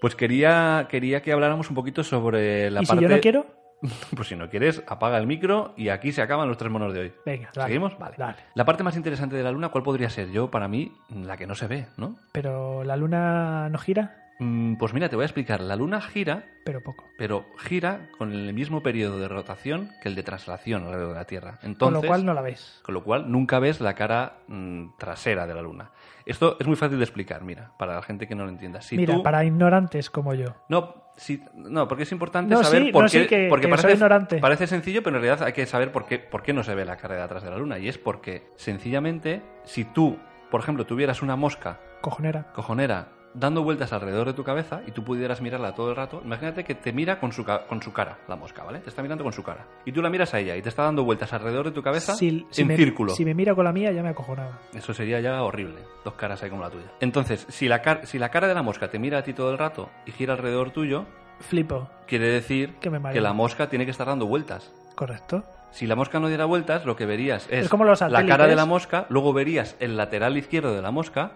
Pues 0.01 0.17
quería, 0.17 0.87
quería 0.89 1.21
que 1.21 1.31
habláramos 1.31 1.69
un 1.69 1.75
poquito 1.75 2.03
sobre 2.03 2.69
la 2.69 2.81
¿Y 2.81 2.85
si 2.85 2.89
parte... 2.89 3.03
yo 3.03 3.09
no 3.15 3.21
quiero? 3.21 3.45
Pues 4.15 4.27
si 4.27 4.35
no 4.35 4.49
quieres, 4.49 4.83
apaga 4.87 5.17
el 5.17 5.27
micro 5.27 5.73
y 5.75 5.89
aquí 5.89 6.11
se 6.11 6.21
acaban 6.21 6.47
los 6.47 6.57
tres 6.57 6.71
monos 6.71 6.93
de 6.93 6.99
hoy. 6.99 7.13
Venga, 7.25 7.49
dale. 7.53 7.67
¿Seguimos? 7.67 7.97
Vale. 7.97 8.15
Dale. 8.17 8.37
La 8.55 8.65
parte 8.65 8.83
más 8.83 8.95
interesante 8.95 9.35
de 9.35 9.43
la 9.43 9.51
Luna, 9.51 9.69
¿cuál 9.69 9.83
podría 9.83 10.09
ser? 10.09 10.31
Yo, 10.31 10.49
para 10.49 10.67
mí, 10.67 10.91
la 11.09 11.37
que 11.37 11.47
no 11.47 11.55
se 11.55 11.67
ve, 11.67 11.87
¿no? 11.97 12.15
Pero 12.31 12.83
la 12.83 12.95
luna 12.95 13.69
no 13.69 13.77
gira, 13.77 14.32
Pues 14.79 14.93
mira, 14.93 15.09
te 15.09 15.15
voy 15.15 15.23
a 15.23 15.25
explicar. 15.25 15.61
La 15.61 15.75
Luna 15.75 16.01
gira, 16.01 16.45
pero 16.63 16.81
poco. 16.81 17.05
pero 17.17 17.45
gira 17.57 18.09
con 18.17 18.31
el 18.31 18.53
mismo 18.53 18.81
periodo 18.83 19.19
de 19.19 19.27
rotación 19.27 19.91
que 20.01 20.09
el 20.09 20.15
de 20.15 20.23
traslación 20.23 20.83
alrededor 20.85 21.09
de 21.13 21.19
la 21.19 21.25
Tierra. 21.25 21.59
Con 21.79 21.93
lo 21.93 22.01
cual 22.01 22.25
no 22.25 22.33
la 22.33 22.41
ves. 22.41 22.79
con 22.83 22.93
lo 22.93 23.03
cual 23.03 23.31
nunca 23.31 23.59
ves 23.59 23.81
la 23.81 23.93
cara 23.95 24.37
mm, 24.47 24.97
trasera 24.97 25.45
de 25.47 25.53
la 25.53 25.61
Luna. 25.61 25.91
Esto 26.25 26.57
es 26.59 26.67
muy 26.67 26.75
fácil 26.75 26.97
de 26.97 27.03
explicar, 27.03 27.43
mira, 27.43 27.71
para 27.77 27.95
la 27.95 28.01
gente 28.01 28.27
que 28.27 28.35
no 28.35 28.43
lo 28.45 28.49
entienda. 28.49 28.81
Si 28.81 28.95
Mira, 28.97 29.15
tú- 29.15 29.23
para 29.23 29.43
ignorantes 29.43 30.09
como 30.09 30.33
yo. 30.33 30.55
No, 30.69 30.93
sí, 31.17 31.43
no, 31.53 31.87
porque 31.87 32.03
es 32.03 32.11
importante 32.13 32.53
No, 32.53 32.63
saber 32.63 32.83
sí, 32.85 32.91
por 32.91 33.03
no, 33.03 33.09
qué. 33.09 33.21
sí, 33.23 33.27
que- 33.27 33.47
porque 33.49 33.65
que 33.67 33.69
parece, 33.71 33.87
soy 33.89 33.93
ignorante. 33.95 34.37
parece 34.39 34.67
sencillo, 34.67 35.03
pero 35.03 35.17
en 35.17 35.21
realidad 35.23 35.45
hay 35.45 35.53
que 35.53 35.65
saber 35.65 35.91
por 35.91 36.05
qué, 36.05 36.19
por 36.19 36.41
qué 36.43 36.53
no 36.53 36.63
se 36.63 36.75
ve 36.75 36.85
la 36.85 36.95
cara 36.97 37.15
de 37.15 37.21
atrás 37.21 37.43
de 37.43 37.49
la 37.49 37.57
luna. 37.57 37.77
Y 37.77 37.89
es 37.89 37.97
porque, 37.97 38.47
sencillamente, 38.55 39.41
si 39.65 39.83
tú, 39.85 40.17
por 40.49 40.61
ejemplo, 40.61 40.85
tuvieras 40.85 41.21
una 41.21 41.35
mosca 41.35 41.79
Cojonera. 42.01 42.51
cojonera 42.53 43.07
dando 43.33 43.63
vueltas 43.63 43.91
alrededor 43.93 44.27
de 44.27 44.33
tu 44.33 44.43
cabeza 44.43 44.81
y 44.85 44.91
tú 44.91 45.03
pudieras 45.03 45.41
mirarla 45.41 45.73
todo 45.73 45.89
el 45.89 45.95
rato, 45.95 46.21
imagínate 46.23 46.63
que 46.63 46.75
te 46.75 46.93
mira 46.93 47.19
con 47.19 47.31
su, 47.31 47.43
con 47.45 47.81
su 47.81 47.91
cara, 47.93 48.17
la 48.27 48.35
mosca, 48.35 48.63
¿vale? 48.63 48.79
Te 48.79 48.89
está 48.89 49.01
mirando 49.01 49.23
con 49.23 49.33
su 49.33 49.43
cara. 49.43 49.65
Y 49.85 49.91
tú 49.91 50.01
la 50.01 50.09
miras 50.09 50.33
a 50.33 50.39
ella 50.39 50.55
y 50.55 50.61
te 50.61 50.69
está 50.69 50.83
dando 50.83 51.03
vueltas 51.03 51.33
alrededor 51.33 51.65
de 51.65 51.71
tu 51.71 51.81
cabeza 51.81 52.13
Si, 52.15 52.45
si 52.51 52.61
en 52.61 52.67
me, 52.67 52.75
círculo. 52.77 53.13
Si 53.13 53.25
me 53.25 53.33
mira 53.33 53.55
con 53.55 53.65
la 53.65 53.73
mía 53.73 53.91
ya 53.91 54.03
me 54.03 54.09
acojonaba. 54.09 54.59
Eso 54.73 54.93
sería 54.93 55.19
ya 55.19 55.41
horrible. 55.43 55.81
Dos 56.05 56.13
caras 56.13 56.43
ahí 56.43 56.49
como 56.49 56.61
la 56.63 56.69
tuya. 56.69 56.85
Entonces, 56.99 57.45
si 57.49 57.67
la, 57.67 57.81
car- 57.81 58.05
si 58.05 58.19
la 58.19 58.29
cara 58.29 58.47
de 58.47 58.53
la 58.53 58.61
mosca 58.61 58.89
te 58.89 58.99
mira 58.99 59.17
a 59.19 59.23
ti 59.23 59.33
todo 59.33 59.51
el 59.51 59.57
rato 59.57 59.89
y 60.05 60.11
gira 60.11 60.33
alrededor 60.33 60.71
tuyo, 60.71 61.05
Flipo. 61.39 61.89
quiere 62.07 62.27
decir 62.29 62.75
Que 62.79 62.89
me 62.89 62.99
la 63.19 63.33
mosca 63.33 63.67
tiene 63.69 63.85
que 63.85 63.91
estar 63.91 64.07
dando 64.07 64.27
vueltas. 64.27 64.71
Correcto. 64.95 65.43
Si 65.71 65.87
la 65.87 65.95
mosca 65.95 66.19
no 66.19 66.27
diera 66.27 66.45
vueltas, 66.45 66.85
lo 66.85 66.95
que 66.95 67.07
verías 67.07 67.47
es, 67.49 67.63
Es 67.65 67.69
como 67.69 67.83
los 67.83 67.99
la 68.01 68.25
cara 68.27 68.45
de 68.45 68.55
la 68.55 68.65
mosca, 68.67 69.07
luego 69.09 69.33
verías 69.33 69.75
el 69.79 69.97
lateral 69.97 70.37
izquierdo 70.37 70.75
de 70.75 70.83
la 70.83 70.91
mosca. 70.91 71.31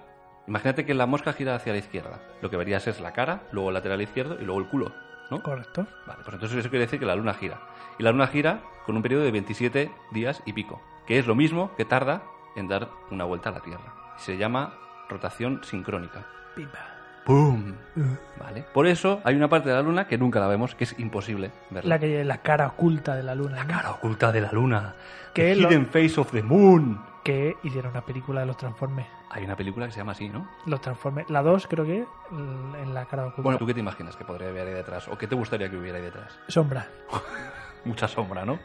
Imagínate 0.47 0.85
que 0.85 0.93
la 0.93 1.05
mosca 1.05 1.33
gira 1.33 1.55
hacia 1.55 1.73
la 1.73 1.79
izquierda. 1.79 2.19
Lo 2.41 2.49
que 2.49 2.57
verías 2.57 2.87
es 2.87 2.99
la 3.01 3.11
cara, 3.13 3.41
luego 3.51 3.69
el 3.69 3.73
lateral 3.75 4.01
izquierdo 4.01 4.37
y 4.39 4.45
luego 4.45 4.61
el 4.61 4.67
culo, 4.67 4.93
¿no? 5.29 5.41
Correcto. 5.43 5.85
Vale, 6.05 6.19
pues 6.23 6.33
entonces 6.33 6.57
eso 6.57 6.69
quiere 6.69 6.85
decir 6.85 6.99
que 6.99 7.05
la 7.05 7.15
luna 7.15 7.33
gira. 7.33 7.59
Y 7.99 8.03
la 8.03 8.11
luna 8.11 8.27
gira 8.27 8.61
con 8.85 8.95
un 8.95 9.01
periodo 9.03 9.23
de 9.23 9.31
27 9.31 9.91
días 10.11 10.41
y 10.45 10.53
pico, 10.53 10.81
que 11.05 11.19
es 11.19 11.27
lo 11.27 11.35
mismo 11.35 11.71
que 11.75 11.83
tarda 11.85 12.23
en 12.55 12.67
dar 12.67 12.87
una 13.11 13.25
vuelta 13.25 13.49
a 13.49 13.51
la 13.53 13.59
Tierra. 13.59 13.93
Se 14.17 14.37
llama 14.37 14.73
rotación 15.09 15.61
sincrónica. 15.63 16.25
Pimba. 16.55 16.93
¡Pum! 17.25 17.73
Uh. 17.97 18.01
Vale. 18.39 18.65
Por 18.73 18.87
eso 18.87 19.19
hay 19.25 19.35
una 19.35 19.49
parte 19.49 19.67
de 19.67 19.75
la 19.75 19.81
luna 19.81 20.07
que 20.07 20.17
nunca 20.17 20.39
la 20.39 20.47
vemos, 20.47 20.75
que 20.75 20.85
es 20.85 20.97
imposible 20.97 21.51
verla. 21.69 21.89
La, 21.95 21.99
que, 21.99 22.23
la 22.23 22.37
cara 22.41 22.67
oculta 22.67 23.15
de 23.15 23.23
la 23.23 23.35
luna. 23.35 23.57
La 23.57 23.63
¿no? 23.65 23.69
cara 23.69 23.91
oculta 23.91 24.31
de 24.31 24.39
la 24.39 24.51
luna. 24.53 24.95
Que 25.33 25.53
The 25.53 25.55
lo- 25.57 25.69
Hidden 25.69 25.87
Face 25.87 26.17
of 26.21 26.31
the 26.31 26.41
Moon. 26.41 27.01
Que 27.25 27.57
hicieron 27.63 27.91
una 27.91 28.01
película 28.05 28.39
de 28.39 28.45
los 28.47 28.55
Transformers. 28.55 29.09
Hay 29.29 29.43
una 29.43 29.55
película 29.55 29.85
que 29.85 29.91
se 29.91 29.99
llama 29.99 30.13
así, 30.13 30.29
¿no? 30.29 30.47
Los 30.65 30.81
Transformers. 30.81 31.29
La 31.29 31.41
2 31.41 31.67
creo 31.67 31.85
que 31.85 32.05
en 32.31 32.93
la 32.93 33.05
cara 33.05 33.25
oculta. 33.25 33.41
Bueno, 33.41 33.57
¿tú 33.57 33.65
qué 33.65 33.73
te 33.73 33.79
imaginas 33.81 34.15
que 34.15 34.23
podría 34.23 34.49
haber 34.49 34.67
ahí 34.67 34.73
detrás? 34.73 35.07
¿O 35.07 35.17
qué 35.17 35.27
te 35.27 35.35
gustaría 35.35 35.69
que 35.69 35.77
hubiera 35.77 35.97
ahí 35.97 36.03
detrás? 36.03 36.37
Sombra. 36.47 36.87
Mucha 37.85 38.07
sombra, 38.07 38.45
¿no? 38.45 38.59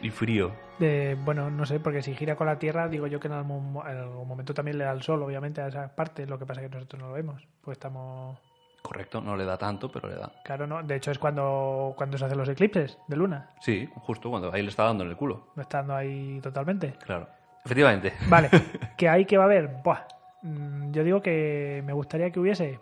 Y 0.00 0.10
frío. 0.10 0.52
De, 0.78 1.16
bueno, 1.24 1.50
no 1.50 1.66
sé, 1.66 1.80
porque 1.80 2.02
si 2.02 2.14
gira 2.14 2.36
con 2.36 2.46
la 2.46 2.58
Tierra, 2.58 2.88
digo 2.88 3.06
yo 3.08 3.18
que 3.20 3.26
en 3.28 3.34
algún, 3.34 3.76
en 3.84 3.96
algún 3.98 4.28
momento 4.28 4.54
también 4.54 4.78
le 4.78 4.84
da 4.84 4.92
el 4.92 5.02
sol, 5.02 5.22
obviamente, 5.22 5.60
a 5.60 5.68
esa 5.68 5.94
parte. 5.94 6.26
Lo 6.26 6.38
que 6.38 6.46
pasa 6.46 6.62
es 6.62 6.68
que 6.68 6.74
nosotros 6.74 7.02
no 7.02 7.08
lo 7.08 7.14
vemos. 7.14 7.46
Pues 7.62 7.76
estamos. 7.76 8.38
Correcto, 8.80 9.20
no 9.20 9.36
le 9.36 9.44
da 9.44 9.58
tanto, 9.58 9.90
pero 9.90 10.08
le 10.08 10.14
da. 10.14 10.32
Claro, 10.44 10.66
no. 10.66 10.82
De 10.82 10.96
hecho, 10.96 11.10
es 11.10 11.18
cuando, 11.18 11.94
cuando 11.96 12.16
se 12.16 12.24
hacen 12.24 12.38
los 12.38 12.48
eclipses 12.48 12.96
de 13.08 13.16
luna. 13.16 13.50
Sí, 13.60 13.88
justo 13.96 14.30
cuando 14.30 14.52
ahí 14.52 14.62
le 14.62 14.68
está 14.68 14.84
dando 14.84 15.04
en 15.04 15.10
el 15.10 15.16
culo. 15.16 15.48
No 15.56 15.62
estando 15.62 15.94
ahí 15.94 16.40
totalmente. 16.40 16.94
Claro. 17.04 17.28
Efectivamente. 17.68 18.14
Vale, 18.28 18.48
¿qué 18.96 19.08
hay 19.10 19.26
que 19.26 19.36
va 19.36 19.44
a 19.44 19.46
haber? 19.46 19.68
Buah, 19.84 20.00
mm, 20.42 20.90
yo 20.90 21.04
digo 21.04 21.20
que 21.20 21.82
me 21.84 21.92
gustaría 21.92 22.30
que 22.30 22.40
hubiese. 22.40 22.80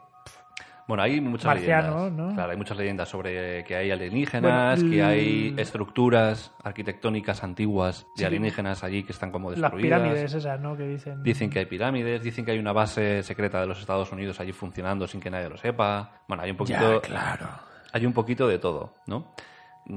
Bueno, 0.87 1.03
hay 1.03 1.20
muchas 1.20 1.47
Marciano, 1.47 2.05
leyendas. 2.05 2.12
¿no? 2.28 2.34
Claro, 2.34 2.51
hay 2.53 2.57
muchas 2.57 2.76
leyendas 2.76 3.09
sobre 3.09 3.64
que 3.64 3.74
hay 3.74 3.91
alienígenas, 3.91 4.78
Bueno, 4.80 4.95
que 4.95 5.03
hay 5.03 5.55
estructuras 5.59 6.53
arquitectónicas 6.62 7.43
antiguas 7.43 8.07
de 8.14 8.20
Sí. 8.20 8.24
alienígenas 8.24 8.84
allí 8.84 9.03
que 9.03 9.11
están 9.11 9.32
como 9.32 9.51
Las 9.51 9.61
destruidas. 9.62 10.01
pirámides 10.01 10.32
esas, 10.34 10.61
¿no? 10.61 10.76
Que 10.76 10.84
dicen. 10.87 11.24
Dicen 11.24 11.51
que 11.51 11.59
hay 11.59 11.66
pirámides, 11.66 12.22
dicen 12.22 12.45
que 12.45 12.53
hay 12.53 12.61
una 12.61 12.72
base 12.72 13.24
secreta 13.24 13.61
de 13.61 13.66
los 13.66 13.80
Estados 13.80 14.12
Unidos 14.12 14.39
allí 14.39 14.53
funcionando 14.53 15.09
sin 15.09 15.20
que 15.20 15.28
nadie 15.28 15.49
lo 15.49 15.57
sepa. 15.57 16.20
Bueno, 16.28 16.45
hay 16.45 16.53
un 16.53 16.57
poquito, 16.57 17.03
Ya, 17.03 17.09
claro. 17.09 17.49
hay 17.93 18.07
un 18.07 18.12
poquito 18.12 18.47
de 18.47 18.61
todo, 18.61 18.95
¿no? 19.09 19.32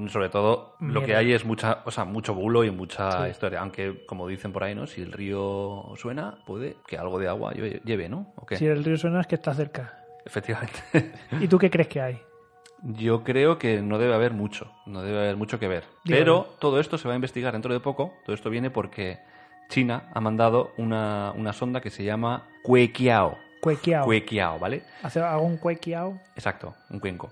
Sobre 0.10 0.30
todo 0.30 0.76
lo 0.80 1.04
que 1.04 1.16
hay 1.16 1.34
es 1.34 1.46
mucha, 1.46 1.80
o 1.86 1.90
sea, 1.92 2.06
mucho 2.06 2.36
bulo 2.36 2.64
y 2.64 2.70
mucha 2.70 3.26
Sí. 3.26 3.32
historia. 3.32 3.62
Aunque, 3.62 4.06
como 4.06 4.28
dicen 4.28 4.52
por 4.54 4.64
ahí, 4.64 4.76
¿no? 4.76 4.86
Si 4.86 5.02
el 5.02 5.12
río 5.12 5.86
suena, 5.98 6.38
puede 6.46 6.78
que 6.86 6.98
algo 6.98 7.18
de 7.18 7.28
agua 7.28 7.54
lleve, 7.54 8.08
¿no? 8.08 8.32
¿O 8.36 8.46
qué? 8.46 8.56
Si 8.58 8.68
el 8.68 8.84
río 8.84 8.98
suena 8.98 9.20
es 9.22 9.28
que 9.28 9.36
está 9.36 9.54
cerca. 9.54 9.98
Efectivamente. 10.26 10.80
¿Y 11.42 11.48
tú 11.48 11.58
qué 11.58 11.72
crees 11.72 11.88
que 11.88 12.02
hay? 12.02 12.22
Yo 12.84 13.24
creo 13.24 13.58
que 13.58 13.82
no 13.82 13.98
debe 13.98 14.14
haber 14.14 14.32
mucho, 14.34 14.72
no 14.86 15.02
debe 15.02 15.18
haber 15.20 15.36
mucho 15.38 15.60
que 15.60 15.68
ver. 15.68 15.84
Dígame. 16.06 16.22
Pero 16.22 16.48
todo 16.60 16.80
esto 16.80 16.98
se 16.98 17.08
va 17.08 17.14
a 17.14 17.16
investigar 17.16 17.52
dentro 17.54 17.74
de 17.74 17.80
poco. 17.80 18.14
Todo 18.26 18.36
esto 18.36 18.50
viene 18.50 18.70
porque 18.70 19.20
China 19.70 20.04
ha 20.14 20.22
mandado 20.22 20.72
una, 20.78 21.34
una 21.36 21.52
sonda 21.52 21.82
que 21.82 21.90
se 21.90 22.04
llama 22.04 22.48
Kuekiao. 22.64 23.38
Cuequiao. 23.62 24.06
Kuekiao, 24.06 24.60
¿vale? 24.60 24.84
¿Hace 25.04 25.20
algún 25.20 25.58
cuequiao? 25.58 26.20
Exacto, 26.36 26.76
un 26.92 27.00
cuenco. 27.00 27.32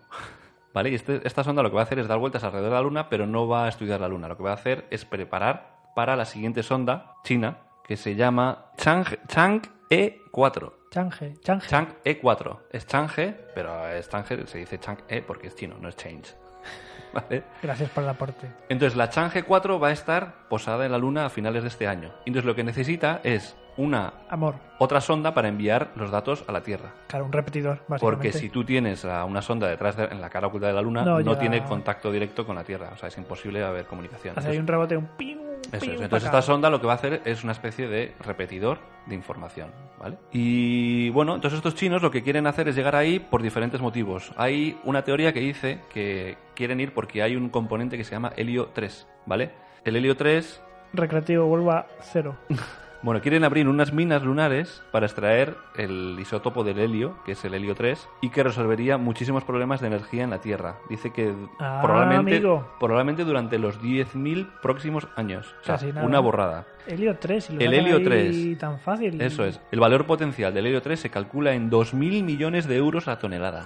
¿Vale? 0.74 0.90
Y 0.90 0.96
este- 0.96 1.22
esta 1.26 1.44
sonda 1.44 1.64
lo 1.64 1.70
que 1.70 1.76
va 1.76 1.82
a 1.82 1.86
hacer 1.86 2.00
es 2.00 2.08
dar 2.08 2.20
vueltas 2.20 2.44
alrededor 2.44 2.70
de 2.72 2.76
la 2.76 2.82
Luna, 2.82 3.10
pero 3.10 3.26
no 3.26 3.48
va 3.48 3.66
a 3.66 3.70
estudiar 3.70 4.00
la 4.02 4.08
Luna. 4.08 4.28
Lo 4.28 4.38
que 4.38 4.44
va 4.44 4.52
a 4.52 4.56
hacer 4.56 4.86
es 4.92 5.06
preparar 5.06 5.78
para 5.96 6.16
la 6.16 6.26
siguiente 6.26 6.62
sonda 6.64 7.16
china, 7.24 7.58
que 7.84 7.98
se 7.98 8.16
llama 8.16 8.66
Chang, 8.78 9.06
Chang 9.28 9.62
E4. 9.90 10.74
Change. 10.92 11.40
Change. 11.42 11.68
Chang 11.68 11.88
E4. 12.04 12.60
Es 12.72 12.86
Chang'e, 12.88 13.34
pero 13.56 13.88
es 13.90 14.08
Chang'e, 14.10 14.46
se 14.48 14.58
dice 14.60 14.80
Chang'e 14.80 15.22
porque 15.22 15.48
es 15.48 15.56
chino, 15.56 15.76
no 15.80 15.90
es 15.90 15.96
Change. 15.96 16.34
¿Vale? 17.14 17.44
Gracias 17.62 17.90
por 17.90 18.04
el 18.04 18.10
aporte. 18.10 18.48
Entonces 18.70 18.96
la 18.98 19.10
Chang'e 19.10 19.44
4 19.44 19.80
va 19.80 19.88
a 19.90 19.92
estar 19.92 20.48
posada 20.50 20.86
en 20.86 20.92
la 20.92 20.98
Luna 20.98 21.26
a 21.26 21.30
finales 21.30 21.64
de 21.64 21.70
este 21.70 21.88
año. 21.88 22.14
Entonces 22.26 22.46
lo 22.46 22.56
que 22.56 22.64
necesita 22.64 23.20
es 23.24 23.56
una 23.78 24.14
Amor. 24.30 24.56
otra 24.80 25.00
sonda 25.02 25.34
para 25.34 25.48
enviar 25.48 25.90
los 25.96 26.12
datos 26.12 26.44
a 26.48 26.52
la 26.52 26.62
Tierra. 26.62 26.92
Claro, 27.08 27.26
un 27.26 27.32
repetidor, 27.32 27.78
básicamente. 27.88 28.00
Porque 28.02 28.32
si 28.34 28.50
tú 28.50 28.64
tienes 28.64 29.06
a 29.06 29.24
una 29.26 29.42
sonda 29.42 29.68
detrás 29.68 29.96
de, 29.96 30.06
en 30.06 30.20
la 30.20 30.30
cara 30.30 30.48
oculta 30.48 30.68
de 30.68 30.74
la 30.74 30.82
Luna, 30.82 31.04
No 31.04 31.12
no, 31.14 31.20
llega- 31.20 31.40
tiene 31.40 31.64
contacto 31.64 32.12
directo 32.12 32.46
con 32.46 32.56
la 32.56 32.64
Tierra. 32.64 32.90
O 32.94 32.98
sea, 32.98 33.08
es 33.10 33.18
imposible 33.18 33.64
haber 33.64 33.86
comunicación. 33.86 34.34
Hace 34.38 34.50
ahí 34.50 34.58
un 34.58 34.68
rebote, 34.68 34.98
un 34.98 35.08
ping. 35.18 35.38
Eso 35.72 35.86
es. 35.92 36.00
Entonces 36.02 36.26
esta 36.28 36.42
sonda 36.42 36.70
lo 36.70 36.80
que 36.80 36.88
va 36.88 36.94
a 36.94 36.96
hacer 36.96 37.22
es 37.26 37.44
una 37.44 37.52
especie 37.52 37.88
de 37.90 38.14
repetidor 38.22 38.78
de 39.06 39.16
información, 39.16 39.70
¿vale? 40.00 40.18
Y 40.32 41.10
bueno, 41.10 41.36
entonces 41.36 41.58
estos 41.58 41.76
chinos 41.76 42.02
lo 42.02 42.10
que 42.10 42.24
quieren 42.24 42.48
hacer 42.48 42.70
es 42.70 42.76
llegar 42.76 42.96
ahí 42.96 43.20
por 43.20 43.42
diferentes 43.42 43.82
motivos. 43.82 44.32
Hay 44.38 44.80
una 44.86 45.04
teoría 45.04 45.34
que 45.34 45.42
dice 45.42 45.82
que 45.94 46.38
quieren 46.56 46.80
ir 46.80 46.94
porque 46.94 47.22
hay 47.22 47.36
un 47.36 47.50
componente 47.50 47.98
que 47.98 48.06
se 48.06 48.12
llama 48.12 48.32
helio 48.38 48.70
3, 48.74 49.08
¿vale? 49.26 49.52
El 49.84 49.98
helio 49.98 50.16
3 50.16 50.62
Recreativo, 50.94 51.46
vuelvo 51.48 51.72
a 51.72 51.86
cero. 52.02 52.38
Bueno, 53.04 53.22
quieren 53.22 53.44
abrir 53.44 53.68
unas 53.70 53.94
minas 53.94 54.24
lunares 54.24 54.82
para 54.92 55.06
extraer 55.06 55.56
el 55.76 56.18
isótopo 56.20 56.64
del 56.64 56.80
helio, 56.80 57.18
que 57.26 57.34
es 57.34 57.46
el 57.46 57.54
helio 57.54 57.76
3, 57.76 58.08
y 58.22 58.30
que 58.30 58.42
resolvería 58.44 58.98
muchísimos 58.98 59.44
problemas 59.44 59.82
de 59.82 59.88
energía 59.88 60.24
en 60.24 60.32
la 60.32 60.42
Tierra. 60.42 60.78
Dice 60.90 61.14
que 61.14 61.32
Ah, 61.60 61.80
probablemente, 61.84 62.38
amigo. 62.38 62.68
probablemente 62.80 63.24
durante 63.24 63.60
los 63.60 63.80
10.000 63.82 64.48
próximos 64.62 65.08
años. 65.16 65.46
O 65.62 65.66
sea, 65.66 65.76
Casi 65.76 65.94
nada. 65.94 66.08
una 66.08 66.20
borrada. 66.20 66.66
Helio 66.88 67.16
3, 67.18 67.52
y 67.52 67.54
lo 67.54 67.62
El 67.62 67.74
helio 67.76 67.98
ahí 67.98 68.04
3. 68.04 68.58
tan 68.58 68.80
fácil. 68.80 69.22
Eso 69.22 69.46
es. 69.46 69.62
El 69.72 69.80
valor 69.80 70.06
potencial 70.06 70.52
del 70.54 70.66
helio 70.66 70.82
3 70.82 71.00
se 71.00 71.10
calcula 71.12 71.54
en 71.54 71.70
2.000 71.70 72.24
millones 72.24 72.68
de 72.68 72.78
euros 72.78 73.08
a 73.08 73.20
tonelada. 73.20 73.66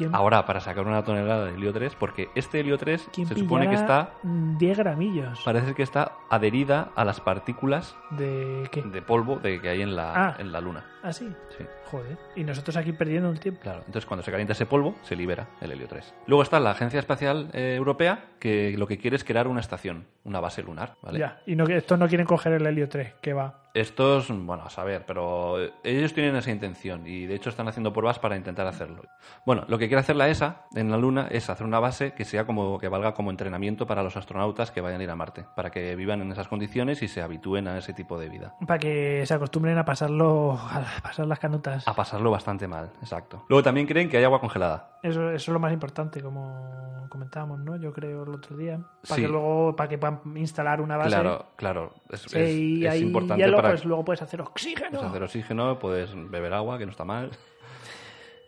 ¿Quién, 0.00 0.14
Ahora, 0.14 0.46
para 0.46 0.60
sacar 0.60 0.86
una 0.86 1.04
tonelada 1.04 1.44
de 1.44 1.54
helio 1.54 1.72
3, 1.74 1.94
porque 1.96 2.30
este 2.34 2.60
helio 2.60 2.78
3 2.78 3.08
quién 3.12 3.26
se 3.26 3.34
supone 3.34 3.68
que 3.68 3.74
está, 3.74 4.14
10 4.22 4.78
gramillos 4.78 5.42
parece 5.44 5.74
que 5.74 5.82
está 5.82 6.12
adherida 6.30 6.88
a 6.96 7.04
las 7.04 7.20
partículas 7.20 7.94
de 8.10 8.66
qué? 8.72 8.80
de 8.82 9.02
polvo 9.02 9.36
de 9.40 9.60
que 9.60 9.68
hay 9.68 9.82
en 9.82 9.94
la, 9.96 10.12
Ah. 10.28 10.36
en 10.38 10.52
la 10.52 10.60
Luna. 10.62 10.84
Ah, 11.02 11.12
sí. 11.12 11.30
Sí. 11.56 11.64
Joder. 11.90 12.16
Y 12.36 12.44
nosotros 12.44 12.76
aquí 12.76 12.92
perdiendo 12.92 13.30
el 13.30 13.40
tiempo. 13.40 13.60
Claro, 13.62 13.80
entonces 13.80 14.06
cuando 14.06 14.22
se 14.22 14.30
calienta 14.30 14.52
ese 14.52 14.66
polvo, 14.66 14.94
se 15.02 15.16
libera 15.16 15.48
el 15.60 15.72
helio 15.72 15.86
3. 15.88 16.14
Luego 16.26 16.42
está 16.42 16.60
la 16.60 16.70
Agencia 16.70 16.98
Espacial 17.00 17.50
eh, 17.52 17.74
Europea, 17.76 18.24
que 18.38 18.74
lo 18.78 18.86
que 18.86 18.96
quiere 18.98 19.16
es 19.16 19.24
crear 19.24 19.48
una 19.48 19.60
estación, 19.60 20.06
una 20.24 20.40
base 20.40 20.62
lunar, 20.62 20.94
¿vale? 21.02 21.18
Ya. 21.18 21.40
Y 21.46 21.56
no, 21.56 21.64
estos 21.66 21.98
no 21.98 22.08
quieren 22.08 22.26
coger 22.26 22.52
el 22.54 22.66
helio 22.66 22.88
3, 22.88 23.14
que 23.20 23.32
va. 23.32 23.59
Estos, 23.74 24.28
bueno, 24.30 24.64
a 24.64 24.70
saber, 24.70 25.04
pero 25.06 25.56
ellos 25.84 26.12
tienen 26.12 26.34
esa 26.36 26.50
intención 26.50 27.06
y 27.06 27.26
de 27.26 27.34
hecho 27.36 27.50
están 27.50 27.68
haciendo 27.68 27.92
pruebas 27.92 28.18
para 28.18 28.36
intentar 28.36 28.66
hacerlo. 28.66 29.02
Bueno, 29.46 29.64
lo 29.68 29.78
que 29.78 29.86
quiere 29.88 30.00
hacer 30.00 30.16
la 30.16 30.28
ESA 30.28 30.62
en 30.74 30.90
la 30.90 30.96
Luna 30.96 31.28
es 31.30 31.48
hacer 31.50 31.66
una 31.66 31.78
base 31.78 32.12
que 32.12 32.24
sea 32.24 32.46
como 32.46 32.78
que 32.78 32.88
valga 32.88 33.14
como 33.14 33.30
entrenamiento 33.30 33.86
para 33.86 34.02
los 34.02 34.16
astronautas 34.16 34.70
que 34.70 34.80
vayan 34.80 35.00
a 35.00 35.04
ir 35.04 35.10
a 35.10 35.16
Marte, 35.16 35.44
para 35.54 35.70
que 35.70 35.94
vivan 35.94 36.20
en 36.20 36.32
esas 36.32 36.48
condiciones 36.48 37.02
y 37.02 37.08
se 37.08 37.22
habitúen 37.22 37.68
a 37.68 37.78
ese 37.78 37.92
tipo 37.92 38.18
de 38.18 38.28
vida. 38.28 38.54
Para 38.66 38.78
que 38.78 39.24
se 39.24 39.34
acostumbren 39.34 39.78
a 39.78 39.84
pasarlo, 39.84 40.52
a 40.52 40.84
pasar 41.02 41.26
las 41.26 41.38
canutas. 41.38 41.86
A 41.86 41.94
pasarlo 41.94 42.30
bastante 42.30 42.66
mal, 42.66 42.90
exacto. 43.00 43.44
Luego 43.48 43.62
también 43.62 43.86
creen 43.86 44.08
que 44.08 44.16
hay 44.16 44.24
agua 44.24 44.40
congelada. 44.40 44.98
Eso, 45.02 45.30
eso 45.30 45.34
es 45.34 45.48
lo 45.48 45.60
más 45.60 45.72
importante, 45.72 46.20
como 46.22 47.06
comentábamos, 47.08 47.58
¿no? 47.60 47.76
Yo 47.76 47.92
creo 47.92 48.22
el 48.22 48.28
otro 48.34 48.56
día. 48.56 48.78
Para 49.02 49.16
Sí. 49.16 49.22
que 49.22 49.28
luego, 49.28 49.74
para 49.74 49.88
que 49.88 49.98
puedan 49.98 50.20
instalar 50.36 50.80
una 50.80 50.96
base. 50.96 51.10
Claro, 51.10 51.46
claro. 51.56 51.94
Es, 52.08 52.20
Si 52.22 52.86
es- 52.86 53.00
importante 53.00 53.42
para 53.62 53.74
pues 53.74 53.84
luego 53.84 54.04
puedes 54.04 54.22
hacer 54.22 54.40
oxígeno. 54.40 54.90
Puedes 54.90 55.06
hacer 55.06 55.22
oxígeno, 55.22 55.78
puedes 55.78 56.10
beber 56.30 56.52
agua, 56.54 56.78
que 56.78 56.84
no 56.86 56.90
está 56.92 57.04
mal. 57.04 57.30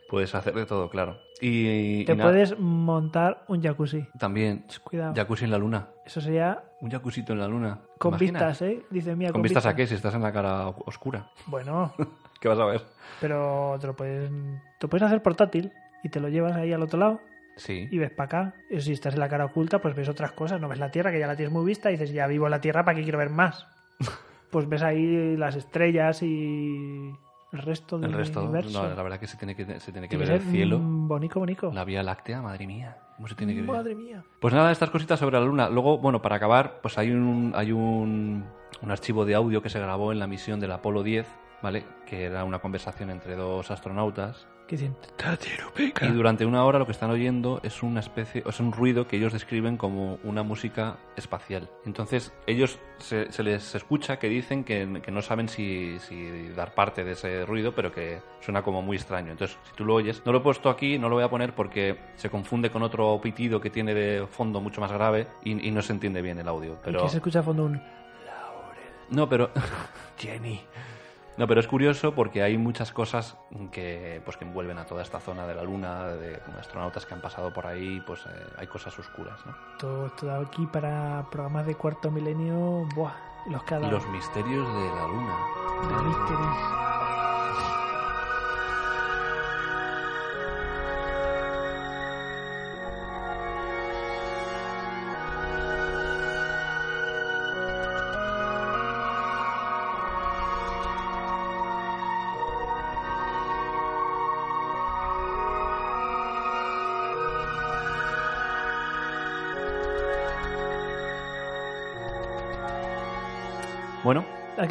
Puedes 0.08 0.34
hacer 0.34 0.52
de 0.52 0.66
todo, 0.66 0.90
claro. 0.90 1.16
Y, 1.40 2.04
Te 2.04 2.12
y 2.12 2.16
puedes 2.16 2.58
montar 2.58 3.44
un 3.48 3.62
jacuzzi. 3.62 4.06
también 4.18 4.66
Cuidado. 4.84 5.14
jacuzzi 5.14 5.46
en 5.46 5.50
la 5.50 5.56
luna. 5.56 5.88
Eso 6.04 6.20
sería 6.20 6.62
Un 6.82 6.90
jacuzito 6.90 7.32
en 7.32 7.38
la 7.38 7.48
luna. 7.48 7.78
¿Te 7.94 7.98
con 7.98 8.10
imaginas? 8.10 8.42
vistas, 8.60 8.62
¿eh? 8.62 8.82
Dice 8.90 9.16
mía. 9.16 9.32
¿Con 9.32 9.40
vistas 9.40 9.64
a 9.64 9.74
qué? 9.74 9.86
Si 9.86 9.94
estás 9.94 10.14
en 10.14 10.20
la 10.20 10.30
cara 10.30 10.68
oscura. 10.68 11.30
Bueno, 11.46 11.94
¿Qué 12.40 12.48
vas 12.48 12.58
a 12.58 12.66
ver? 12.66 12.82
pero 13.22 13.78
te 13.80 13.86
lo 13.86 13.96
puedes, 13.96 14.28
te 14.30 14.86
lo 14.86 14.90
puedes 14.90 15.02
hacer 15.06 15.22
portátil 15.22 15.72
y 16.04 16.10
te 16.10 16.20
lo 16.20 16.28
llevas 16.28 16.56
ahí 16.56 16.74
al 16.74 16.82
otro 16.82 16.98
lado 16.98 17.20
Sí. 17.56 17.88
y 17.90 17.96
ves 17.96 18.10
para 18.10 18.26
acá. 18.26 18.54
Y 18.68 18.82
si 18.82 18.92
estás 18.92 19.14
en 19.14 19.20
la 19.20 19.30
cara 19.30 19.46
oculta, 19.46 19.78
pues 19.80 19.94
ves 19.96 20.10
otras 20.10 20.32
cosas. 20.32 20.60
No 20.60 20.68
ves 20.68 20.78
la 20.78 20.90
Tierra, 20.90 21.10
que 21.10 21.20
ya 21.20 21.26
la 21.26 21.36
tienes 21.36 21.52
muy 21.54 21.64
vista, 21.64 21.88
y 21.90 21.92
dices, 21.94 22.12
ya 22.12 22.26
vivo 22.26 22.46
en 22.46 22.50
la 22.50 22.60
Tierra, 22.60 22.84
¿para 22.84 22.96
qué 22.98 23.02
quiero 23.02 23.16
ver 23.16 23.30
más? 23.30 23.66
Pues 24.52 24.68
ves 24.68 24.82
ahí 24.82 25.36
las 25.36 25.56
estrellas 25.56 26.22
y 26.22 27.10
el 27.52 27.58
resto 27.58 27.98
del 27.98 28.10
El 28.10 28.16
resto, 28.16 28.42
universo. 28.44 28.82
no, 28.86 28.94
la 28.94 29.02
verdad 29.02 29.18
que 29.18 29.26
se 29.26 29.36
tiene 29.38 29.56
que, 29.56 29.80
se 29.80 29.90
tiene 29.92 30.08
que 30.08 30.16
ver 30.16 30.30
el 30.30 30.40
cielo. 30.42 30.78
Bonico, 30.80 31.40
bonico. 31.40 31.72
La 31.74 31.84
Vía 31.84 32.02
Láctea, 32.02 32.40
madre 32.42 32.66
mía. 32.66 32.98
¿Cómo 33.16 33.28
se 33.28 33.34
tiene 33.34 33.54
que 33.54 33.62
ver? 33.62 33.70
Madre 33.70 33.94
mía. 33.94 34.22
Pues 34.40 34.52
nada, 34.54 34.70
estas 34.70 34.90
cositas 34.90 35.18
sobre 35.18 35.38
la 35.38 35.44
Luna. 35.44 35.68
Luego, 35.70 35.98
bueno, 35.98 36.20
para 36.22 36.36
acabar, 36.36 36.80
pues 36.82 36.98
hay 36.98 37.10
un, 37.10 37.52
hay 37.56 37.72
un, 37.72 38.44
un 38.82 38.90
archivo 38.90 39.24
de 39.24 39.34
audio 39.34 39.62
que 39.62 39.70
se 39.70 39.80
grabó 39.80 40.12
en 40.12 40.18
la 40.18 40.26
misión 40.26 40.60
del 40.60 40.72
Apolo 40.72 41.02
10, 41.02 41.26
¿vale? 41.62 41.84
Que 42.06 42.24
era 42.24 42.44
una 42.44 42.58
conversación 42.58 43.10
entre 43.10 43.36
dos 43.36 43.70
astronautas. 43.70 44.46
¿Qué 44.66 44.76
dicen? 44.76 44.96
Y 46.06 46.12
durante 46.12 46.46
una 46.46 46.64
hora 46.64 46.78
lo 46.78 46.86
que 46.86 46.92
están 46.92 47.10
oyendo 47.10 47.60
es 47.62 47.82
una 47.82 48.00
especie, 48.00 48.42
es 48.46 48.60
un 48.60 48.72
ruido 48.72 49.06
que 49.06 49.16
ellos 49.16 49.32
describen 49.32 49.76
como 49.76 50.18
una 50.22 50.42
música 50.42 50.98
espacial. 51.16 51.68
Entonces, 51.84 52.32
ellos 52.46 52.78
se, 52.98 53.30
se 53.32 53.42
les 53.42 53.74
escucha 53.74 54.18
que 54.18 54.28
dicen 54.28 54.64
que, 54.64 55.00
que 55.02 55.10
no 55.10 55.20
saben 55.20 55.48
si, 55.48 55.98
si 55.98 56.48
dar 56.50 56.74
parte 56.74 57.04
de 57.04 57.12
ese 57.12 57.44
ruido, 57.44 57.74
pero 57.74 57.92
que 57.92 58.20
suena 58.40 58.62
como 58.62 58.82
muy 58.82 58.96
extraño. 58.96 59.32
Entonces, 59.32 59.58
si 59.64 59.74
tú 59.74 59.84
lo 59.84 59.94
oyes, 59.94 60.22
no 60.24 60.32
lo 60.32 60.38
he 60.38 60.42
puesto 60.42 60.70
aquí, 60.70 60.98
no 60.98 61.08
lo 61.08 61.16
voy 61.16 61.24
a 61.24 61.28
poner 61.28 61.54
porque 61.54 61.98
se 62.14 62.30
confunde 62.30 62.70
con 62.70 62.82
otro 62.82 63.20
pitido 63.20 63.60
que 63.60 63.68
tiene 63.68 63.94
de 63.94 64.26
fondo 64.26 64.60
mucho 64.60 64.80
más 64.80 64.92
grave 64.92 65.26
y, 65.44 65.68
y 65.68 65.70
no 65.70 65.82
se 65.82 65.92
entiende 65.92 66.22
bien 66.22 66.38
el 66.38 66.48
audio. 66.48 66.74
Y 66.74 66.84
Pero 66.84 67.02
que 67.02 67.08
se 67.10 67.16
escucha 67.16 67.40
a 67.40 67.42
fondo 67.42 67.64
un... 67.64 67.82
no, 69.10 69.28
pero. 69.28 69.50
Jenny. 70.16 70.62
No, 71.42 71.48
pero 71.48 71.58
es 71.58 71.66
curioso 71.66 72.14
porque 72.14 72.40
hay 72.40 72.56
muchas 72.56 72.92
cosas 72.92 73.36
que, 73.72 74.22
pues, 74.24 74.36
que 74.36 74.44
envuelven 74.44 74.78
a 74.78 74.86
toda 74.86 75.02
esta 75.02 75.18
zona 75.18 75.44
de 75.44 75.56
la 75.56 75.64
Luna, 75.64 76.06
de 76.06 76.40
astronautas 76.56 77.04
que 77.04 77.14
han 77.14 77.20
pasado 77.20 77.52
por 77.52 77.66
ahí, 77.66 78.00
pues 78.06 78.24
eh, 78.26 78.46
hay 78.58 78.68
cosas 78.68 78.96
oscuras, 78.96 79.44
¿no? 79.44 79.52
Todo, 79.76 80.08
todo 80.10 80.36
aquí 80.36 80.64
para 80.66 81.26
programas 81.32 81.66
de 81.66 81.74
cuarto 81.74 82.12
milenio. 82.12 82.86
Buah, 82.94 83.16
los 83.46 83.60
dado. 83.68 83.90
Los 83.90 84.06
misterios 84.10 84.68
de 84.72 84.88
la 84.94 85.08
Luna. 85.08 85.36
The 85.88 86.02
Mysteries. 86.04 86.91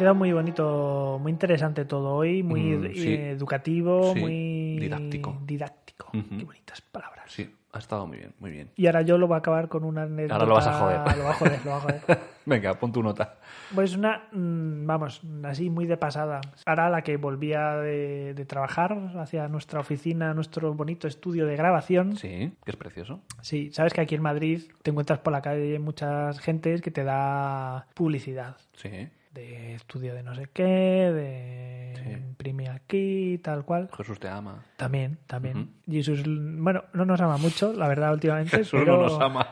Quedado 0.02 0.14
muy 0.14 0.32
bonito, 0.32 1.18
muy 1.20 1.32
interesante 1.32 1.84
todo 1.84 2.14
hoy, 2.14 2.42
muy 2.42 2.60
Mm, 2.76 2.94
sí. 2.94 3.08
eh, 3.14 3.30
educativo, 3.30 4.12
Sí, 4.14 4.20
muy 4.20 4.78
didáctico. 5.46 6.10
Qué 6.12 6.44
bonitas 6.44 6.80
palabras. 6.82 7.24
sí, 7.30 7.48
ha 7.72 7.78
estado 7.78 8.06
muy 8.06 8.18
bien, 8.18 8.34
muy 8.38 8.50
bien. 8.50 8.70
Y 8.76 8.86
ahora 8.86 9.00
yo 9.02 9.16
lo 9.16 9.26
voy 9.26 9.36
a 9.36 9.38
acabar 9.38 9.68
con 9.68 9.84
una 9.84 10.02
anécdota. 10.02 10.34
Ahora 10.34 10.46
lo 10.46 10.54
vas 10.54 10.66
a 10.66 10.72
joder. 10.74 11.16
Lo 11.16 11.22
voy 11.22 11.32
a 11.32 11.34
joder, 11.34 11.58
lo 11.64 11.70
voy 11.70 11.72
a 11.72 11.80
joder. 11.80 12.18
Venga, 12.44 12.74
pon 12.74 12.92
tu 12.92 13.02
nota. 13.02 13.36
Pues 13.74 13.96
una, 13.96 14.24
mm, 14.32 14.84
vamos, 14.84 15.22
así 15.44 15.70
muy 15.70 15.86
de 15.86 15.96
pasada. 15.96 16.40
Ahora 16.66 16.90
la 16.90 17.02
que 17.02 17.16
volvía 17.16 17.76
de, 17.76 18.34
de 18.34 18.44
trabajar 18.44 18.98
hacia 19.16 19.48
nuestra 19.48 19.80
oficina, 19.80 20.34
nuestro 20.34 20.74
bonito 20.74 21.06
estudio 21.08 21.46
de 21.46 21.56
grabación. 21.56 22.16
Sí, 22.16 22.52
que 22.64 22.70
es 22.72 22.76
precioso. 22.76 23.20
Sí, 23.40 23.70
sabes 23.72 23.94
que 23.94 24.00
aquí 24.02 24.16
en 24.16 24.22
Madrid 24.22 24.62
te 24.82 24.90
encuentras 24.90 25.20
por 25.20 25.32
la 25.32 25.40
calle 25.40 25.78
muchas 25.78 26.40
gentes 26.40 26.82
que 26.82 26.90
te 26.90 27.04
da 27.04 27.86
publicidad. 27.94 28.56
Sí. 28.74 29.08
De 29.32 29.74
estudio 29.74 30.14
de 30.14 30.22
no 30.22 30.34
sé 30.34 30.48
qué, 30.52 30.62
de 30.64 31.94
Sí. 32.02 32.10
imprime 32.10 32.68
aquí, 32.68 33.38
tal 33.42 33.64
cual. 33.64 33.88
Jesús 33.96 34.18
te 34.20 34.28
ama. 34.28 34.64
También, 34.76 35.18
también. 35.26 35.74
Jesús, 35.88 36.22
bueno, 36.26 36.84
no 36.92 37.04
nos 37.06 37.20
ama 37.20 37.38
mucho, 37.38 37.72
la 37.72 37.88
verdad, 37.88 38.12
últimamente. 38.12 38.56
Jesús 38.58 38.80
pero 38.80 38.96
no 38.98 39.02
nos 39.04 39.20
ama. 39.20 39.46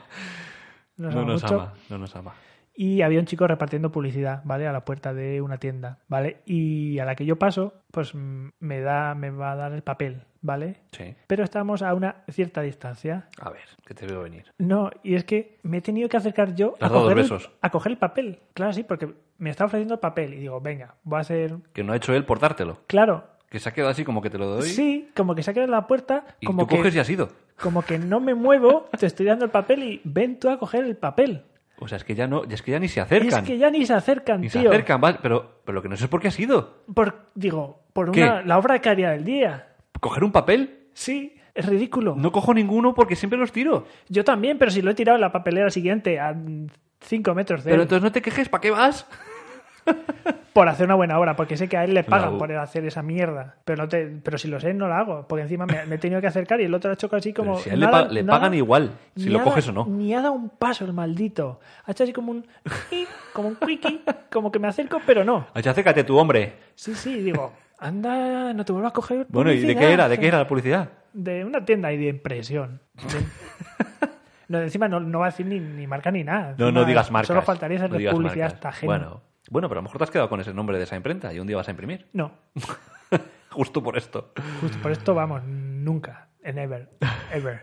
nos 0.96 1.14
no 1.14 1.20
ama 1.22 1.32
nos 1.32 1.42
mucho. 1.42 1.60
ama, 1.60 1.72
no 1.88 1.98
nos 1.98 2.16
ama. 2.16 2.34
Y 2.82 3.02
había 3.02 3.20
un 3.20 3.26
chico 3.26 3.46
repartiendo 3.46 3.92
publicidad, 3.92 4.40
¿vale? 4.44 4.66
A 4.66 4.72
la 4.72 4.86
puerta 4.86 5.12
de 5.12 5.42
una 5.42 5.58
tienda, 5.58 5.98
¿vale? 6.08 6.38
Y 6.46 6.98
a 6.98 7.04
la 7.04 7.14
que 7.14 7.26
yo 7.26 7.36
paso, 7.36 7.74
pues 7.90 8.14
mm, 8.14 8.52
me 8.58 8.80
da, 8.80 9.14
me 9.14 9.28
va 9.28 9.52
a 9.52 9.56
dar 9.56 9.72
el 9.74 9.82
papel, 9.82 10.22
¿vale? 10.40 10.80
Sí. 10.92 11.14
Pero 11.26 11.44
estamos 11.44 11.82
a 11.82 11.92
una 11.92 12.24
cierta 12.30 12.62
distancia. 12.62 13.28
A 13.38 13.50
ver, 13.50 13.64
que 13.84 13.92
te 13.92 14.06
veo 14.06 14.22
venir. 14.22 14.46
No, 14.56 14.88
y 15.02 15.14
es 15.14 15.24
que 15.24 15.58
me 15.62 15.76
he 15.76 15.80
tenido 15.82 16.08
que 16.08 16.16
acercar 16.16 16.54
yo 16.54 16.74
coger, 16.78 17.18
el, 17.18 17.30
a 17.60 17.68
coger 17.68 17.92
el 17.92 17.98
papel. 17.98 18.38
Claro, 18.54 18.72
sí, 18.72 18.82
porque 18.82 19.12
me 19.36 19.50
está 19.50 19.66
ofreciendo 19.66 19.92
el 19.92 20.00
papel. 20.00 20.32
Y 20.32 20.38
digo, 20.38 20.58
venga, 20.62 20.94
voy 21.02 21.18
a 21.18 21.20
hacer. 21.20 21.56
Que 21.74 21.84
no 21.84 21.92
ha 21.92 21.96
hecho 21.96 22.14
él 22.14 22.24
por 22.24 22.40
dártelo. 22.40 22.80
Claro, 22.86 23.24
Que 23.50 23.58
se 23.58 23.68
ha 23.68 23.72
quedado 23.72 23.90
así 23.90 24.04
como 24.06 24.22
que 24.22 24.30
te 24.30 24.38
lo 24.38 24.46
doy. 24.46 24.62
sí, 24.70 25.10
como 25.14 25.34
que 25.34 25.42
se 25.42 25.50
ha 25.50 25.52
quedado 25.52 25.66
en 25.66 25.72
la 25.72 25.86
puerta, 25.86 26.24
Y 26.40 26.46
como 26.46 26.62
tú 26.62 26.68
que, 26.68 26.76
coges 26.78 26.94
y 26.94 26.98
has 26.98 27.10
ido. 27.10 27.28
como 27.60 27.82
que 27.82 27.98
no 27.98 28.20
me 28.20 28.34
muevo, 28.34 28.88
te 28.98 29.04
estoy 29.04 29.26
dando 29.26 29.44
el 29.44 29.50
papel 29.50 29.82
y 29.82 30.00
ven 30.04 30.38
tú 30.38 30.48
a 30.48 30.58
coger 30.58 30.86
el 30.86 30.96
papel. 30.96 31.44
O 31.80 31.88
sea, 31.88 31.96
es 31.96 32.04
que 32.04 32.14
ya 32.14 32.26
no, 32.26 32.44
es 32.44 32.62
que 32.62 32.70
ya 32.72 32.78
ni 32.78 32.88
se 32.88 33.00
acercan. 33.00 33.42
Es 33.42 33.48
que 33.48 33.58
ya 33.58 33.70
ni 33.70 33.84
se 33.86 33.94
acercan, 33.94 34.40
Ni 34.42 34.48
se 34.50 34.60
acercan, 34.60 35.00
va, 35.02 35.18
pero, 35.20 35.60
pero 35.64 35.74
lo 35.76 35.82
que 35.82 35.88
no 35.88 35.96
sé 35.96 36.04
es 36.04 36.10
por 36.10 36.20
qué 36.20 36.28
has 36.28 36.38
ido. 36.38 36.84
Por, 36.94 37.26
digo, 37.34 37.82
por 37.92 38.12
¿Qué? 38.12 38.22
una, 38.22 38.42
la 38.42 38.58
obra 38.58 38.78
caria 38.80 39.10
del 39.10 39.24
día. 39.24 39.68
¿Coger 39.98 40.22
un 40.24 40.32
papel? 40.32 40.88
Sí, 40.92 41.36
es 41.54 41.66
ridículo. 41.66 42.14
No 42.16 42.32
cojo 42.32 42.52
ninguno 42.54 42.94
porque 42.94 43.16
siempre 43.16 43.38
los 43.38 43.50
tiro. 43.52 43.86
Yo 44.08 44.24
también, 44.24 44.58
pero 44.58 44.70
si 44.70 44.82
lo 44.82 44.90
he 44.90 44.94
tirado 44.94 45.16
en 45.16 45.22
la 45.22 45.32
papelera 45.32 45.70
siguiente 45.70 46.20
a 46.20 46.36
5 47.00 47.34
metros 47.34 47.64
de 47.64 47.70
Pero 47.70 47.82
él. 47.82 47.86
entonces 47.86 48.02
no 48.02 48.12
te 48.12 48.20
quejes, 48.22 48.48
¿para 48.48 48.60
qué 48.60 48.70
vas? 48.70 49.06
Por 50.52 50.68
hacer 50.68 50.86
una 50.86 50.94
buena 50.96 51.18
obra, 51.18 51.36
porque 51.36 51.56
sé 51.56 51.68
que 51.68 51.76
a 51.76 51.84
él 51.84 51.94
le 51.94 52.02
pagan 52.04 52.38
por 52.38 52.50
hacer 52.52 52.84
esa 52.84 53.02
mierda. 53.02 53.56
Pero 53.64 53.82
no 53.84 53.88
te, 53.88 54.06
pero 54.06 54.36
si 54.38 54.48
lo 54.48 54.58
sé, 54.60 54.74
no 54.74 54.88
la 54.88 54.98
hago, 54.98 55.26
porque 55.28 55.42
encima 55.42 55.64
me, 55.66 55.86
me 55.86 55.94
he 55.94 55.98
tenido 55.98 56.20
que 56.20 56.26
acercar 56.26 56.60
y 56.60 56.64
el 56.64 56.74
otro 56.74 56.90
ha 56.90 56.94
hecho 56.94 57.08
así 57.14 57.32
como. 57.32 57.52
Pero 57.52 57.62
si 57.64 57.70
a 57.70 57.74
él 57.74 57.80
le, 57.80 57.88
pa- 57.88 58.02
le 58.04 58.22
nada- 58.22 58.38
pagan 58.40 58.54
igual, 58.54 58.90
si 59.16 59.28
lo 59.28 59.40
ha 59.40 59.44
coges 59.44 59.68
o 59.68 59.72
no. 59.72 59.86
Ni 59.86 60.12
ha 60.14 60.20
dado 60.20 60.32
un 60.32 60.48
paso 60.50 60.84
el 60.84 60.92
maldito. 60.92 61.60
Ha 61.86 61.92
hecho 61.92 62.04
así 62.04 62.12
como 62.12 62.32
un. 62.32 62.46
como 63.32 63.48
un 63.48 63.56
quickie, 63.56 64.02
como 64.30 64.50
que 64.50 64.58
me 64.58 64.68
acerco, 64.68 65.00
pero 65.06 65.24
no. 65.24 65.46
Oye, 65.54 65.68
acércate 65.70 66.04
tú, 66.04 66.18
hombre. 66.18 66.54
Sí, 66.74 66.94
sí, 66.94 67.20
digo, 67.20 67.52
anda, 67.78 68.52
no 68.52 68.64
te 68.64 68.72
vuelvas 68.72 68.90
a 68.90 68.94
coger. 68.94 69.26
Bueno, 69.28 69.52
¿y 69.52 69.60
de 69.60 69.76
qué 69.76 69.92
era? 69.92 70.08
¿De 70.08 70.18
qué 70.18 70.26
era 70.28 70.38
la 70.38 70.48
publicidad? 70.48 70.88
De 71.12 71.44
una 71.44 71.64
tienda 71.64 71.88
ahí 71.88 71.96
de 71.96 72.08
impresión. 72.08 72.80
no, 74.48 74.60
encima 74.60 74.88
no, 74.88 75.00
no 75.00 75.20
va 75.20 75.26
a 75.26 75.30
decir 75.30 75.46
ni, 75.46 75.60
ni 75.60 75.86
marca 75.86 76.10
ni 76.10 76.24
nada. 76.24 76.54
No, 76.58 76.66
Encima 76.66 76.70
no 76.72 76.84
digas 76.84 77.10
marcas. 77.10 77.28
Solo 77.28 77.42
faltaría 77.42 77.78
no 77.78 77.84
hacerle 77.84 77.98
digas 77.98 78.14
publicidad 78.14 78.44
marcas. 78.46 78.54
hasta 78.54 78.68
ajena. 78.70 78.86
Bueno, 78.92 79.22
bueno, 79.50 79.68
pero 79.68 79.80
a 79.80 79.82
lo 79.82 79.88
mejor 79.88 79.98
te 79.98 80.04
has 80.04 80.10
quedado 80.10 80.28
con 80.30 80.40
ese 80.40 80.54
nombre 80.54 80.78
de 80.78 80.84
esa 80.84 80.96
imprenta 80.96 81.32
y 81.34 81.38
un 81.38 81.46
día 81.46 81.56
vas 81.58 81.68
a 81.68 81.72
imprimir. 81.72 82.08
No, 82.12 82.32
Justo 83.50 83.82
por 83.82 83.98
esto. 83.98 84.32
justo 84.60 84.78
por 84.80 84.92
esto 84.92 85.14
vamos, 85.14 85.42
nunca. 85.44 86.28
En 86.42 86.56
ever. 86.58 86.88
Ever. 87.32 87.62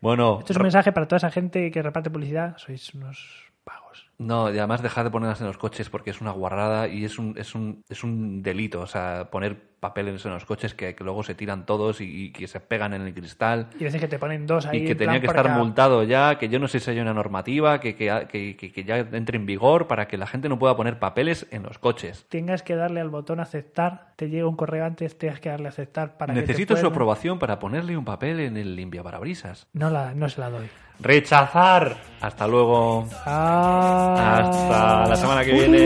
Bueno, 0.00 0.38
Esto 0.40 0.52
es 0.52 0.56
un 0.56 0.64
mensaje 0.64 0.92
para 0.92 1.06
toda 1.08 1.18
esa 1.18 1.30
gente 1.30 1.70
que 1.70 1.82
reparte 1.82 2.10
publicidad. 2.10 2.56
Sois 2.58 2.92
unos 2.94 3.46
vagos. 3.64 4.10
no, 4.18 4.52
y 4.52 4.58
además 4.58 4.82
dejad 4.82 5.04
de 5.04 5.10
ponerlas 5.10 5.40
en 5.40 5.46
los 5.46 5.56
coches 5.56 5.88
porque 5.88 6.10
es 6.10 6.20
una 6.20 6.32
guarrada 6.32 6.88
y 6.88 7.04
es 7.04 7.18
un, 7.18 7.34
es 7.38 7.54
un, 7.54 7.82
es 7.88 8.02
un 8.04 8.42
delito. 8.42 8.80
O 8.80 8.86
sea, 8.86 9.28
poner 9.30 9.77
papeles 9.80 10.24
en 10.24 10.32
los 10.32 10.44
coches 10.44 10.74
que, 10.74 10.94
que 10.94 11.04
luego 11.04 11.22
se 11.22 11.34
tiran 11.34 11.66
todos 11.66 12.00
y, 12.00 12.04
y 12.26 12.32
que 12.32 12.46
se 12.46 12.60
pegan 12.60 12.94
en 12.94 13.02
el 13.02 13.14
cristal. 13.14 13.68
Y 13.78 13.84
veces 13.84 14.00
que 14.00 14.08
te 14.08 14.18
ponen 14.18 14.46
dos 14.46 14.66
ahí. 14.66 14.78
y 14.78 14.84
que 14.86 14.92
en 14.92 14.98
tenía 14.98 15.20
que 15.20 15.26
estar 15.26 15.50
multado 15.50 16.02
ya, 16.04 16.38
que 16.38 16.48
yo 16.48 16.58
no 16.58 16.68
sé 16.68 16.80
si 16.80 16.90
hay 16.90 17.00
una 17.00 17.14
normativa 17.14 17.80
que, 17.80 17.94
que, 17.94 18.56
que- 18.56 18.84
ya 18.84 18.98
entre 18.98 19.36
en 19.36 19.46
vigor 19.46 19.86
para 19.86 20.08
que 20.08 20.16
la 20.16 20.26
gente 20.26 20.48
no 20.48 20.58
pueda 20.58 20.76
poner 20.76 20.98
papeles 20.98 21.46
en 21.50 21.62
los 21.62 21.78
coches. 21.78 22.26
Tengas 22.28 22.62
que 22.62 22.74
darle 22.76 23.00
al 23.00 23.10
botón 23.10 23.40
aceptar, 23.40 24.12
te 24.16 24.28
llega 24.28 24.46
un 24.48 24.56
correo 24.56 24.84
antes, 24.84 25.16
tengas 25.18 25.40
que 25.40 25.48
darle 25.48 25.66
a 25.66 25.70
aceptar 25.70 26.16
para 26.16 26.34
que 26.34 26.40
te 26.42 26.46
Necesito 26.48 26.76
su 26.76 26.86
aprobación 26.86 27.38
para 27.38 27.58
ponerle 27.58 27.96
un 27.96 28.04
papel 28.04 28.40
en 28.40 28.56
el 28.56 28.74
limpiaparabrisas. 28.76 29.66
No, 29.72 29.90
la, 29.90 30.14
no 30.14 30.28
se 30.28 30.40
la 30.40 30.50
doy. 30.50 30.66
Rechazar. 31.00 31.96
Hasta 32.20 32.46
luego. 32.48 33.06
Ah. 33.24 34.40
Hasta 34.50 35.08
la 35.10 35.16
semana 35.16 35.44
que 35.44 35.52
viene. 35.52 35.78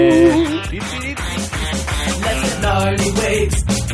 The 2.22 2.60
gnarly 2.60 3.81